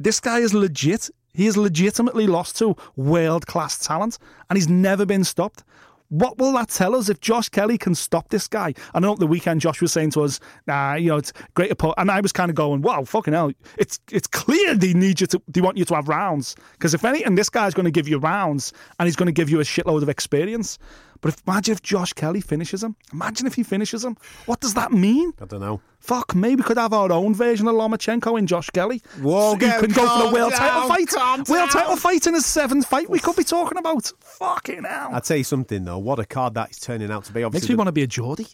This 0.00 0.18
guy 0.18 0.40
is 0.40 0.52
legit. 0.52 1.10
He 1.32 1.46
is 1.46 1.56
legitimately 1.56 2.26
lost 2.26 2.58
to 2.58 2.74
world 2.96 3.46
class 3.46 3.78
talent 3.78 4.18
and 4.50 4.56
he's 4.56 4.68
never 4.68 5.06
been 5.06 5.22
stopped. 5.22 5.62
What 6.08 6.38
will 6.38 6.52
that 6.52 6.68
tell 6.68 6.94
us 6.94 7.08
if 7.08 7.20
Josh 7.20 7.48
Kelly 7.48 7.78
can 7.78 7.94
stop 7.94 8.28
this 8.28 8.46
guy? 8.48 8.74
I 8.94 9.00
know 9.00 9.14
the 9.14 9.26
weekend 9.26 9.60
Josh 9.60 9.80
was 9.80 9.92
saying 9.92 10.10
to 10.12 10.22
us, 10.22 10.40
nah, 10.66 10.94
you 10.94 11.08
know, 11.08 11.16
it's 11.16 11.32
great 11.54 11.68
to 11.68 11.76
put 11.76 11.94
and 11.98 12.10
I 12.10 12.20
was 12.20 12.32
kind 12.32 12.50
of 12.50 12.54
going, 12.54 12.82
Wow, 12.82 13.04
fucking 13.04 13.34
hell. 13.34 13.52
It's 13.78 13.98
it's 14.10 14.26
clear 14.26 14.74
they 14.74 14.94
need 14.94 15.20
you 15.20 15.26
to 15.28 15.42
they 15.48 15.60
want 15.60 15.76
you 15.76 15.84
to 15.84 15.94
have 15.94 16.08
rounds. 16.08 16.56
Because 16.72 16.94
if 16.94 17.04
anything, 17.04 17.34
this 17.34 17.50
guy's 17.50 17.74
gonna 17.74 17.90
give 17.90 18.08
you 18.08 18.18
rounds 18.18 18.72
and 18.98 19.06
he's 19.06 19.16
gonna 19.16 19.32
give 19.32 19.50
you 19.50 19.60
a 19.60 19.64
shitload 19.64 20.02
of 20.02 20.08
experience. 20.08 20.78
But 21.20 21.34
if, 21.34 21.42
imagine 21.46 21.72
if 21.72 21.82
Josh 21.82 22.12
Kelly 22.12 22.40
finishes 22.40 22.82
him. 22.82 22.96
Imagine 23.12 23.46
if 23.46 23.54
he 23.54 23.62
finishes 23.62 24.04
him. 24.04 24.16
What 24.46 24.60
does 24.60 24.74
that 24.74 24.92
mean? 24.92 25.32
I 25.40 25.44
don't 25.46 25.60
know. 25.60 25.80
Fuck 25.98 26.34
me, 26.34 26.54
we 26.54 26.62
could 26.62 26.78
have 26.78 26.92
our 26.92 27.10
own 27.10 27.34
version 27.34 27.66
of 27.66 27.74
Lomachenko 27.74 28.38
in 28.38 28.46
Josh 28.46 28.70
Kelly. 28.70 29.02
Whoa, 29.20 29.52
So 29.52 29.56
get- 29.58 29.80
you 29.80 29.88
can 29.88 29.96
go 29.96 30.06
for 30.20 30.28
a 30.28 30.32
world 30.32 30.52
down, 30.52 30.88
title 30.88 30.88
fight. 30.88 31.48
World 31.48 31.70
title 31.70 31.96
fight 31.96 32.26
in 32.26 32.34
his 32.34 32.46
seventh 32.46 32.86
fight. 32.86 33.10
We 33.10 33.18
could 33.18 33.36
be 33.36 33.44
talking 33.44 33.78
about. 33.78 34.12
Fucking 34.20 34.84
hell. 34.84 35.10
I'll 35.12 35.20
tell 35.20 35.36
you 35.36 35.44
something 35.44 35.84
though. 35.84 35.98
What 35.98 36.18
a 36.18 36.24
card 36.24 36.54
that 36.54 36.70
is 36.70 36.78
turning 36.78 37.10
out 37.10 37.24
to 37.24 37.32
be. 37.32 37.42
Obviously 37.42 37.66
Makes 37.66 37.70
me 37.70 37.74
want 37.76 37.88
to 37.88 37.92
be 37.92 38.02
a 38.02 38.06
Geordie. 38.06 38.46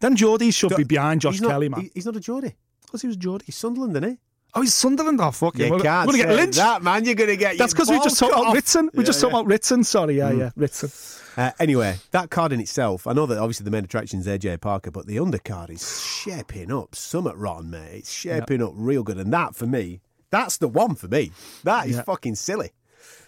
Then 0.00 0.16
Geordie 0.16 0.50
should 0.50 0.76
be 0.76 0.84
behind 0.84 1.20
Josh 1.22 1.40
not, 1.40 1.50
Kelly, 1.50 1.68
man. 1.68 1.90
He's 1.94 2.06
not 2.06 2.16
a 2.16 2.20
Geordie. 2.20 2.54
Because 2.84 3.02
he 3.02 3.08
was 3.08 3.16
Geordie. 3.16 3.46
He's 3.46 3.56
Sunderland, 3.56 3.96
isn't 3.96 4.10
he? 4.10 4.18
Oh, 4.54 4.62
he's 4.62 4.72
Sunderland. 4.74 5.20
Oh, 5.20 5.30
fuck 5.30 5.58
You 5.58 5.66
him. 5.66 5.70
We're 5.72 5.80
can't 5.80 6.08
going 6.08 6.20
to 6.20 6.26
get 6.26 6.34
lynched. 6.36 6.58
that, 6.58 6.82
man. 6.82 7.04
You're 7.04 7.14
going 7.14 7.28
to 7.30 7.36
get. 7.36 7.58
That's 7.58 7.74
because 7.74 7.90
we 7.90 7.98
just 7.98 8.18
talked 8.18 8.32
about. 8.32 8.54
Ritson. 8.54 8.90
We 8.94 9.00
Yeah, 9.02 9.06
just 9.06 9.18
yeah. 9.18 9.22
talked 9.22 9.32
about 9.34 9.46
Ritson. 9.46 9.84
Sorry, 9.84 10.16
yeah, 10.16 10.30
yeah, 10.32 10.50
Ritson. 10.56 10.90
Uh, 11.36 11.50
anyway, 11.60 11.96
that 12.12 12.30
card 12.30 12.52
in 12.52 12.60
itself, 12.60 13.06
I 13.06 13.12
know 13.12 13.26
that 13.26 13.36
obviously 13.36 13.64
the 13.64 13.70
main 13.70 13.84
attraction 13.84 14.18
is 14.20 14.26
AJ 14.26 14.62
Parker, 14.62 14.90
but 14.90 15.06
the 15.06 15.16
undercard 15.16 15.68
is 15.68 16.02
shaping 16.02 16.72
up 16.72 16.94
somewhat 16.94 17.36
rotten, 17.38 17.68
mate. 17.68 17.96
It's 17.98 18.10
shaping 18.12 18.62
up 18.62 18.72
real 18.74 19.02
good. 19.02 19.18
And 19.18 19.30
that, 19.34 19.54
for 19.54 19.66
me, 19.66 20.00
that's 20.30 20.56
the 20.56 20.68
one 20.68 20.94
for 20.94 21.08
me. 21.08 21.32
That 21.64 21.88
is 21.88 21.96
Yeah. 21.96 22.02
fucking 22.04 22.36
silly. 22.36 22.70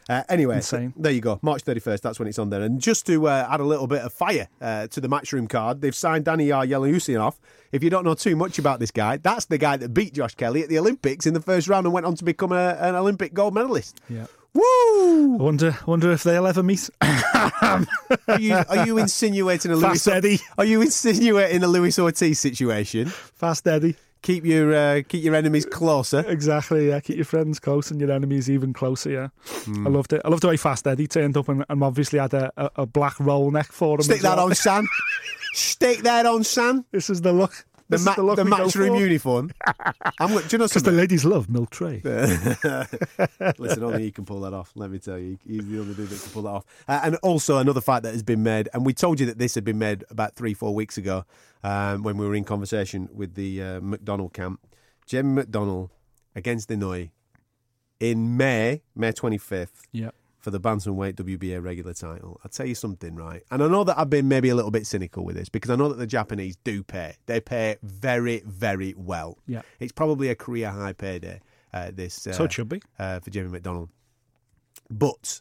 Uh, 0.08 0.22
anyway, 0.28 0.56
Insane. 0.56 0.94
there 0.96 1.12
you 1.12 1.20
go. 1.20 1.38
March 1.42 1.64
31st, 1.64 2.00
that's 2.00 2.18
when 2.18 2.28
it's 2.28 2.38
on 2.38 2.48
there. 2.50 2.62
And 2.62 2.80
just 2.80 3.04
to 3.06 3.28
uh, 3.28 3.46
add 3.50 3.60
a 3.60 3.64
little 3.64 3.86
bit 3.86 4.00
of 4.02 4.12
fire 4.12 4.48
uh, 4.60 4.86
to 4.88 5.00
the 5.00 5.08
matchroom 5.08 5.48
card, 5.48 5.82
they've 5.82 5.94
signed 5.94 6.24
Daniyar 6.24 6.66
Yeleussinov. 6.66 7.36
If 7.72 7.82
you 7.84 7.90
don't 7.90 8.04
know 8.04 8.14
too 8.14 8.34
much 8.34 8.58
about 8.58 8.80
this 8.80 8.90
guy, 8.90 9.18
that's 9.18 9.44
the 9.44 9.58
guy 9.58 9.76
that 9.76 9.92
beat 9.92 10.14
Josh 10.14 10.34
Kelly 10.34 10.62
at 10.62 10.70
the 10.70 10.78
Olympics 10.78 11.26
in 11.26 11.34
the 11.34 11.42
first 11.42 11.68
round 11.68 11.86
and 11.86 11.92
went 11.92 12.06
on 12.06 12.14
to 12.14 12.24
become 12.24 12.52
a, 12.52 12.76
an 12.80 12.94
Olympic 12.94 13.34
gold 13.34 13.52
medalist. 13.52 14.00
Yeah. 14.08 14.26
Woo! 14.54 15.34
I 15.34 15.42
wonder, 15.42 15.76
wonder 15.86 16.10
if 16.10 16.22
they'll 16.22 16.46
ever 16.46 16.62
meet. 16.62 16.88
Are 17.00 18.40
you, 18.40 18.54
are 18.54 18.86
you 18.86 18.98
insinuating 18.98 19.70
a 19.70 19.76
Louis? 19.76 19.88
Fast 19.88 20.08
Eddie. 20.08 20.40
Are 20.56 20.64
you 20.64 20.80
insinuating 20.80 21.62
a 21.62 21.68
Luis 21.68 21.98
Ortiz 21.98 22.38
situation? 22.40 23.08
Fast 23.08 23.66
Eddie. 23.66 23.96
Keep 24.22 24.44
your 24.44 24.74
uh, 24.74 25.02
keep 25.08 25.22
your 25.22 25.34
enemies 25.34 25.64
closer. 25.64 26.24
Exactly, 26.26 26.88
yeah. 26.88 27.00
Keep 27.00 27.16
your 27.16 27.24
friends 27.24 27.60
close 27.60 27.90
and 27.90 28.00
your 28.00 28.10
enemies 28.10 28.50
even 28.50 28.72
closer, 28.72 29.10
yeah. 29.10 29.28
Hmm. 29.64 29.86
I 29.86 29.90
loved 29.90 30.12
it. 30.12 30.22
I 30.24 30.28
loved 30.28 30.42
the 30.42 30.48
way 30.48 30.56
Fast 30.56 30.86
Eddie 30.86 31.06
turned 31.06 31.36
up 31.36 31.48
and, 31.48 31.64
and 31.68 31.82
obviously 31.82 32.18
had 32.18 32.34
a, 32.34 32.52
a, 32.56 32.70
a 32.76 32.86
black 32.86 33.18
roll 33.20 33.50
neck 33.50 33.70
for 33.70 33.96
him. 33.96 34.02
Stick 34.02 34.22
that 34.22 34.36
well. 34.36 34.46
on, 34.46 34.54
Sam. 34.54 34.88
Stick 35.52 36.00
that 36.00 36.26
on, 36.26 36.44
Sam. 36.44 36.84
This 36.90 37.10
is 37.10 37.20
the 37.20 37.32
look. 37.32 37.64
The, 37.90 37.96
This 37.96 38.04
ma- 38.04 38.14
the 38.14 38.22
look 38.22 38.36
the 38.36 38.44
matchroom 38.44 38.98
uniform. 39.00 39.50
I'm. 40.20 40.28
go- 40.32 40.40
Do 40.40 40.46
you 40.52 40.58
know 40.58 40.66
Because 40.66 40.82
the 40.82 40.92
ladies 40.92 41.24
love 41.24 41.48
milk 41.48 41.70
tray. 41.70 42.00
Listen, 43.58 43.82
only 43.84 44.02
he 44.02 44.10
can 44.10 44.24
pull 44.24 44.40
that 44.40 44.52
off. 44.52 44.72
Let 44.74 44.90
me 44.90 44.98
tell 44.98 45.18
you, 45.18 45.38
he's 45.46 45.66
the 45.66 45.80
only 45.80 45.94
dude 45.94 46.08
that 46.08 46.20
can 46.20 46.30
pull 46.32 46.42
that 46.42 46.50
off. 46.50 46.64
Uh, 46.86 47.00
and 47.02 47.16
also 47.16 47.58
another 47.58 47.80
fight 47.80 48.02
that 48.02 48.12
has 48.12 48.22
been 48.22 48.42
made, 48.42 48.68
and 48.74 48.84
we 48.84 48.92
told 48.92 49.20
you 49.20 49.26
that 49.26 49.38
this 49.38 49.54
had 49.54 49.64
been 49.64 49.78
made 49.78 50.04
about 50.10 50.34
three, 50.36 50.54
four 50.54 50.74
weeks 50.74 50.98
ago 50.98 51.24
um, 51.64 52.02
when 52.02 52.16
we 52.18 52.26
were 52.26 52.34
in 52.34 52.44
conversation 52.44 53.08
with 53.12 53.34
the 53.34 53.62
uh, 53.62 53.80
McDonnell 53.80 54.32
camp. 54.32 54.60
Jim 55.06 55.36
McDonnell 55.36 55.88
against 56.36 56.68
Inoue 56.68 57.10
in 58.00 58.36
May, 58.36 58.82
May 58.94 59.12
25th. 59.12 59.68
Yeah. 59.92 60.10
For 60.38 60.50
the 60.52 60.60
bantamweight 60.60 61.14
WBA 61.14 61.62
regular 61.62 61.92
title. 61.92 62.40
I'll 62.44 62.50
tell 62.50 62.64
you 62.64 62.76
something, 62.76 63.16
right? 63.16 63.42
And 63.50 63.60
I 63.62 63.66
know 63.66 63.82
that 63.84 63.98
I've 63.98 64.08
been 64.08 64.28
maybe 64.28 64.48
a 64.50 64.54
little 64.54 64.70
bit 64.70 64.86
cynical 64.86 65.24
with 65.24 65.34
this 65.36 65.48
because 65.48 65.68
I 65.70 65.74
know 65.76 65.88
that 65.88 65.98
the 65.98 66.06
Japanese 66.06 66.56
do 66.62 66.84
pay. 66.84 67.16
They 67.26 67.40
pay 67.40 67.76
very, 67.82 68.42
very 68.46 68.94
well. 68.96 69.38
Yeah. 69.48 69.62
It's 69.80 69.90
probably 69.92 70.28
a 70.28 70.36
career 70.36 70.70
high 70.70 70.92
payday. 70.92 71.40
Uh, 71.74 71.90
this 71.92 72.26
uh, 72.26 72.32
So 72.32 72.44
it 72.44 72.52
should 72.52 72.68
be. 72.68 72.80
uh, 73.00 73.18
for 73.20 73.30
Jamie 73.30 73.58
McDonnell, 73.58 73.88
but 74.90 75.40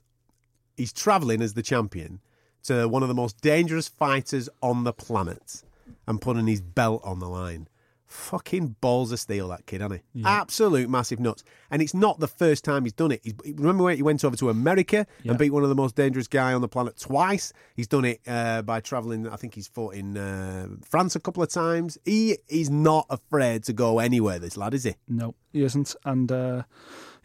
he's 0.76 0.92
travelling 0.92 1.42
as 1.42 1.54
the 1.54 1.64
champion 1.64 2.20
to 2.64 2.88
one 2.88 3.02
of 3.02 3.08
the 3.08 3.16
most 3.16 3.40
dangerous 3.42 3.88
fighters 3.88 4.50
on 4.62 4.84
the 4.84 4.94
planet 4.94 5.64
and 6.06 6.20
putting 6.20 6.48
his 6.48 6.60
belt 6.62 7.02
on 7.06 7.20
the 7.20 7.30
line. 7.30 7.68
Fucking 8.08 8.78
balls 8.80 9.12
of 9.12 9.20
steel, 9.20 9.50
that 9.50 9.66
kid, 9.66 9.82
hasn't 9.82 10.02
he? 10.14 10.24
Absolute 10.24 10.90
massive 10.90 11.20
nuts. 11.20 11.44
And 11.70 11.82
it's 11.82 11.94
not 11.94 12.20
the 12.20 12.28
first 12.28 12.64
time 12.64 12.84
he's 12.84 12.94
done 12.94 13.12
it. 13.12 13.20
He's, 13.24 13.34
remember 13.56 13.84
when 13.84 13.98
he 13.98 14.02
went 14.04 14.24
over 14.24 14.38
to 14.38 14.50
America 14.50 15.06
Yeah. 15.24 15.32
and 15.32 15.40
beat 15.40 15.52
one 15.52 15.64
of 15.64 15.70
the 15.70 15.76
most 15.76 15.96
dangerous 15.96 16.28
guy 16.28 16.54
on 16.54 16.62
the 16.62 16.70
planet 16.70 16.98
twice? 16.98 17.52
He's 17.76 17.88
done 17.88 18.06
it 18.06 18.22
uh, 18.26 18.62
by 18.62 18.80
travelling. 18.80 19.28
I 19.28 19.36
think 19.36 19.56
he's 19.56 19.68
fought 19.68 19.94
in 19.94 20.18
uh, 20.18 20.68
France 20.90 21.16
a 21.16 21.20
couple 21.20 21.44
of 21.44 21.50
times. 21.50 21.98
He 22.06 22.38
is 22.48 22.70
not 22.70 23.06
afraid 23.10 23.64
to 23.66 23.74
go 23.74 24.00
anywhere. 24.00 24.40
This 24.40 24.56
lad, 24.56 24.74
is 24.74 24.86
he? 24.86 24.96
No, 25.10 25.36
he 25.52 25.64
isn't. 25.64 25.94
And 26.06 26.32
uh, 26.32 26.64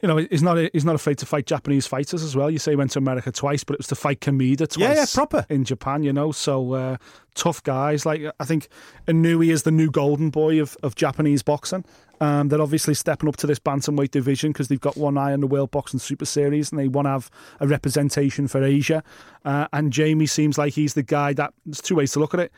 you 0.02 0.08
know, 0.08 0.16
he's 0.16 0.42
not 0.42 0.58
he's 0.72 0.84
not 0.84 0.96
afraid 0.96 1.18
to 1.18 1.26
fight 1.26 1.46
Japanese 1.46 1.86
fighters 1.86 2.24
as 2.24 2.34
well. 2.34 2.50
You 2.50 2.58
say 2.58 2.72
he 2.72 2.76
went 2.76 2.90
to 2.92 2.98
America 2.98 3.30
twice, 3.30 3.62
but 3.62 3.74
it 3.74 3.78
was 3.78 3.86
to 3.86 3.94
fight 3.94 4.20
Kameda 4.20 4.68
twice. 4.68 4.78
Yeah, 4.78 4.94
yeah, 4.94 5.06
proper. 5.14 5.46
in 5.48 5.64
Japan. 5.64 6.02
You 6.02 6.12
know, 6.12 6.32
so 6.32 6.72
uh, 6.72 6.96
tough 7.36 7.62
guys. 7.62 8.04
Like 8.04 8.22
I 8.40 8.44
think 8.44 8.68
Inoue 9.06 9.48
is 9.48 9.62
the 9.62 9.70
new 9.70 9.90
golden 9.90 10.30
boy 10.30 10.60
of, 10.60 10.76
of 10.82 10.96
Japanese 10.96 11.44
boxing. 11.44 11.84
Um, 12.20 12.48
they're 12.48 12.60
obviously 12.62 12.94
stepping 12.94 13.28
up 13.28 13.36
to 13.38 13.46
this 13.46 13.58
bantamweight 13.58 14.10
division 14.12 14.52
because 14.52 14.68
they've 14.68 14.80
got 14.80 14.96
one 14.96 15.18
eye 15.18 15.32
on 15.32 15.40
the 15.40 15.46
World 15.46 15.72
Boxing 15.72 15.98
Super 15.98 16.24
Series 16.24 16.70
and 16.70 16.78
they 16.78 16.86
want 16.86 17.06
to 17.06 17.10
have 17.10 17.30
a 17.58 17.66
representation 17.66 18.46
for 18.46 18.62
Asia. 18.62 19.02
Uh, 19.44 19.66
and 19.72 19.92
Jamie 19.92 20.26
seems 20.26 20.56
like 20.56 20.74
he's 20.74 20.94
the 20.94 21.02
guy 21.02 21.32
that. 21.32 21.52
There's 21.66 21.80
two 21.80 21.96
ways 21.96 22.12
to 22.12 22.20
look 22.20 22.32
at 22.34 22.40
it. 22.40 22.52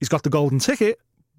He's 0.00 0.08
got 0.08 0.24
the 0.24 0.30
golden 0.30 0.58
ticket, 0.58 0.98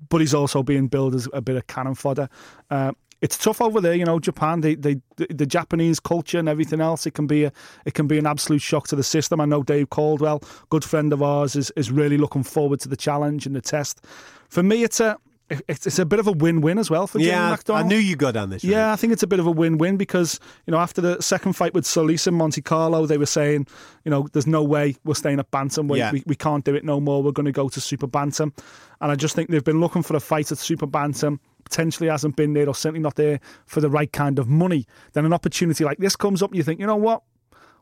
but 0.09 0.21
he's 0.21 0.33
also 0.33 0.63
being 0.63 0.87
billed 0.87 1.15
as 1.15 1.27
a 1.33 1.41
bit 1.41 1.57
of 1.57 1.67
cannon 1.67 1.95
fodder. 1.95 2.29
Uh, 2.69 2.93
it's 3.21 3.37
tough 3.37 3.61
over 3.61 3.81
there, 3.81 3.93
you 3.93 4.05
know. 4.05 4.19
Japan, 4.19 4.61
they, 4.61 4.75
they, 4.75 4.95
the, 5.15 5.27
the 5.29 5.45
Japanese 5.45 5.99
culture 5.99 6.37
and 6.37 6.49
everything 6.49 6.81
else. 6.81 7.05
It 7.05 7.11
can 7.11 7.27
be 7.27 7.45
a, 7.45 7.51
it 7.85 7.93
can 7.93 8.07
be 8.07 8.17
an 8.17 8.25
absolute 8.25 8.61
shock 8.61 8.87
to 8.89 8.95
the 8.95 9.03
system. 9.03 9.39
I 9.39 9.45
know 9.45 9.63
Dave 9.63 9.89
Coldwell, 9.89 10.43
good 10.69 10.83
friend 10.83 11.13
of 11.13 11.21
ours, 11.23 11.55
is 11.55 11.71
is 11.71 11.91
really 11.91 12.17
looking 12.17 12.43
forward 12.43 12.79
to 12.81 12.89
the 12.89 12.97
challenge 12.97 13.45
and 13.45 13.55
the 13.55 13.61
test. 13.61 14.05
For 14.49 14.63
me, 14.63 14.83
it's 14.83 14.99
a 14.99 15.17
it's, 15.49 15.85
it's 15.85 15.99
a 15.99 16.05
bit 16.05 16.19
of 16.19 16.27
a 16.27 16.31
win-win 16.31 16.79
as 16.79 16.89
well 16.89 17.05
for 17.05 17.19
Jamie 17.19 17.29
Yeah, 17.29 17.57
I 17.69 17.83
knew 17.83 17.97
you'd 17.97 18.17
go 18.17 18.31
down 18.31 18.49
this 18.49 18.63
route. 18.63 18.71
Yeah, 18.71 18.91
I 18.91 18.95
think 18.95 19.13
it's 19.13 19.21
a 19.21 19.27
bit 19.27 19.39
of 19.39 19.45
a 19.45 19.51
win-win 19.51 19.95
because 19.95 20.39
you 20.65 20.71
know 20.71 20.79
after 20.79 21.01
the 21.01 21.21
second 21.21 21.53
fight 21.53 21.73
with 21.73 21.85
Solis 21.85 22.25
in 22.25 22.33
Monte 22.33 22.61
Carlo, 22.61 23.05
they 23.05 23.17
were 23.17 23.27
saying, 23.27 23.67
you 24.03 24.09
know, 24.09 24.27
there's 24.33 24.47
no 24.47 24.63
way 24.63 24.95
we're 25.03 25.13
staying 25.13 25.39
at 25.39 25.51
bantamweight. 25.51 25.97
Yeah. 25.97 26.11
We, 26.11 26.23
we 26.25 26.35
can't 26.35 26.65
do 26.65 26.73
it 26.73 26.83
no 26.83 26.99
more. 26.99 27.21
We're 27.21 27.31
going 27.31 27.45
to 27.45 27.51
go 27.51 27.69
to 27.69 27.79
super 27.79 28.07
bantam, 28.07 28.53
and 29.01 29.11
I 29.11 29.15
just 29.15 29.35
think 29.35 29.49
they've 29.49 29.63
been 29.63 29.79
looking 29.79 30.01
for 30.01 30.15
a 30.15 30.19
fight 30.19 30.51
at 30.51 30.57
super 30.57 30.87
bantam. 30.87 31.39
Potentially 31.65 32.09
hasn't 32.09 32.35
been 32.35 32.53
there, 32.53 32.67
or 32.69 32.75
certainly 32.75 33.01
not 33.01 33.15
there 33.15 33.39
for 33.65 33.81
the 33.81 33.89
right 33.89 34.11
kind 34.11 34.39
of 34.39 34.47
money. 34.47 34.85
Then 35.13 35.25
an 35.25 35.33
opportunity 35.33 35.83
like 35.83 35.97
this 35.97 36.15
comes 36.15 36.41
up, 36.41 36.51
and 36.51 36.57
you 36.57 36.63
think, 36.63 36.79
you 36.79 36.85
know 36.87 36.95
what? 36.95 37.23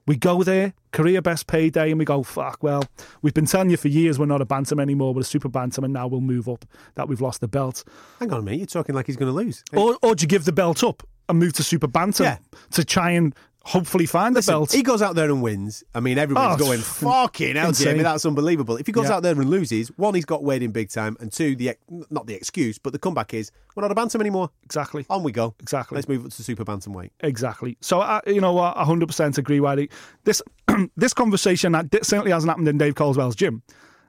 We 0.05 0.17
go 0.17 0.43
there, 0.43 0.73
career 0.91 1.21
best 1.21 1.47
payday, 1.47 1.89
and 1.89 1.97
we 1.99 2.03
go, 2.03 2.23
fuck, 2.23 2.61
well, 2.61 2.83
we've 3.21 3.33
been 3.33 3.45
telling 3.45 3.69
you 3.69 3.77
for 3.77 3.87
years 3.87 4.19
we're 4.19 4.25
not 4.25 4.41
a 4.41 4.45
bantam 4.45 4.79
anymore, 4.81 5.13
we're 5.13 5.21
a 5.21 5.23
super 5.23 5.47
bantam, 5.47 5.83
and 5.85 5.93
now 5.93 6.07
we'll 6.07 6.19
move 6.19 6.49
up, 6.49 6.65
that 6.95 7.07
we've 7.07 7.21
lost 7.21 7.39
the 7.39 7.47
belt. 7.47 7.85
Hang 8.19 8.31
on 8.33 8.39
a 8.39 8.41
minute, 8.41 8.59
you're 8.59 8.65
talking 8.67 8.95
like 8.95 9.05
he's 9.05 9.15
going 9.15 9.31
to 9.31 9.35
lose. 9.35 9.63
Or, 9.73 9.97
or 10.01 10.13
do 10.15 10.23
you 10.23 10.27
give 10.27 10.43
the 10.43 10.51
belt 10.51 10.83
up 10.83 11.03
and 11.29 11.39
move 11.39 11.53
to 11.53 11.63
Super 11.63 11.87
Bantam 11.87 12.25
Yeah. 12.25 12.37
to 12.71 12.83
try 12.83 13.11
and 13.11 13.33
hopefully 13.65 14.05
find 14.05 14.35
Listen, 14.35 14.53
the 14.53 14.59
belt? 14.59 14.71
he 14.73 14.83
goes 14.83 15.01
out 15.01 15.15
there 15.15 15.25
and 15.25 15.41
wins. 15.41 15.83
I 15.95 15.99
mean, 16.01 16.17
everyone's 16.17 16.61
Oh, 16.61 16.65
going, 16.65 16.79
fucking 16.81 17.55
hell, 17.55 17.69
insane. 17.69 17.87
Jamie, 17.93 18.03
that's 18.03 18.25
unbelievable. 18.25 18.75
If 18.77 18.85
he 18.87 18.91
goes 18.91 19.05
Yeah. 19.09 19.15
out 19.15 19.23
there 19.23 19.31
and 19.33 19.49
loses, 19.49 19.87
one, 19.97 20.13
he's 20.15 20.25
got 20.25 20.43
weighed 20.43 20.63
in 20.63 20.71
big 20.71 20.89
time, 20.89 21.15
and 21.19 21.31
two, 21.31 21.55
the 21.55 21.75
not 22.09 22.27
the 22.27 22.33
excuse, 22.33 22.77
but 22.77 22.91
the 22.93 22.99
comeback 22.99 23.33
is, 23.33 23.51
we're 23.75 23.81
not 23.81 23.91
a 23.91 23.95
bantam 23.95 24.21
anymore. 24.21 24.49
exactly. 24.63 25.05
On 25.09 25.23
we 25.23 25.31
go. 25.31 25.55
Exactly. 25.61 25.95
Let's 25.95 26.07
move 26.07 26.25
up 26.25 26.31
to 26.31 26.43
super 26.43 26.65
bantamweight. 26.65 27.11
Exactly. 27.21 27.77
So, 27.81 28.01
I 28.01 28.21
you 28.27 28.41
know 28.41 28.53
what? 28.53 28.75
I 28.77 28.83
100% 28.83 29.37
agree, 29.37 29.59
Wiley. 29.59 29.89
This, 30.25 30.41
this 30.97 31.13
conversation 31.13 31.71
that 31.71 31.87
certainly 32.05 32.31
hasn't 32.31 32.49
happened 32.49 32.67
in 32.67 32.77
Dave 32.77 32.95
Coldwell's 32.95 33.35
gym. 33.35 33.61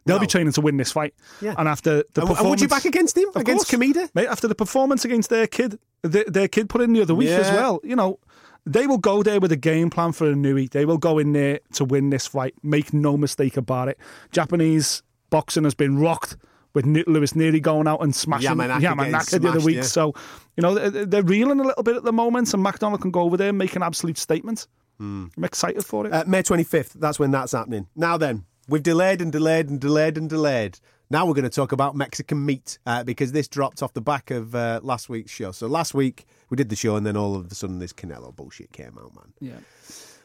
They'll 0.07 0.19
be 0.19 0.27
training 0.27 0.53
to 0.53 0.61
win 0.61 0.77
this 0.77 0.93
fight. 0.93 1.15
Yeah. 1.41 1.55
And 1.57 1.67
after 1.67 1.91
the 1.91 1.97
And, 1.97 2.05
and 2.17 2.29
performance. 2.29 2.51
would 2.51 2.61
you 2.61 2.69
back 2.69 2.85
against 2.85 3.17
him? 3.17 3.29
Against 3.35 3.71
course. 3.71 3.81
Kameda? 3.81 4.11
Mate, 4.15 4.27
after 4.27 4.47
the 4.47 4.55
performance 4.55 5.03
against 5.07 5.31
their 5.31 5.47
kid, 5.47 5.79
their, 6.03 6.25
their 6.25 6.47
kid 6.47 6.69
put 6.69 6.83
in 6.83 6.93
the 6.93 7.01
other 7.01 7.15
week 7.15 7.31
as 7.31 7.51
well, 7.51 7.81
you 7.83 7.97
know, 7.97 8.19
they 8.67 8.87
will 8.87 8.99
go 8.99 9.23
there 9.23 9.41
with 9.41 9.53
a 9.53 9.57
game 9.57 9.91
plan 9.91 10.13
for 10.13 10.31
a 10.31 10.35
Nui. 10.35 10.69
They 10.69 10.85
will 10.85 10.99
go 10.99 11.19
in 11.19 11.33
there 11.33 11.61
to 11.75 11.85
win 11.85 12.11
this 12.11 12.27
fight. 12.27 12.55
Make 12.63 12.93
no 12.93 13.17
mistake 13.17 13.57
about 13.57 13.89
it. 13.89 13.99
Japanese 14.33 15.03
boxing 15.31 15.65
has 15.65 15.75
been 15.75 15.99
rocked 15.99 16.37
with 16.75 16.87
Luis 16.87 17.35
Nery 17.35 17.63
going 17.63 17.87
out 17.87 18.03
and 18.03 18.15
smashing 18.15 18.51
Yamanaka 18.51 18.81
Yamanaka 18.81 19.41
the 19.41 19.49
other 19.49 19.61
week. 19.61 19.77
yeah. 19.77 19.83
So, 19.83 20.13
you 20.57 20.63
know, 20.63 20.75
they're, 20.75 21.23
reeling 21.23 21.61
a 21.61 21.65
little 21.65 21.83
bit 21.83 21.97
at 21.97 22.05
the 22.05 22.13
moment, 22.13 22.53
and 22.53 22.65
McDonnell 22.65 23.01
can 23.01 23.11
go 23.11 23.21
over 23.21 23.37
there 23.37 23.51
and 23.51 23.59
make 23.59 23.77
an 23.77 23.83
absolute 23.83 24.19
statement. 24.19 24.67
Hmm. 24.99 25.27
I'm 25.37 25.45
excited 25.45 25.85
for 25.85 26.07
it. 26.07 26.13
Uh, 26.13 26.25
May 26.27 26.43
25th, 26.43 26.95
that's 26.95 27.19
when 27.19 27.31
that's 27.31 27.53
happening. 27.53 27.87
Now 27.95 28.17
then, 28.17 28.45
we've 28.69 28.83
delayed 28.83 29.21
and 29.23 29.31
delayed 29.31 29.69
and 29.71 29.81
delayed 29.81 30.19
and 30.19 30.29
delayed. 30.29 30.79
Now 31.11 31.27
we're 31.27 31.35
going 31.35 31.45
to 31.45 31.51
talk 31.51 31.73
about 31.73 31.95
Mexican 31.95 32.45
meat 32.45 32.79
uh, 32.87 33.05
because 33.05 33.33
this 33.33 33.47
dropped 33.47 33.83
off 33.83 33.93
the 33.93 34.01
back 34.01 34.31
of 34.31 34.55
uh, 34.55 34.81
last 34.83 35.09
week's 35.09 35.31
show. 35.31 35.53
So 35.53 35.67
last 35.67 35.95
week 35.95 36.25
we 36.51 36.57
did 36.57 36.69
the 36.71 36.77
show 36.77 36.97
and 36.97 37.07
then 37.07 37.17
all 37.17 37.37
of 37.37 37.51
a 37.51 37.55
sudden 37.55 37.79
this 37.79 37.93
Canelo 37.93 38.35
bullshit 38.35 38.73
came 38.73 38.99
out, 38.99 39.15
man. 39.15 39.33
yeah. 39.41 39.59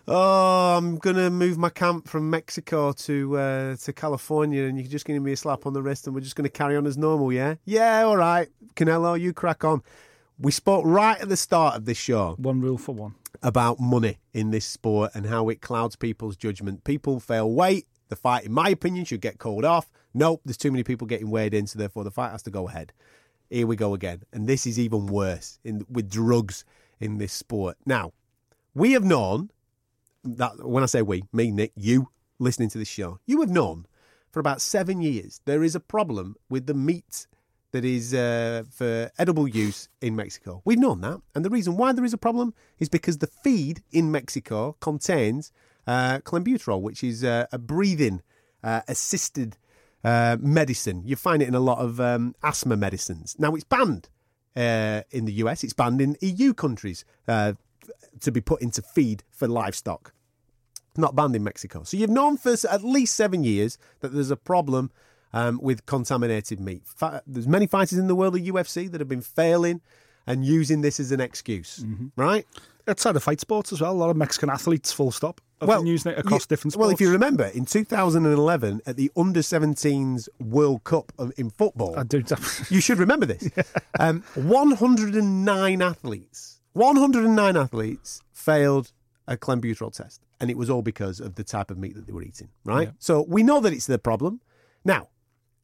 Oh, 0.08 0.78
I'm 0.78 0.98
going 0.98 1.18
to 1.18 1.30
move 1.30 1.60
my 1.60 1.70
camp 1.70 2.08
from 2.08 2.30
Mexico 2.32 2.94
to 2.94 3.38
uh, 3.38 3.76
to 3.76 3.94
California 3.94 4.64
and 4.64 4.80
you're 4.80 4.88
just 4.90 5.06
going 5.06 5.16
to 5.16 5.20
give 5.20 5.26
me 5.26 5.34
a 5.34 5.38
slap 5.38 5.68
on 5.68 5.74
the 5.74 5.84
wrist 5.84 6.08
and 6.08 6.16
we're 6.16 6.22
just 6.22 6.36
going 6.36 6.50
to 6.50 6.58
carry 6.58 6.76
on 6.76 6.88
as 6.88 6.98
normal, 6.98 7.32
yeah? 7.32 7.56
Yeah, 7.66 8.02
all 8.04 8.18
right. 8.18 8.48
Canelo, 8.76 9.20
you 9.20 9.34
crack 9.34 9.64
on. 9.64 9.84
We 10.40 10.52
spoke 10.52 10.84
right 10.86 11.20
at 11.22 11.30
the 11.30 11.38
start 11.38 11.76
of 11.76 11.86
this 11.86 11.98
show 11.98 12.36
One 12.40 12.62
rule 12.62 12.78
for 12.80 12.96
one. 12.96 13.14
about 13.44 13.80
money 13.80 14.18
in 14.34 14.50
this 14.52 14.66
sport 14.66 15.12
and 15.14 15.26
how 15.28 15.50
it 15.50 15.62
clouds 15.62 15.96
people's 15.96 16.38
judgment. 16.38 16.86
People 16.86 17.20
fail 17.20 17.52
weight, 17.52 17.86
The 18.08 18.16
fight, 18.16 18.46
in 18.46 18.54
my 18.54 18.70
opinion, 18.70 19.06
should 19.06 19.22
get 19.22 19.38
called 19.38 19.66
off. 19.66 19.92
Nope, 20.14 20.42
there's 20.46 20.58
too 20.58 20.72
many 20.72 20.84
people 20.84 21.08
getting 21.08 21.30
weighed 21.30 21.54
in, 21.54 21.68
so 21.68 21.78
therefore 21.78 22.04
the 22.04 22.12
fight 22.12 22.32
has 22.32 22.44
to 22.44 22.52
go 22.52 22.68
ahead. 22.68 22.94
Here 23.50 23.68
we 23.68 23.76
go 23.76 23.94
again. 23.94 24.24
And 24.32 24.48
this 24.48 24.66
is 24.66 24.80
even 24.80 25.08
worse 25.08 25.60
in, 25.64 25.86
with 25.90 26.10
drugs 26.10 26.66
in 27.00 27.18
this 27.18 27.34
sport. 27.34 27.78
Now, 27.86 28.14
we 28.74 28.92
have 28.94 29.04
known 29.04 29.50
that 30.24 30.68
when 30.68 30.84
I 30.84 30.88
say 30.88 31.02
we, 31.02 31.24
me, 31.32 31.52
Nick, 31.52 31.72
you 31.76 32.10
listening 32.40 32.70
to 32.70 32.78
this 32.78 32.88
show, 32.88 33.20
you 33.26 33.42
have 33.42 33.50
known 33.50 33.86
for 34.32 34.40
about 34.40 34.62
seven 34.62 35.02
years 35.02 35.42
there 35.46 35.64
is 35.64 35.76
a 35.76 35.80
problem 35.80 36.36
with 36.50 36.68
the 36.68 36.74
meat 36.74 37.28
that 37.72 37.86
is 37.86 38.14
uh, 38.14 38.64
for 38.70 39.12
edible 39.20 39.48
use 39.48 39.90
in 40.02 40.16
Mexico. 40.16 40.62
We've 40.66 40.80
known 40.80 41.02
that. 41.02 41.22
And 41.36 41.46
the 41.46 41.50
reason 41.50 41.78
why 41.78 41.92
there 41.92 42.06
is 42.06 42.14
a 42.14 42.18
problem 42.18 42.54
is 42.80 42.90
because 42.90 43.20
the 43.20 43.28
feed 43.28 43.84
in 43.92 44.12
Mexico 44.12 44.76
contains 44.80 45.52
uh, 45.86 46.20
clenbuterol, 46.20 46.82
which 46.82 47.04
is 47.04 47.24
uh, 47.24 47.46
a 47.52 47.58
breathing 47.58 48.22
uh, 48.64 48.82
assisted 48.88 49.58
uh, 50.04 50.38
medicine. 50.40 51.04
You 51.06 51.16
find 51.16 51.42
it 51.42 51.48
in 51.48 51.56
a 51.56 51.60
lot 51.60 51.80
of 51.80 52.00
um, 52.00 52.36
asthma 52.44 52.78
medicines. 52.78 53.36
Now, 53.40 53.56
it's 53.56 53.64
banned 53.64 54.10
uh, 54.56 55.02
in 55.12 55.26
the 55.26 55.34
US, 55.44 55.64
it's 55.64 55.74
banned 55.74 56.02
in 56.02 56.16
EU 56.22 56.54
countries 56.54 57.06
uh, 57.28 57.54
to 58.22 58.32
be 58.32 58.42
put 58.42 58.62
into 58.62 58.82
feed 58.82 59.24
for 59.32 59.48
livestock 59.48 60.14
not 60.98 61.16
banned 61.16 61.36
in 61.36 61.44
Mexico. 61.44 61.84
So 61.84 61.96
you've 61.96 62.10
known 62.10 62.36
for 62.36 62.56
at 62.70 62.84
least 62.84 63.16
seven 63.16 63.44
years 63.44 63.78
that 64.02 64.12
there's 64.14 64.32
a 64.32 64.36
problem 64.36 64.92
um, 65.32 65.60
with 65.62 65.86
contaminated 65.86 66.60
meat. 66.60 66.82
Fa- 66.86 67.22
There's 67.26 67.48
many 67.48 67.68
fighters 67.68 67.98
in 67.98 68.08
the 68.08 68.16
world 68.16 68.36
of 68.36 68.42
UFC 68.42 68.92
that 68.92 69.00
have 69.00 69.08
been 69.08 69.22
failing 69.22 69.80
and 70.28 70.44
using 70.44 70.82
this 70.82 71.00
as 71.00 71.12
an 71.14 71.22
excuse, 71.22 71.86
right? 72.18 72.46
Outside 72.90 73.16
of 73.16 73.24
fight 73.24 73.40
sports 73.40 73.72
as 73.72 73.82
well, 73.82 73.92
a 73.92 73.94
lot 73.94 74.10
of 74.10 74.18
Mexican 74.18 74.50
athletes, 74.50 74.92
full 74.92 75.12
stop, 75.12 75.40
have 75.62 75.70
been 75.70 75.86
using 75.86 76.14
it 76.14 76.18
across 76.20 76.42
you- 76.42 76.48
different 76.48 76.74
sports. 76.74 76.82
Well, 76.88 76.90
if 76.90 77.00
you 77.00 77.12
remember, 77.12 77.46
in 77.46 77.66
2011 77.66 78.82
at 78.88 78.96
the 78.98 79.12
Under 79.16 79.42
17s 79.42 80.28
World 80.40 80.84
Cup 80.86 81.12
of- 81.20 81.32
in 81.38 81.50
football, 81.52 81.94
I 82.00 82.04
do. 82.04 82.24
you 82.70 82.82
should 82.82 82.98
remember 82.98 83.26
this. 83.28 83.48
Um, 84.00 84.24
109 84.34 85.82
athletes, 85.82 86.60
109 86.74 87.58
athletes 87.58 88.22
failed 88.34 88.92
a 89.28 89.38
clenbuterol 89.38 89.94
test, 89.94 90.22
and 90.40 90.50
it 90.50 90.58
was 90.58 90.70
all 90.70 90.82
because 90.82 91.20
of 91.20 91.36
the 91.36 91.44
type 91.44 91.70
of 91.72 91.78
meat 91.78 91.96
that 91.96 92.08
they 92.08 92.14
were 92.14 92.24
eating. 92.24 92.50
Right. 92.66 92.88
Yeah. 92.88 92.94
So 93.00 93.26
we 93.28 93.44
know 93.44 93.60
that 93.60 93.74
it's 93.74 93.86
the 93.86 94.00
problem. 94.00 94.42
Now, 94.84 95.10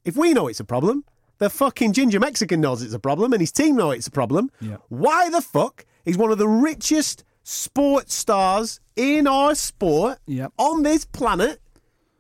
if 0.04 0.16
we 0.16 0.34
know 0.34 0.48
it's 0.48 0.60
a 0.60 0.64
problem, 0.66 1.04
the 1.40 1.50
fucking 1.50 1.94
ginger 1.94 2.20
Mexican 2.20 2.62
knows 2.62 2.82
it's 2.84 2.94
a 2.94 3.00
problem, 3.00 3.34
and 3.34 3.42
his 3.42 3.52
team 3.52 3.76
know 3.76 3.92
it's 3.92 4.08
a 4.08 4.12
problem. 4.12 4.52
Yeah. 4.62 4.78
Why 4.90 5.30
the 5.30 5.42
fuck 5.42 5.86
is 6.06 6.18
one 6.18 6.32
of 6.32 6.38
the 6.38 6.48
richest 6.48 7.24
sports 7.44 8.14
stars 8.14 8.80
in 8.96 9.28
our 9.28 9.56
sport 9.56 10.20
Yep. 10.28 10.54
on 10.58 10.84
this 10.84 11.06
planet 11.06 11.60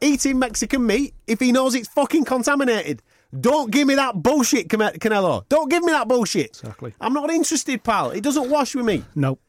eating 0.01 0.37
Mexican 0.39 0.85
meat 0.85 1.13
if 1.27 1.39
he 1.39 1.51
knows 1.51 1.73
it's 1.75 1.87
fucking 1.89 2.25
contaminated? 2.25 3.01
Don't 3.39 3.71
give 3.71 3.87
me 3.87 3.95
that 3.95 4.21
bullshit, 4.21 4.69
Cane- 4.69 4.79
Canelo. 4.99 5.43
Don't 5.49 5.69
give 5.69 5.83
me 5.83 5.91
that 5.91 6.07
bullshit. 6.07 6.47
Exactly. 6.61 6.93
I'm 7.01 7.13
not 7.13 7.29
interested, 7.31 7.83
pal. 7.83 8.11
It 8.11 8.21
doesn't 8.21 8.49
wash 8.49 8.75
with 8.75 8.85
me. 8.85 9.03
No. 9.15 9.39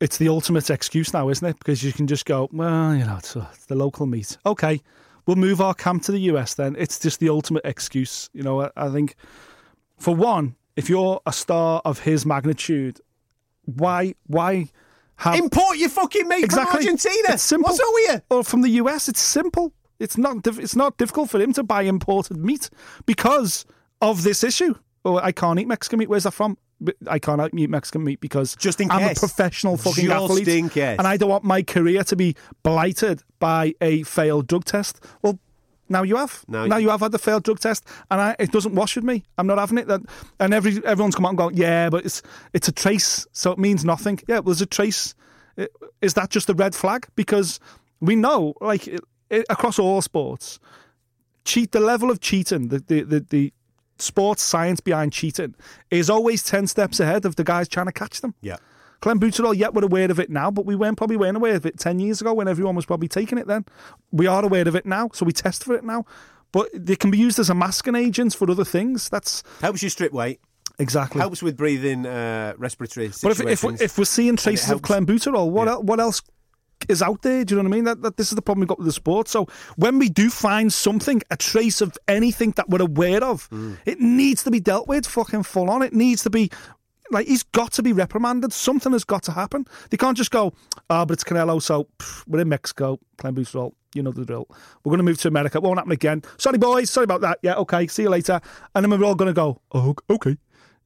It's 0.00 0.16
the 0.18 0.28
ultimate 0.28 0.70
excuse 0.70 1.12
now, 1.12 1.28
isn't 1.28 1.46
it? 1.46 1.58
Because 1.58 1.82
you 1.82 1.92
can 1.92 2.06
just 2.06 2.24
go, 2.24 2.48
well, 2.52 2.94
you 2.94 3.04
know, 3.04 3.16
it's, 3.16 3.36
uh, 3.36 3.46
it's 3.52 3.66
the 3.66 3.74
local 3.74 4.06
meat. 4.06 4.38
Okay, 4.46 4.80
we'll 5.26 5.36
move 5.36 5.60
our 5.60 5.74
camp 5.74 6.02
to 6.04 6.12
the 6.12 6.20
US 6.32 6.54
then. 6.54 6.74
It's 6.78 6.98
just 7.00 7.18
the 7.20 7.28
ultimate 7.28 7.62
excuse. 7.64 8.30
You 8.32 8.42
know, 8.44 8.62
I, 8.62 8.70
I 8.76 8.88
think, 8.90 9.14
for 9.98 10.14
one, 10.14 10.54
if 10.76 10.88
you're 10.88 11.20
a 11.26 11.32
star 11.32 11.82
of 11.84 11.98
his 12.00 12.24
magnitude, 12.24 13.00
why, 13.76 14.14
why 14.26 14.70
have. 15.16 15.34
Import 15.36 15.78
your 15.78 15.88
fucking 15.88 16.28
meat 16.28 16.44
exactly. 16.44 16.70
from 16.70 16.76
Argentina. 16.78 17.28
It's 17.30 17.42
simple. 17.42 17.70
What's 17.72 17.80
you? 17.80 18.22
Or 18.30 18.44
from 18.44 18.62
the 18.62 18.70
US, 18.70 19.08
it's 19.08 19.20
simple. 19.20 19.72
It's 19.98 20.16
not, 20.16 20.42
diff- 20.42 20.60
it's 20.60 20.76
not 20.76 20.96
difficult 20.96 21.30
for 21.30 21.40
him 21.40 21.52
to 21.54 21.62
buy 21.62 21.82
imported 21.82 22.36
meat 22.36 22.70
because 23.04 23.64
of 24.00 24.22
this 24.22 24.44
issue. 24.44 24.74
Oh, 25.04 25.16
I 25.18 25.32
can't 25.32 25.58
eat 25.58 25.66
Mexican 25.66 25.98
meat. 25.98 26.08
Where's 26.08 26.24
that 26.24 26.32
from? 26.32 26.56
I 27.08 27.18
can't 27.18 27.40
eat 27.58 27.70
Mexican 27.70 28.04
meat 28.04 28.20
because 28.20 28.54
Just 28.54 28.80
in 28.80 28.90
I'm 28.90 29.00
case. 29.00 29.16
a 29.16 29.20
professional 29.20 29.76
fucking 29.76 30.06
Just 30.06 30.30
athlete, 30.30 30.76
and 30.76 31.06
I 31.06 31.16
don't 31.16 31.28
want 31.28 31.42
my 31.42 31.62
career 31.62 32.04
to 32.04 32.14
be 32.14 32.36
blighted 32.62 33.24
by 33.40 33.74
a 33.80 34.04
failed 34.04 34.46
drug 34.46 34.64
test. 34.64 35.04
Well, 35.22 35.40
now 35.88 36.02
you 36.02 36.16
have. 36.16 36.44
Now 36.48 36.66
Now, 36.66 36.76
you- 36.76 36.84
you 36.84 36.90
have 36.90 37.00
had 37.00 37.12
the 37.12 37.18
failed 37.18 37.42
drug 37.44 37.60
test, 37.60 37.84
and 38.10 38.20
I, 38.20 38.36
it 38.38 38.50
doesn't 38.52 38.74
wash 38.74 38.96
with 38.96 39.04
me. 39.04 39.24
I'm 39.38 39.46
not 39.46 39.58
having 39.58 39.78
it. 39.78 39.86
That 39.88 40.00
and 40.40 40.52
every 40.54 40.82
everyone's 40.84 41.14
come 41.14 41.26
out 41.26 41.30
and 41.30 41.38
gone, 41.38 41.56
yeah, 41.56 41.88
but 41.90 42.04
it's 42.04 42.22
it's 42.52 42.68
a 42.68 42.72
trace, 42.72 43.26
so 43.32 43.52
it 43.52 43.58
means 43.58 43.84
nothing. 43.84 44.20
Yeah, 44.28 44.36
well, 44.36 44.54
there's 44.54 44.60
a 44.62 44.66
trace. 44.66 45.14
Is 46.00 46.14
that 46.14 46.30
just 46.30 46.48
a 46.50 46.54
red 46.54 46.74
flag? 46.74 47.08
Because 47.16 47.58
we 48.00 48.14
know, 48.14 48.54
like 48.60 48.86
it, 48.86 49.00
it, 49.28 49.44
across 49.50 49.78
all 49.78 50.00
sports, 50.02 50.60
cheat 51.44 51.72
the 51.72 51.80
level 51.80 52.10
of 52.10 52.20
cheating, 52.20 52.68
the 52.68 52.78
the, 52.78 53.02
the 53.02 53.20
the 53.30 53.52
sports 53.98 54.42
science 54.42 54.80
behind 54.80 55.12
cheating 55.12 55.54
is 55.90 56.08
always 56.08 56.42
ten 56.44 56.66
steps 56.68 57.00
ahead 57.00 57.24
of 57.24 57.34
the 57.36 57.42
guys 57.44 57.68
trying 57.68 57.86
to 57.86 57.92
catch 57.92 58.20
them. 58.20 58.34
Yeah. 58.40 58.56
Clenbuterol, 59.00 59.56
yet 59.56 59.74
we're 59.74 59.84
aware 59.84 60.10
of 60.10 60.18
it 60.18 60.28
now, 60.30 60.50
but 60.50 60.66
we 60.66 60.74
weren't 60.74 60.96
probably 60.96 61.16
weren't 61.16 61.36
aware 61.36 61.54
of 61.54 61.64
it 61.66 61.78
10 61.78 62.00
years 62.00 62.20
ago 62.20 62.34
when 62.34 62.48
everyone 62.48 62.74
was 62.74 62.84
probably 62.86 63.08
taking 63.08 63.38
it 63.38 63.46
then. 63.46 63.64
We 64.10 64.26
are 64.26 64.44
aware 64.44 64.66
of 64.66 64.74
it 64.74 64.86
now, 64.86 65.10
so 65.12 65.24
we 65.24 65.32
test 65.32 65.62
for 65.64 65.74
it 65.74 65.84
now. 65.84 66.04
But 66.50 66.68
they 66.74 66.96
can 66.96 67.10
be 67.10 67.18
used 67.18 67.38
as 67.38 67.50
a 67.50 67.54
masking 67.54 67.94
agent 67.94 68.34
for 68.34 68.50
other 68.50 68.64
things. 68.64 69.08
That's 69.08 69.42
Helps 69.60 69.82
you 69.82 69.88
strip 69.90 70.12
weight. 70.12 70.40
exactly. 70.78 71.20
Helps 71.20 71.42
with 71.42 71.56
breathing, 71.56 72.06
uh, 72.06 72.54
respiratory 72.56 73.08
but 73.22 73.32
if, 73.32 73.40
if, 73.64 73.80
if 73.82 73.98
we're 73.98 74.04
seeing 74.04 74.36
traces 74.36 74.70
of 74.70 74.80
clenbuterol, 74.82 75.50
what, 75.50 75.66
Yeah. 75.66 75.74
el- 75.74 75.82
what 75.82 76.00
else 76.00 76.22
is 76.88 77.02
out 77.02 77.22
there? 77.22 77.44
Do 77.44 77.54
you 77.56 77.62
know 77.62 77.68
what 77.68 77.74
I 77.74 77.76
mean? 77.76 77.84
That, 77.84 78.02
that 78.02 78.16
This 78.16 78.28
is 78.28 78.36
the 78.36 78.42
problem 78.42 78.60
we've 78.60 78.68
got 78.68 78.78
with 78.78 78.86
the 78.86 78.92
sport. 78.92 79.28
So 79.28 79.46
when 79.76 79.98
we 79.98 80.08
do 80.08 80.30
find 80.30 80.72
something, 80.72 81.20
a 81.30 81.36
trace 81.36 81.80
of 81.80 81.96
anything 82.08 82.52
that 82.56 82.68
we're 82.70 82.82
aware 82.82 83.22
of, 83.22 83.48
Mm. 83.50 83.76
it 83.84 84.00
needs 84.00 84.42
to 84.44 84.50
be 84.50 84.60
dealt 84.60 84.88
with 84.88 85.06
fucking 85.06 85.42
full 85.42 85.68
on. 85.70 85.82
It 85.82 85.92
needs 85.92 86.22
to 86.22 86.30
be 86.30 86.50
like 87.10 87.26
he's 87.26 87.42
got 87.42 87.72
to 87.72 87.82
be 87.82 87.92
reprimanded. 87.92 88.52
Something 88.52 88.92
has 88.92 89.04
got 89.04 89.22
to 89.24 89.32
happen. 89.32 89.66
They 89.90 89.96
can't 89.96 90.16
just 90.16 90.30
go, 90.30 90.52
ah, 90.90 91.04
but 91.04 91.14
it's 91.14 91.24
Canelo, 91.24 91.60
so 91.62 91.88
pff, 91.98 92.24
we're 92.26 92.40
in 92.40 92.48
Mexico, 92.48 92.98
clenbuterol. 93.16 93.72
You 93.94 94.02
know 94.02 94.12
the 94.12 94.24
drill. 94.26 94.46
We're 94.84 94.90
going 94.90 94.98
to 94.98 95.04
move 95.04 95.18
to 95.22 95.28
America. 95.28 95.60
Won't 95.60 95.78
happen 95.78 95.92
again. 95.92 96.22
Sorry, 96.36 96.58
boys. 96.58 96.90
Sorry 96.90 97.04
about 97.04 97.22
that. 97.22 97.38
Yeah, 97.42 97.54
okay. 97.54 97.86
See 97.86 98.02
you 98.02 98.10
later. 98.10 98.38
And 98.74 98.84
then 98.84 98.90
we're 98.90 99.06
all 99.06 99.14
going 99.14 99.28
to 99.28 99.32
go, 99.34 99.62
oh, 99.72 99.94
okay. 100.10 100.36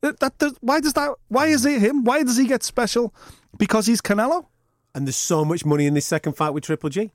That, 0.03 0.21
that, 0.21 0.39
that- 0.39 0.57
why 0.61 0.81
does 0.81 0.93
that? 0.93 1.11
Why 1.29 1.47
is 1.49 1.67
it 1.67 1.81
him? 1.81 2.05
Why 2.05 2.23
does 2.23 2.37
he 2.37 2.47
get 2.47 2.63
special? 2.63 3.13
Because 3.59 3.87
he's 3.87 4.01
Canelo. 4.01 4.47
and 4.95 5.07
there's 5.07 5.17
so 5.17 5.45
much 5.45 5.65
money 5.65 5.87
in 5.87 5.95
this 5.95 6.07
second 6.07 6.35
fight 6.35 6.51
with 6.55 6.63
Triple 6.65 6.91
G. 6.91 7.11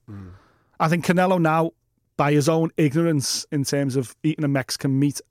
I 0.80 0.88
think 0.90 1.06
Canelo 1.06 1.40
now, 1.42 1.72
by 2.18 2.34
his 2.34 2.50
own 2.50 2.72
ignorance 2.78 3.46
in 3.52 3.64
terms 3.64 3.96
of 3.96 4.16
eating 4.24 4.44
a 4.44 4.48
Mexican 4.50 5.00
meat, 5.00 5.22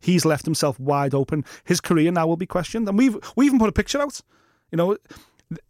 he's 0.00 0.24
left 0.24 0.44
himself 0.44 0.78
wide 0.78 1.14
open. 1.14 1.44
His 1.64 1.80
career 1.80 2.10
now 2.10 2.26
will 2.26 2.36
be 2.36 2.46
questioned, 2.46 2.88
and 2.88 2.98
we've 2.98 3.16
we 3.36 3.46
even 3.46 3.58
put 3.58 3.68
a 3.68 3.72
picture 3.72 4.00
out. 4.00 4.20
You 4.70 4.76
know, 4.76 4.96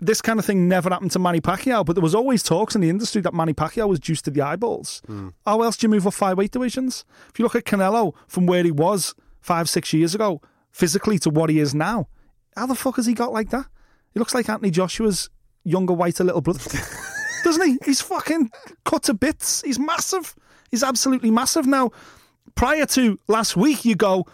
this 0.01 0.23
kind 0.23 0.39
of 0.39 0.45
thing 0.45 0.69
never 0.69 0.89
happened 0.89 1.11
to 1.13 1.19
Manny 1.19 1.41
Pacquiao, 1.41 1.85
but 1.85 1.95
there 1.95 2.03
was 2.03 2.15
always 2.15 2.43
talks 2.43 2.75
in 2.75 2.81
the 2.81 2.91
industry 2.91 3.21
that 3.23 3.35
Manny 3.35 3.53
Pacquiao 3.53 3.89
was 3.89 3.99
juiced 3.99 4.25
to 4.27 4.31
the 4.31 4.41
eyeballs. 4.41 5.03
Hmm. 5.07 5.31
How 5.45 5.63
else 5.63 5.77
do 5.77 5.87
you 5.87 5.91
move 5.91 6.07
up 6.07 6.15
five 6.15 6.39
weight 6.39 6.53
divisions? 6.53 7.05
If 7.31 7.39
you 7.39 7.45
look 7.45 7.55
at 7.55 7.65
Canelo 7.65 8.15
from 8.27 8.47
where 8.47 8.65
he 8.65 8.71
was 8.71 9.15
five 9.41 9.69
six 9.69 9.93
years 9.93 10.15
ago, 10.15 10.41
physically 10.71 11.19
to 11.21 11.31
what 11.31 11.51
he 11.51 11.59
is 11.59 11.75
now, 11.75 12.09
how 12.57 12.67
the 12.67 12.75
fuck 12.75 12.97
has 12.97 13.07
he 13.07 13.15
got 13.15 13.33
like 13.33 13.51
that? 13.51 13.67
He 14.13 14.21
looks 14.21 14.35
like 14.35 14.49
Anthony 14.49 14.71
Joshua's 14.71 15.29
younger, 15.65 15.93
whiter 15.93 16.25
little 16.25 16.41
brother. 16.41 16.61
Doesn't 17.45 17.67
he? 17.67 17.79
He's 17.85 18.01
fucking 18.01 18.51
cut 18.85 19.03
to 19.05 19.15
bits. 19.15 19.63
He's 19.63 19.79
massive. 19.79 20.35
He's 20.71 20.83
absolutely 20.83 21.31
massive. 21.31 21.67
Now, 21.67 21.91
prior 22.55 22.87
to 22.87 23.19
last 23.29 23.57
week, 23.57 23.85
you 23.85 23.95
go, 23.95 24.27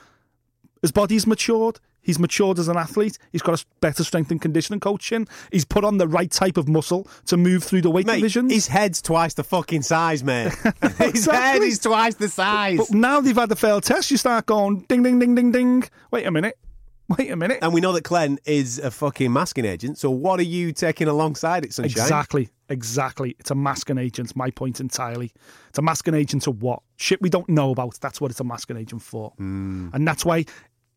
his 0.83 0.93
body's 0.93 1.27
matured. 1.27 1.81
He's 2.03 2.19
matured 2.19 2.59
as 2.59 2.69
an 2.69 2.79
athlete. 2.79 3.19
He's 3.31 3.43
got 3.43 3.61
a 3.61 3.65
better 3.81 4.03
strength 4.03 4.31
and 4.31 4.41
conditioning 4.41 4.81
coaching. 4.81 5.29
He's 5.53 5.67
put 5.67 5.85
on 5.85 5.99
the 5.99 6.09
right 6.09 6.31
type 6.31 6.57
of 6.57 6.67
muscle 6.67 7.07
to 7.27 7.37
move 7.37 7.63
through 7.63 7.83
the 7.83 7.91
weight 7.91 8.07
Mate, 8.07 8.17
divisions. 8.17 8.53
his 8.53 8.67
head's 8.69 9.03
twice 9.03 9.35
the 9.35 9.45
fucking 9.45 9.83
size, 9.83 10.25
man. 10.25 10.51
his 10.99 11.27
head 11.27 11.61
is 11.61 11.79
twice 11.79 12.15
the 12.15 12.29
size. 12.29 12.79
but 12.79 12.91
now 12.93 13.21
they've 13.21 13.37
had 13.37 13.51
the 13.51 13.57
failed 13.57 13.83
test. 13.85 14.11
You 14.11 14.17
start 14.17 14.47
going 14.47 14.81
ding, 14.89 15.03
ding, 15.03 15.19
ding, 15.19 15.35
ding, 15.35 15.53
ding. 15.53 15.85
Wait 16.11 16.27
a 16.27 16.31
minute. 16.31 16.57
Wait 17.19 17.31
a 17.31 17.37
minute. 17.37 17.59
and 17.61 17.75
we 17.75 17.81
know 17.81 17.93
that 17.93 18.05
Glenn 18.05 18.39
is 18.47 18.79
a 18.79 18.91
fucking 18.91 19.33
masking 19.33 19.65
agent. 19.67 19.99
So 19.99 20.11
what 20.11 20.41
are 20.41 20.45
you 20.45 20.73
taking 20.73 21.07
alongside 21.09 21.65
it, 21.65 21.75
Sunshine? 21.75 21.91
Exactly, 22.03 22.49
exactly. 22.71 23.37
It's 23.39 23.51
a 23.51 23.55
masking 23.55 23.99
agent. 23.99 24.35
My 24.35 24.51
point 24.51 24.81
entirely. 24.81 25.33
It's 25.69 25.79
a 25.79 25.83
masking 25.83 26.15
agent 26.15 26.43
to 26.45 26.51
what? 26.51 26.83
Shit 26.97 27.21
we 27.21 27.29
don't 27.29 27.49
know 27.49 27.71
about. 27.71 27.99
That's 28.01 28.21
what 28.21 28.31
it's 28.31 28.41
a 28.41 28.45
masking 28.45 28.77
agent 28.77 29.03
for. 29.03 29.33
Hmm. 29.37 29.89
And 29.93 30.07
that's 30.07 30.25
why 30.25 30.47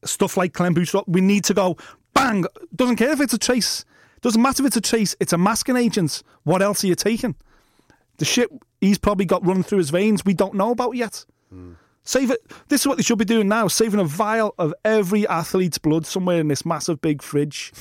stuff 0.05 0.37
like 0.37 0.53
Clenbuterol, 0.53 1.03
we 1.07 1.21
need 1.21 1.43
to 1.45 1.53
go 1.53 1.77
bang. 2.13 2.45
Doesn't 2.75 2.97
care 2.97 3.11
if 3.11 3.21
it's 3.21 3.33
a 3.33 3.37
chase. 3.37 3.85
Doesn't 4.21 4.41
matter 4.41 4.63
if 4.63 4.67
it's 4.67 4.77
a 4.77 4.81
chase, 4.81 5.15
It's 5.19 5.33
a 5.33 5.37
masking 5.37 5.75
agent. 5.75 6.23
What 6.43 6.61
else 6.61 6.83
are 6.83 6.87
you 6.87 6.95
taking? 6.95 7.35
The 8.17 8.25
shit 8.25 8.49
he's 8.79 8.97
probably 8.97 9.25
got 9.25 9.45
running 9.45 9.63
through 9.63 9.79
his 9.79 9.89
veins 9.89 10.23
we 10.23 10.33
don't 10.33 10.53
know 10.53 10.71
about 10.71 10.95
yet. 10.95 11.25
Hmm. 11.49 11.73
Save 12.05 12.31
it. 12.31 12.39
This 12.67 12.81
is 12.81 12.87
what 12.87 12.97
they 12.97 13.03
should 13.03 13.17
be 13.17 13.25
doing 13.25 13.47
now: 13.47 13.67
saving 13.67 13.99
a 13.99 14.03
vial 14.03 14.53
of 14.59 14.73
every 14.83 15.25
athlete's 15.27 15.77
blood 15.77 16.05
somewhere 16.05 16.39
in 16.39 16.49
this 16.49 16.65
massive 16.65 17.01
big 17.01 17.21
fridge, 17.21 17.71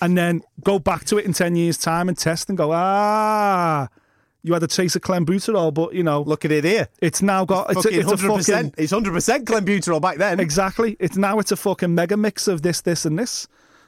and 0.00 0.16
then 0.16 0.42
go 0.64 0.78
back 0.78 1.04
to 1.06 1.18
it 1.18 1.24
in 1.24 1.32
ten 1.32 1.54
years' 1.56 1.78
time 1.78 2.08
and 2.08 2.16
test 2.18 2.48
and 2.48 2.56
go, 2.58 2.72
ah, 2.72 3.88
You 4.42 4.54
had 4.54 4.62
a 4.62 4.66
chase 4.66 4.96
of 4.96 5.02
clenbuterol, 5.02 5.72
but 5.74 5.94
you 5.94 6.02
know, 6.02 6.22
Look 6.22 6.44
at 6.44 6.52
it 6.52 6.64
here. 6.64 6.88
it's 7.00 7.20
now 7.22 7.44
got 7.44 7.70
it's, 7.70 7.84
a, 7.86 7.90
it's 8.00 8.10
100%. 8.10 8.46
fucking 8.46 8.74
It's 8.78 8.92
100% 8.92 9.44
clenbuterol 9.44 10.00
back 10.00 10.16
then. 10.18 10.40
exactly. 10.40 10.96
It's 10.98 11.16
now 11.16 11.38
it's 11.38 11.52
a 11.52 11.56
fucking 11.56 11.94
mega 11.94 12.16
mix 12.16 12.48
of 12.48 12.62
this, 12.62 12.80
this, 12.82 13.04
and 13.04 13.18
this. 13.18 13.46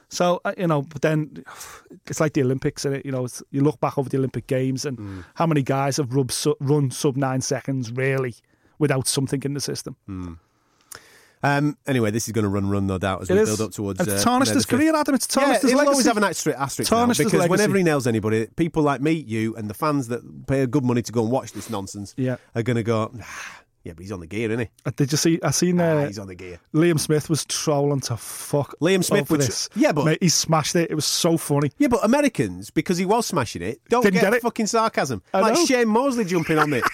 So 0.09 0.41
uh, 0.45 0.53
you 0.57 0.67
know, 0.67 0.83
but 0.83 1.01
then 1.01 1.43
it's 2.07 2.19
like 2.19 2.33
the 2.33 2.43
Olympics, 2.43 2.85
and 2.85 2.95
it 2.95 3.05
you 3.05 3.11
know, 3.11 3.25
it's, 3.25 3.41
you 3.49 3.61
look 3.61 3.79
back 3.79 3.97
over 3.97 4.09
the 4.09 4.17
Olympic 4.17 4.45
Games 4.47 4.85
and 4.85 4.97
Mm. 4.97 5.23
how 5.33 5.47
many 5.47 5.63
guys 5.63 5.97
have 5.97 6.09
su- 6.29 6.55
run 6.59 6.91
sub 6.91 7.17
nine 7.17 7.41
seconds 7.41 7.91
really 7.91 8.35
without 8.77 9.07
something 9.07 9.41
in 9.43 9.53
the 9.55 9.61
system. 9.61 9.95
Um, 11.43 11.77
anyway, 11.85 12.09
this 12.11 12.27
is 12.27 12.31
going 12.31 12.43
to 12.43 12.49
run, 12.49 12.69
run, 12.69 12.87
no 12.87 12.97
doubt, 12.97 13.21
as 13.23 13.29
It 13.29 13.33
we 13.33 13.39
is. 13.41 13.49
build 13.49 13.61
up 13.69 13.73
towards. 13.75 13.99
It's 13.99 14.09
uh, 14.21 14.23
tarnished 14.23 14.53
his 14.53 14.65
career, 14.65 14.95
Adam. 14.95 15.13
It's 15.15 15.27
Yeah, 15.35 15.41
tarnished 15.41 15.61
his 15.63 15.71
he'll 15.71 15.77
legacy. 15.79 15.91
always 15.93 16.05
have 16.05 16.17
an 16.17 16.23
asterisk, 16.23 16.57
asterisk 16.59 16.89
Tarnished 16.89 17.21
his 17.21 17.31
because 17.31 17.49
whenever 17.49 17.75
he 17.75 17.83
nails 17.83 18.07
anybody, 18.07 18.47
people 18.55 18.81
like 18.81 19.01
me, 19.01 19.11
you, 19.11 19.55
and 19.55 19.69
the 19.69 19.73
fans 19.73 20.07
that 20.07 20.21
pay 20.47 20.61
a 20.61 20.67
good 20.67 20.83
money 20.85 21.01
to 21.01 21.11
go 21.11 21.21
and 21.21 21.31
watch 21.31 21.51
this 21.51 21.69
nonsense 21.69 22.13
Yeah. 22.17 22.37
are 22.55 22.63
going 22.63 22.77
to 22.77 22.83
go, 22.83 23.11
"Ah, 23.21 23.59
yeah, 23.83 23.91
but 23.91 24.01
he's 24.03 24.13
on 24.13 24.21
the 24.21 24.27
gear, 24.27 24.49
isn't 24.49 24.61
he? 24.61 24.69
Uh, 24.85 24.91
Did 24.95 25.11
you 25.11 25.17
see? 25.17 25.39
I 25.43 25.51
seen 25.51 25.81
Ah, 25.81 25.83
uh, 25.83 26.07
he's 26.07 26.17
on 26.17 26.27
the 26.27 26.35
gear. 26.35 26.61
Liam 26.73 26.97
Smith 26.97 27.29
was 27.29 27.43
trolling 27.43 27.99
to 28.01 28.15
fuck. 28.15 28.73
Liam 28.79 29.03
Smith 29.03 29.29
was- 29.29 29.45
this. 29.45 29.69
yeah, 29.75 29.91
but- 29.91 30.05
Mate, 30.05 30.19
he 30.21 30.29
smashed 30.29 30.77
it. 30.77 30.89
It 30.89 30.95
was 30.95 31.03
so 31.05 31.35
funny. 31.37 31.71
Yeah, 31.77 31.89
but 31.89 31.99
Americans, 32.05 32.69
because 32.69 32.97
he 32.97 33.05
was 33.05 33.25
smashing 33.25 33.61
it, 33.61 33.81
don't 33.89 34.01
get, 34.03 34.13
get 34.13 34.33
it. 34.33 34.41
fucking 34.41 34.67
sarcasm. 34.67 35.21
I 35.33 35.41
like 35.41 35.55
know. 35.55 35.65
Shane 35.65 35.89
Mosley 35.89 36.23
jumping 36.23 36.57
on 36.57 36.71
it. 36.71 36.83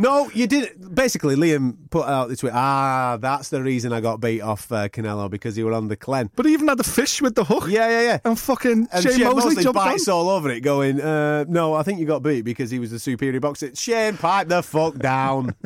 no, 0.00 0.30
you 0.30 0.46
didn't. 0.46 0.94
Basically, 0.94 1.36
Liam 1.36 1.76
put 1.90 2.06
out 2.06 2.28
the 2.28 2.36
tweet, 2.36 2.52
ah, 2.54 3.18
that's 3.20 3.50
the 3.50 3.62
reason 3.62 3.92
I 3.92 4.00
got 4.00 4.20
beat 4.20 4.40
off 4.40 4.70
uh, 4.72 4.88
Canelo, 4.88 5.30
because 5.30 5.56
he 5.56 5.62
were 5.62 5.72
on 5.72 5.88
the 5.88 5.96
clen. 5.96 6.30
But 6.34 6.46
he 6.46 6.52
even 6.52 6.68
had 6.68 6.78
the 6.78 6.84
fish 6.84 7.20
with 7.20 7.34
the 7.34 7.44
hook. 7.44 7.64
Yeah, 7.68 7.88
yeah, 7.88 8.02
yeah. 8.02 8.18
And 8.24 8.38
fucking 8.38 8.88
And 8.92 9.02
Shane, 9.02 9.22
Mosley, 9.24 9.62
jumped 9.62 9.78
on. 9.78 9.86
bites 9.86 10.08
all 10.08 10.28
over 10.30 10.50
it, 10.50 10.60
going, 10.60 11.00
uh, 11.00 11.44
"No, 11.48 11.74
I 11.74 11.82
think 11.82 12.00
you 12.00 12.06
got 12.06 12.22
beat 12.22 12.42
because 12.42 12.70
he 12.70 12.78
was 12.78 12.90
the 12.90 12.98
superior 12.98 13.40
boxer." 13.40 13.74
Shane, 13.74 14.16
pipe 14.16 14.48
the 14.48 14.62
fuck 14.62 14.98
down. 14.98 15.54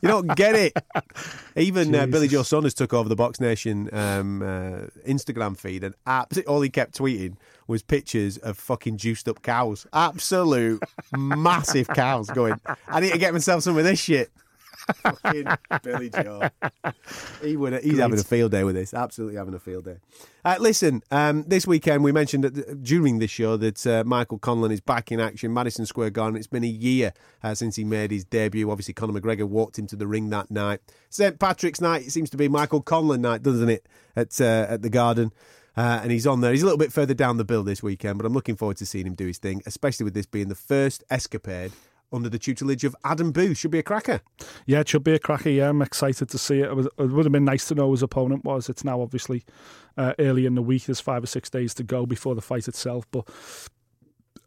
you 0.00 0.08
don't 0.08 0.34
get 0.36 0.54
it. 0.54 0.72
Even 1.56 1.94
uh, 1.94 2.06
Billy 2.06 2.28
Joe. 2.28 2.42
Saunders 2.42 2.74
took 2.74 2.92
over 2.92 3.08
the 3.08 3.16
Box 3.16 3.40
Nation 3.40 3.88
um, 3.92 4.42
uh, 4.42 4.86
Instagram 5.06 5.56
feed, 5.56 5.84
and 5.84 5.94
abs- 6.06 6.38
all 6.46 6.60
he 6.60 6.70
kept 6.70 6.96
tweeting 6.98 7.36
was 7.66 7.82
pictures 7.82 8.38
of 8.38 8.58
fucking 8.58 8.96
juiced 8.98 9.28
up 9.28 9.42
cows, 9.42 9.86
absolute 9.92 10.82
massive 11.16 11.88
cows. 11.88 12.28
Going, 12.30 12.60
I 12.88 13.00
need 13.00 13.12
to 13.12 13.18
get 13.18 13.32
myself 13.32 13.62
some 13.62 13.76
of 13.76 13.84
this 13.84 13.98
shit. 14.00 14.30
Fucking 14.96 15.46
Billy 15.82 16.10
Joe. 16.10 16.48
He 17.42 17.56
would, 17.56 17.82
he's 17.82 17.98
having 17.98 18.18
a 18.18 18.24
field 18.24 18.52
day 18.52 18.64
with 18.64 18.74
this. 18.74 18.94
Absolutely 18.94 19.36
having 19.36 19.54
a 19.54 19.58
field 19.58 19.84
day. 19.84 19.96
Uh, 20.44 20.56
listen, 20.60 21.02
um, 21.10 21.44
this 21.46 21.66
weekend 21.66 22.04
we 22.04 22.12
mentioned 22.12 22.44
that, 22.44 22.82
during 22.82 23.18
this 23.18 23.30
show 23.30 23.56
that 23.56 23.86
uh, 23.86 24.04
Michael 24.04 24.38
Conlan 24.38 24.72
is 24.72 24.80
back 24.80 25.10
in 25.10 25.20
action, 25.20 25.52
Madison 25.52 25.86
Square 25.86 26.10
Garden. 26.10 26.36
It's 26.36 26.46
been 26.46 26.64
a 26.64 26.68
year 26.68 27.12
uh, 27.42 27.54
since 27.54 27.76
he 27.76 27.84
made 27.84 28.10
his 28.10 28.24
debut. 28.24 28.70
Obviously, 28.70 28.94
Conor 28.94 29.20
McGregor 29.20 29.48
walked 29.48 29.78
into 29.78 29.96
the 29.96 30.06
ring 30.06 30.30
that 30.30 30.50
night. 30.50 30.80
St 31.08 31.38
Patrick's 31.38 31.80
night 31.80 32.02
it 32.02 32.10
seems 32.10 32.30
to 32.30 32.36
be 32.36 32.48
Michael 32.48 32.82
Conlan 32.82 33.20
night, 33.20 33.42
doesn't 33.42 33.68
it? 33.68 33.86
At 34.16 34.40
uh, 34.40 34.66
at 34.68 34.82
the 34.82 34.90
Garden. 34.90 35.32
Uh, 35.76 36.00
and 36.02 36.12
he's 36.12 36.26
on 36.26 36.40
there. 36.40 36.52
He's 36.52 36.62
a 36.62 36.66
little 36.66 36.78
bit 36.78 36.92
further 36.92 37.14
down 37.14 37.36
the 37.36 37.44
bill 37.44 37.64
this 37.64 37.82
weekend, 37.82 38.18
but 38.18 38.26
I'm 38.26 38.32
looking 38.32 38.54
forward 38.54 38.76
to 38.76 38.86
seeing 38.86 39.08
him 39.08 39.14
do 39.14 39.26
his 39.26 39.38
thing, 39.38 39.60
especially 39.66 40.04
with 40.04 40.14
this 40.14 40.26
being 40.26 40.48
the 40.48 40.54
first 40.54 41.02
escapade 41.10 41.72
under 42.14 42.28
the 42.28 42.38
tutelage 42.38 42.84
of 42.84 42.94
Adam 43.04 43.32
Booth. 43.32 43.58
Should 43.58 43.70
be 43.70 43.78
a 43.78 43.82
cracker. 43.82 44.20
Yeah, 44.66 44.80
it 44.80 44.88
should 44.88 45.04
be 45.04 45.14
a 45.14 45.18
cracker. 45.18 45.50
Yeah, 45.50 45.68
I'm 45.68 45.82
excited 45.82 46.28
to 46.30 46.38
see 46.38 46.60
it. 46.60 46.66
It, 46.66 46.74
was, 46.74 46.86
it 46.86 47.10
would 47.10 47.24
have 47.24 47.32
been 47.32 47.44
nice 47.44 47.66
to 47.68 47.74
know 47.74 47.86
who 47.86 47.92
his 47.92 48.02
opponent 48.02 48.44
was. 48.44 48.68
It's 48.68 48.84
now 48.84 49.00
obviously 49.00 49.44
uh, 49.96 50.14
early 50.18 50.46
in 50.46 50.54
the 50.54 50.62
week. 50.62 50.84
There's 50.84 51.00
five 51.00 51.22
or 51.22 51.26
six 51.26 51.50
days 51.50 51.74
to 51.74 51.82
go 51.82 52.06
before 52.06 52.34
the 52.34 52.42
fight 52.42 52.68
itself. 52.68 53.06
But 53.10 53.28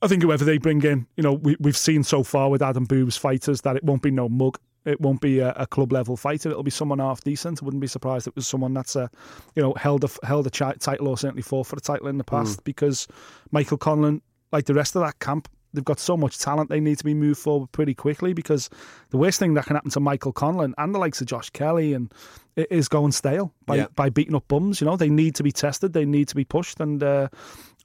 I 0.02 0.08
think 0.08 0.24
whoever 0.24 0.46
they 0.46 0.58
bring 0.58 0.84
in, 0.84 1.08
you 1.16 1.24
know, 1.24 1.34
we, 1.34 1.56
we've 1.60 1.78
seen 1.78 2.04
so 2.04 2.24
far 2.24 2.50
with 2.50 2.62
Adam 2.62 2.86
Booth's 2.86 3.18
fighters 3.18 3.62
that 3.62 3.76
it 3.76 3.84
won't 3.84 4.02
be 4.02 4.12
no 4.12 4.30
mug. 4.30 4.58
It 4.86 5.02
won't 5.02 5.20
be 5.20 5.40
a, 5.40 5.52
a 5.54 5.68
club 5.68 5.92
level 5.92 6.16
fighter. 6.16 6.50
It'll 6.50 6.64
be 6.64 6.72
someone 6.72 7.00
half 7.00 7.22
decent. 7.22 7.62
I 7.62 7.66
wouldn't 7.66 7.82
be 7.82 7.88
surprised 7.88 8.26
if 8.26 8.32
it 8.32 8.36
was 8.38 8.48
someone 8.48 8.74
that's 8.74 8.96
uh, 8.96 9.08
you 9.54 9.62
know 9.62 9.74
held 9.74 10.06
a 10.06 10.10
held 10.26 10.48
a 10.48 10.50
chi- 10.50 10.76
title 10.80 11.10
or 11.10 11.18
certainly 11.18 11.42
fought 11.42 11.68
for 11.68 11.76
a 11.76 11.82
title 11.82 12.08
in 12.08 12.18
the 12.18 12.24
past 12.24 12.64
because 12.64 13.06
Michael 13.52 13.78
Conlan, 13.78 14.22
like 14.54 14.66
the 14.66 14.74
rest 14.74 14.96
of 14.96 15.02
that 15.02 15.20
camp, 15.20 15.50
they've 15.78 15.86
got 15.86 16.00
so 16.00 16.18
much 16.18 16.40
talent. 16.40 16.70
They 16.70 16.80
need 16.82 16.98
to 16.98 17.04
be 17.06 17.14
moved 17.14 17.40
forward 17.40 17.72
pretty 17.72 17.94
quickly 17.94 18.34
because 18.34 18.70
the 19.12 19.18
worst 19.18 19.40
thing 19.40 19.54
that 19.54 19.66
can 19.66 19.76
happen 19.78 19.92
to 19.92 20.00
Michael 20.02 20.34
Conlan 20.34 20.74
and 20.78 20.94
the 20.94 21.00
likes 21.00 21.22
of 21.22 21.28
Josh 21.28 21.50
Kelly 21.52 21.94
and 21.94 22.12
it 22.58 22.68
is 22.72 22.90
going 22.90 23.12
stale 23.12 23.54
by 23.68 23.76
Yeah. 23.76 23.86
by 23.96 24.10
beating 24.10 24.34
up 24.36 24.48
bums. 24.48 24.82
You 24.82 24.86
know, 24.88 24.98
they 24.98 25.10
need 25.10 25.36
to 25.36 25.44
be 25.44 25.52
tested. 25.52 25.94
They 25.94 26.06
need 26.06 26.28
to 26.30 26.36
be 26.36 26.44
pushed. 26.44 26.80
And 26.80 27.04
uh, 27.04 27.28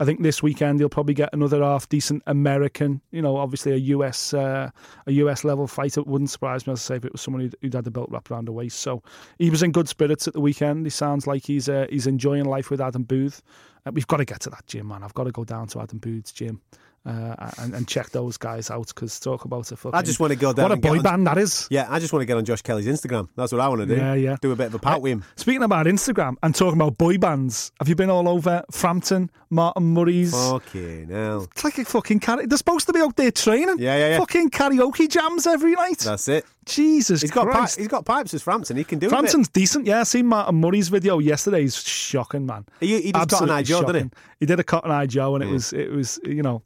I 0.00 0.06
think 0.06 0.22
this 0.22 0.42
weekend 0.42 0.80
you'll 0.80 0.88
probably 0.88 1.12
get 1.12 1.28
another 1.34 1.62
half 1.62 1.86
decent 1.90 2.22
American. 2.26 3.02
You 3.10 3.20
know, 3.20 3.36
obviously 3.36 3.72
a 3.72 3.76
US 3.76 4.32
uh, 4.32 4.70
a 5.06 5.12
US 5.12 5.44
level 5.44 5.66
fighter. 5.66 6.00
It 6.00 6.06
wouldn't 6.06 6.30
surprise 6.30 6.66
me, 6.66 6.72
as 6.72 6.80
I 6.80 6.82
say, 6.82 6.96
if 6.96 7.04
it 7.04 7.12
was 7.12 7.20
someone 7.20 7.42
who'd, 7.42 7.56
who'd 7.60 7.74
had 7.74 7.84
the 7.84 7.90
belt 7.90 8.08
wrapped 8.10 8.30
around 8.30 8.46
the 8.46 8.52
waist. 8.52 8.78
So 8.80 9.02
he 9.38 9.50
was 9.50 9.62
in 9.62 9.72
good 9.72 9.88
spirits 9.88 10.26
at 10.26 10.32
the 10.32 10.40
weekend. 10.40 10.86
He 10.86 10.90
sounds 10.90 11.26
like 11.26 11.44
he's 11.44 11.68
uh, 11.68 11.86
he's 11.90 12.06
enjoying 12.06 12.46
life 12.46 12.70
with 12.70 12.80
Adam 12.80 13.02
Booth. 13.02 13.42
Uh, 13.84 13.90
we've 13.92 14.06
got 14.06 14.18
to 14.18 14.24
get 14.24 14.40
to 14.40 14.50
that 14.50 14.66
gym, 14.66 14.88
man. 14.88 15.02
I've 15.02 15.12
got 15.14 15.24
to 15.24 15.32
go 15.32 15.44
down 15.44 15.66
to 15.68 15.80
Adam 15.80 15.98
Booth's 15.98 16.32
gym. 16.32 16.62
Uh, 17.04 17.50
and, 17.58 17.74
and 17.74 17.88
check 17.88 18.10
those 18.10 18.36
guys 18.36 18.70
out 18.70 18.86
because 18.86 19.18
talk 19.18 19.44
about 19.44 19.72
a 19.72 19.76
fucking. 19.76 19.98
I 19.98 20.02
just 20.02 20.20
want 20.20 20.32
to 20.32 20.38
go 20.38 20.52
down 20.52 20.68
What 20.68 20.78
a 20.78 20.80
boy 20.80 20.98
on- 20.98 21.02
band 21.02 21.26
that 21.26 21.36
is. 21.36 21.66
Yeah, 21.68 21.88
I 21.90 21.98
just 21.98 22.12
want 22.12 22.20
to 22.22 22.26
get 22.26 22.36
on 22.36 22.44
Josh 22.44 22.62
Kelly's 22.62 22.86
Instagram. 22.86 23.28
That's 23.34 23.50
what 23.50 23.60
I 23.60 23.66
want 23.66 23.80
to 23.80 23.86
do. 23.88 23.96
Yeah, 23.96 24.14
yeah. 24.14 24.36
Do 24.40 24.52
a 24.52 24.56
bit 24.56 24.68
of 24.68 24.74
a 24.74 24.78
pat 24.78 25.02
with 25.02 25.10
him. 25.10 25.24
Speaking 25.34 25.64
about 25.64 25.86
Instagram 25.86 26.36
and 26.44 26.54
talking 26.54 26.80
about 26.80 26.98
boy 26.98 27.18
bands, 27.18 27.72
have 27.80 27.88
you 27.88 27.96
been 27.96 28.08
all 28.08 28.28
over 28.28 28.62
Frampton, 28.70 29.32
Martin 29.50 29.82
Murray's? 29.94 30.30
Fucking 30.30 31.08
hell. 31.08 31.48
It's 31.50 31.64
like 31.64 31.78
a 31.78 31.84
fucking 31.84 32.20
karaoke. 32.20 32.48
They're 32.48 32.58
supposed 32.58 32.86
to 32.86 32.92
be 32.92 33.00
out 33.00 33.16
there 33.16 33.32
training. 33.32 33.78
Yeah, 33.80 33.96
yeah, 33.96 34.08
yeah. 34.10 34.18
Fucking 34.20 34.50
karaoke 34.50 35.08
jams 35.08 35.48
every 35.48 35.72
night. 35.72 35.98
That's 35.98 36.28
it. 36.28 36.46
Jesus 36.64 37.22
He's 37.22 37.32
got 37.32 37.46
pi- 37.46 37.52
Christ. 37.52 37.78
he's 37.80 37.88
got 37.88 38.04
pipes 38.06 38.32
as 38.32 38.42
Frampton. 38.42 38.76
He 38.76 38.84
can 38.84 39.00
do 39.00 39.08
it. 39.08 39.10
Frampton's 39.10 39.48
decent. 39.48 39.86
Yeah, 39.88 39.98
I 39.98 40.02
seen 40.04 40.26
Martin 40.26 40.60
Murray's 40.60 40.88
video 40.88 41.18
yesterday. 41.18 41.62
He's 41.62 41.74
shocking, 41.76 42.46
man. 42.46 42.64
He- 42.78 43.00
he 43.02 43.10
does 43.10 43.26
Cotton 43.26 43.50
Eye 43.50 43.64
Joe, 43.64 43.82
doesn't 43.82 44.04
he? 44.04 44.10
He 44.38 44.46
did 44.46 44.60
a 44.60 44.64
Cotton 44.64 44.92
Eye 44.92 45.06
Joe, 45.06 45.34
and 45.34 45.42
it 45.42 45.50
was 45.50 45.72
it 45.72 45.90
was 45.90 46.20
you 46.24 46.42
know. 46.44 46.62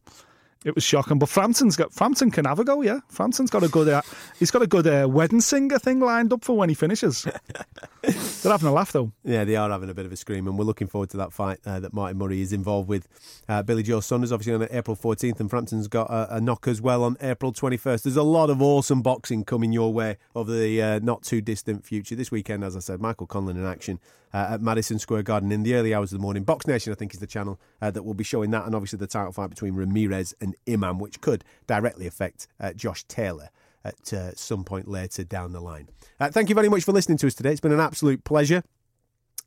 It 0.67 0.75
was 0.75 0.83
shocking, 0.83 1.21
but 1.21 1.29
Frampton's 1.29 1.77
got 1.77 1.93
Frampton 1.93 2.33
can 2.33 2.45
have 2.45 2.59
a 2.59 2.65
go. 2.65 2.83
Yeah, 2.83 2.99
Frampton's 3.09 3.51
got 3.51 3.63
a 3.63 3.69
good. 3.69 3.89
Uh, 3.89 4.03
he's 4.37 4.51
got 4.51 4.63
a 4.63 4.67
good 4.67 4.89
uh, 4.89 5.07
wedding 5.09 5.41
singer 5.41 5.79
thing 5.79 6.01
lined 6.01 6.33
up 6.33 6.43
for 6.43 6.57
when 6.57 6.69
he 6.69 6.75
finishes. 6.75 7.23
They're 8.03 8.51
having 8.51 8.67
a 8.67 8.73
laugh 8.73 8.91
though. 8.91 9.13
Yeah, 9.23 9.45
they 9.45 9.55
are 9.55 9.71
having 9.71 9.91
a 9.91 9.95
bit 9.95 10.07
of 10.07 10.13
a 10.13 10.17
scream, 10.17 10.49
and 10.49 10.59
we're 10.59 10.65
looking 10.65 10.89
forward 10.89 11.11
to 11.11 11.19
that 11.19 11.33
fight 11.33 11.61
uh, 11.65 11.79
that 11.79 11.95
Martin 11.95 12.19
Murray 12.19 12.41
is 12.41 12.53
involved 12.53 12.89
with. 12.89 13.07
Uh, 13.49 13.63
Billy 13.63 13.85
Joe 13.85 14.01
Saunders, 14.01 14.33
obviously, 14.33 14.55
on 14.55 14.67
April 14.77 14.97
14th, 14.97 15.39
and 15.39 15.49
Frampton's 15.49 15.87
got 15.87 16.11
a, 16.11 16.35
a 16.35 16.41
knock 16.41 16.67
as 16.67 16.83
well 16.83 17.05
on 17.05 17.17
April 17.21 17.53
21st. 17.53 18.03
There's 18.03 18.17
a 18.17 18.25
lot 18.25 18.51
of 18.51 18.61
awesome 18.61 19.03
boxing 19.03 19.45
coming 19.45 19.71
your 19.71 19.93
way 19.93 20.17
over 20.35 20.51
the 20.51 20.83
uh, 20.83 20.99
not 20.99 21.23
too 21.23 21.41
distant 21.41 21.87
future. 21.87 22.17
This 22.17 22.33
weekend, 22.33 22.65
as 22.65 22.75
I 22.75 22.81
said, 22.81 23.01
Michael 23.01 23.29
Conlon 23.29 23.51
in 23.51 23.65
action 23.65 24.01
uh, 24.37 24.53
at 24.53 24.61
Madison 24.61 24.99
Square 24.99 25.23
Garden 25.23 25.51
in 25.51 25.63
the 25.63 25.75
early 25.75 25.95
hours 25.95 26.13
of 26.13 26.19
the 26.19 26.23
morning. 26.23 26.45
Box 26.45 26.67
Nation, 26.67 26.93
I 26.93 26.97
think, 26.97 27.15
is 27.15 27.21
the 27.21 27.27
channel 27.27 27.59
uh, 27.81 27.91
that 27.91 28.03
will 28.03 28.13
be 28.13 28.23
showing 28.23 28.51
that, 28.51 28.67
and 28.67 28.75
obviously 28.75 28.99
the 28.99 29.07
title 29.07 29.33
fight 29.33 29.49
between 29.49 29.75
Ramirez 29.75 30.35
and 30.43 30.55
Imam, 30.69 30.99
which 30.99 31.23
could 31.23 31.43
directly 31.67 32.07
affect 32.07 32.47
uh, 32.61 32.75
Josh 32.75 33.05
Taylor 33.05 33.49
at 33.83 34.13
uh, 34.13 34.35
some 34.35 34.63
point 34.63 34.89
later 34.89 35.25
down 35.25 35.53
the 35.53 35.61
line. 35.61 35.89
Uh, 36.21 36.29
thank 36.29 36.51
you 36.51 36.55
very 36.55 36.69
much 36.69 36.85
for 36.85 36.93
listening 36.93 37.17
to 37.17 37.27
us 37.27 37.35
today. 37.35 37.51
It's 37.51 37.61
been 37.61 37.73
an 37.73 37.81
absolute 37.81 38.25
pleasure. 38.25 38.63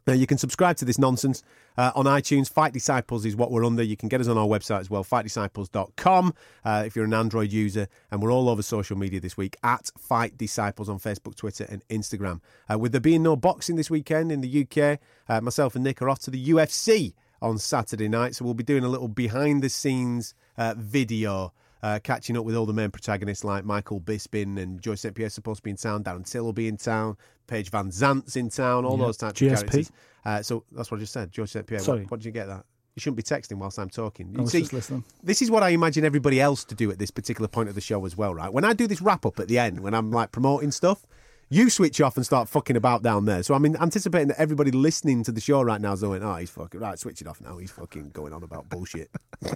Now, 0.10 0.16
you 0.16 0.26
can 0.26 0.40
subscribe 0.40 0.76
to 0.78 0.86
this 0.86 0.98
nonsense 0.98 1.44
uh, 1.78 1.92
on 1.94 2.06
iTunes. 2.06 2.52
Fight 2.52 2.74
Disciples 2.74 3.28
is 3.28 3.36
what 3.36 3.52
we're 3.52 3.64
under. 3.64 3.84
You 3.84 3.96
can 3.96 4.10
get 4.10 4.20
us 4.20 4.28
on 4.28 4.40
our 4.40 4.48
website 4.48 4.80
as 4.80 4.90
well, 4.90 5.04
fightdisciples.com, 5.04 6.34
uh, 6.66 6.84
if 6.84 6.96
you're 6.96 7.06
an 7.06 7.14
Android 7.14 7.52
user. 7.52 7.88
And 8.10 8.20
we're 8.20 8.32
all 8.32 8.50
over 8.50 8.64
social 8.64 8.98
media 8.98 9.20
this 9.20 9.38
week 9.38 9.56
at 9.62 9.92
Fight 10.00 10.36
Disciples 10.36 10.90
on 10.90 10.98
Facebook, 10.98 11.36
Twitter, 11.36 11.68
and 11.70 11.88
Instagram. 11.90 12.42
Uh, 12.68 12.80
with 12.80 12.92
there 12.92 13.00
being 13.00 13.22
no 13.22 13.36
boxing 13.36 13.76
this 13.76 13.92
weekend 13.92 14.32
in 14.32 14.42
the 14.42 14.66
UK, 14.66 14.98
uh, 15.30 15.42
myself 15.42 15.76
and 15.76 15.84
Nick 15.84 16.02
are 16.02 16.10
off 16.10 16.18
to 16.22 16.32
the 16.32 16.44
UFC 16.44 17.14
on 17.40 17.60
Saturday 17.60 18.08
night. 18.08 18.34
So 18.34 18.46
we'll 18.46 18.56
be 18.56 18.64
doing 18.64 18.84
a 18.84 18.90
little 18.90 19.10
behind 19.10 19.62
the 19.62 19.70
scenes 19.70 20.34
uh, 20.58 20.74
video. 20.76 21.54
Uh, 21.82 21.98
catching 22.04 22.36
up 22.36 22.44
with 22.44 22.56
all 22.58 22.66
the 22.66 22.74
main 22.74 22.92
protagonists 22.92 23.46
like 23.46 23.64
Michael 23.64 24.02
Bisping 24.02 24.60
and 24.62 24.82
Joyce 24.82 25.00
St. 25.02 25.16
Pierre's 25.16 25.34
supposed 25.34 25.60
to 25.60 25.64
be 25.64 25.70
in 25.70 25.78
town, 25.78 26.04
Darren 26.04 26.30
Till 26.30 26.44
will 26.44 26.52
be 26.52 26.68
in 26.68 26.76
town, 26.76 27.16
Paige 27.48 27.72
VanZant's 27.72 28.36
in 28.36 28.50
town, 28.50 28.84
all 28.84 28.98
Yeah. 29.00 29.06
those 29.06 29.16
types 29.18 29.40
GSP. 29.40 29.52
of 29.54 29.60
characters. 29.60 29.92
Uh, 30.26 30.42
so 30.42 30.66
that's 30.74 30.92
what 30.92 30.98
I 30.98 31.00
just 31.02 31.14
said, 31.14 31.32
George 31.32 31.50
St. 31.52 31.66
Pierre. 31.66 31.80
Sorry. 31.80 32.02
What, 32.02 32.12
what 32.12 32.20
did 32.20 32.26
you 32.26 32.32
get 32.34 32.48
that? 32.48 32.66
You 32.96 33.00
shouldn't 33.02 33.16
be 33.18 33.24
texting 33.24 33.58
whilst 33.60 33.80
I'm 33.80 33.90
talking. 33.90 34.28
I 34.34 34.40
You 34.40 34.42
was 34.42 34.52
see, 34.52 34.60
just 34.60 34.74
listening. 34.74 35.06
this 35.24 35.42
is 35.42 35.50
what 35.50 35.64
I 35.64 35.70
imagine 35.70 36.04
everybody 36.04 36.42
else 36.42 36.66
to 36.66 36.76
do 36.76 36.92
at 36.92 37.00
this 37.00 37.12
particular 37.12 37.48
point 37.48 37.70
of 37.70 37.76
the 37.76 37.82
show 37.82 38.06
as 38.06 38.18
well, 38.18 38.36
right? 38.36 38.52
When 38.52 38.66
I 38.66 38.74
do 38.74 38.86
this 38.86 39.02
wrap 39.02 39.26
up 39.26 39.40
at 39.40 39.48
the 39.48 39.58
end, 39.58 39.80
when 39.80 39.94
I'm 39.94 40.12
like 40.12 40.34
promoting 40.34 40.72
stuff, 40.72 41.06
you 41.50 41.70
switch 41.70 42.00
off 42.02 42.16
and 42.16 42.26
start 42.26 42.48
fucking 42.48 42.76
about 42.76 43.04
down 43.04 43.26
there. 43.26 43.44
So 43.44 43.54
I'm 43.54 43.66
in- 43.66 43.78
anticipating 43.78 44.30
that 44.30 44.40
everybody 44.40 44.72
listening 44.72 45.24
to 45.24 45.32
the 45.32 45.42
show 45.42 45.62
right 45.62 45.82
now 45.82 45.94
is 45.94 46.02
going, 46.02 46.24
oh, 46.24 46.36
he's 46.36 46.50
fucking, 46.50 46.80
right, 46.80 46.98
switch 46.98 47.22
it 47.22 47.28
off 47.28 47.42
now. 47.42 47.58
He's 47.58 47.72
fucking 47.72 48.10
going 48.12 48.34
on 48.34 48.44
about 48.44 48.70
bullshit. 48.70 49.10
I 49.44 49.52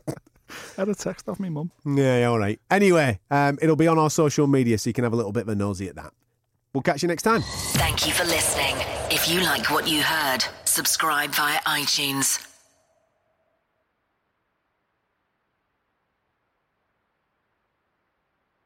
had 0.77 0.89
a 0.89 0.95
text 0.95 1.29
off 1.29 1.39
me 1.39 1.49
mum. 1.49 1.71
yeah, 1.85 2.19
yeah, 2.19 2.25
all 2.25 2.37
right. 2.39 2.59
Anyway, 2.69 3.19
um, 3.31 3.57
it'll 3.61 3.75
be 3.75 3.87
on 3.87 3.97
our 3.97 4.09
social 4.09 4.47
media 4.47 4.77
so 4.77 4.89
you 4.89 4.93
can 4.93 5.03
have 5.03 5.13
a 5.13 5.15
little 5.15 5.31
bit 5.31 5.43
of 5.43 5.49
a 5.49 5.55
nosy 5.55 5.87
at 5.87 5.95
that. 5.95 6.13
We'll 6.73 6.81
catch 6.81 7.01
you 7.03 7.07
next 7.07 7.23
time. 7.23 7.41
Thank 7.73 8.07
you 8.07 8.13
for 8.13 8.23
listening. 8.25 8.75
If 9.11 9.29
you 9.29 9.41
like 9.41 9.69
what 9.69 9.87
you 9.87 10.01
heard, 10.01 10.43
subscribe 10.65 11.31
via 11.31 11.59
iTunes. 11.61 12.52